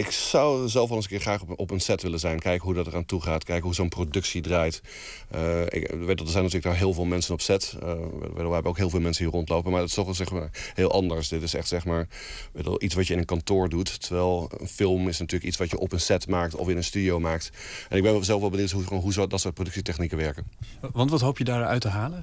Ik 0.00 0.10
zou 0.10 0.68
zelf 0.68 0.88
wel 0.88 0.96
eens 0.96 1.06
een 1.06 1.10
keer 1.10 1.20
graag 1.20 1.42
op, 1.42 1.58
op 1.58 1.70
een 1.70 1.80
set 1.80 2.02
willen 2.02 2.18
zijn. 2.18 2.38
Kijken 2.38 2.64
hoe 2.64 2.74
dat 2.74 2.86
eraan 2.86 3.04
toe 3.04 3.22
gaat. 3.22 3.44
Kijken 3.44 3.64
hoe 3.64 3.74
zo'n 3.74 3.88
productie 3.88 4.40
draait. 4.40 4.82
Eh, 5.30 5.62
ik 5.62 5.90
weet 5.90 6.18
dat 6.18 6.26
er 6.26 6.32
zijn 6.32 6.44
natuurlijk 6.44 6.62
daar 6.62 6.76
heel 6.76 6.92
veel 6.92 7.04
mensen 7.04 7.34
op 7.34 7.40
set. 7.40 7.76
Eh, 7.82 7.92
we, 7.92 8.32
we 8.32 8.52
hebben 8.52 8.64
ook 8.64 8.76
heel 8.76 8.90
veel 8.90 9.00
mensen 9.00 9.24
hier 9.24 9.32
rondlopen. 9.32 9.70
Maar 9.70 9.80
het 9.80 9.88
is 9.88 9.94
toch 9.94 10.04
wel 10.04 10.14
zeg 10.14 10.30
maar, 10.30 10.50
heel 10.74 10.92
anders. 10.92 11.28
Dit 11.28 11.42
is 11.42 11.54
echt 11.54 11.68
zeg 11.68 11.84
maar, 11.84 12.08
wel, 12.52 12.82
iets 12.82 12.94
wat 12.94 13.06
je 13.06 13.12
in 13.12 13.18
een 13.18 13.24
kantoor 13.24 13.68
doet. 13.68 14.00
Terwijl 14.00 14.50
een 14.58 14.68
film 14.68 15.08
is 15.08 15.18
natuurlijk 15.18 15.48
iets 15.48 15.58
wat 15.58 15.70
je 15.70 15.78
op 15.78 15.92
een 15.92 16.00
set 16.00 16.28
maakt 16.28 16.54
of 16.54 16.68
in 16.68 16.76
een 16.76 16.84
studio 16.84 17.20
maakt. 17.20 17.50
En 17.88 17.96
ik 17.96 18.02
ben 18.02 18.24
zelf 18.24 18.40
wel 18.40 18.50
benieuwd 18.50 18.70
hoe, 18.70 18.84
hoe 18.84 19.12
zo, 19.12 19.26
dat 19.26 19.40
soort 19.40 19.54
productietechnieken 19.54 20.18
werken. 20.18 20.50
Want 20.92 21.10
wat 21.10 21.20
hoop 21.20 21.38
je 21.38 21.44
daaruit 21.44 21.80
te 21.80 21.88
halen? 21.88 22.22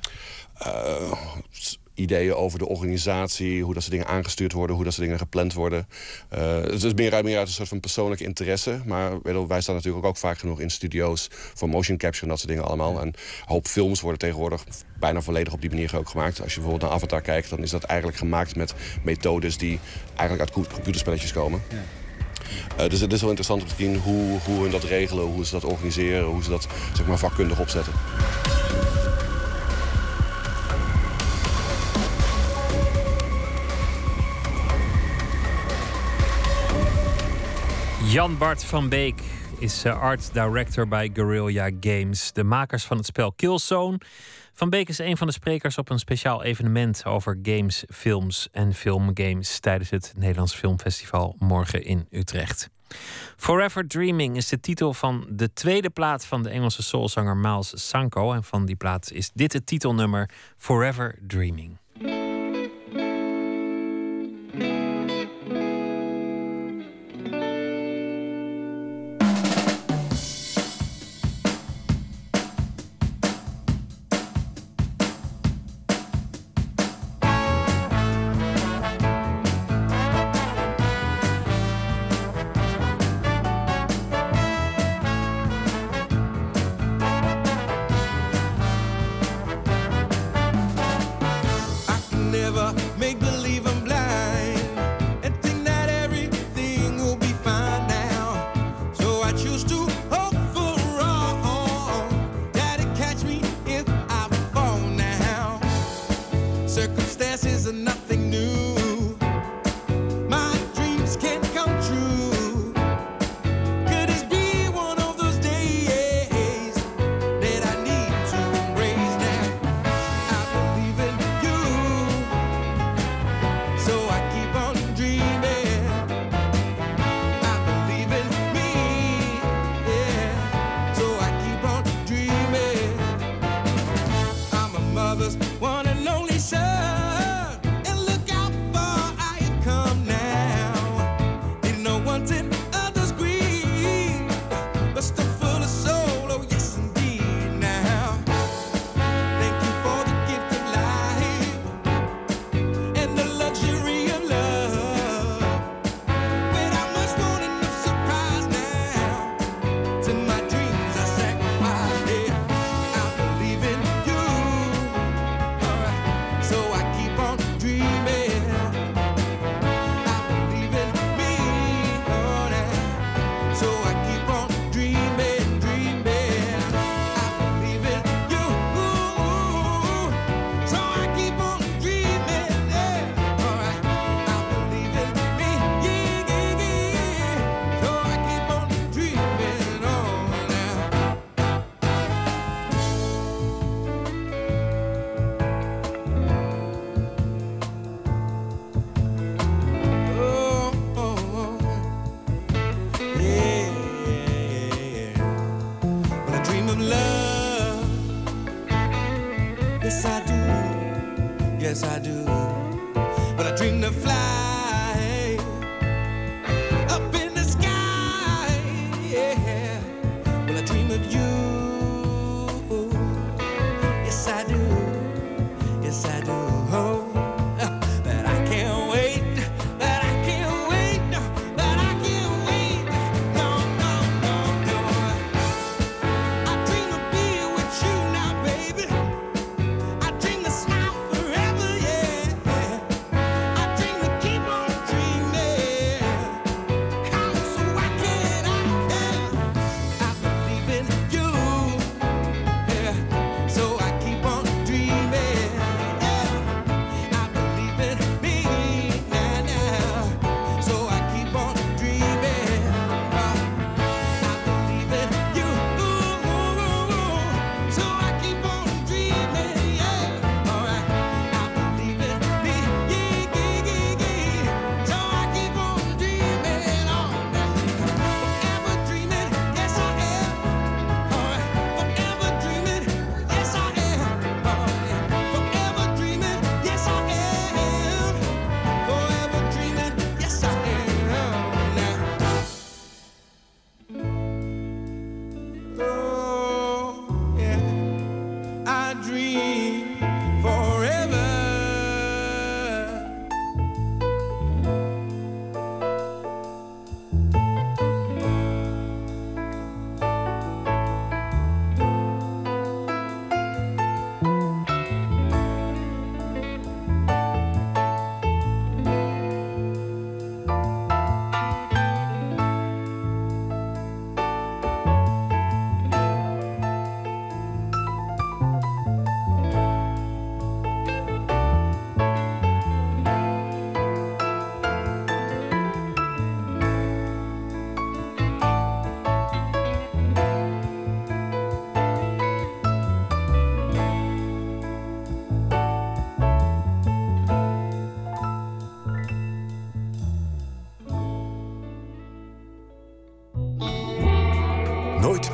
Eh, 0.53 1.11
ideeën 1.97 2.33
over 2.33 2.59
de 2.59 2.67
organisatie, 2.67 3.63
hoe 3.63 3.73
dat 3.73 3.83
soort 3.83 3.95
dingen 3.95 4.11
aangestuurd 4.11 4.51
worden, 4.51 4.75
hoe 4.75 4.85
dat 4.85 4.93
soort 4.93 5.05
dingen 5.05 5.21
gepland 5.21 5.53
worden. 5.53 5.87
Uh, 6.33 6.61
het 6.61 6.95
meer 6.95 7.23
meer 7.23 7.37
uit 7.37 7.47
een 7.47 7.53
soort 7.53 7.67
van 7.67 7.79
persoonlijke 7.79 8.23
interesse. 8.23 8.79
Maar 8.85 9.21
wij 9.47 9.61
staan 9.61 9.75
natuurlijk 9.75 10.05
ook 10.05 10.17
vaak 10.17 10.37
genoeg 10.37 10.59
in 10.59 10.69
studio's 10.69 11.29
voor 11.53 11.69
motion 11.69 11.97
capture 11.97 12.23
en 12.23 12.29
dat 12.29 12.39
soort 12.39 12.49
dingen 12.49 12.65
allemaal. 12.65 12.99
En 12.99 13.07
een 13.07 13.15
hoop 13.45 13.67
films 13.67 14.01
worden 14.01 14.19
tegenwoordig 14.19 14.63
bijna 14.99 15.21
volledig 15.21 15.53
op 15.53 15.61
die 15.61 15.69
manier 15.69 15.97
ook 15.97 16.09
gemaakt. 16.09 16.41
Als 16.41 16.53
je 16.53 16.59
bijvoorbeeld 16.59 16.89
naar 16.89 16.99
Avatar 16.99 17.21
kijkt, 17.21 17.49
dan 17.49 17.59
is 17.59 17.71
dat 17.71 17.83
eigenlijk 17.83 18.19
gemaakt 18.19 18.55
met 18.55 18.73
methodes 19.03 19.57
die 19.57 19.79
eigenlijk 20.15 20.39
uit 20.39 20.67
computerspelletjes 20.67 21.33
komen. 21.33 21.61
Ja. 21.69 21.83
Eh, 22.77 22.89
dus 22.89 22.99
het 22.99 23.13
is 23.13 23.21
wel 23.21 23.29
interessant 23.29 23.61
om 23.61 23.67
te 23.67 23.75
zien 23.77 23.97
hoe, 23.97 24.39
hoe 24.45 24.61
hun 24.61 24.71
dat 24.71 24.83
regelen, 24.83 25.25
hoe 25.25 25.45
ze 25.45 25.51
dat 25.51 25.63
organiseren, 25.63 26.25
hoe 26.25 26.43
ze 26.43 26.49
dat 26.49 26.67
zeg 26.93 27.07
maar, 27.07 27.17
vakkundig 27.17 27.59
opzetten. 27.59 27.93
Jan 38.07 38.37
Bart 38.37 38.63
van 38.63 38.89
Beek 38.89 39.21
is 39.59 39.83
eh, 39.83 40.01
art 40.01 40.33
director 40.33 40.87
bij 40.87 41.09
Guerrilla 41.13 41.69
Games, 41.79 42.31
de 42.33 42.43
makers 42.43 42.83
van 42.83 42.97
het 42.97 43.05
spel 43.05 43.31
Killzone. 43.31 43.99
Van 44.53 44.69
Beek 44.69 44.89
is 44.89 44.97
een 44.97 45.17
van 45.17 45.27
de 45.27 45.33
sprekers 45.33 45.77
op 45.77 45.89
een 45.89 45.99
speciaal 45.99 46.43
evenement 46.43 47.05
over 47.05 47.39
games, 47.41 47.83
films 47.89 48.47
en 48.51 48.73
filmgames 48.73 49.59
tijdens 49.59 49.89
het 49.89 50.13
Nederlands 50.17 50.55
Filmfestival 50.55 51.35
morgen 51.39 51.83
in 51.83 52.07
Utrecht. 52.11 52.69
Forever 53.37 53.87
Dreaming 53.87 54.35
is 54.35 54.47
de 54.47 54.59
titel 54.59 54.93
van 54.93 55.27
de 55.29 55.53
tweede 55.53 55.89
plaat 55.89 56.25
van 56.25 56.43
de 56.43 56.49
Engelse 56.49 56.83
soulzanger 56.83 57.37
Miles 57.37 57.87
Sanko 57.87 58.33
en 58.33 58.43
van 58.43 58.65
die 58.65 58.75
plaat 58.75 59.11
is 59.11 59.31
dit 59.33 59.53
het 59.53 59.65
titelnummer 59.65 60.29
Forever 60.57 61.19
Dreaming. 61.21 61.77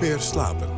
Meer 0.04 0.20
slapen. 0.20 0.70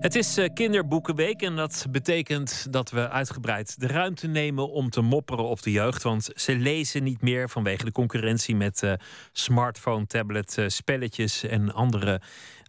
Het 0.00 0.14
is 0.14 0.36
eh, 0.36 0.52
kinderboekenweek 0.54 1.42
en 1.42 1.56
dat 1.56 1.86
betekent 1.90 2.66
dat 2.72 2.90
we 2.90 3.08
uitgebreid 3.08 3.80
de 3.80 3.86
ruimte 3.86 4.26
nemen 4.26 4.70
om 4.70 4.90
te 4.90 5.00
mopperen 5.00 5.44
op 5.44 5.62
de 5.62 5.70
jeugd. 5.70 6.02
Want 6.02 6.28
ze 6.34 6.56
lezen 6.56 7.02
niet 7.02 7.22
meer 7.22 7.48
vanwege 7.48 7.84
de 7.84 7.92
concurrentie 7.92 8.56
met 8.56 8.82
eh, 8.82 8.92
smartphone, 9.32 10.06
tablet, 10.06 10.58
eh, 10.58 10.68
spelletjes 10.68 11.42
en 11.42 11.72
andere 11.72 12.20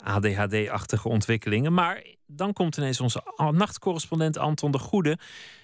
ADHD-achtige 0.03 1.09
ontwikkelingen. 1.09 1.73
Maar 1.73 2.03
dan 2.25 2.53
komt 2.53 2.77
ineens 2.77 2.99
onze 2.99 3.23
nachtcorrespondent 3.51 4.37
Anton 4.37 4.71
de 4.71 4.79
Goede 4.79 5.17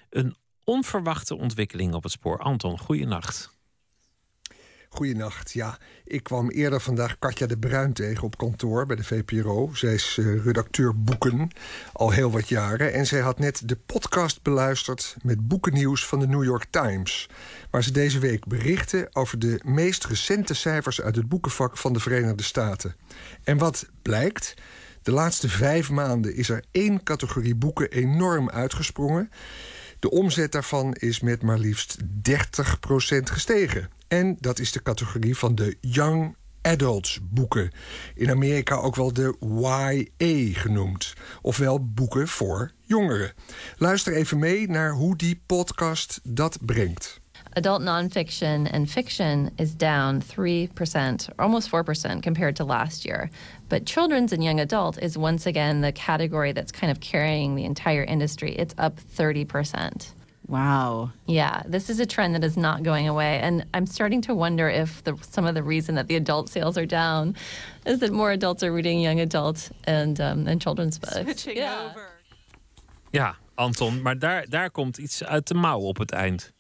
een 0.10 0.36
onverwachte 0.64 1.38
ontwikkeling 1.38 1.94
op 1.94 2.04
het 2.04 2.12
spoor. 2.12 2.40
Anton, 2.40 2.80
goeienacht. 2.80 3.54
Goedenacht. 4.94 5.52
Ja, 5.52 5.78
ik 6.06 6.24
kwam 6.24 6.50
eerder 6.50 6.82
vandaag 6.82 7.20
Katja 7.20 7.48
de 7.48 7.58
Bruin 7.58 7.94
tegen 7.94 8.24
op 8.24 8.38
kantoor 8.38 8.86
bij 8.86 8.96
de 8.96 9.04
VPRO. 9.04 9.70
Zij 9.74 9.94
is 9.94 10.18
eh, 10.20 10.44
redacteur 10.44 11.04
boeken 11.04 11.50
al 11.94 12.12
heel 12.12 12.32
wat 12.32 12.48
jaren. 12.48 12.94
En 12.94 13.06
zij 13.06 13.20
had 13.20 13.40
net 13.40 13.62
de 13.66 13.76
podcast 13.76 14.42
beluisterd 14.42 15.16
met 15.22 15.48
boekennieuws 15.48 16.06
van 16.06 16.20
de 16.20 16.28
New 16.28 16.44
York 16.44 16.66
Times. 16.70 17.30
Waar 17.70 17.84
ze 17.84 17.92
deze 17.92 18.20
week 18.20 18.46
berichten 18.48 19.16
over 19.16 19.40
de 19.40 19.60
meest 19.64 20.06
recente 20.06 20.54
cijfers 20.54 21.02
uit 21.02 21.16
het 21.16 21.30
boekenvak 21.30 21.78
van 21.78 21.94
de 21.94 22.00
Verenigde 22.00 22.44
Staten. 22.44 22.96
En 23.44 23.58
wat 23.58 23.90
blijkt? 24.02 24.54
De 25.02 25.12
laatste 25.12 25.50
vijf 25.50 25.90
maanden 25.90 26.36
is 26.36 26.50
er 26.50 26.64
één 26.72 27.04
categorie 27.04 27.56
boeken 27.56 27.92
enorm 27.92 28.50
uitgesprongen. 28.50 29.32
De 30.00 30.10
omzet 30.10 30.52
daarvan 30.52 30.94
is 30.94 31.20
met 31.20 31.42
maar 31.42 31.60
liefst 31.60 31.98
30% 32.02 32.04
gestegen. 33.24 33.90
En 34.14 34.38
dat 34.40 34.60
is 34.60 34.72
de 34.72 34.82
categorie 34.82 35.38
van 35.38 35.56
de 35.56 35.78
Young 35.82 36.36
Adults 36.62 37.20
boeken. 37.24 37.72
In 38.16 38.30
Amerika 38.30 38.76
ook 38.76 38.96
wel 38.96 39.14
de 39.14 39.36
YA 39.40 40.60
genoemd. 40.60 41.14
Ofwel 41.42 41.86
boeken 41.94 42.28
voor 42.28 42.72
jongeren. 42.82 43.34
Luister 43.78 44.14
even 44.14 44.40
mee 44.40 44.70
naar 44.70 44.92
hoe 44.92 45.16
die 45.16 45.42
podcast 45.46 46.20
dat 46.24 46.58
brengt. 46.62 47.22
Adult 47.50 47.82
nonfiction 47.82 48.72
and 48.72 48.90
fiction 48.90 49.50
is 49.56 49.76
down 49.76 50.22
3%, 50.40 51.36
almost 51.36 51.68
4% 51.68 52.20
compared 52.22 52.56
to 52.56 52.66
last 52.66 53.04
year. 53.04 53.30
But 53.68 53.82
children's 53.84 54.32
and 54.32 54.44
young 54.44 54.60
adult 54.60 55.00
is 55.00 55.16
once 55.16 55.50
again 55.50 55.82
the 55.82 55.92
category 55.92 56.54
that's 56.54 56.72
kind 56.80 56.92
of 56.92 57.00
carrying 57.00 57.56
the 57.56 57.64
entire 57.64 58.04
industry. 58.04 58.56
It's 58.56 58.74
up 58.78 59.00
30%. 59.16 60.23
Wow. 60.48 61.12
Yeah, 61.26 61.64
this 61.66 61.90
is 61.90 62.00
a 62.00 62.06
trend 62.06 62.36
that 62.36 62.44
is 62.44 62.58
not 62.58 62.84
going 62.84 63.08
away. 63.08 63.40
And 63.40 63.66
I'm 63.74 63.86
starting 63.86 64.22
to 64.24 64.36
wonder 64.36 64.70
if 64.70 65.04
the, 65.04 65.16
some 65.32 65.46
of 65.46 65.56
the 65.56 65.64
reason 65.64 65.96
that 65.96 66.08
the 66.08 66.16
adult 66.16 66.50
sales 66.50 66.78
are 66.78 66.86
down 66.86 67.36
is 67.86 68.00
that 68.00 68.12
more 68.12 68.32
adults 68.32 68.64
are 68.64 68.72
reading 68.72 69.00
young 69.00 69.20
adult 69.20 69.72
and, 69.86 70.20
um, 70.20 70.48
and 70.48 70.62
children's 70.62 71.00
books. 71.00 71.16
Switching 71.22 71.60
over. 71.60 72.08
Ja, 73.12 73.36
Anton, 73.56 74.02
maar 74.02 74.20
daar, 74.20 74.50
daar 74.50 74.72
komt 74.72 74.98
iets 74.98 75.24
uit 75.24 75.48
de 75.48 75.54
mouw 75.54 75.80
op 75.80 75.98
het 75.98 76.12
eind. 76.12 76.52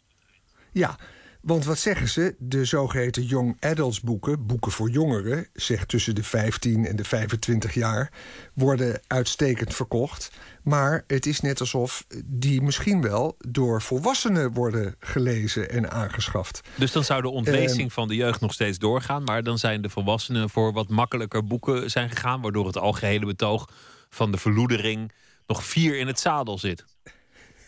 Ja, 0.71 0.97
want 1.43 1.65
wat 1.65 1.79
zeggen 1.79 2.07
ze? 2.07 2.35
De 2.39 2.65
zogeheten 2.65 3.23
young 3.23 3.57
adults 3.59 4.01
boeken, 4.01 4.45
boeken 4.45 4.71
voor 4.71 4.89
jongeren, 4.89 5.47
zeg 5.53 5.85
tussen 5.85 6.15
de 6.15 6.23
15 6.23 6.85
en 6.85 6.95
de 6.95 7.03
25 7.03 7.73
jaar, 7.73 8.11
worden 8.53 9.01
uitstekend 9.07 9.75
verkocht. 9.75 10.31
Maar 10.63 11.03
het 11.07 11.25
is 11.25 11.39
net 11.41 11.59
alsof 11.59 12.05
die 12.25 12.61
misschien 12.61 13.01
wel 13.01 13.35
door 13.47 13.81
volwassenen 13.81 14.51
worden 14.53 14.95
gelezen 14.99 15.69
en 15.69 15.91
aangeschaft. 15.91 16.61
Dus 16.75 16.91
dan 16.91 17.03
zou 17.03 17.21
de 17.21 17.29
ontlezing 17.29 17.81
Ehm. 17.81 17.89
van 17.89 18.07
de 18.07 18.15
jeugd 18.15 18.39
nog 18.41 18.53
steeds 18.53 18.77
doorgaan. 18.79 19.23
Maar 19.23 19.43
dan 19.43 19.57
zijn 19.57 19.81
de 19.81 19.89
volwassenen 19.89 20.49
voor 20.49 20.73
wat 20.73 20.89
makkelijker 20.89 21.45
boeken 21.45 21.91
zijn 21.91 22.09
gegaan. 22.09 22.41
Waardoor 22.41 22.65
het 22.65 22.77
algehele 22.77 23.25
betoog 23.25 23.69
van 24.09 24.31
de 24.31 24.37
verloedering 24.37 25.11
nog 25.47 25.63
vier 25.65 25.97
in 25.97 26.07
het 26.07 26.19
zadel 26.19 26.57
zit. 26.59 26.85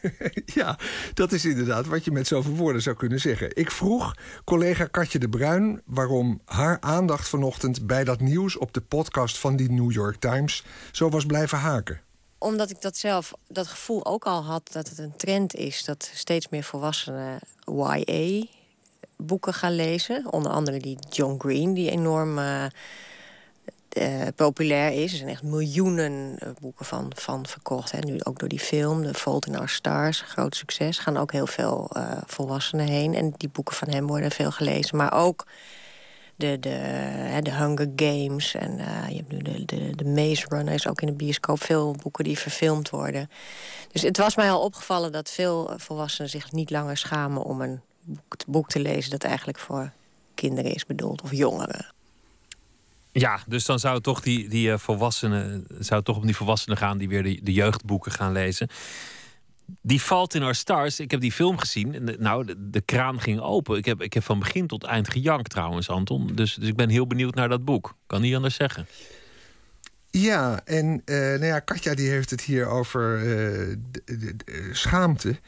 Ja, 0.46 0.78
dat 1.14 1.32
is 1.32 1.46
inderdaad 1.46 1.86
wat 1.86 2.06
je 2.06 2.12
met 2.12 2.28
zoveel 2.28 2.56
woorden 2.56 2.82
zou 2.82 2.96
kunnen 2.96 3.20
zeggen. 3.20 3.56
Ik 3.56 3.72
vroeg 3.72 4.16
collega 4.44 4.86
Katje 4.86 5.20
de 5.20 5.30
Bruin 5.30 5.82
waarom 5.86 6.42
haar 6.46 6.78
aandacht 6.80 7.28
vanochtend 7.30 7.88
bij 7.88 8.04
dat 8.04 8.20
nieuws 8.20 8.58
op 8.58 8.74
de 8.74 8.82
podcast 8.82 9.38
van 9.38 9.56
die 9.56 9.72
New 9.72 9.92
York 9.92 10.16
Times 10.16 10.64
zo 10.92 11.10
was 11.10 11.26
blijven 11.26 11.58
haken. 11.58 12.02
Omdat 12.46 12.70
ik 12.70 12.82
dat 12.82 12.98
zelf, 12.98 13.34
dat 13.48 13.68
gevoel 13.68 14.06
ook 14.06 14.26
al 14.26 14.44
had 14.44 14.72
dat 14.72 14.90
het 14.90 14.98
een 14.98 15.16
trend 15.16 15.56
is 15.56 15.84
dat 15.86 16.12
steeds 16.14 16.50
meer 16.50 16.64
volwassenen 16.64 17.40
YA-boeken 17.66 19.54
gaan 19.54 19.76
lezen. 19.76 20.32
Onder 20.32 20.52
andere 20.52 20.80
die 20.80 20.98
John 21.10 21.40
Green, 21.40 21.74
die 21.74 21.92
enorm 21.92 22.40
eh, 22.40 22.66
eh, 23.90 24.28
populair 24.36 24.92
is. 25.04 25.12
Er 25.12 25.18
zijn 25.18 25.30
echt 25.30 25.44
miljoenen 25.44 26.36
eh, 26.40 26.50
boeken 26.62 26.86
van, 26.86 27.12
van 27.16 27.48
verkocht. 27.48 27.92
Hè. 27.92 28.00
Nu 28.00 28.24
ook 28.24 28.40
door 28.40 28.50
die 28.50 28.60
film, 28.60 29.04
The 29.04 29.14
Fault 29.14 29.46
in 29.46 29.58
Our 29.58 29.70
Stars, 29.70 30.22
groot 30.22 30.56
succes. 30.56 30.98
Gaan 30.98 31.18
ook 31.18 31.32
heel 31.32 31.48
veel 31.48 31.92
volwassenen 32.26 32.88
heen. 32.88 33.14
En 33.14 33.34
die 33.38 33.50
boeken 33.50 33.76
van 33.76 33.90
hem 33.90 34.08
worden 34.08 34.32
veel 34.32 34.52
gelezen. 34.52 34.98
Maar 34.98 35.14
ook 35.14 35.46
de, 36.36 36.60
de, 36.60 37.40
de 37.42 37.52
Hunger 37.52 37.92
Games. 37.96 38.54
En 38.54 38.80
eh, 38.80 39.10
je 39.10 39.16
hebt 39.16 39.32
nu 39.32 39.42
de, 39.42 39.66
de, 39.66 39.96
de 39.96 40.06
Maze 40.06 40.46
Runner 40.48 40.74
is 40.74 40.88
ook 40.88 41.02
in 41.02 41.08
de 41.08 41.14
bioscoop. 41.14 41.64
Veel 41.64 41.96
boeken 42.02 42.24
die 42.24 42.40
verfilmd 42.40 42.90
worden. 42.90 43.30
Dus 43.92 44.02
het 44.02 44.18
was 44.18 44.36
mij 44.36 44.52
al 44.52 44.62
opgevallen 44.62 45.12
dat 45.12 45.30
veel 45.30 45.74
volwassenen 45.78 46.30
zich 46.30 46.52
niet 46.52 46.70
langer 46.70 46.98
schamen... 46.98 47.44
om 47.44 47.62
een 47.62 47.82
boek, 48.04 48.46
boek 48.48 48.70
te 48.70 48.80
lezen 48.80 49.12
dat 49.12 49.24
eigenlijk 49.24 49.60
voor 49.60 49.92
kinderen 50.34 50.74
is 50.74 50.86
bedoeld. 50.86 51.22
Of 51.22 51.32
jongeren. 51.32 51.94
Ja, 53.12 53.40
dus 53.48 53.66
dan 53.66 53.80
zou 53.80 54.02
toch 54.02 54.22
die, 54.22 54.50
die 54.50 54.72
eh, 54.72 54.78
volwassenen, 54.78 55.68
zou 55.80 56.04
toch 56.04 56.18
om 56.18 56.26
die 56.26 56.36
volwassenen 56.36 56.78
gaan 56.78 56.98
die 56.98 57.10
weer 57.10 57.24
de, 57.24 57.40
de 57.44 57.54
jeugdboeken 57.54 58.12
gaan 58.12 58.32
lezen. 58.32 58.70
Die 59.82 60.00
Fault 60.00 60.36
in 60.36 60.44
Our 60.44 60.56
Stars, 60.56 61.00
ik 61.00 61.12
heb 61.12 61.22
die 61.22 61.32
film 61.32 61.58
gezien. 61.58 62.16
Nou, 62.20 62.56
de, 62.58 62.82
kraan 62.82 63.22
ging 63.22 63.40
open. 63.40 63.78
Ik 63.78 63.86
heb, 63.86 64.02
ik 64.02 64.14
heb 64.14 64.24
van 64.24 64.40
begin 64.40 64.68
tot 64.68 64.84
eind 64.84 65.10
gejankt 65.10 65.50
trouwens, 65.50 65.90
Anton. 65.90 66.28
Dus, 66.36 66.54
dus 66.56 66.70
ik 66.70 66.76
ben 66.76 66.90
heel 66.90 67.08
benieuwd 67.08 67.36
naar 67.36 67.50
dat 67.50 67.66
boek. 67.66 67.96
Kan 68.08 68.22
niet 68.22 68.36
anders 68.36 68.56
zeggen. 68.56 68.88
Ja, 70.10 70.62
en 70.66 71.02
eh, 71.06 71.16
nou 71.18 71.46
ja, 71.46 71.60
Katja 71.60 71.96
die 71.96 72.10
heeft 72.10 72.30
het 72.30 72.42
hier 72.42 72.68
over 72.68 73.22
schaamte. 74.72 75.40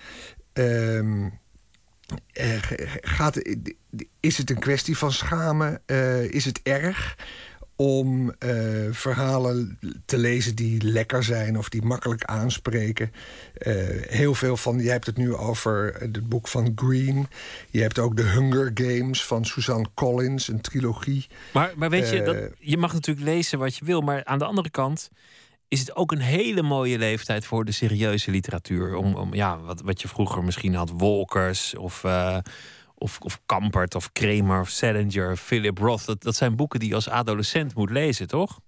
Gaat, 3.02 3.42
is 4.20 4.38
het 4.38 4.50
een 4.50 4.60
kwestie 4.60 4.98
van 4.98 5.12
schamen? 5.12 5.82
Eh, 5.86 6.24
is 6.24 6.46
het 6.46 6.60
erg 6.64 7.18
om 7.80 8.32
eh, 8.40 8.52
verhalen 8.92 9.80
te 10.06 10.18
lezen 10.18 10.56
die 10.56 10.84
lekker 10.84 11.24
zijn 11.24 11.58
of 11.58 11.70
die 11.70 11.82
makkelijk 11.82 12.24
aanspreken? 12.24 13.12
Eh, 13.54 13.74
heel 14.08 14.34
veel 14.34 14.58
van, 14.58 14.80
jij 14.80 14.92
hebt 14.92 15.06
het 15.06 15.18
nu 15.18 15.36
over 15.36 15.96
het 16.00 16.30
boek 16.30 16.48
van 16.48 16.72
Green. 16.76 17.28
Je 17.70 17.82
hebt 17.82 18.00
ook 18.00 18.16
de 18.16 18.24
Hunger 18.24 18.72
Games 18.74 19.26
van 19.26 19.46
Suzanne 19.46 19.88
Collins, 19.94 20.48
een 20.48 20.62
trilogie. 20.62 21.28
Maar, 21.54 21.74
maar 21.76 21.90
weet 21.90 22.10
je, 22.10 22.20
Eh, 22.20 22.26
dat, 22.26 22.38
je 22.60 22.78
mag 22.78 22.94
natuurlijk 22.94 23.28
lezen 23.28 23.60
wat 23.60 23.76
je 23.76 23.86
wil. 23.86 24.02
Maar 24.02 24.26
aan 24.26 24.40
de 24.40 24.46
andere 24.46 24.70
kant 24.70 25.10
is 25.68 25.80
het 25.80 25.96
ook 25.96 26.12
een 26.12 26.22
hele 26.22 26.62
mooie 26.62 26.98
leeftijd 26.98 27.46
voor 27.46 27.66
de 27.66 27.72
serieuze 27.72 28.32
literatuur. 28.32 28.96
Om, 28.96 29.16
om 29.16 29.34
ja, 29.34 29.60
wat, 29.60 29.82
wat 29.82 30.02
je 30.02 30.08
vroeger 30.08 30.44
misschien 30.44 30.76
had, 30.76 30.90
Wolkers 30.90 31.76
of, 31.76 32.04
of, 32.98 33.20
of 33.20 33.40
Kampert 33.46 33.96
of 33.96 34.12
Kramer 34.12 34.60
of 34.60 34.70
Salinger, 34.70 35.38
Philip 35.38 35.78
Roth. 35.78 36.06
Dat, 36.06 36.24
dat 36.24 36.36
zijn 36.36 36.56
boeken 36.56 36.80
die 36.80 36.90
je 36.90 36.96
als 36.96 37.10
adolescent 37.10 37.76
moet 37.76 37.90
lezen, 37.90 38.28
toch? 38.28 38.60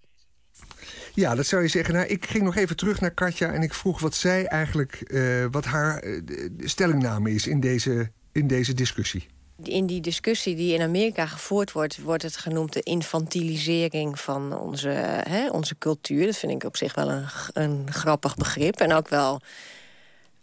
Ja, 1.13 1.35
dat 1.35 1.45
zou 1.45 1.61
je 1.61 1.67
zeggen. 1.67 1.93
Nou, 1.93 2.07
ik 2.07 2.25
ging 2.25 2.43
nog 2.43 2.55
even 2.55 2.75
terug 2.75 3.01
naar 3.01 3.11
Katja 3.11 3.53
en 3.53 3.61
ik 3.61 3.73
vroeg 3.73 3.99
wat 3.99 4.15
zij 4.15 4.45
eigenlijk, 4.45 4.93
eh, 4.93 5.45
wat 5.51 5.65
haar 5.65 5.99
eh, 5.99 6.21
stellingname 6.59 7.31
is 7.31 7.47
in 7.47 7.59
deze, 7.59 8.11
in 8.31 8.47
deze 8.47 8.73
discussie. 8.73 9.27
In 9.63 9.85
die 9.85 10.01
discussie 10.01 10.55
die 10.55 10.73
in 10.73 10.81
Amerika 10.81 11.25
gevoerd 11.25 11.71
wordt, 11.71 12.01
wordt 12.01 12.23
het 12.23 12.37
genoemd 12.37 12.73
de 12.73 12.81
infantilisering 12.81 14.19
van 14.19 14.59
onze, 14.59 14.89
hè, 15.29 15.49
onze 15.49 15.77
cultuur. 15.77 16.25
Dat 16.25 16.37
vind 16.37 16.51
ik 16.51 16.63
op 16.63 16.77
zich 16.77 16.95
wel 16.95 17.09
een, 17.09 17.25
een 17.53 17.91
grappig 17.91 18.35
begrip. 18.35 18.79
En 18.79 18.93
ook 18.93 19.07
wel, 19.07 19.41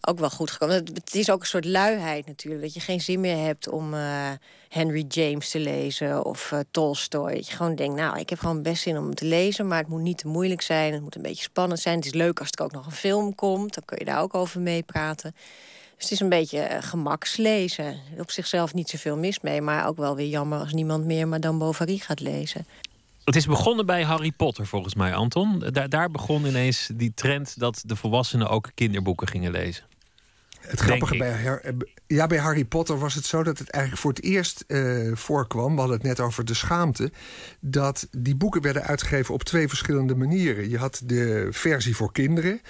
ook 0.09 0.19
wel 0.19 0.31
goed 0.31 0.51
gekomen. 0.51 0.77
Het, 0.77 1.15
is 1.15 1.31
ook 1.31 1.41
een 1.41 1.47
soort 1.47 1.65
luiheid 1.65 2.27
natuurlijk. 2.27 2.63
Dat 2.63 2.75
je 2.75 2.81
geen 2.81 3.01
zin 3.01 3.21
meer 3.21 3.45
hebt 3.45 3.69
om 3.69 3.95
eh, 3.95 4.31
Henry 4.69 5.05
James 5.09 5.51
te 5.51 5.59
lezen 5.59 6.25
of 6.25 6.53
eh, 6.53 6.59
Tolstoy. 6.71 7.35
Dat 7.35 7.49
je 7.49 7.57
gewoon 7.57 7.75
denkt, 7.75 7.97
nou, 7.97 8.19
ik 8.19 8.31
heb 8.31 8.39
gewoon 8.39 8.63
best 8.63 8.83
zin 8.83 8.99
om 8.99 9.15
te 9.15 9.25
lezen. 9.25 9.67
Maar 9.67 9.79
het 9.79 9.89
moet 9.89 10.01
niet 10.01 10.19
te 10.19 10.29
moeilijk 10.29 10.63
zijn. 10.63 10.93
Het 10.93 11.03
moet 11.03 11.17
een 11.17 11.23
beetje 11.23 11.43
spannend 11.43 11.81
zijn. 11.81 11.97
Het 11.97 12.07
is 12.07 12.13
leuk 12.13 12.41
als 12.41 12.49
er 12.51 12.65
ook 12.65 12.73
nog 12.73 12.87
een 12.87 12.93
film 12.93 13.35
komt. 13.35 13.75
Dan 13.75 13.85
kun 13.85 13.99
je 13.99 14.05
daar 14.05 14.21
ook 14.21 14.35
over 14.35 14.61
meepraten. 14.61 15.35
Dus 15.97 16.05
het 16.05 16.13
is 16.13 16.21
een 16.21 16.29
beetje 16.29 16.59
eh, 16.59 16.83
gemakslezen. 16.83 17.97
Op 18.19 18.31
zichzelf 18.31 18.75
niet 18.75 18.89
zoveel 18.89 19.17
mis 19.17 19.41
mee, 19.41 19.61
maar 19.61 19.87
ook 19.87 19.97
wel 19.97 20.17
weer 20.17 20.29
jammer 20.29 20.59
als 20.59 20.73
niemand 20.73 21.05
meer 21.05 21.29
Madame 21.29 21.59
Bovary 21.59 21.97
gaat 21.97 22.21
lezen. 22.21 22.67
Het 23.25 23.37
is 23.37 23.47
begonnen 23.47 23.87
bij 23.87 24.03
Harry 24.03 24.31
Potter, 24.31 24.67
volgens 24.67 24.95
mij, 24.95 25.15
Anton. 25.15 25.59
Daar, 25.59 25.89
daar 25.89 26.11
begon 26.11 26.47
ineens 26.47 26.91
die 26.95 27.13
trend 27.15 27.59
dat 27.59 27.83
de 27.87 27.97
volwassenen 27.97 28.49
ook 28.49 28.71
kinderboeken 28.75 29.29
gingen 29.29 29.51
lezen. 29.51 29.85
Het 30.67 30.81
grappige 30.81 31.17
bij, 31.17 31.61
eh, 31.63 31.73
ja, 32.07 32.27
bij 32.27 32.39
Harry 32.39 32.65
Potter 32.65 32.99
was 32.99 33.15
het 33.15 33.25
zo 33.25 33.43
dat 33.43 33.59
het 33.59 33.71
eigenlijk 33.71 34.03
voor 34.03 34.13
het 34.13 34.23
eerst 34.23 34.65
eh, 34.67 35.11
voorkwam. 35.15 35.75
We 35.75 35.79
hadden 35.79 35.97
het 35.97 36.07
net 36.07 36.21
over 36.21 36.45
de 36.45 36.55
schaamte. 36.55 37.13
Dat 37.61 38.09
die 38.11 38.37
boeken 38.37 38.63
werden 38.63 38.83
uitgegeven 38.83 39.35
op 39.35 39.43
twee 39.43 39.69
verschillende 39.69 40.15
manieren. 40.15 40.71
Je 40.71 40.79
had 40.79 41.03
de 41.05 41.49
versie 41.51 41.97
voor 41.97 42.13
kinderen. 42.13 42.61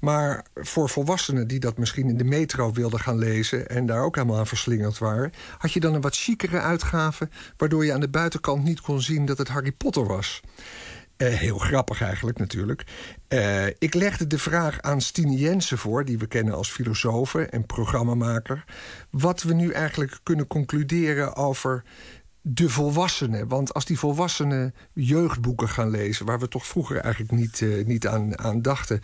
Maar 0.00 0.44
voor 0.54 0.88
volwassenen 0.88 1.48
die 1.48 1.60
dat 1.60 1.78
misschien 1.78 2.08
in 2.08 2.16
de 2.16 2.24
metro 2.24 2.72
wilden 2.72 3.00
gaan 3.00 3.18
lezen. 3.18 3.68
en 3.68 3.86
daar 3.86 4.02
ook 4.02 4.14
helemaal 4.14 4.38
aan 4.38 4.46
verslingerd 4.46 4.98
waren. 4.98 5.32
had 5.58 5.72
je 5.72 5.80
dan 5.80 5.94
een 5.94 6.00
wat 6.00 6.16
chicere 6.16 6.60
uitgave. 6.60 7.28
waardoor 7.56 7.84
je 7.84 7.92
aan 7.92 8.00
de 8.00 8.08
buitenkant 8.08 8.64
niet 8.64 8.80
kon 8.80 9.02
zien 9.02 9.26
dat 9.26 9.38
het 9.38 9.48
Harry 9.48 9.72
Potter 9.72 10.06
was. 10.06 10.40
Eh, 11.20 11.28
heel 11.28 11.58
grappig 11.58 12.02
eigenlijk 12.02 12.38
natuurlijk. 12.38 12.84
Eh, 13.28 13.66
ik 13.66 13.94
legde 13.94 14.26
de 14.26 14.38
vraag 14.38 14.80
aan 14.80 15.00
Stine 15.00 15.36
Jensen 15.36 15.78
voor, 15.78 16.04
die 16.04 16.18
we 16.18 16.26
kennen 16.26 16.54
als 16.54 16.70
filosoof 16.70 17.34
en 17.34 17.66
programmamaker. 17.66 18.64
Wat 19.10 19.42
we 19.42 19.54
nu 19.54 19.70
eigenlijk 19.70 20.20
kunnen 20.22 20.46
concluderen 20.46 21.36
over 21.36 21.84
de 22.40 22.68
volwassenen. 22.68 23.48
Want 23.48 23.74
als 23.74 23.84
die 23.84 23.98
volwassenen 23.98 24.74
jeugdboeken 24.92 25.68
gaan 25.68 25.90
lezen, 25.90 26.26
waar 26.26 26.40
we 26.40 26.48
toch 26.48 26.66
vroeger 26.66 26.96
eigenlijk 26.96 27.32
niet, 27.32 27.62
eh, 27.62 27.86
niet 27.86 28.06
aan, 28.06 28.38
aan 28.38 28.62
dachten. 28.62 29.00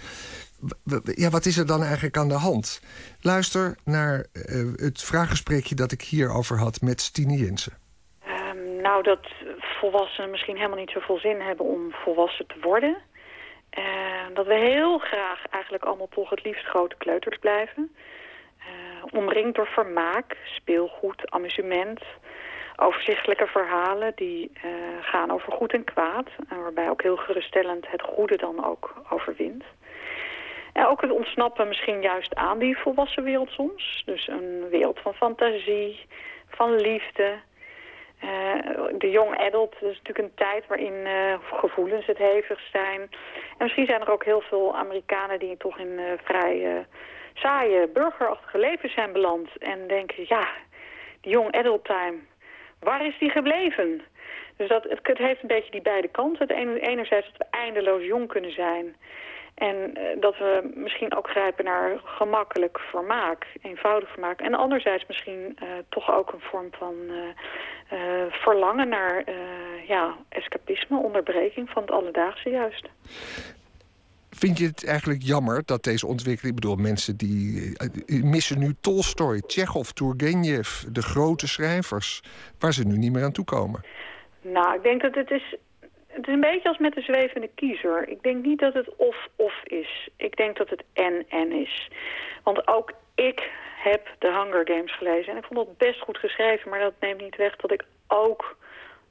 Ja, 1.04 1.30
wat 1.30 1.46
is 1.46 1.56
er 1.56 1.66
dan 1.66 1.82
eigenlijk 1.82 2.16
aan 2.16 2.28
de 2.28 2.34
hand? 2.34 2.80
Luister 3.20 3.76
naar 3.84 4.26
het 4.76 5.02
vraaggesprekje 5.02 5.74
dat 5.74 5.92
ik 5.92 6.02
hierover 6.02 6.58
had 6.58 6.80
met 6.80 7.00
Stine 7.00 7.36
Jensen. 7.36 7.72
Nou, 8.86 9.02
dat 9.02 9.26
volwassenen 9.58 10.30
misschien 10.30 10.56
helemaal 10.56 10.78
niet 10.78 10.90
zoveel 10.90 11.18
zin 11.18 11.40
hebben 11.40 11.66
om 11.66 11.92
volwassen 11.92 12.46
te 12.46 12.60
worden. 12.60 12.96
Eh, 13.70 13.84
dat 14.34 14.46
we 14.46 14.54
heel 14.54 14.98
graag 14.98 15.46
eigenlijk 15.50 15.84
allemaal 15.84 16.08
toch 16.08 16.30
het 16.30 16.44
liefst 16.44 16.64
grote 16.64 16.96
kleuters 16.96 17.38
blijven. 17.38 17.94
Eh, 18.58 18.66
omringd 19.10 19.54
door 19.54 19.66
vermaak, 19.66 20.36
speelgoed, 20.44 21.30
amusement. 21.30 22.00
Overzichtelijke 22.76 23.46
verhalen 23.46 24.12
die 24.14 24.50
eh, 24.62 24.70
gaan 25.00 25.30
over 25.30 25.52
goed 25.52 25.72
en 25.72 25.84
kwaad. 25.84 26.28
En 26.48 26.62
waarbij 26.62 26.90
ook 26.90 27.02
heel 27.02 27.16
geruststellend 27.16 27.90
het 27.90 28.02
goede 28.02 28.36
dan 28.36 28.64
ook 28.64 28.94
overwint. 29.10 29.64
En 30.72 30.86
ook 30.86 31.00
het 31.00 31.10
ontsnappen 31.10 31.68
misschien 31.68 32.02
juist 32.02 32.34
aan 32.34 32.58
die 32.58 32.78
volwassen 32.78 33.22
wereld 33.22 33.50
soms. 33.50 34.02
Dus 34.04 34.28
een 34.28 34.68
wereld 34.70 34.98
van 34.98 35.14
fantasie, 35.14 36.06
van 36.48 36.74
liefde. 36.74 37.38
Eh, 38.20 38.28
de 38.98 39.10
young 39.10 39.38
adult 39.38 39.74
is 39.74 39.80
natuurlijk 39.80 40.18
een 40.18 40.34
tijd 40.34 40.66
waarin 40.66 41.06
eh, 41.06 41.34
gevoelens 41.52 42.06
het 42.06 42.18
hevigst 42.18 42.70
zijn. 42.70 43.00
En 43.00 43.58
misschien 43.58 43.86
zijn 43.86 44.00
er 44.00 44.10
ook 44.10 44.24
heel 44.24 44.40
veel 44.40 44.76
Amerikanen 44.76 45.38
die 45.38 45.56
toch 45.56 45.78
in 45.78 45.98
eh, 45.98 46.04
vrij 46.24 46.86
saaie, 47.34 47.88
burgerachtige 47.88 48.58
levens 48.58 48.92
zijn 48.92 49.12
beland. 49.12 49.48
En 49.58 49.86
denken, 49.86 50.24
ja, 50.28 50.48
die 51.20 51.32
young 51.32 51.56
adult 51.56 51.84
time, 51.84 52.16
waar 52.80 53.06
is 53.06 53.18
die 53.18 53.30
gebleven? 53.30 54.02
Dus 54.56 54.68
dat, 54.68 54.82
het, 54.82 55.00
het 55.02 55.18
heeft 55.18 55.42
een 55.42 55.48
beetje 55.48 55.70
die 55.70 55.82
beide 55.82 56.08
kanten. 56.08 56.48
Het 56.48 56.56
ene, 56.56 56.80
enerzijds 56.80 57.26
dat 57.26 57.36
we 57.36 57.56
eindeloos 57.58 58.04
jong 58.04 58.28
kunnen 58.28 58.52
zijn. 58.52 58.96
En 59.56 59.94
eh, 59.94 60.20
dat 60.20 60.38
we 60.38 60.70
misschien 60.74 61.16
ook 61.16 61.28
grijpen 61.28 61.64
naar 61.64 62.00
gemakkelijk 62.04 62.78
vermaak, 62.78 63.46
eenvoudig 63.62 64.10
vermaak. 64.10 64.40
En 64.40 64.54
anderzijds 64.54 65.06
misschien 65.06 65.56
eh, 65.58 65.68
toch 65.88 66.12
ook 66.12 66.32
een 66.32 66.40
vorm 66.40 66.68
van 66.78 66.94
eh, 67.88 67.98
verlangen 68.30 68.88
naar 68.88 69.24
ja, 69.86 70.16
escapisme, 70.28 70.98
onderbreking 70.98 71.70
van 71.70 71.82
het 71.82 71.90
alledaagse 71.90 72.50
juist. 72.50 72.88
Vind 74.30 74.58
je 74.58 74.66
het 74.66 74.86
eigenlijk 74.86 75.22
jammer 75.22 75.62
dat 75.64 75.82
deze 75.82 76.06
ontwikkeling... 76.06 76.56
Ik 76.56 76.60
bedoel, 76.60 76.76
mensen 76.76 77.16
die 77.16 77.76
missen 78.24 78.58
nu 78.58 78.74
Tolstoy, 78.80 79.40
Tsjechov, 79.40 79.88
Turgenev... 79.88 80.82
de 80.92 81.02
grote 81.02 81.48
schrijvers, 81.48 82.22
waar 82.58 82.72
ze 82.72 82.86
nu 82.86 82.96
niet 82.96 83.12
meer 83.12 83.24
aan 83.24 83.32
toekomen. 83.32 83.84
Nou, 84.40 84.74
ik 84.74 84.82
denk 84.82 85.02
dat 85.02 85.14
het 85.14 85.30
is... 85.30 85.56
Het 86.16 86.26
is 86.26 86.34
een 86.34 86.40
beetje 86.40 86.68
als 86.68 86.78
met 86.78 86.94
de 86.94 87.00
zwevende 87.00 87.50
kiezer. 87.54 88.08
Ik 88.08 88.22
denk 88.22 88.44
niet 88.44 88.58
dat 88.58 88.74
het 88.74 88.96
of-of 88.96 89.54
is. 89.64 90.08
Ik 90.16 90.36
denk 90.36 90.56
dat 90.56 90.70
het 90.70 90.84
en-en 90.92 91.52
is. 91.52 91.90
Want 92.42 92.68
ook 92.68 92.92
ik 93.14 93.50
heb 93.76 94.08
de 94.18 94.32
Hunger 94.32 94.66
Games 94.68 94.96
gelezen. 94.96 95.32
En 95.32 95.38
ik 95.38 95.44
vond 95.44 95.66
dat 95.66 95.78
best 95.78 96.00
goed 96.00 96.18
geschreven. 96.18 96.70
Maar 96.70 96.80
dat 96.80 96.92
neemt 97.00 97.20
niet 97.20 97.36
weg 97.36 97.56
dat 97.56 97.72
ik 97.72 97.84
ook 98.08 98.56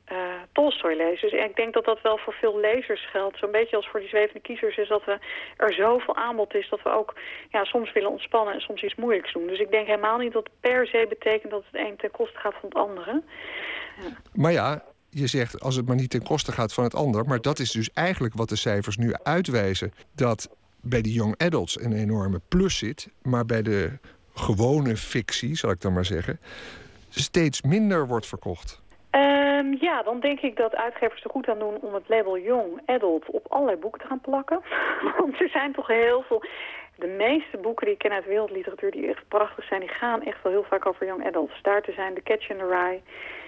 eh 0.05 0.17
Tolstoy 0.51 0.95
lees. 0.95 1.21
Dus 1.21 1.31
ik 1.31 1.55
denk 1.55 1.73
dat 1.73 1.85
dat 1.85 2.01
wel 2.01 2.17
voor 2.17 2.33
veel 2.33 2.59
lezers 2.59 3.09
geldt. 3.09 3.37
Zo'n 3.37 3.51
beetje 3.51 3.75
als 3.75 3.87
voor 3.87 3.99
die 3.99 4.09
zwevende 4.09 4.41
kiezers 4.41 4.77
is 4.77 4.87
dat 4.87 5.05
we 5.05 5.17
er 5.57 5.73
zoveel 5.73 6.15
aanbod 6.15 6.53
is... 6.53 6.69
dat 6.69 6.81
we 6.81 6.89
ook 6.89 7.13
ja, 7.49 7.63
soms 7.63 7.91
willen 7.91 8.09
ontspannen 8.09 8.53
en 8.53 8.61
soms 8.61 8.83
iets 8.83 8.95
moeilijks 8.95 9.33
doen. 9.33 9.47
Dus 9.47 9.59
ik 9.59 9.71
denk 9.71 9.87
helemaal 9.87 10.17
niet 10.17 10.33
dat 10.33 10.43
het 10.43 10.59
per 10.59 10.87
se 10.87 11.05
betekent 11.09 11.51
dat 11.51 11.63
het 11.71 11.81
een 11.81 11.95
ten 11.97 12.11
koste 12.11 12.39
gaat 12.39 12.53
van 12.59 12.69
het 12.69 12.77
andere. 12.77 13.21
Maar 14.33 14.51
ja, 14.51 14.83
je 15.15 15.27
zegt 15.27 15.61
als 15.61 15.75
het 15.75 15.87
maar 15.87 15.95
niet 15.95 16.09
ten 16.09 16.23
koste 16.23 16.51
gaat 16.51 16.73
van 16.73 16.83
het 16.83 16.95
ander... 16.95 17.25
maar 17.25 17.41
dat 17.41 17.59
is 17.59 17.71
dus 17.71 17.93
eigenlijk 17.93 18.33
wat 18.33 18.49
de 18.49 18.55
cijfers 18.55 18.97
nu 18.97 19.13
uitwijzen. 19.23 19.93
Dat 20.15 20.49
bij 20.81 21.01
de 21.01 21.11
young 21.13 21.37
adults 21.37 21.81
een 21.81 21.93
enorme 21.93 22.41
plus 22.47 22.77
zit... 22.77 23.09
maar 23.21 23.45
bij 23.45 23.61
de 23.61 23.91
gewone 24.33 24.97
fictie, 24.97 25.55
zal 25.55 25.71
ik 25.71 25.81
dan 25.81 25.93
maar 25.93 26.05
zeggen... 26.05 26.39
steeds 27.09 27.61
minder 27.61 28.07
wordt 28.07 28.27
verkocht. 28.27 28.81
Ehm, 29.09 29.75
ja, 29.79 30.03
dan 30.03 30.19
denk 30.19 30.39
ik 30.39 30.55
dat 30.55 30.75
uitgevers 30.75 31.23
er 31.23 31.29
goed 31.29 31.47
aan 31.47 31.59
doen 31.59 31.77
om 31.81 31.93
het 31.93 32.09
label 32.09 32.39
Young 32.39 32.81
Adult 32.85 33.25
op 33.25 33.45
allerlei 33.49 33.77
boeken 33.77 34.01
te 34.01 34.07
gaan 34.07 34.21
plakken. 34.21 34.61
Want 35.19 35.41
er 35.41 35.49
zijn 35.49 35.73
toch 35.73 35.87
heel 35.87 36.23
veel... 36.27 36.43
De 36.95 37.07
meeste 37.07 37.57
boeken 37.57 37.85
die 37.85 37.93
ik 37.93 37.99
ken 37.99 38.11
uit 38.11 38.25
wereldliteratuur 38.25 38.91
die 38.91 39.07
echt 39.07 39.27
prachtig 39.27 39.65
zijn... 39.65 39.79
die 39.79 39.89
gaan 39.89 40.23
echt 40.23 40.43
wel 40.43 40.51
heel 40.51 40.65
vaak 40.69 40.85
over 40.85 41.05
Young 41.05 41.25
Adults. 41.27 41.61
Daar 41.61 41.81
te 41.81 41.91
zijn 41.91 42.13
The 42.13 42.23
Catch 42.23 42.49
in 42.49 42.57
the 42.57 42.67
Rye. 42.67 43.01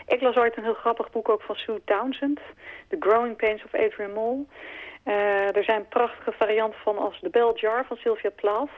Ik 0.08 0.22
las 0.22 0.36
ooit 0.36 0.58
een 0.58 0.64
heel 0.64 0.74
grappig 0.74 1.12
boek 1.12 1.30
ook 1.30 1.42
van 1.42 1.56
Sue 1.56 1.82
Townsend. 1.86 2.40
The 2.88 2.96
Growing 3.00 3.36
Pains 3.36 3.64
of 3.64 3.74
Adrian 3.74 4.14
Mole. 4.14 4.46
Eh, 5.04 5.56
er 5.56 5.64
zijn 5.64 5.88
prachtige 5.88 6.32
varianten 6.32 6.80
van 6.80 6.98
als 6.98 7.20
The 7.20 7.30
Bell 7.30 7.52
Jar 7.56 7.86
van 7.86 7.98
Sylvia 7.98 8.30
Plath. 8.30 8.70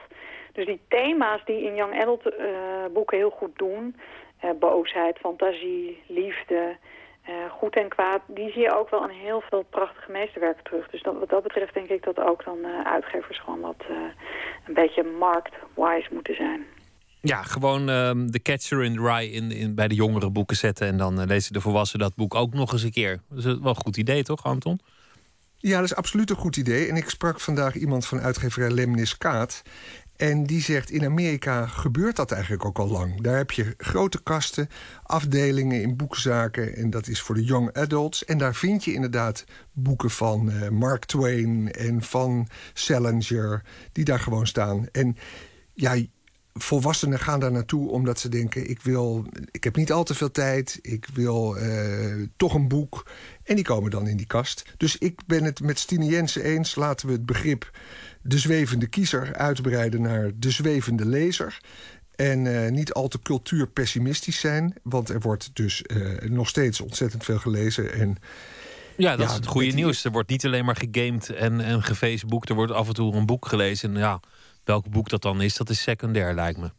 Dus 0.52 0.66
die 0.66 0.80
thema's 0.88 1.44
die 1.44 1.62
in 1.62 1.74
Young 1.74 2.00
Adult 2.00 2.26
eh, 2.26 2.46
boeken 2.92 3.16
heel 3.16 3.30
goed 3.30 3.58
doen... 3.58 3.96
eh, 4.40 4.50
boosheid, 4.58 5.18
fantasie, 5.18 6.02
liefde, 6.06 6.76
goed 7.50 7.76
en 7.76 7.88
kwaad... 7.88 8.20
die 8.26 8.50
zie 8.52 8.62
je 8.62 8.74
ook 8.74 8.90
wel 8.90 9.08
in 9.08 9.16
heel 9.16 9.40
veel 9.40 9.64
prachtige 9.70 10.10
meesterwerken 10.10 10.64
terug. 10.64 10.90
Dus 10.90 11.02
wat 11.02 11.28
dat 11.28 11.42
betreft 11.42 11.74
denk 11.74 11.88
ik 11.88 12.02
dat 12.02 12.20
ook 12.20 12.44
dan 12.44 12.66
uitgevers 12.84 13.38
gewoon 13.38 13.60
wat 13.60 13.84
een 14.66 14.74
beetje 14.74 15.02
markt-wise 15.02 16.08
moeten 16.14 16.34
zijn. 16.34 16.66
Ja, 17.20 17.42
gewoon 17.42 17.88
ehm, 17.88 18.26
de 18.26 18.42
catcher 18.42 18.84
in 18.84 18.94
the 18.94 19.00
rye 19.00 19.30
in, 19.30 19.50
in, 19.50 19.74
bij 19.74 19.88
de 19.88 19.94
jongere 19.94 20.30
boeken 20.30 20.56
zetten. 20.56 20.86
En 20.86 20.96
dan 20.96 21.20
eh, 21.20 21.26
lezen 21.26 21.52
de 21.52 21.60
volwassenen 21.60 22.06
dat 22.06 22.16
boek 22.16 22.34
ook 22.34 22.54
nog 22.54 22.72
eens 22.72 22.82
een 22.82 22.90
keer. 22.90 23.20
Dat 23.28 23.38
is 23.38 23.44
wel 23.44 23.58
een 23.68 23.74
goed 23.74 23.96
idee, 23.96 24.22
toch, 24.22 24.44
Anton? 24.44 24.80
Ja, 25.56 25.76
dat 25.76 25.84
is 25.84 25.94
absoluut 25.94 26.30
een 26.30 26.36
goed 26.36 26.56
idee. 26.56 26.88
En 26.88 26.96
ik 26.96 27.10
sprak 27.10 27.40
vandaag 27.40 27.74
iemand 27.74 28.06
van 28.06 28.20
uitgeverij 28.20 28.70
Lemnis 28.70 29.16
Kaat. 29.16 29.62
En 30.16 30.44
die 30.44 30.62
zegt, 30.62 30.90
in 30.90 31.04
Amerika 31.04 31.66
gebeurt 31.66 32.16
dat 32.16 32.32
eigenlijk 32.32 32.64
ook 32.64 32.78
al 32.78 32.88
lang. 32.88 33.20
Daar 33.20 33.36
heb 33.36 33.50
je 33.50 33.74
grote 33.76 34.22
kasten, 34.22 34.68
afdelingen 35.02 35.82
in 35.82 35.96
boekzaken... 35.96 36.76
en 36.76 36.90
dat 36.90 37.08
is 37.08 37.20
voor 37.20 37.34
de 37.34 37.44
young 37.44 37.72
adults. 37.72 38.24
En 38.24 38.38
daar 38.38 38.54
vind 38.54 38.84
je 38.84 38.92
inderdaad 38.92 39.44
boeken 39.72 40.10
van 40.10 40.50
eh, 40.50 40.68
Mark 40.68 41.04
Twain 41.04 41.72
en 41.72 42.02
van 42.02 42.48
Salinger... 42.72 43.62
die 43.92 44.04
daar 44.04 44.20
gewoon 44.20 44.46
staan. 44.46 44.86
En 44.92 45.16
ja, 45.74 45.96
volwassenen 46.54 47.18
gaan 47.18 47.40
daar 47.40 47.52
naartoe 47.52 47.90
omdat 47.90 48.20
ze 48.20 48.28
denken... 48.28 48.70
ik, 48.70 48.82
wil, 48.82 49.26
ik 49.50 49.64
heb 49.64 49.76
niet 49.76 49.92
al 49.92 50.04
te 50.04 50.14
veel 50.14 50.30
tijd, 50.30 50.78
ik 50.82 51.06
wil 51.12 51.56
eh, 51.56 52.28
toch 52.36 52.54
een 52.54 52.68
boek... 52.68 53.06
En 53.50 53.56
die 53.56 53.64
komen 53.64 53.90
dan 53.90 54.06
in 54.06 54.16
die 54.16 54.26
kast. 54.26 54.64
Dus 54.76 54.98
ik 54.98 55.20
ben 55.26 55.44
het 55.44 55.60
met 55.60 55.78
Stine 55.78 56.04
Jensen 56.04 56.42
eens. 56.42 56.74
Laten 56.74 57.06
we 57.06 57.12
het 57.12 57.26
begrip 57.26 57.70
de 58.22 58.38
zwevende 58.38 58.86
kiezer 58.86 59.34
uitbreiden 59.34 60.02
naar 60.02 60.30
de 60.34 60.50
zwevende 60.50 61.06
lezer. 61.06 61.60
En 62.16 62.64
eh, 62.64 62.70
niet 62.70 62.92
al 62.92 63.08
te 63.08 63.18
cultuurpessimistisch 63.22 64.40
zijn. 64.40 64.74
Want 64.82 65.08
er 65.08 65.20
wordt 65.20 65.50
dus 65.52 65.82
eh, 65.82 66.28
nog 66.28 66.48
steeds 66.48 66.80
ontzettend 66.80 67.24
veel 67.24 67.38
gelezen. 67.38 67.92
En 67.92 68.16
Ja, 68.96 69.10
dat 69.10 69.20
Ja, 69.20 69.26
is 69.26 69.34
het 69.34 69.46
goede 69.46 69.72
nieuws. 69.72 70.04
Er 70.04 70.10
wordt 70.10 70.28
niet 70.28 70.44
alleen 70.44 70.64
maar 70.64 70.76
gegamed 70.90 71.30
en, 71.30 71.60
en 71.60 71.82
gefaceboekt. 71.82 72.48
Er 72.48 72.54
wordt 72.54 72.72
af 72.72 72.88
en 72.88 72.94
toe 72.94 73.14
een 73.14 73.26
boek 73.26 73.46
gelezen. 73.46 73.94
En 73.94 74.00
ja, 74.00 74.20
welk 74.64 74.90
boek 74.90 75.08
dat 75.08 75.22
dan 75.22 75.40
is, 75.40 75.56
dat 75.56 75.70
is 75.70 75.82
secundair, 75.82 76.34
lijkt 76.34 76.58
me. 76.58 76.70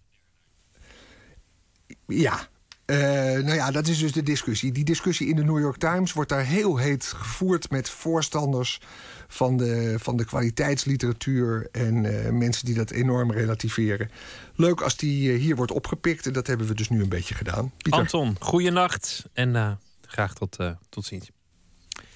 ja, 2.08 2.49
eh, 2.91 2.98
nou 3.44 3.53
ja, 3.53 3.72
dat 3.72 3.88
is 3.88 3.99
dus 3.99 4.12
de 4.12 4.24
discussie. 4.24 4.72
Die 4.72 4.84
discussie 4.84 5.28
in 5.28 5.36
de 5.36 5.44
New 5.44 5.60
York 5.60 5.78
Times 5.78 6.14
wordt 6.14 6.30
daar 6.30 6.45
heel 6.45 6.78
heet 6.78 7.06
gevoerd 7.06 7.70
met 7.70 7.90
voorstanders 7.90 8.80
van 9.28 9.58
de, 9.58 9.95
van 9.99 10.18
de 10.18 10.26
kwaliteitsliteratuur 10.26 11.68
en 11.72 12.26
eh, 12.26 12.32
mensen 12.32 12.66
die 12.66 12.76
dat 12.76 12.91
enorm 12.91 13.32
relativeren. 13.32 14.12
Leuk 14.56 14.82
als 14.82 14.98
die 14.98 15.32
eh, 15.32 15.40
hier 15.40 15.56
wordt 15.56 15.72
opgepikt 15.72 16.26
en 16.26 16.34
dat 16.34 16.48
hebben 16.48 16.68
we 16.68 16.74
dus 16.74 16.90
nu 16.90 17.02
een 17.02 17.10
beetje 17.10 17.36
gedaan. 17.36 17.72
Pieter, 17.78 17.99
Anton, 18.02 18.36
goeienacht 18.40 19.26
en 19.34 19.80
graag 20.06 20.34
tot, 20.34 20.58
tot 20.90 21.06
ziens. 21.06 21.30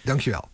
dankjewel. 0.01 0.49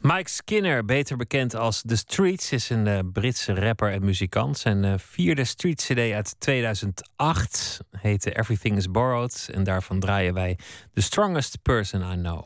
Mike 0.00 0.30
Skinner, 0.30 0.84
beter 0.84 1.16
bekend 1.16 1.54
als 1.54 1.82
The 1.86 1.96
Streets, 1.96 2.52
is 2.52 2.70
een 2.70 2.86
eh, 2.86 2.98
Britse 3.12 3.54
rapper 3.54 3.92
en 3.92 4.04
muzikant. 4.04 4.58
Zijn 4.58 4.84
eh, 4.84 4.94
vierde 4.96 5.44
Street 5.44 5.82
CD 5.82 6.12
uit 6.12 6.34
2008 6.38 7.80
heette 7.90 8.38
Everything 8.38 8.76
is 8.76 8.90
Borrowed. 8.90 9.48
En 9.52 9.64
daarvan 9.64 10.00
draaien 10.00 10.34
wij 10.34 10.58
The 10.92 11.00
Strongest 11.00 11.62
Person 11.62 12.12
I 12.12 12.14
Know. 12.14 12.44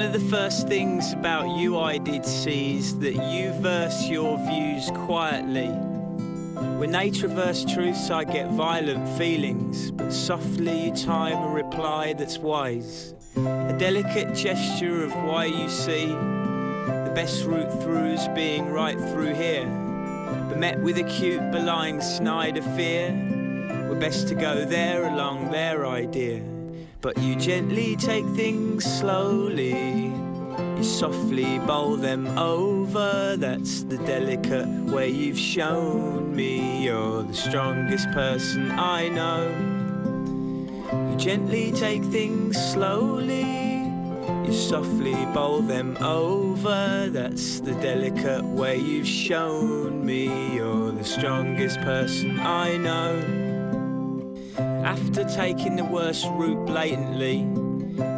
One 0.00 0.14
of 0.14 0.18
the 0.18 0.30
first 0.30 0.66
things 0.66 1.12
about 1.12 1.58
you 1.58 1.78
I 1.78 1.98
did 1.98 2.24
see 2.24 2.78
is 2.78 2.98
that 3.00 3.12
you 3.12 3.52
verse 3.60 4.08
your 4.08 4.38
views 4.48 4.90
quietly. 5.04 5.68
When 6.78 6.90
they 6.90 7.10
traverse 7.10 7.66
truths, 7.66 8.10
I 8.10 8.24
get 8.24 8.48
violent 8.52 9.06
feelings, 9.18 9.90
but 9.90 10.10
softly 10.10 10.86
you 10.86 10.94
time 10.94 11.36
a 11.42 11.48
reply 11.48 12.14
that's 12.14 12.38
wise. 12.38 13.14
A 13.36 13.76
delicate 13.78 14.34
gesture 14.34 15.04
of 15.04 15.14
why 15.14 15.44
you 15.44 15.68
see 15.68 16.06
the 16.06 17.12
best 17.14 17.44
route 17.44 17.70
through 17.82 18.14
is 18.14 18.26
being 18.28 18.70
right 18.70 18.98
through 18.98 19.34
here. 19.34 19.66
But 20.48 20.56
met 20.56 20.80
with 20.80 20.96
acute 20.96 21.50
belying 21.50 22.00
snide 22.00 22.56
of 22.56 22.64
fear, 22.74 23.10
we're 23.86 24.00
best 24.00 24.28
to 24.28 24.34
go 24.34 24.64
there 24.64 25.08
along 25.08 25.50
their 25.50 25.86
idea. 25.86 26.42
But 27.02 27.16
you 27.16 27.34
gently 27.34 27.96
take 27.96 28.26
things 28.26 28.84
slowly. 28.84 30.12
You 30.76 30.82
softly 30.82 31.58
bowl 31.60 31.96
them 31.96 32.26
over. 32.38 33.36
That's 33.38 33.84
the 33.84 33.96
delicate 33.98 34.68
way 34.84 35.08
you've 35.08 35.38
shown 35.38 36.36
me. 36.36 36.84
You're 36.84 37.22
the 37.22 37.32
strongest 37.32 38.10
person 38.10 38.70
I 38.72 39.08
know. 39.08 39.48
You 41.10 41.16
gently 41.16 41.72
take 41.72 42.04
things 42.04 42.58
slowly. 42.72 43.44
You 44.44 44.52
softly 44.52 45.14
bowl 45.32 45.62
them 45.62 45.96
over. 46.02 47.08
That's 47.08 47.60
the 47.60 47.72
delicate 47.76 48.44
way 48.44 48.76
you've 48.76 49.06
shown 49.06 50.04
me. 50.04 50.54
You're 50.54 50.92
the 50.92 51.04
strongest 51.04 51.80
person 51.80 52.38
I 52.40 52.76
know. 52.76 53.49
After 54.84 55.24
taking 55.24 55.76
the 55.76 55.84
worst 55.84 56.26
route 56.32 56.66
blatantly, 56.66 57.44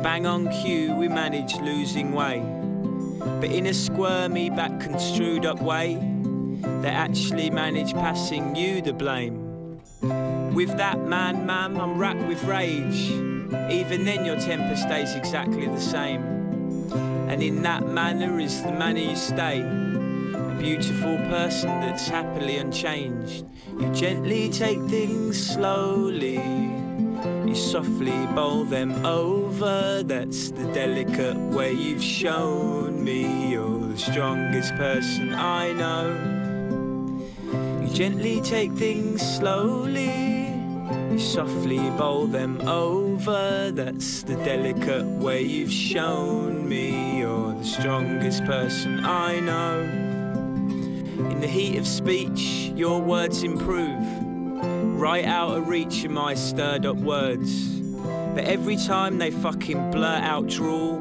bang 0.03 0.27
on 0.27 0.51
cue, 0.51 0.95
we 0.95 1.09
managed 1.09 1.61
losing 1.61 2.13
way. 2.13 2.41
But 3.19 3.51
in 3.51 3.67
a 3.67 3.75
squirmy, 3.75 4.51
back 4.51 4.81
construed 4.81 5.47
up 5.47 5.61
way, 5.63 5.97
they 6.83 6.89
actually 6.89 7.51
managed 7.51 7.95
passing 7.95 8.57
you 8.57 8.83
the 8.83 8.93
blame. 8.93 9.81
With 10.55 10.77
that 10.77 10.99
man, 10.99 11.47
ma'am, 11.47 11.81
I'm 11.81 11.99
racked 11.99 12.27
with 12.27 12.43
rage. 12.45 13.11
Even 13.71 14.05
then, 14.05 14.25
your 14.25 14.39
temper 14.41 14.77
stays 14.77 15.15
exactly 15.15 15.67
the 15.67 15.81
same. 15.81 16.23
And 17.29 17.43
in 17.43 17.63
that 17.63 17.87
manner 17.87 18.39
is 18.41 18.63
the 18.63 18.73
manner 18.73 19.01
you 19.01 19.17
stay. 19.17 19.82
Beautiful 20.63 21.17
person 21.29 21.81
that's 21.81 22.07
happily 22.07 22.59
unchanged. 22.59 23.47
You 23.81 23.93
gently 23.93 24.49
take 24.49 24.79
things 24.83 25.55
slowly. 25.55 26.37
You 26.37 27.55
softly 27.57 28.27
bowl 28.29 28.63
them 28.63 29.05
over. 29.05 30.05
That's 30.05 30.53
the 30.53 30.65
delicate 30.73 31.37
way 31.37 31.73
you've 31.73 32.03
shown 32.03 33.03
me. 33.03 33.51
You're 33.51 33.89
the 33.89 33.99
strongest 33.99 34.77
person 34.77 35.35
I 35.35 35.73
know. 35.73 37.27
You 37.83 37.93
gently 37.93 38.41
take 38.41 38.71
things 38.75 39.21
slowly. 39.21 40.55
You 41.11 41.19
softly 41.19 41.91
bowl 41.99 42.29
them 42.29 42.61
over. 42.69 43.73
That's 43.73 44.23
the 44.23 44.37
delicate 44.37 45.07
way 45.07 45.43
you've 45.43 45.73
shown 45.73 46.69
me. 46.69 47.19
You're 47.19 47.53
the 47.53 47.65
strongest 47.65 48.45
person 48.45 49.05
I 49.05 49.41
know. 49.41 50.02
The 51.43 51.49
heat 51.49 51.77
of 51.77 51.89
speech, 51.89 52.71
your 52.77 53.01
words 53.01 53.43
improve. 53.43 54.07
Right 54.97 55.25
out 55.25 55.59
of 55.59 55.67
reach 55.67 56.05
of 56.05 56.13
my 56.13 56.35
stirred 56.35 56.87
up 56.87 56.97
words. 56.99 57.81
But 57.81 58.45
every 58.45 58.77
time 58.77 59.19
they 59.19 59.33
fucking 59.33 59.91
blurt 59.91 60.23
out 60.23 60.47
drool, 60.47 60.99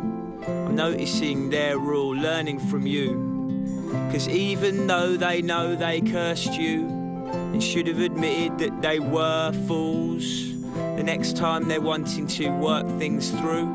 I'm 0.47 0.75
noticing 0.75 1.51
their 1.51 1.77
rule, 1.77 2.15
learning 2.15 2.59
from 2.59 2.87
you. 2.87 3.91
Cause 4.11 4.27
even 4.27 4.87
though 4.87 5.15
they 5.15 5.43
know 5.43 5.75
they 5.75 6.01
cursed 6.01 6.53
you 6.53 6.87
and 6.87 7.63
should 7.63 7.85
have 7.85 7.99
admitted 7.99 8.57
that 8.57 8.81
they 8.81 8.99
were 8.99 9.53
fools, 9.67 10.59
the 10.73 11.03
next 11.03 11.37
time 11.37 11.67
they're 11.67 11.79
wanting 11.79 12.25
to 12.25 12.49
work 12.49 12.87
things 12.97 13.29
through, 13.29 13.67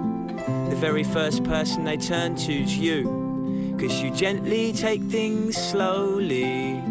the 0.68 0.76
very 0.76 1.04
first 1.04 1.44
person 1.44 1.84
they 1.84 1.96
turn 1.96 2.34
to 2.34 2.52
is 2.52 2.76
you. 2.76 3.25
Cause 3.78 4.00
you 4.00 4.10
gently 4.10 4.72
take 4.72 5.02
things 5.02 5.54
slowly. 5.54 6.82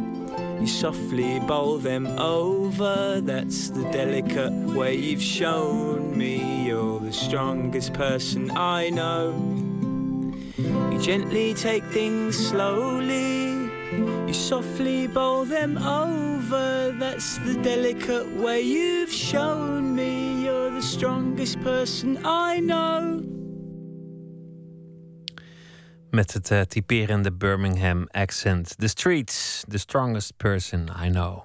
You 0.60 0.68
softly 0.68 1.40
bowl 1.40 1.80
them 1.80 2.06
over. 2.20 3.22
That's 3.22 3.70
the 3.72 3.84
delicate 3.92 4.54
way 4.76 4.94
you've 4.96 5.22
shown 5.22 6.16
me. 6.16 6.68
You're 6.68 7.00
the 7.00 7.12
strongest 7.12 7.94
person 7.94 8.52
I 8.56 8.92
know. 8.92 9.34
You 10.58 11.00
gently 11.02 11.56
take 11.56 11.84
things 11.86 12.38
slowly. 12.38 13.70
You 14.28 14.34
softly 14.34 15.08
bowl 15.08 15.44
them 15.44 15.80
over. 15.80 16.96
That's 17.00 17.40
the 17.40 17.56
delicate 17.64 18.32
way 18.38 18.62
you've 18.62 19.12
shown 19.12 19.96
me. 19.96 20.46
You're 20.46 20.70
the 20.70 20.84
strongest 20.84 21.60
person 21.62 22.20
I 22.24 22.60
know. 22.60 23.35
Met 26.16 26.34
het 26.34 26.52
uh, 26.52 26.62
typerende 26.62 27.32
Birmingham 27.32 28.08
accent. 28.12 28.78
The 28.78 28.88
Streets, 28.88 29.64
the 29.68 29.78
strongest 29.78 30.38
person 30.38 30.90
I 31.06 31.10
know. 31.10 31.44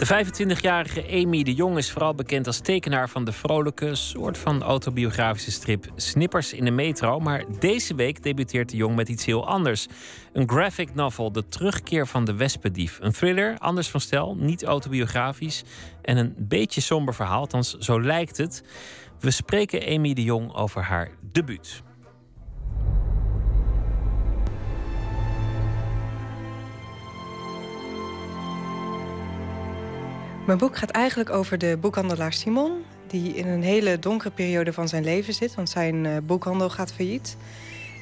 De 0.00 0.06
25-jarige 0.06 1.06
Amy 1.10 1.42
de 1.42 1.54
Jong 1.54 1.76
is 1.76 1.90
vooral 1.90 2.14
bekend 2.14 2.46
als 2.46 2.58
tekenaar 2.58 3.08
van 3.08 3.24
de 3.24 3.32
vrolijke, 3.32 3.94
soort 3.94 4.38
van 4.38 4.62
autobiografische 4.62 5.50
strip 5.50 5.86
Snippers 5.96 6.52
in 6.52 6.64
de 6.64 6.70
Metro. 6.70 7.18
Maar 7.18 7.44
deze 7.58 7.94
week 7.94 8.22
debuteert 8.22 8.70
de 8.70 8.76
Jong 8.76 8.96
met 8.96 9.08
iets 9.08 9.24
heel 9.24 9.46
anders. 9.46 9.86
Een 10.32 10.48
graphic 10.48 10.94
novel, 10.94 11.32
De 11.32 11.48
Terugkeer 11.48 12.06
van 12.06 12.24
de 12.24 12.34
Wespendief. 12.34 12.98
Een 13.00 13.12
thriller, 13.12 13.58
anders 13.58 13.88
van 13.88 14.00
stijl, 14.00 14.36
niet 14.38 14.64
autobiografisch 14.64 15.64
en 16.02 16.16
een 16.16 16.34
beetje 16.38 16.80
somber 16.80 17.14
verhaal, 17.14 17.40
althans 17.40 17.78
zo 17.78 18.02
lijkt 18.02 18.36
het. 18.36 18.64
We 19.18 19.30
spreken 19.30 19.96
Amy 19.96 20.14
de 20.14 20.22
Jong 20.22 20.54
over 20.54 20.82
haar 20.82 21.10
debuut. 21.32 21.82
Mijn 30.46 30.58
boek 30.58 30.76
gaat 30.76 30.90
eigenlijk 30.90 31.30
over 31.30 31.58
de 31.58 31.78
boekhandelaar 31.80 32.32
Simon, 32.32 32.84
die 33.06 33.34
in 33.34 33.46
een 33.46 33.62
hele 33.62 33.98
donkere 33.98 34.30
periode 34.30 34.72
van 34.72 34.88
zijn 34.88 35.04
leven 35.04 35.34
zit, 35.34 35.54
want 35.54 35.70
zijn 35.70 36.04
uh, 36.04 36.16
boekhandel 36.22 36.70
gaat 36.70 36.92
failliet. 36.92 37.36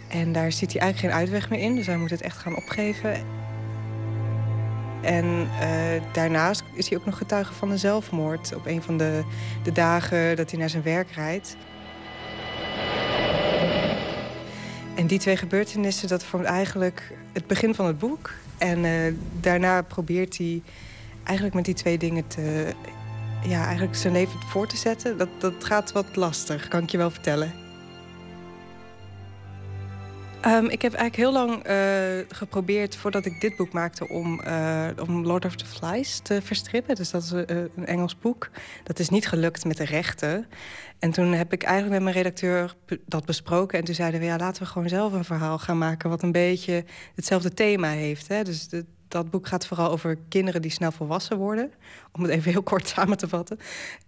En 0.09 0.33
daar 0.33 0.53
ziet 0.53 0.73
hij 0.73 0.81
eigenlijk 0.81 1.13
geen 1.13 1.23
uitweg 1.23 1.51
meer 1.51 1.61
in, 1.61 1.75
dus 1.75 1.87
hij 1.87 1.97
moet 1.97 2.11
het 2.11 2.23
echt 2.23 2.37
gaan 2.37 2.57
opgeven. 2.57 3.15
En 5.03 5.25
uh, 5.25 6.03
daarnaast 6.13 6.63
is 6.73 6.89
hij 6.89 6.99
ook 6.99 7.05
nog 7.05 7.19
getuige 7.19 7.53
van 7.53 7.71
een 7.71 7.79
zelfmoord 7.79 8.55
op 8.55 8.67
een 8.67 8.83
van 8.83 8.99
de, 8.99 9.23
de 9.63 9.73
dagen 9.73 10.37
dat 10.37 10.51
hij 10.51 10.61
naar 10.61 10.71
zijn 10.71 10.83
werk 10.83 11.11
rijdt. 11.11 11.57
En 14.95 15.07
die 15.07 15.19
twee 15.19 15.37
gebeurtenissen, 15.37 16.09
dat 16.09 16.25
vormt 16.25 16.47
eigenlijk 16.47 17.13
het 17.33 17.47
begin 17.47 17.75
van 17.75 17.87
het 17.87 17.99
boek. 17.99 18.31
En 18.59 18.85
uh, 18.85 19.15
daarna 19.41 19.83
probeert 19.83 20.39
hij 20.39 20.63
eigenlijk 21.29 21.55
met 21.55 21.65
die 21.65 21.75
twee 21.75 21.99
dingen 21.99 22.27
te, 22.27 22.75
ja, 23.43 23.65
eigenlijk 23.65 23.97
zijn 23.97 24.13
leven 24.13 24.41
voor 24.41 24.67
te 24.67 24.77
zetten. 24.77 25.19
Dat, 25.19 25.29
dat 25.39 25.65
gaat 25.65 25.93
wat 25.93 26.17
lastig, 26.17 26.69
kan 26.69 26.83
ik 26.83 26.91
je 26.91 26.99
wel 26.99 27.11
vertellen. 27.11 27.53
Um, 30.47 30.69
ik 30.69 30.83
heb 30.83 30.95
eigenlijk 30.95 31.17
heel 31.17 31.33
lang 31.33 31.69
uh, 31.69 32.27
geprobeerd, 32.29 32.97
voordat 32.97 33.25
ik 33.25 33.41
dit 33.41 33.57
boek 33.57 33.73
maakte, 33.73 34.09
om, 34.09 34.41
uh, 34.47 34.87
om 35.07 35.27
Lord 35.27 35.45
of 35.45 35.57
the 35.57 35.67
Flies 35.67 36.21
te 36.23 36.43
verstrippen. 36.43 36.95
Dus 36.95 37.11
dat 37.11 37.23
is 37.23 37.33
uh, 37.33 37.43
een 37.47 37.87
Engels 37.87 38.19
boek. 38.19 38.51
Dat 38.83 38.99
is 38.99 39.09
niet 39.09 39.29
gelukt 39.29 39.65
met 39.65 39.77
de 39.77 39.85
rechten. 39.85 40.47
En 40.99 41.11
toen 41.11 41.33
heb 41.33 41.53
ik 41.53 41.63
eigenlijk 41.63 41.95
met 41.95 42.03
mijn 42.03 42.25
redacteur 42.25 42.75
dat 43.07 43.25
besproken. 43.25 43.79
En 43.79 43.85
toen 43.85 43.95
zeiden 43.95 44.21
we, 44.21 44.27
ja, 44.27 44.37
laten 44.37 44.63
we 44.63 44.69
gewoon 44.69 44.89
zelf 44.89 45.13
een 45.13 45.25
verhaal 45.25 45.59
gaan 45.59 45.79
maken... 45.79 46.11
wat 46.11 46.23
een 46.23 46.33
beetje 46.33 46.85
hetzelfde 47.15 47.55
thema 47.55 47.89
heeft. 47.89 48.29
Hè? 48.29 48.43
Dus 48.43 48.69
de, 48.69 48.85
dat 49.09 49.31
boek 49.31 49.47
gaat 49.47 49.67
vooral 49.67 49.91
over 49.91 50.19
kinderen 50.29 50.63
die 50.63 50.71
snel 50.71 50.93
volwassen 50.93 51.37
worden. 51.37 51.73
Om 52.13 52.23
het 52.23 52.31
even 52.31 52.53
heel 52.53 52.63
kort 52.63 52.89
samen 52.95 53.17
te 53.17 53.29
vatten. 53.29 53.59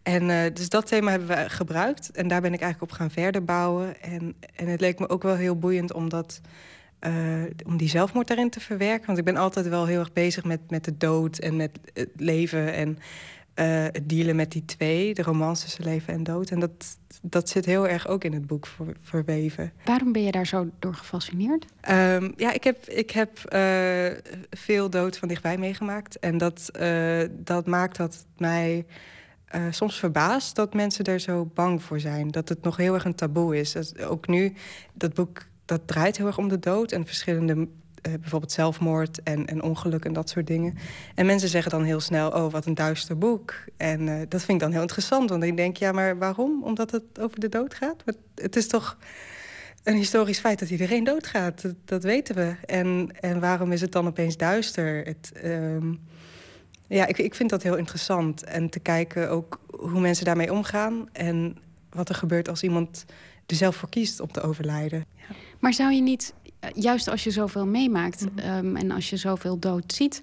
En 0.03 0.31
eh, 0.31 0.55
dus 0.55 0.69
dat 0.69 0.87
thema 0.87 1.11
hebben 1.11 1.29
we 1.29 1.49
gebruikt. 1.49 2.11
En 2.11 2.29
daar 2.29 2.41
ben 2.41 2.53
ik 2.53 2.61
eigenlijk 2.61 2.93
op 2.93 2.99
gaan 2.99 3.11
verder 3.11 3.45
bouwen. 3.45 4.03
En, 4.03 4.35
en 4.55 4.67
het 4.67 4.81
leek 4.81 4.99
me 4.99 5.09
ook 5.09 5.23
wel 5.23 5.37
heel 5.37 5.59
boeiend 5.59 5.93
om, 5.93 6.09
dat, 6.09 6.41
eh, 6.99 7.13
om 7.67 7.77
die 7.77 7.89
zelfmoord 7.89 8.29
daarin 8.29 8.51
te 8.51 8.61
verwerken. 8.61 9.07
Want 9.07 9.19
ik 9.19 9.25
ben 9.25 9.37
altijd 9.37 9.69
wel 9.69 9.87
heel 9.87 9.99
erg 9.99 10.13
bezig 10.13 10.45
met, 10.45 10.71
met 10.71 10.85
de 10.85 10.97
dood 10.97 11.39
en 11.39 11.57
met 11.57 11.79
het 11.93 12.11
leven. 12.17 12.73
En 12.73 12.99
eh, 13.55 13.67
het 13.83 14.09
dealen 14.09 14.37
met 14.37 14.53
die 14.53 14.65
twee, 14.65 15.15
de 15.15 15.23
romans 15.23 15.61
tussen 15.61 15.85
leven 15.85 16.15
en 16.15 16.23
dood. 16.23 16.51
En 16.51 16.61
dat, 16.61 16.99
dat 17.23 17.49
zit 17.49 17.65
heel 17.65 17.89
erg 17.89 18.09
ook 18.09 18.25
in 18.25 18.33
het 18.33 18.47
boek 18.47 18.67
ver- 18.67 18.97
verweven. 19.03 19.73
Waarom 19.85 20.13
ben 20.13 20.23
je 20.23 20.33
daar 20.33 20.47
zo 20.47 20.69
door 20.79 20.95
gefascineerd? 20.95 21.65
Ehm, 21.81 22.31
ja, 22.37 22.53
ik 22.53 22.65
heb, 22.65 22.89
ik 22.89 23.11
heb 23.11 23.39
eh, 23.45 24.07
veel 24.51 24.91
dood 24.91 25.19
van 25.19 25.29
dichtbij 25.29 25.59
meegemaakt. 25.59 26.19
En 26.19 26.39
dat, 26.39 26.69
eh, 26.73 27.23
dat 27.31 27.67
maakt 27.67 27.97
dat 27.97 28.27
mij 28.37 28.87
eh, 29.45 29.63
soms 29.71 29.99
verbaast 29.99 30.57
dat 30.57 30.75
mensen 30.75 31.05
er 31.05 31.21
zo 31.21 31.51
bang 31.55 31.83
voor 31.83 32.01
zijn. 32.01 32.31
Dat 32.31 32.49
het 32.49 32.63
nog 32.63 32.77
heel 32.77 32.95
erg 32.95 33.05
een 33.05 33.15
taboe 33.15 33.59
is. 33.59 33.73
Dat, 33.73 34.03
ook 34.03 34.27
nu, 34.29 34.53
dat 34.93 35.15
boek 35.15 35.43
dat 35.65 35.81
draait 35.87 36.17
heel 36.17 36.27
erg 36.27 36.39
om 36.39 36.49
de 36.49 36.59
dood 36.59 36.93
en 36.93 37.07
verschillende. 37.07 37.69
Eh, 38.03 38.13
bijvoorbeeld 38.21 38.53
zelfmoord 38.53 39.23
en, 39.23 39.47
en 39.47 39.63
ongeluk 39.63 40.05
en 40.05 40.13
dat 40.13 40.29
soort 40.29 40.47
dingen. 40.47 40.75
En 41.15 41.27
mensen 41.27 41.49
zeggen 41.49 41.71
dan 41.71 41.83
heel 41.83 42.01
snel: 42.01 42.31
Oh, 42.31 42.53
wat 42.53 42.67
een 42.67 42.75
duister 42.75 43.19
boek. 43.19 43.55
En 43.77 44.09
eh, 44.09 44.15
dat 44.29 44.43
vind 44.43 44.53
ik 44.53 44.61
dan 44.61 44.73
heel 44.73 44.81
interessant. 44.81 45.31
Want 45.31 45.43
ik 45.43 45.57
denk: 45.57 45.77
Ja, 45.77 45.93
maar 45.93 46.19
waarom? 46.19 46.65
Omdat 46.65 46.91
het 46.91 47.21
over 47.21 47.41
de 47.41 47.49
dood 47.49 47.75
gaat? 47.75 48.03
Maar 48.05 48.15
het 48.35 48.57
is 48.57 48.69
toch 48.69 48.97
een 49.83 49.97
historisch 49.97 50.39
feit 50.39 50.59
dat 50.59 50.71
iedereen 50.71 51.05
doodgaat. 51.05 51.63
Dat, 51.63 51.75
dat 51.85 52.03
weten 52.03 52.35
we. 52.35 52.55
En, 52.67 53.11
en 53.21 53.41
waarom 53.41 53.73
is 53.73 53.81
het 53.81 53.93
dan 53.93 54.07
opeens 54.07 54.37
duister? 54.37 55.05
Het, 55.05 55.33
ehm, 55.43 55.95
ja, 56.87 57.07
ik, 57.07 57.19
ik 57.19 57.35
vind 57.35 57.51
dat 57.51 57.63
heel 57.63 57.77
interessant. 57.77 58.45
En 58.45 58.71
te 58.71 58.81
kijken 58.81 59.31
ook 59.31 59.61
hoe 59.67 60.01
mensen 60.01 60.25
daarmee 60.25 60.53
omgaan. 60.53 61.09
En 61.13 61.57
wat 61.91 62.09
er 62.09 62.15
gebeurt 62.15 62.49
als 62.49 62.63
iemand 62.63 63.05
er 63.47 63.57
zelf 63.57 63.77
voor 63.77 63.89
kiest 63.89 64.21
om 64.21 64.33
te 64.33 64.41
overlijden. 64.41 65.07
Maar 65.59 65.75
zou 65.75 65.93
je 65.93 66.03
niet, 66.03 66.35
juist 66.75 67.09
als 67.09 67.25
je 67.25 67.31
zoveel 67.31 67.67
meemaakt 67.67 68.21
Mhm. 68.21 68.39
ehm, 68.39 68.77
en 68.77 68.91
als 68.91 69.11
je 69.11 69.17
zoveel 69.17 69.59
dood 69.59 69.93
ziet, 69.93 70.23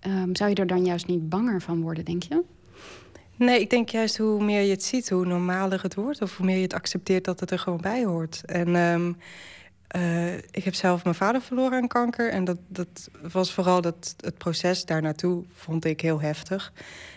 ehm, 0.00 0.34
zou 0.34 0.50
je 0.50 0.56
er 0.56 0.66
dan 0.66 0.84
juist 0.84 1.06
niet 1.06 1.28
banger 1.28 1.60
van 1.62 1.80
worden, 1.80 2.04
denk 2.04 2.22
je? 2.22 2.42
Nee, 3.36 3.60
ik 3.60 3.70
denk 3.70 3.88
juist 3.88 4.18
hoe 4.18 4.44
meer 4.44 4.62
je 4.62 4.70
het 4.70 4.82
ziet, 4.84 5.08
hoe 5.10 5.26
normaler 5.26 5.82
het 5.82 5.94
wordt. 5.94 6.22
Of 6.22 6.36
hoe 6.36 6.46
meer 6.46 6.56
je 6.56 6.62
het 6.62 6.74
accepteert 6.74 7.24
dat 7.24 7.40
het 7.40 7.50
er 7.50 7.58
gewoon 7.58 7.80
bij 7.80 8.04
hoort. 8.04 8.42
En 8.46 8.76
ehm, 8.76 9.12
eh, 9.86 10.34
ik 10.36 10.64
heb 10.64 10.74
zelf 10.74 11.04
mijn 11.04 11.16
vader 11.16 11.40
verloren 11.40 11.80
aan 11.82 11.88
kanker. 11.88 12.30
En 12.30 12.44
dat, 12.44 12.58
dat 12.68 13.08
was 13.32 13.52
vooral 13.52 13.80
dat, 13.80 14.14
het 14.20 14.38
proces 14.38 14.84
daar 14.84 15.02
naartoe 15.02 15.44
vond 15.54 15.84
ik 15.84 16.00
heel 16.00 16.20
heftig. 16.20 16.72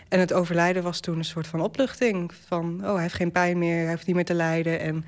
En 0.08 0.20
het 0.20 0.32
overlijden 0.32 0.82
was 0.82 1.00
toen 1.00 1.18
een 1.18 1.24
soort 1.24 1.46
van 1.46 1.60
opluchting. 1.60 2.32
Van, 2.46 2.80
oh, 2.84 2.92
hij 2.92 3.02
heeft 3.02 3.14
geen 3.14 3.32
pijn 3.32 3.58
meer, 3.58 3.82
hij 3.82 3.92
hoeft 3.92 4.06
niet 4.06 4.16
meer 4.16 4.24
te 4.24 4.34
lijden. 4.34 4.80
En 4.80 5.04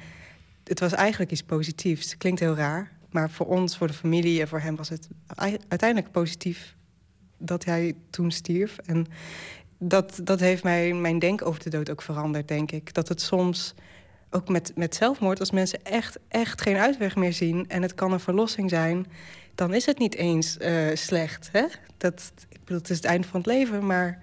het 0.65 0.81
was 0.81 0.93
eigenlijk 0.93 1.31
iets 1.31 1.43
positiefs. 1.43 2.17
Klinkt 2.17 2.41
heel 2.41 2.55
raar. 2.55 2.92
Maar 3.13 3.31
voor 3.31 3.47
ons, 3.47 3.77
voor 3.77 3.87
de 3.87 3.93
familie 3.93 4.41
en 4.41 4.49
voor 4.49 4.61
hem 4.61 4.77
was 4.77 4.89
het 4.89 5.09
ei- 5.35 5.59
uiteindelijk 5.69 6.13
positief 6.13 6.77
dat 7.39 7.65
hij 7.65 7.95
toen 8.11 8.31
stierf. 8.31 8.79
En 8.79 9.07
dat, 9.79 10.21
dat 10.25 10.41
heeft 10.41 10.63
mij, 10.63 10.93
mijn 10.93 11.19
denk 11.19 11.47
over 11.47 11.63
de 11.63 11.71
dood 11.71 11.91
ook 11.91 12.03
veranderd, 12.03 12.49
denk 12.49 12.73
ik. 12.73 12.95
Dat 12.95 13.09
het 13.09 13.21
soms, 13.21 13.75
ook 14.31 14.49
met, 14.49 14.73
met 14.75 14.95
zelfmoord, 14.95 15.41
als 15.41 15.51
mensen 15.51 15.85
echt, 15.85 16.19
echt 16.29 16.61
geen 16.61 16.77
uitweg 16.77 17.17
meer 17.17 17.33
zien... 17.33 17.69
en 17.69 17.83
het 17.83 17.95
kan 17.95 18.13
een 18.13 18.21
verlossing 18.21 18.71
zijn, 18.71 19.07
dan 19.55 19.75
is 19.75 19.87
het 19.87 19.99
niet 19.99 20.15
eens 20.15 20.59
eh, 20.59 20.75
slecht. 20.95 21.49
Hè? 21.53 21.65
Dat, 21.97 22.33
ik 22.49 22.61
bedoel, 22.61 22.79
het 22.79 22.91
is 22.91 22.97
het 22.97 23.05
einde 23.07 23.27
van 23.29 23.41
het 23.41 23.49
leven, 23.49 23.87
maar 23.87 24.23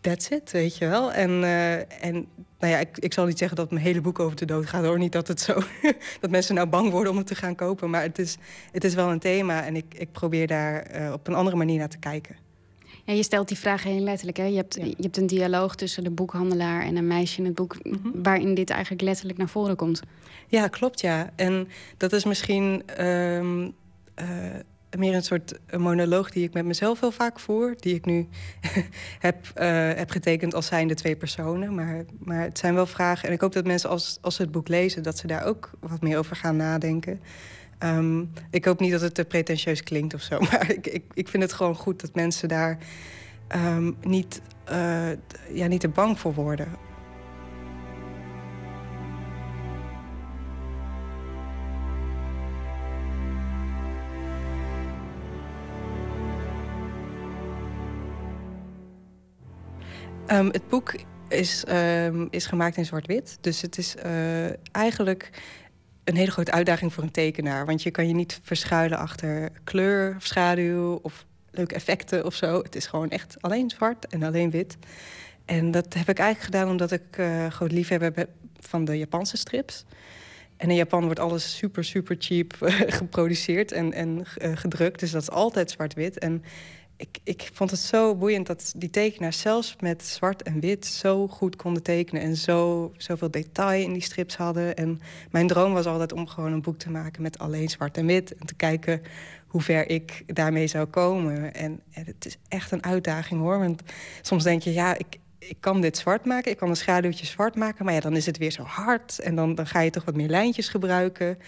that's 0.00 0.28
it, 0.28 0.50
weet 0.50 0.76
je 0.76 0.86
wel. 0.86 1.12
En, 1.12 1.30
eh, 1.44 2.04
en 2.04 2.26
nou 2.60 2.72
ja, 2.72 2.78
ik, 2.78 2.98
ik 2.98 3.12
zal 3.12 3.26
niet 3.26 3.38
zeggen 3.38 3.56
dat 3.56 3.70
mijn 3.70 3.84
hele 3.84 4.00
boek 4.00 4.18
over 4.18 4.36
de 4.36 4.44
dood 4.44 4.66
gaat, 4.66 4.84
hoor. 4.84 4.98
Niet 4.98 5.12
dat 5.12 5.28
het 5.28 5.40
zo, 5.40 5.54
dat 6.20 6.30
mensen 6.30 6.54
nou 6.54 6.68
bang 6.68 6.90
worden 6.90 7.12
om 7.12 7.18
het 7.18 7.26
te 7.26 7.34
gaan 7.34 7.54
kopen. 7.54 7.90
Maar 7.90 8.02
het 8.02 8.18
is, 8.18 8.36
het 8.72 8.84
is 8.84 8.94
wel 8.94 9.10
een 9.10 9.18
thema 9.18 9.64
en 9.64 9.76
ik, 9.76 9.94
ik 9.94 10.12
probeer 10.12 10.46
daar 10.46 10.82
eh, 10.82 11.12
op 11.12 11.28
een 11.28 11.34
andere 11.34 11.56
manier 11.56 11.78
naar 11.78 11.88
te 11.88 11.98
kijken. 11.98 12.36
Ja, 13.04 13.12
je 13.12 13.22
stelt 13.22 13.48
die 13.48 13.58
vraag 13.58 13.82
heel 13.82 14.00
letterlijk. 14.00 14.36
Hè? 14.36 14.44
Je, 14.44 14.56
hebt, 14.56 14.74
je 14.74 14.94
hebt 15.00 15.16
een 15.16 15.26
dialoog 15.26 15.74
tussen 15.74 16.04
de 16.04 16.10
boekhandelaar 16.10 16.82
en 16.82 16.96
een 16.96 17.06
meisje 17.06 17.38
in 17.38 17.44
het 17.44 17.54
boek... 17.54 17.76
waarin 18.14 18.54
dit 18.54 18.70
eigenlijk 18.70 19.02
letterlijk 19.02 19.38
naar 19.38 19.48
voren 19.48 19.76
komt. 19.76 20.00
Ja, 20.46 20.68
klopt, 20.68 21.00
ja. 21.00 21.30
En 21.36 21.68
dat 21.96 22.12
is 22.12 22.24
misschien 22.24 22.82
ehm, 22.86 23.70
eh, 24.14 24.26
meer 24.98 25.14
een 25.14 25.22
soort 25.22 25.58
monoloog 25.76 26.30
die 26.30 26.44
ik 26.44 26.52
met 26.52 26.64
mezelf 26.64 27.00
heel 27.00 27.12
vaak 27.12 27.38
voer. 27.38 27.74
Die 27.80 27.94
ik 27.94 28.04
nu 28.04 28.28
heb, 29.18 29.50
eh, 29.54 29.68
heb 29.94 30.10
getekend 30.10 30.54
als 30.54 30.66
zijnde 30.66 30.94
twee 30.94 31.16
personen. 31.16 31.74
Maar, 31.74 32.04
maar 32.18 32.40
het 32.40 32.58
zijn 32.58 32.74
wel 32.74 32.86
vragen. 32.86 33.28
En 33.28 33.34
ik 33.34 33.40
hoop 33.40 33.52
dat 33.52 33.66
mensen 33.66 33.90
als, 33.90 34.18
als 34.20 34.34
ze 34.34 34.42
het 34.42 34.50
boek 34.50 34.68
lezen... 34.68 35.02
dat 35.02 35.18
ze 35.18 35.26
daar 35.26 35.44
ook 35.44 35.70
wat 35.80 36.00
meer 36.00 36.18
over 36.18 36.36
gaan 36.36 36.56
nadenken. 36.56 37.20
Ehm, 37.78 38.24
ik 38.50 38.64
hoop 38.64 38.80
niet 38.80 38.92
dat 38.92 39.00
het 39.00 39.14
te 39.14 39.24
pretentieus 39.24 39.82
klinkt 39.82 40.14
of 40.14 40.22
zo. 40.22 40.38
Maar 40.50 40.70
ik, 40.70 40.86
ik, 40.86 41.04
ik 41.14 41.28
vind 41.28 41.42
het 41.42 41.52
gewoon 41.52 41.74
goed 41.74 42.00
dat 42.00 42.14
mensen 42.14 42.48
daar 42.48 42.78
ehm, 43.48 43.92
niet, 44.02 44.42
eh, 44.64 45.10
ja, 45.52 45.66
niet 45.66 45.80
te 45.80 45.88
bang 45.88 46.18
voor 46.18 46.34
worden. 46.34 46.68
Ehm, 60.30 60.46
het 60.46 60.68
boek 60.68 60.94
is, 61.28 61.64
ehm, 61.64 62.26
is 62.30 62.46
gemaakt 62.46 62.76
in 62.76 62.84
zwart-wit. 62.84 63.38
Dus 63.40 63.60
het 63.60 63.78
is 63.78 63.96
eh, 63.96 64.74
eigenlijk 64.74 65.30
een 66.04 66.16
hele 66.16 66.30
grote 66.30 66.50
uitdaging 66.50 66.92
voor 66.92 67.02
een 67.02 67.10
tekenaar. 67.10 67.66
Want 67.66 67.82
je 67.82 67.90
kan 67.90 68.08
je 68.08 68.14
niet 68.14 68.40
verschuilen 68.42 68.98
achter 68.98 69.48
kleur 69.64 70.14
of 70.16 70.26
schaduw 70.26 70.98
of 71.02 71.24
leuke 71.50 71.74
effecten 71.74 72.24
of 72.24 72.34
zo. 72.34 72.62
Het 72.62 72.76
is 72.76 72.86
gewoon 72.86 73.10
echt 73.10 73.36
alleen 73.40 73.70
zwart 73.70 74.06
en 74.06 74.22
alleen 74.22 74.50
wit. 74.50 74.76
En 75.44 75.70
dat 75.70 75.94
heb 75.94 76.08
ik 76.08 76.18
eigenlijk 76.18 76.54
gedaan 76.54 76.70
omdat 76.70 76.90
ik 76.92 77.02
eh 77.10 77.46
groot 77.46 77.72
liefhebber 77.72 78.12
ben 78.12 78.26
van 78.60 78.84
de 78.84 78.98
Japanse 78.98 79.36
strips. 79.36 79.84
En 80.56 80.70
in 80.70 80.76
Japan 80.76 81.04
wordt 81.04 81.20
alles 81.20 81.56
super, 81.56 81.84
super 81.84 82.16
cheap 82.18 82.52
eh, 82.62 82.74
geproduceerd 82.86 83.72
en, 83.72 83.92
en 83.92 84.26
gedrukt. 84.56 85.00
Dus 85.00 85.10
dat 85.10 85.22
is 85.22 85.30
altijd 85.30 85.70
zwart-wit. 85.70 86.18
En 86.18 86.44
ik, 87.00 87.18
ik 87.24 87.50
vond 87.52 87.70
het 87.70 87.80
zo 87.80 88.14
boeiend 88.14 88.46
dat 88.46 88.72
die 88.76 88.90
tekenaars 88.90 89.40
zelfs 89.40 89.76
met 89.80 90.06
zwart 90.06 90.42
en 90.42 90.60
wit 90.60 90.86
zo 90.86 91.28
goed 91.28 91.56
konden 91.56 91.82
tekenen. 91.82 92.22
En 92.22 92.36
zo, 92.36 92.92
zoveel 92.96 93.30
detail 93.30 93.82
in 93.82 93.92
die 93.92 94.02
strips 94.02 94.36
hadden. 94.36 94.76
En 94.76 95.00
mijn 95.30 95.46
droom 95.46 95.72
was 95.72 95.86
altijd 95.86 96.12
om 96.12 96.26
gewoon 96.26 96.52
een 96.52 96.62
boek 96.62 96.78
te 96.78 96.90
maken 96.90 97.22
met 97.22 97.38
alleen 97.38 97.68
zwart 97.68 97.96
en 97.96 98.06
wit. 98.06 98.34
En 98.36 98.46
te 98.46 98.54
kijken 98.54 99.02
hoe 99.46 99.60
ver 99.60 99.88
ik 99.88 100.22
daarmee 100.26 100.66
zou 100.66 100.86
komen. 100.86 101.54
En, 101.54 101.80
het 101.90 102.26
is 102.26 102.36
echt 102.48 102.70
een 102.70 102.84
uitdaging 102.84 103.40
hoor. 103.40 103.58
Want 103.58 103.82
soms 104.22 104.44
denk 104.44 104.62
je, 104.62 104.72
ja, 104.72 104.98
ik, 104.98 105.18
ik 105.38 105.56
kan 105.60 105.80
dit 105.80 105.98
zwart 105.98 106.24
maken. 106.24 106.50
Ik 106.50 106.56
kan 106.56 106.68
een 106.68 106.76
schaduwtje 106.76 107.26
zwart 107.26 107.54
maken. 107.54 107.84
Maar 107.84 107.94
ja, 107.94 108.00
dan 108.00 108.16
is 108.16 108.26
het 108.26 108.38
weer 108.38 108.52
zo 108.52 108.62
hard. 108.62 109.18
En 109.18 109.34
dan, 109.34 109.54
dan 109.54 109.66
ga 109.66 109.80
je 109.80 109.90
toch 109.90 110.04
wat 110.04 110.16
meer 110.16 110.28
lijntjes 110.28 110.68
gebruiken. 110.68 111.38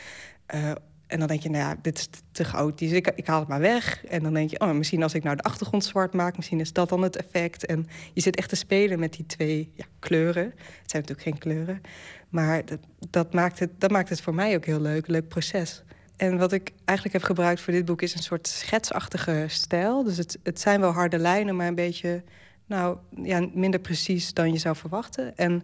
Eh, 0.47 0.73
en 1.13 1.19
dan 1.19 1.29
denk 1.29 1.43
je, 1.43 1.51
nou 1.51 1.65
ja, 1.65 1.77
dit 1.83 1.99
is 1.99 2.09
te 2.31 2.45
chaotisch. 2.45 2.91
Ik, 2.91 3.13
ik 3.15 3.27
haal 3.27 3.39
het 3.39 3.49
maar 3.49 3.61
weg. 3.61 4.05
En 4.05 4.23
dan 4.23 4.35
denk 4.35 4.51
je, 4.51 4.61
oh, 4.61 4.71
misschien 4.71 5.03
als 5.03 5.15
ik 5.15 5.23
nou 5.23 5.37
de 5.37 5.43
achtergrond 5.43 5.85
zwart 5.85 6.13
maak... 6.13 6.37
misschien 6.37 6.61
is 6.61 6.73
dat 6.73 6.89
dan 6.89 7.03
het 7.03 7.17
effect. 7.17 7.67
En 7.67 7.87
je 8.13 8.21
zit 8.21 8.37
echt 8.37 8.49
te 8.49 8.57
spelen 8.57 8.99
met 8.99 9.13
die 9.13 9.27
twee 9.27 9.73
ja, 9.75 9.85
kleuren. 9.99 10.45
Het 10.45 10.91
zijn 10.91 11.03
natuurlijk 11.03 11.23
geen 11.23 11.39
kleuren. 11.39 11.81
Maar 12.29 12.65
dat, 12.65 12.79
dat, 13.11 13.33
maakt 13.33 13.59
het, 13.59 13.71
dat 13.79 13.91
maakt 13.91 14.09
het 14.09 14.21
voor 14.21 14.35
mij 14.35 14.55
ook 14.57 14.65
heel 14.65 14.81
leuk. 14.81 15.07
Leuk 15.07 15.29
proces. 15.29 15.83
En 16.17 16.39
wat 16.39 16.53
ik 16.53 16.73
eigenlijk 16.85 17.19
heb 17.19 17.27
gebruikt 17.27 17.61
voor 17.61 17.73
dit 17.73 17.85
boek... 17.85 18.03
is 18.03 18.15
een 18.15 18.23
soort 18.23 18.49
schetsachtige 18.49 19.45
stijl. 19.49 20.05
Dus 20.05 20.17
het, 20.17 20.39
het 20.43 20.61
zijn 20.61 20.81
wel 20.81 20.93
harde 20.93 21.19
lijnen, 21.19 21.57
maar 21.57 21.67
een 21.67 21.75
beetje... 21.75 22.23
nou, 22.67 22.97
ja, 23.23 23.49
minder 23.55 23.81
precies 23.81 24.35
dan 24.35 24.53
je 24.53 24.59
zou 24.59 24.77
verwachten. 24.77 25.37
En 25.37 25.63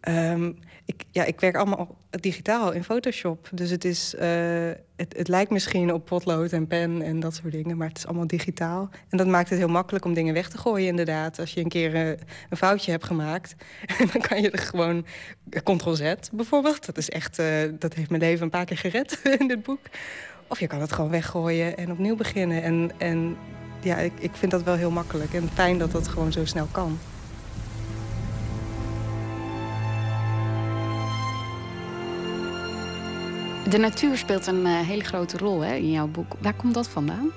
Ehm, 0.00 0.52
ik, 0.84 1.04
ja, 1.10 1.24
ik 1.24 1.40
werk 1.40 1.56
allemaal 1.56 1.96
digitaal 2.10 2.72
in 2.72 2.84
Photoshop. 2.84 3.48
Dus 3.52 3.70
het, 3.70 3.84
is, 3.84 4.14
eh, 4.14 4.70
het, 4.96 5.28
lijkt 5.28 5.50
misschien 5.50 5.92
op 5.92 6.04
potlood 6.04 6.52
en 6.52 6.66
pen 6.66 7.02
en 7.02 7.20
dat 7.20 7.34
soort 7.34 7.52
dingen, 7.52 7.76
maar 7.76 7.88
het 7.88 7.98
is 7.98 8.06
allemaal 8.06 8.26
digitaal. 8.26 8.88
En 9.08 9.18
dat 9.18 9.26
maakt 9.26 9.50
het 9.50 9.58
heel 9.58 9.68
makkelijk 9.68 10.04
om 10.04 10.14
dingen 10.14 10.34
weg 10.34 10.48
te 10.48 10.58
gooien, 10.58 10.88
inderdaad. 10.88 11.38
Als 11.38 11.52
je 11.52 11.60
een 11.60 11.68
keer 11.68 11.94
eh, 11.94 12.08
een 12.50 12.56
foutje 12.56 12.90
hebt 12.90 13.04
gemaakt, 13.04 13.54
dan 14.12 14.22
kan 14.22 14.42
je 14.42 14.50
er 14.50 14.58
gewoon 14.58 15.06
Ctrl-Z 15.50 16.14
bijvoorbeeld. 16.32 16.86
Dat, 16.86 16.98
is 16.98 17.10
echt, 17.10 17.38
eh, 17.38 17.46
dat 17.78 17.94
heeft 17.94 18.10
mijn 18.10 18.22
leven 18.22 18.44
een 18.44 18.50
paar 18.50 18.64
keer 18.64 18.78
gered 18.78 19.20
in 19.38 19.48
dit 19.48 19.62
boek. 19.62 19.80
Of 20.46 20.60
je 20.60 20.66
kan 20.66 20.80
het 20.80 20.92
gewoon 20.92 21.10
weggooien 21.10 21.76
en 21.76 21.90
opnieuw 21.90 22.16
beginnen. 22.16 22.62
En, 22.62 22.90
en 22.98 23.36
ja, 23.80 23.96
ik, 23.96 24.12
ik 24.18 24.30
vind 24.34 24.50
dat 24.50 24.62
wel 24.62 24.74
heel 24.74 24.90
makkelijk 24.90 25.34
en 25.34 25.48
fijn 25.54 25.78
dat 25.78 25.92
dat 25.92 26.08
gewoon 26.08 26.32
zo 26.32 26.44
snel 26.44 26.68
kan. 26.70 26.98
De 33.70 33.78
natuur 33.78 34.16
speelt 34.16 34.46
een 34.46 34.66
eh, 34.66 34.80
hele 34.80 35.04
grote 35.04 35.36
rol 35.36 35.60
hè, 35.60 35.74
in 35.74 35.90
jouw 35.90 36.06
boek. 36.06 36.36
Waar 36.38 36.54
komt 36.54 36.74
dat 36.74 36.88
vandaan? 36.88 37.30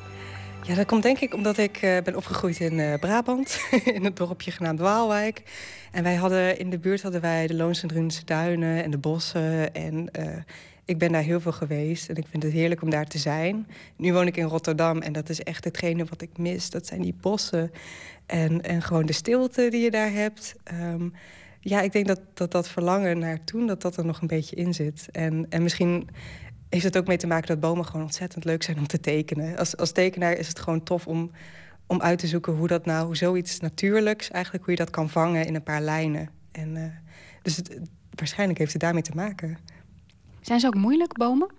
Ja, 0.64 0.76
dat 0.76 0.86
komt 0.86 1.04
denk 1.04 1.20
ik 1.20 1.34
omdat 1.34 1.58
ik 1.58 1.78
eh, 1.78 1.98
ben 2.04 2.16
opgegroeid 2.16 2.60
in 2.60 2.80
eh, 2.80 3.00
Brabant, 3.00 3.60
in 3.98 4.04
het 4.04 4.18
dorpje 4.18 4.52
genaamd 4.52 4.80
Waalwijk. 4.80 5.44
En 5.92 6.04
wij 6.04 6.16
hadden 6.16 6.60
in 6.60 6.70
de 6.70 6.80
buurt 6.80 7.02
hadden 7.02 7.22
wij 7.22 7.48
de 7.48 7.54
Loons 7.54 7.82
en 7.82 7.88
Drunense 7.88 8.26
duinen 8.26 8.84
en 8.84 8.92
de 8.92 8.98
bossen. 8.98 9.74
En 9.74 10.10
ik 10.86 10.98
ben 10.98 11.12
daar 11.12 11.22
heel 11.22 11.42
veel 11.42 11.52
geweest 11.52 12.10
en 12.10 12.16
ik 12.16 12.26
vind 12.30 12.44
het 12.44 12.52
heerlijk 12.52 12.82
om 12.82 12.90
daar 12.90 13.08
te 13.08 13.18
zijn. 13.18 13.68
Nu 13.96 14.14
woon 14.14 14.28
ik 14.28 14.38
in 14.38 14.46
Rotterdam 14.46 15.02
en 15.02 15.14
dat 15.14 15.30
is 15.30 15.42
echt 15.42 15.64
hetgene 15.64 16.06
wat 16.06 16.22
ik 16.22 16.38
mis. 16.38 16.70
Dat 16.70 16.88
zijn 16.88 17.02
die 17.02 17.16
bossen 17.22 17.72
en, 18.26 18.62
en 18.62 18.82
gewoon 18.82 19.06
de 19.06 19.14
stilte 19.14 19.70
die 19.70 19.82
je 19.82 19.92
daar 19.92 20.12
hebt. 20.12 20.56
Ehm, 20.64 21.08
ja, 21.64 21.82
ik 21.82 21.92
denk 21.92 22.08
dat, 22.08 22.20
dat 22.34 22.52
dat 22.52 22.70
verlangen 22.70 23.20
naar 23.20 23.44
toen, 23.44 23.68
dat 23.68 23.82
dat 23.82 23.98
er 23.98 24.06
nog 24.06 24.22
een 24.22 24.28
beetje 24.28 24.56
in 24.56 24.74
zit. 24.74 25.08
En, 25.12 25.46
en 25.50 25.64
misschien 25.64 26.10
heeft 26.70 26.84
het 26.84 26.98
ook 26.98 27.08
mee 27.08 27.18
te 27.18 27.28
maken 27.28 27.48
dat 27.48 27.60
bomen 27.60 27.86
gewoon 27.86 28.02
ontzettend 28.02 28.46
leuk 28.46 28.64
zijn 28.64 28.78
om 28.78 28.88
te 28.88 29.00
tekenen. 29.00 29.58
Als, 29.58 29.78
als 29.78 29.92
tekenaar 29.92 30.34
is 30.34 30.48
het 30.48 30.60
gewoon 30.60 30.84
tof 30.84 31.08
om, 31.08 31.32
om 31.88 32.02
uit 32.02 32.20
te 32.20 32.28
zoeken 32.28 32.54
hoe 32.54 32.68
dat 32.68 32.86
nou, 32.86 33.06
hoe 33.06 33.16
zoiets 33.16 33.60
natuurlijks, 33.60 34.30
eigenlijk 34.30 34.64
hoe 34.64 34.74
je 34.74 34.80
dat 34.80 34.90
kan 34.90 35.10
vangen 35.10 35.46
in 35.46 35.56
een 35.56 35.64
paar 35.64 35.82
lijnen. 35.82 36.30
En, 36.52 36.76
eh, 36.78 36.84
dus 37.42 37.56
het, 37.56 37.80
waarschijnlijk 38.10 38.60
heeft 38.60 38.74
het 38.74 38.82
daarmee 38.82 39.02
te 39.02 39.16
maken. 39.16 39.58
Zijn 40.42 40.60
ze 40.60 40.68
ook 40.68 40.76
moeilijk, 40.76 41.14
bomen? 41.14 41.50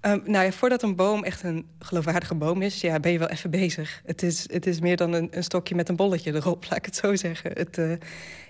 Ehm, 0.00 0.18
nou 0.24 0.44
ja, 0.44 0.52
voordat 0.52 0.82
een 0.82 0.96
boom 0.96 1.24
echt 1.24 1.42
een 1.42 1.66
geloofwaardige 1.78 2.34
boom 2.34 2.62
is, 2.62 2.80
ja, 2.80 3.00
ben 3.00 3.12
je 3.12 3.18
wel 3.18 3.28
even 3.28 3.50
bezig. 3.50 4.02
Het 4.04 4.22
is, 4.22 4.52
het 4.52 4.66
is 4.66 4.80
meer 4.80 4.96
dan 4.96 5.12
een, 5.12 5.28
een 5.30 5.44
stokje 5.44 5.74
met 5.74 5.88
een 5.88 5.96
bolletje 5.96 6.34
erop, 6.34 6.64
laat 6.68 6.78
ik 6.78 6.84
het 6.84 6.96
zo 6.96 7.16
zeggen. 7.16 7.50
Het, 7.54 7.78
eh, 7.78 7.90
je, 7.90 7.98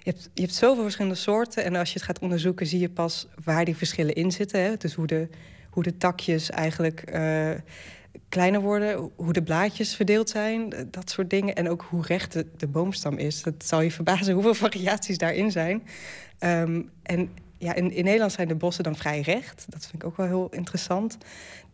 hebt, 0.02 0.30
je 0.34 0.42
hebt 0.42 0.54
zoveel 0.54 0.82
verschillende 0.82 1.16
soorten 1.16 1.64
en 1.64 1.76
als 1.76 1.88
je 1.88 1.94
het 1.94 2.04
gaat 2.04 2.18
onderzoeken, 2.18 2.66
zie 2.66 2.80
je 2.80 2.90
pas 2.90 3.26
waar 3.44 3.64
die 3.64 3.76
verschillen 3.76 4.14
in 4.14 4.32
zitten. 4.32 4.60
Hè? 4.62 4.76
Dus 4.76 4.94
hoe 4.94 5.06
de, 5.06 5.28
hoe 5.70 5.82
de 5.82 5.96
takjes 5.96 6.50
eigenlijk 6.50 7.00
eh, 7.00 7.50
kleiner 8.28 8.60
worden, 8.60 9.10
hoe 9.16 9.32
de 9.32 9.42
blaadjes 9.42 9.94
verdeeld 9.94 10.30
zijn, 10.30 10.72
eh, 10.72 10.84
dat 10.90 11.10
soort 11.10 11.30
dingen. 11.30 11.54
En 11.54 11.68
ook 11.68 11.86
hoe 11.88 12.02
recht 12.06 12.32
de, 12.32 12.46
de 12.56 12.66
boomstam 12.66 13.16
is. 13.16 13.42
Dat 13.42 13.64
zal 13.64 13.80
je 13.80 13.90
verbazen 13.90 14.34
hoeveel 14.34 14.54
variaties 14.68 15.18
daarin 15.18 15.50
zijn. 15.50 15.82
Ehm, 16.38 16.82
en 17.02 17.30
ja, 17.60 17.74
in, 17.74 17.92
in 17.92 18.04
Nederland 18.04 18.32
zijn 18.32 18.48
de 18.48 18.54
bossen 18.54 18.84
dan 18.84 18.96
vrij 18.96 19.20
recht. 19.20 19.66
Dat 19.68 19.86
vind 19.86 20.02
ik 20.02 20.08
ook 20.08 20.16
wel 20.16 20.26
heel 20.26 20.48
interessant. 20.50 21.18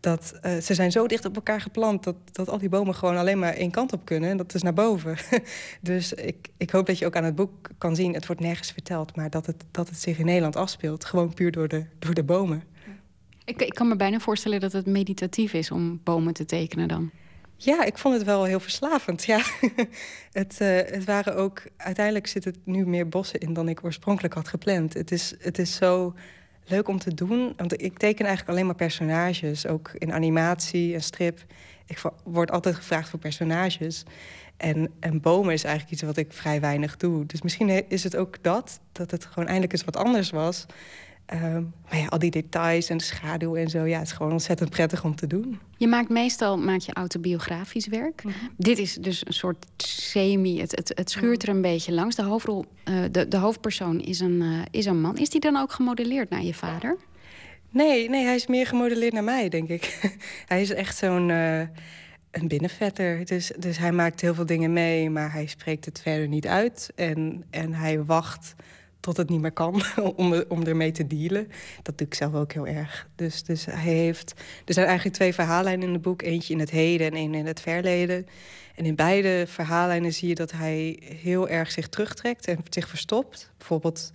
Dat, 0.01 0.39
eh, 0.43 0.57
ze 0.57 0.75
zijn 0.75 0.93
zo 0.93 1.07
dicht 1.07 1.25
op 1.25 1.35
elkaar 1.35 1.61
geplant 1.61 2.05
dat, 2.05 2.17
dat 2.33 2.49
al 2.49 2.59
die 2.59 2.69
bomen 2.69 2.95
gewoon 2.95 3.17
alleen 3.17 3.39
maar 3.39 3.55
één 3.55 3.71
kant 3.71 3.93
op 3.93 4.05
kunnen. 4.05 4.31
En 4.31 4.37
dat 4.37 4.55
is 4.55 4.63
naar 4.63 4.75
boven. 4.75 5.17
dus 5.81 6.13
ik, 6.13 6.49
ik 6.57 6.71
hoop 6.71 6.87
dat 6.87 6.99
je 6.99 7.07
ook 7.07 7.17
aan 7.17 7.25
het 7.25 7.35
boek 7.35 7.71
kan 7.79 7.97
zien, 7.97 8.15
het 8.15 8.27
wordt 8.27 8.43
nergens 8.43 8.71
verteld, 8.71 9.17
maar 9.17 9.31
dat 9.31 9.47
het, 9.47 9.65
dat 9.71 9.89
het 9.89 9.99
zich 9.99 10.19
in 10.19 10.25
Nederland 10.25 10.57
afspeelt. 10.57 11.05
Gewoon 11.05 11.35
puur 11.35 11.53
door 11.53 11.69
de, 11.69 11.85
door 11.99 12.15
de 12.15 12.25
bomen. 12.25 12.63
Ik, 13.45 13.63
ik 13.63 13.75
kan 13.75 13.89
me 13.89 13.97
bijna 13.97 14.19
voorstellen 14.19 14.61
dat 14.61 14.73
het 14.73 14.87
meditatief 14.87 15.53
is 15.53 15.71
om 15.71 16.01
bomen 16.05 16.33
te 16.33 16.45
tekenen 16.45 16.89
dan. 16.89 17.11
Ja, 17.57 17.85
ik 17.85 17.99
vond 17.99 18.15
het 18.15 18.25
wel 18.25 18.45
heel 18.45 18.61
verslavend. 18.61 19.25
Ja. 19.25 19.41
het, 20.33 20.61
eh, 20.61 20.77
het 20.77 21.05
waren 21.05 21.37
ook. 21.37 21.63
Uiteindelijk 21.77 22.27
zitten 22.27 22.53
er 22.53 22.59
nu 22.65 22.87
meer 22.87 23.09
bossen 23.09 23.41
in 23.41 23.53
dan 23.53 23.69
ik 23.69 23.85
oorspronkelijk 23.85 24.35
had 24.35 24.49
gepland. 24.49 24.95
Het 24.95 25.11
is, 25.11 25.35
het 25.39 25.59
is 25.59 25.77
zo 25.77 26.15
leuk 26.65 26.89
om 26.89 26.99
te 26.99 27.15
doen. 27.15 27.53
Want 27.57 27.83
ik 27.83 27.99
teken 27.99 28.25
eigenlijk 28.25 28.55
alleen 28.55 28.67
maar 28.67 28.75
personages. 28.75 29.67
Ook 29.67 29.91
in 29.95 30.13
animatie 30.13 30.95
en 30.95 31.03
strip. 31.03 31.45
Ik 31.87 32.03
word 32.25 32.51
altijd 32.51 32.75
gevraagd 32.75 33.09
voor 33.09 33.19
personages. 33.19 34.05
En, 34.57 34.91
en 35.01 35.21
bomen 35.21 35.53
is 35.53 35.65
eigenlijk 35.65 35.95
iets 35.95 36.03
wat 36.03 36.17
ik 36.17 36.33
vrij 36.33 36.61
weinig 36.61 36.97
doe. 36.97 37.27
Dus 37.27 37.43
misschien 37.43 37.89
is 37.89 38.05
het 38.05 38.17
ook 38.17 38.43
dat, 38.43 38.81
dat 38.93 39.11
het 39.11 39.25
gewoon 39.25 39.47
eindelijk 39.47 39.73
eens 39.73 39.85
wat 39.85 39.97
anders 39.97 40.31
was. 40.31 40.67
Ehm, 41.27 41.63
maar 41.89 41.99
ja, 41.99 42.07
al 42.07 42.19
die 42.19 42.31
details 42.31 42.89
en 42.89 42.97
de 42.97 43.05
schaduw 43.05 43.57
en 43.57 43.69
zo, 43.69 43.85
ja, 43.85 43.99
het 43.99 44.07
is 44.07 44.13
gewoon 44.13 44.33
ontzettend 44.33 44.71
prettig 44.71 45.05
om 45.05 45.15
te 45.15 45.27
doen. 45.27 45.59
Je 45.77 45.87
maakt 45.87 46.09
meestal 46.09 46.59
maak 46.59 46.81
je 46.81 46.93
autobiografisch 46.93 47.87
werk. 47.87 48.23
Dit 48.57 48.79
is 48.79 48.95
dus 48.95 49.27
een 49.27 49.33
soort 49.33 49.67
semi. 49.77 50.61
Het, 50.61 50.71
het, 50.71 50.93
het 50.95 51.11
schuurt 51.11 51.43
er 51.43 51.49
een 51.49 51.63
beetje 51.63 51.93
langs. 51.93 52.17
De, 52.17 52.23
hoofdrol, 52.23 52.65
eh, 52.85 52.95
de, 53.11 53.29
de 53.29 53.37
hoofdpersoon 53.37 54.01
is 54.01 54.21
een, 54.21 54.43
eh, 54.43 54.49
is 54.71 54.87
een 54.87 55.01
man. 55.01 55.17
Is 55.17 55.31
die 55.31 55.41
dan 55.41 55.57
ook 55.57 55.73
gemodelleerd 55.73 56.31
naar 56.31 56.43
je 56.43 56.55
vader? 56.55 56.97
Nee, 57.71 58.09
nee, 58.09 58.25
hij 58.25 58.35
is 58.35 58.47
meer 58.47 58.67
gemodelleerd 58.67 59.13
naar 59.13 59.25
mij, 59.25 59.49
denk 59.49 59.69
ik. 59.69 59.99
hij 60.47 60.61
is 60.61 60.71
echt 60.71 60.97
zo'n 60.97 61.31
eh, 61.31 61.61
een 62.31 62.49
binnenvetter. 62.49 63.25
Dus, 63.25 63.53
dus 63.59 63.79
hij 63.79 63.93
maakt 63.93 64.21
heel 64.21 64.35
veel 64.35 64.47
dingen 64.47 64.73
mee, 64.73 65.11
maar 65.11 65.33
hij 65.33 65.47
spreekt 65.47 65.85
het 65.85 66.01
verder 66.01 66.29
niet 66.29 66.47
uit. 66.47 66.91
En, 66.95 67.45
en 67.51 67.73
hij 67.73 68.05
wacht 68.05 68.55
tot 69.01 69.17
het 69.17 69.29
niet 69.29 69.41
meer 69.41 69.53
kan 69.53 69.83
om, 70.17 70.45
om 70.49 70.63
ermee 70.65 70.93
te 70.93 71.07
dealen. 71.07 71.49
Dat 71.83 71.99
doe 71.99 72.07
ik 72.07 72.15
zelf 72.15 72.35
ook 72.35 72.53
heel 72.53 72.67
erg. 72.67 73.09
Dus, 73.17 73.43
dus 73.43 73.65
hij 73.65 73.93
heeft... 73.93 74.35
Er 74.65 74.75
zijn 74.75 74.87
eigenlijk 74.87 75.17
twee 75.17 75.35
verhaallijnen 75.35 75.87
in 75.87 75.93
het 75.93 76.03
boek. 76.03 76.23
Eentje 76.23 76.53
in 76.53 76.61
het 76.61 76.71
heden 76.71 77.07
en 77.07 77.15
één 77.15 77.35
in 77.35 77.47
het 77.47 77.61
verleden. 77.61 78.27
En 78.75 78.85
in 78.85 78.95
beide 78.95 79.45
verhaallijnen 79.49 80.13
zie 80.13 80.29
je 80.29 80.35
dat 80.35 80.53
hij 80.53 81.03
heel 81.03 81.49
erg 81.49 81.71
zich 81.71 81.89
terugtrekt 81.89 82.47
en 82.47 82.59
zich 82.71 82.89
verstopt. 82.89 83.51
Bijvoorbeeld 83.59 84.11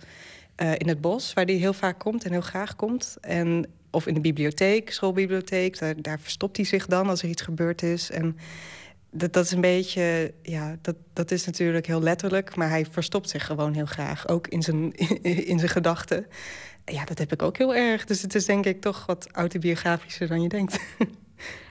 eh, 0.54 0.72
in 0.76 0.88
het 0.88 1.00
bos, 1.00 1.32
waar 1.32 1.44
hij 1.44 1.54
heel 1.54 1.72
vaak 1.72 1.98
komt 1.98 2.24
en 2.24 2.30
heel 2.30 2.40
graag 2.40 2.76
komt. 2.76 3.16
En, 3.20 3.66
of 3.90 4.06
in 4.06 4.14
de 4.14 4.20
bibliotheek, 4.20 4.92
schoolbibliotheek. 4.92 5.78
Daar, 5.78 6.02
daar 6.02 6.20
verstopt 6.20 6.56
hij 6.56 6.66
zich 6.66 6.86
dan 6.86 7.08
als 7.08 7.22
er 7.22 7.28
iets 7.28 7.42
gebeurd 7.42 7.82
is. 7.82 8.10
En 8.10 8.36
dat, 9.12 9.32
dat 9.32 9.44
is 9.44 9.50
een 9.50 9.60
beetje, 9.60 10.34
ja, 10.42 10.76
dat, 10.82 10.96
dat 11.12 11.30
is 11.30 11.46
natuurlijk 11.46 11.86
heel 11.86 12.02
letterlijk. 12.02 12.56
Maar 12.56 12.68
hij 12.68 12.86
verstopt 12.90 13.28
zich 13.28 13.46
gewoon 13.46 13.72
heel 13.72 13.86
graag, 13.86 14.28
ook 14.28 14.48
in 14.48 14.62
zijn, 14.62 14.92
in 15.52 15.58
zijn 15.58 15.70
gedachten. 15.70 16.26
Ja, 16.84 17.04
dat 17.04 17.18
heb 17.18 17.32
ik 17.32 17.42
ook 17.42 17.58
heel 17.58 17.74
erg. 17.74 18.04
Dus 18.04 18.22
het 18.22 18.34
is 18.34 18.44
denk 18.44 18.66
ik 18.66 18.80
toch 18.80 19.06
wat 19.06 19.28
autobiografischer 19.32 20.28
dan 20.28 20.42
je 20.42 20.48
denkt. 20.48 20.78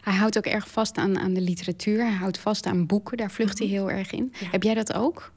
Hij 0.02 0.14
houdt 0.14 0.38
ook 0.38 0.46
erg 0.46 0.70
vast 0.70 0.98
aan, 0.98 1.20
aan 1.20 1.34
de 1.34 1.42
literatuur. 1.42 2.04
Hij 2.04 2.16
houdt 2.16 2.40
vast 2.40 2.66
aan 2.66 2.86
boeken. 2.86 3.18
Daar 3.18 3.32
vlucht 3.32 3.60
hij 3.60 3.68
heel 3.68 3.92
erg 3.92 4.12
in. 4.12 4.34
Heb 4.52 4.64
jij 4.64 4.74
dat 4.74 4.94
ook? 4.94 5.32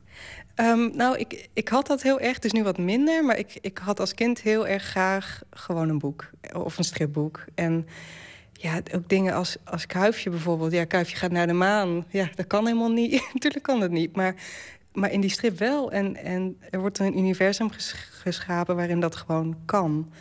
Ehm, 0.54 0.96
nou, 0.96 1.18
ik, 1.18 1.48
ik 1.52 1.68
had 1.68 1.86
dat 1.86 2.02
heel 2.02 2.20
erg, 2.20 2.38
dus 2.38 2.52
nu 2.52 2.62
wat 2.62 2.78
minder. 2.78 3.24
Maar 3.24 3.38
ik, 3.38 3.58
ik 3.60 3.78
had 3.78 4.00
als 4.00 4.14
kind 4.14 4.40
heel 4.40 4.66
erg 4.66 4.82
graag 4.82 5.42
gewoon 5.50 5.88
een 5.88 5.98
boek. 5.98 6.30
Of 6.52 6.78
een 6.78 6.84
stripboek. 6.84 7.44
En 7.54 7.86
ja, 8.64 8.80
ook 8.94 9.08
dingen 9.08 9.34
als, 9.34 9.56
als 9.64 9.86
Kuifje 9.86 10.30
bijvoorbeeld. 10.30 10.72
Ja, 10.72 10.84
Kuifje 10.84 11.16
gaat 11.16 11.30
naar 11.30 11.46
de 11.46 11.52
maan. 11.52 12.04
Ja, 12.08 12.28
dat 12.34 12.46
kan 12.46 12.66
helemaal 12.66 12.92
niet. 12.92 13.12
Natuurlijk 13.34 13.64
kan 13.64 13.80
dat 13.80 13.90
niet. 13.90 14.16
Maar, 14.16 14.34
maar 14.92 15.12
in 15.12 15.20
die 15.20 15.30
strip 15.30 15.58
wel. 15.58 15.92
En, 15.92 16.16
en 16.16 16.56
er 16.70 16.80
wordt 16.80 16.98
een 16.98 17.18
universum 17.18 17.70
ges- 17.70 17.92
geschapen 18.10 18.76
waarin 18.76 19.00
dat 19.00 19.16
gewoon 19.16 19.56
kan. 19.64 20.12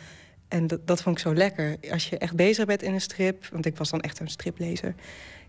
En 0.48 0.66
dat, 0.66 0.86
dat 0.86 1.02
vond 1.02 1.16
ik 1.16 1.22
zo 1.22 1.34
lekker. 1.34 1.76
Als 1.90 2.08
je 2.08 2.18
echt 2.18 2.36
bezig 2.36 2.64
bent 2.64 2.82
in 2.82 2.92
een 2.94 3.00
strip... 3.00 3.46
want 3.46 3.66
ik 3.66 3.76
was 3.76 3.90
dan 3.90 4.00
echt 4.00 4.20
een 4.20 4.28
striplezer... 4.28 4.94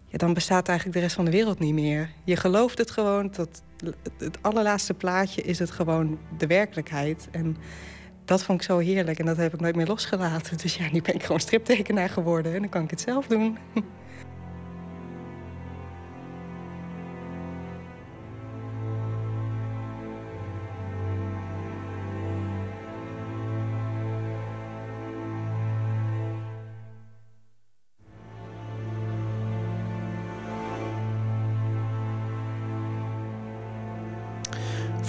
Ja, 0.05 0.17
dan 0.17 0.33
bestaat 0.33 0.67
eigenlijk 0.67 0.97
de 0.97 1.03
rest 1.03 1.15
van 1.15 1.25
de 1.25 1.31
wereld 1.31 1.59
niet 1.59 1.73
meer. 1.73 2.09
Je 2.23 2.35
gelooft 2.35 2.77
het 2.77 2.91
gewoon. 2.91 3.29
Tot 3.29 3.61
het 4.17 4.37
allerlaatste 4.41 4.93
plaatje 4.93 5.41
is 5.41 5.59
het 5.59 5.71
gewoon 5.71 6.19
de 6.37 6.47
werkelijkheid. 6.47 7.27
En 7.31 7.57
dat 8.25 8.43
vond 8.43 8.59
ik 8.59 8.65
zo 8.65 8.77
heerlijk. 8.77 9.19
En 9.19 9.25
dat 9.25 9.37
heb 9.37 9.53
ik 9.53 9.59
nooit 9.59 9.75
meer 9.75 9.87
losgelaten. 9.87 10.57
Dus 10.61 10.75
ja, 10.75 10.87
nu 10.91 11.01
ben 11.01 11.15
ik 11.15 11.23
gewoon 11.23 11.39
striptekenaar 11.39 12.09
geworden. 12.09 12.53
En 12.53 12.59
dan 12.59 12.69
kan 12.69 12.83
ik 12.83 12.89
het 12.89 13.01
zelf 13.01 13.27
doen. 13.27 13.57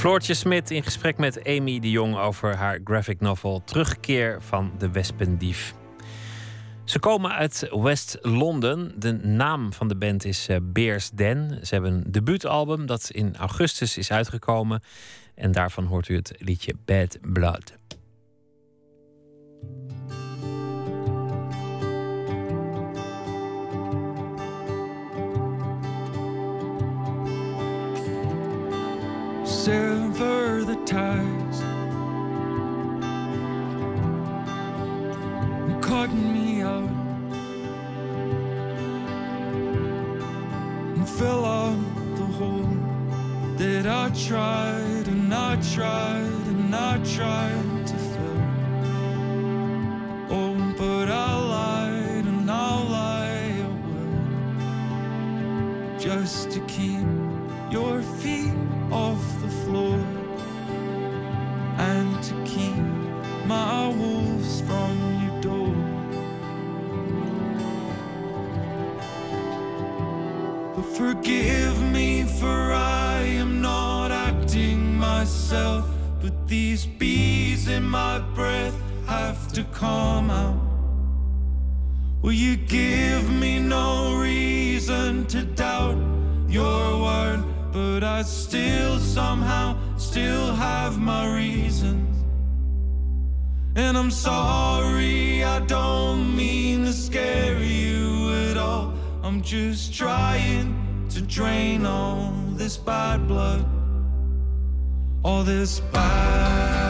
Floortje 0.06 0.34
Smit 0.34 0.70
in 0.70 0.82
gesprek 0.82 1.18
met 1.18 1.44
Amy 1.44 1.80
de 1.80 1.90
Jong 1.90 2.16
over 2.16 2.56
haar 2.56 2.80
graphic 2.84 3.20
novel 3.20 3.62
Terugkeer 3.64 4.42
van 4.42 4.72
de 4.78 4.90
Wespendief. 4.90 5.74
Ze 6.84 6.98
komen 6.98 7.30
uit 7.32 7.68
West-Londen. 7.70 9.00
De 9.00 9.12
naam 9.12 9.72
van 9.72 9.88
de 9.88 9.96
band 9.96 10.24
is 10.24 10.48
eh, 10.48 10.56
Bears 10.62 11.10
Den. 11.10 11.58
Ze 11.62 11.74
hebben 11.74 11.92
een 11.92 12.04
debuutalbum 12.12 12.86
dat 12.86 13.10
in 13.10 13.36
augustus 13.36 13.96
is 13.96 14.10
uitgekomen. 14.10 14.82
En 15.34 15.52
daarvan 15.52 15.84
hoort 15.84 16.08
u 16.08 16.14
het 16.14 16.34
liedje 16.38 16.74
Bad 16.84 17.18
Blood. 17.20 17.76
Sever 29.66 30.62
the 30.62 30.76
ties. 30.84 31.58
You 35.68 35.76
cutting 35.80 36.32
me 36.32 36.62
out. 36.62 36.88
And 40.94 41.08
fill 41.08 41.44
up 41.44 41.80
the 42.14 42.26
hole 42.38 42.78
that 43.56 43.86
I 43.88 44.10
tried 44.10 45.08
and 45.08 45.34
I 45.34 45.56
tried 45.74 46.44
and 46.52 46.72
I 46.72 46.98
tried 47.16 47.75
Forgive 71.26 71.82
me 71.82 72.22
for 72.22 72.72
I 72.72 73.22
am 73.22 73.60
not 73.60 74.12
acting 74.12 74.96
myself, 74.96 75.84
but 76.22 76.46
these 76.46 76.86
bees 76.86 77.66
in 77.66 77.82
my 77.82 78.20
breath 78.36 78.80
have 79.08 79.52
to 79.54 79.64
come 79.64 80.30
out. 80.30 80.60
Will 82.22 82.30
you 82.30 82.56
give 82.56 83.28
me 83.28 83.58
no 83.58 84.20
reason 84.20 85.26
to 85.26 85.42
doubt 85.42 85.98
your 86.48 87.02
word? 87.02 87.42
But 87.72 88.04
I 88.04 88.22
still 88.22 89.00
somehow 89.00 89.76
still 89.96 90.54
have 90.54 91.00
my 91.00 91.26
reasons. 91.34 92.24
And 93.74 93.98
I'm 93.98 94.12
sorry, 94.12 95.42
I 95.42 95.58
don't 95.66 96.36
mean 96.36 96.84
to 96.84 96.92
scare 96.92 97.58
you 97.58 98.32
at 98.48 98.56
all. 98.56 98.94
I'm 99.24 99.42
just 99.42 99.92
trying 99.92 100.85
to 101.16 101.22
drain 101.22 101.86
all 101.86 102.30
this 102.56 102.76
bad 102.76 103.26
blood. 103.26 103.64
All 105.24 105.44
this 105.44 105.80
bad 105.80 106.85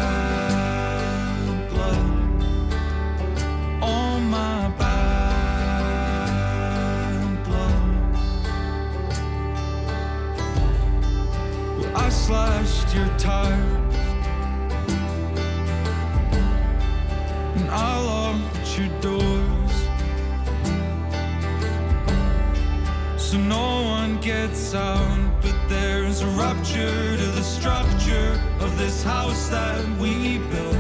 gets 24.47 24.75
out, 24.75 25.43
but 25.43 25.57
there's 25.69 26.21
a 26.21 26.27
rupture 26.39 27.17
to 27.17 27.27
the 27.39 27.43
structure 27.43 28.41
of 28.61 28.79
this 28.79 29.03
house 29.03 29.49
that 29.49 29.85
we 29.99 30.39
built. 30.39 30.77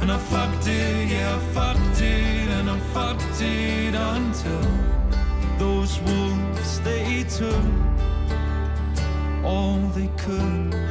And 0.00 0.12
I 0.12 0.18
fucked 0.18 0.68
it, 0.68 1.10
yeah, 1.10 1.36
I 1.36 1.38
fucked 1.54 2.00
it, 2.00 2.48
and 2.56 2.70
I 2.70 2.78
fucked 2.94 3.40
it 3.40 3.94
until 3.94 4.68
those 5.58 5.98
wolves 6.00 6.80
they 6.80 7.24
took 7.24 7.64
all 9.44 9.78
they 9.96 10.10
could. 10.18 10.81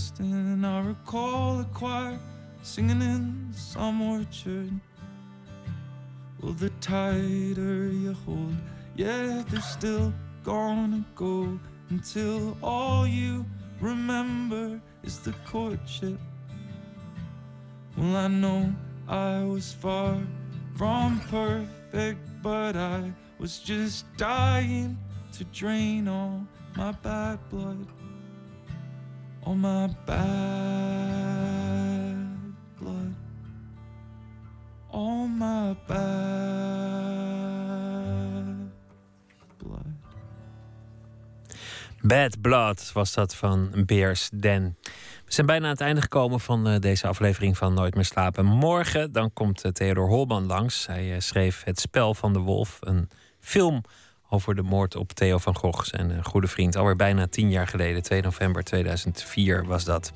Augustine, 0.00 0.64
I 0.64 0.80
recall 0.80 1.60
a 1.60 1.64
choir 1.74 2.18
singing 2.62 3.02
in 3.02 3.52
some 3.52 4.00
orchard. 4.00 4.72
Well, 6.40 6.52
the 6.52 6.70
tighter 6.80 7.88
you 7.92 8.14
hold, 8.24 8.56
yeah, 8.96 9.42
they're 9.50 9.60
still 9.60 10.10
gonna 10.42 11.04
go 11.14 11.60
until 11.90 12.56
all 12.62 13.06
you 13.06 13.44
remember 13.78 14.80
is 15.02 15.18
the 15.18 15.34
courtship. 15.44 16.18
Well, 17.98 18.16
I 18.16 18.28
know 18.28 18.72
I 19.06 19.44
was 19.44 19.74
far 19.74 20.16
from 20.78 21.20
perfect, 21.28 22.20
but 22.42 22.74
I 22.74 23.12
was 23.38 23.58
just 23.58 24.06
dying 24.16 24.96
to 25.32 25.44
drain 25.44 26.08
all 26.08 26.46
my 26.74 26.92
bad 26.92 27.38
blood. 27.50 27.86
All 29.42 29.54
my 29.54 29.88
bad 30.04 30.16
blood. 32.78 33.14
All 34.90 35.26
my 35.26 35.76
bad 35.86 36.00
blood. 39.58 39.86
Bad 42.02 42.40
Blood 42.40 42.92
was 42.92 43.14
dat 43.14 43.34
van 43.34 43.70
Beers 43.86 44.30
Den. 44.34 44.76
We 45.24 45.36
zijn 45.36 45.46
bijna 45.46 45.64
aan 45.64 45.70
het 45.70 45.80
einde 45.80 46.00
gekomen 46.00 46.40
van 46.40 46.68
eh, 46.68 46.78
deze 46.78 47.06
aflevering 47.06 47.56
van 47.56 47.74
Nooit 47.74 47.94
meer 47.94 48.04
slapen. 48.04 48.44
Morgen 48.44 49.12
dan 49.12 49.32
komt 49.32 49.64
eh, 49.64 49.72
Theodor 49.72 50.08
Holman 50.08 50.46
langs. 50.46 50.86
Hij 50.86 51.14
eh, 51.14 51.20
schreef 51.20 51.64
Het 51.64 51.80
Spel 51.80 52.14
van 52.14 52.32
de 52.32 52.38
Wolf, 52.38 52.78
een 52.80 53.08
film 53.38 53.82
over 54.30 54.54
de 54.54 54.62
moord 54.62 54.96
op 54.96 55.12
Theo 55.12 55.38
van 55.38 55.56
Gogh, 55.56 55.84
zijn 55.84 56.10
eh, 56.10 56.24
goede 56.24 56.46
vriend. 56.46 56.76
Alweer 56.76 56.96
bijna 56.96 57.26
tien 57.26 57.50
jaar 57.50 57.66
geleden, 57.66 58.02
2 58.02 58.22
november 58.22 58.64
2004 58.64 59.66
was 59.66 59.84
dat. 59.84 60.12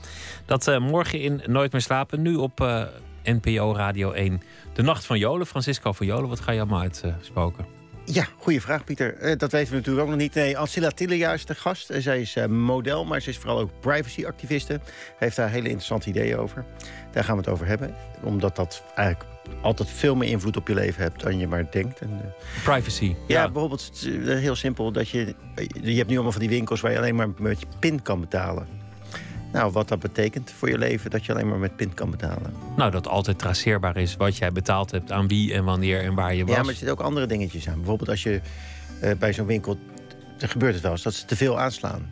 Dat 0.47 0.69
eh, 0.69 0.79
morgen 0.79 1.21
in 1.21 1.43
Nooit 1.47 1.73
meer 1.73 1.81
slapen, 1.81 2.23
nu 2.23 2.35
op 2.35 2.61
eh, 2.61 2.83
NPO 3.25 3.75
Radio 3.75 4.13
1. 4.13 4.43
De 4.73 4.83
Nacht 4.83 5.05
van 5.05 5.19
Jolen, 5.19 5.47
Francisco 5.47 5.93
van 5.93 6.07
Jolen, 6.07 6.29
wat 6.29 6.41
ga 6.41 6.53
je 6.53 6.61
allemaal 6.61 6.81
uitspoken? 6.81 7.67
Ja, 8.05 8.27
goede 8.39 8.61
vraag, 8.61 8.85
Pieter. 8.85 9.39
Dat 9.39 9.53
weten 9.53 9.71
we 9.71 9.77
natuurlijk 9.77 10.05
ook 10.05 10.11
nog 10.11 10.21
niet. 10.21 10.35
Nee, 10.35 10.59
Ancilla 10.59 10.91
Tilleja 10.91 11.33
is 11.33 11.45
de 11.45 11.55
gast. 11.55 11.91
Zij 11.99 12.21
is 12.21 12.37
model, 12.49 13.05
maar 13.05 13.21
ze 13.21 13.31
is 13.31 13.39
vooral 13.39 13.59
ook 13.59 13.71
privacy-activiste. 13.81 14.81
Heeft 15.19 15.37
daar 15.37 15.51
hele 15.51 15.69
interessante 15.69 16.09
ideeën 16.09 16.39
over. 16.39 16.65
Daar 17.13 17.25
gaan 17.25 17.37
we 17.37 17.41
het 17.41 17.51
over 17.51 17.67
hebben. 17.67 17.95
Omdat 18.23 18.57
dat 18.57 18.83
eigenlijk 18.95 19.34
altijd 19.63 19.91
veel 19.91 20.15
meer 20.15 20.29
invloed 20.29 20.57
op 20.57 20.69
je 20.69 20.75
leven 20.75 21.03
hebt 21.03 21.23
dan 21.23 21.39
je 21.39 21.49
maar 21.49 21.67
denkt. 21.71 22.01
En, 22.01 22.11
eh, 22.11 22.65
Privacy. 22.65 23.15
ja, 23.27 23.51
bijvoorbeeld 23.51 23.91
eh, 24.05 24.39
heel 24.39 24.55
simpel 24.57 24.93
dat 24.93 25.09
je... 25.09 25.35
Je 25.83 25.97
hebt 25.97 26.09
nu 26.09 26.15
allemaal 26.15 26.33
van 26.33 26.41
die 26.41 26.51
winkels 26.51 26.81
waar 26.81 26.93
je 26.93 26.99
alleen 26.99 27.15
maar 27.15 27.29
met 27.39 27.61
je 27.61 27.67
pin 27.79 28.03
kan 28.03 28.21
betalen. 28.21 28.67
Nou, 29.53 29.73
wat 29.73 29.89
dat 29.89 29.99
betekent 29.99 30.51
voor 30.51 30.69
je 30.69 30.79
leven, 30.79 31.11
dat 31.11 31.25
je 31.25 31.33
alleen 31.33 31.49
maar 31.49 31.59
met 31.59 31.77
pin 31.77 31.95
kan 31.95 32.11
betalen. 32.11 32.55
Nou, 32.77 32.91
dat 32.91 33.09
altijd 33.09 33.39
traceerbaar 33.39 33.97
is 33.97 34.17
wat 34.17 34.37
jij 34.37 34.53
betaald 34.53 34.91
hebt, 34.91 35.13
aan 35.13 35.29
wie 35.29 35.53
en 35.53 35.65
wanneer 35.65 36.01
en 36.01 36.15
waar 36.15 36.35
je 36.35 36.45
was. 36.45 36.55
Ja, 36.55 36.61
maar 36.61 36.71
er 36.71 36.77
zitten 36.77 36.99
ook 36.99 37.05
andere 37.05 37.27
dingetjes 37.27 37.69
aan. 37.69 37.77
Bijvoorbeeld 37.77 38.09
als 38.09 38.23
je 38.23 38.41
eh, 39.01 39.11
bij 39.19 39.33
zo'n 39.33 39.47
winkel... 39.47 39.79
Er 40.39 40.49
gebeurt 40.49 40.75
het 40.75 40.83
wel 40.83 40.93
eens, 40.93 41.03
dat 41.03 41.15
ze 41.15 41.25
te 41.25 41.37
veel 41.37 41.59
aanslaan. 41.61 42.11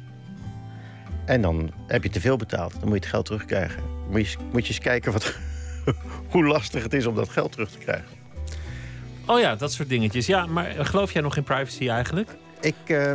En 1.25 1.43
dan 1.43 1.71
heb 1.87 2.03
je 2.03 2.09
te 2.09 2.21
veel 2.21 2.37
betaald. 2.37 2.73
Dan 2.73 2.81
moet 2.83 2.93
je 2.93 3.01
het 3.01 3.07
geld 3.07 3.25
terugkrijgen. 3.25 3.83
Moet 4.11 4.29
je, 4.29 4.37
moet 4.53 4.67
je 4.67 4.73
eens 4.73 4.83
kijken 4.83 5.13
wat, 5.13 5.35
hoe 6.33 6.45
lastig 6.45 6.83
het 6.83 6.95
is 6.95 7.07
om 7.07 7.15
dat 7.15 7.29
geld 7.29 7.53
terug 7.53 7.71
te 7.71 7.79
krijgen. 7.79 8.21
Oh 9.27 9.41
ja, 9.41 9.55
dat 9.55 9.73
soort 9.73 9.89
dingetjes. 9.89 10.27
Ja, 10.27 10.47
maar 10.47 10.75
geloof 10.79 11.13
jij 11.13 11.23
nog 11.23 11.37
in 11.37 11.43
privacy 11.43 11.89
eigenlijk? 11.89 12.31
Ik, 12.61 12.75
eh, 12.87 13.13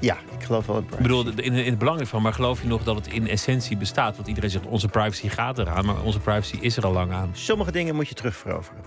ja, 0.00 0.16
ik 0.38 0.44
geloof 0.44 0.66
wel 0.66 0.76
in 0.76 0.84
Ik 0.90 0.98
bedoel, 0.98 1.26
in, 1.26 1.52
in 1.52 1.70
het 1.70 1.78
belang 1.78 2.00
ervan, 2.00 2.22
maar 2.22 2.32
geloof 2.32 2.62
je 2.62 2.68
nog 2.68 2.84
dat 2.84 2.96
het 2.96 3.06
in 3.06 3.28
essentie 3.28 3.76
bestaat? 3.76 4.16
Want 4.16 4.28
iedereen 4.28 4.50
zegt, 4.50 4.66
onze 4.66 4.88
privacy 4.88 5.28
gaat 5.28 5.58
eraan, 5.58 5.84
maar 5.84 6.02
onze 6.02 6.18
privacy 6.18 6.56
is 6.60 6.76
er 6.76 6.86
al 6.86 6.92
lang 6.92 7.12
aan. 7.12 7.30
Sommige 7.32 7.72
dingen 7.72 7.94
moet 7.94 8.08
je 8.08 8.14
terugveroveren. 8.14 8.82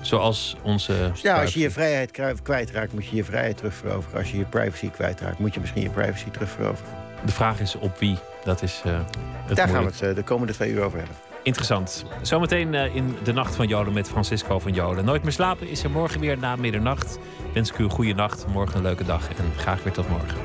Zoals 0.00 0.56
onze... 0.62 0.92
Ja, 0.92 1.08
als 1.08 1.20
privacy. 1.20 1.58
je 1.58 1.64
je 1.64 1.70
vrijheid 1.70 2.10
kwijtraakt, 2.42 2.92
moet 2.92 3.06
je 3.06 3.16
je 3.16 3.24
vrijheid 3.24 3.56
terugveroveren. 3.56 4.18
Als 4.18 4.30
je 4.30 4.38
je 4.38 4.44
privacy 4.44 4.90
kwijtraakt, 4.90 5.38
moet 5.38 5.54
je 5.54 5.60
misschien 5.60 5.82
je 5.82 5.90
privacy 5.90 6.30
terugveroveren. 6.30 6.92
De 7.24 7.32
vraag 7.32 7.60
is 7.60 7.74
op 7.74 7.98
wie. 7.98 8.16
Dat 8.44 8.62
is 8.62 8.82
eh, 8.84 9.00
het 9.46 9.56
Daar 9.56 9.68
gaan 9.68 9.84
we 9.84 9.90
het 9.90 10.02
eh, 10.02 10.14
de 10.14 10.22
komende 10.22 10.52
twee 10.52 10.70
uur 10.70 10.82
over 10.82 10.98
hebben. 10.98 11.16
Interessant. 11.42 12.04
Zometeen 12.22 12.74
eh, 12.74 12.94
in 12.94 13.16
de 13.22 13.32
Nacht 13.32 13.54
van 13.56 13.66
Joden 13.66 13.92
met 13.92 14.08
Francisco 14.08 14.58
van 14.58 14.72
Joden. 14.72 15.04
Nooit 15.04 15.22
meer 15.22 15.32
slapen 15.32 15.68
is 15.68 15.84
er 15.84 15.90
morgen 15.90 16.20
weer 16.20 16.38
na 16.38 16.56
middernacht. 16.56 17.18
Wens 17.52 17.70
ik 17.70 17.78
u 17.78 17.84
een 17.84 17.90
goede 17.90 18.14
nacht, 18.14 18.46
morgen 18.46 18.76
een 18.76 18.82
leuke 18.82 19.04
dag 19.04 19.28
en 19.28 19.52
graag 19.56 19.82
weer 19.82 19.92
tot 19.92 20.08
morgen. 20.08 20.38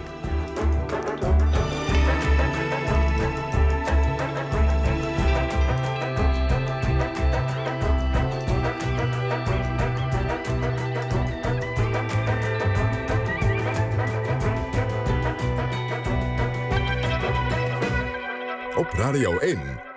Op 18.76 18.94
Radio 18.94 19.38
1, 19.38 19.60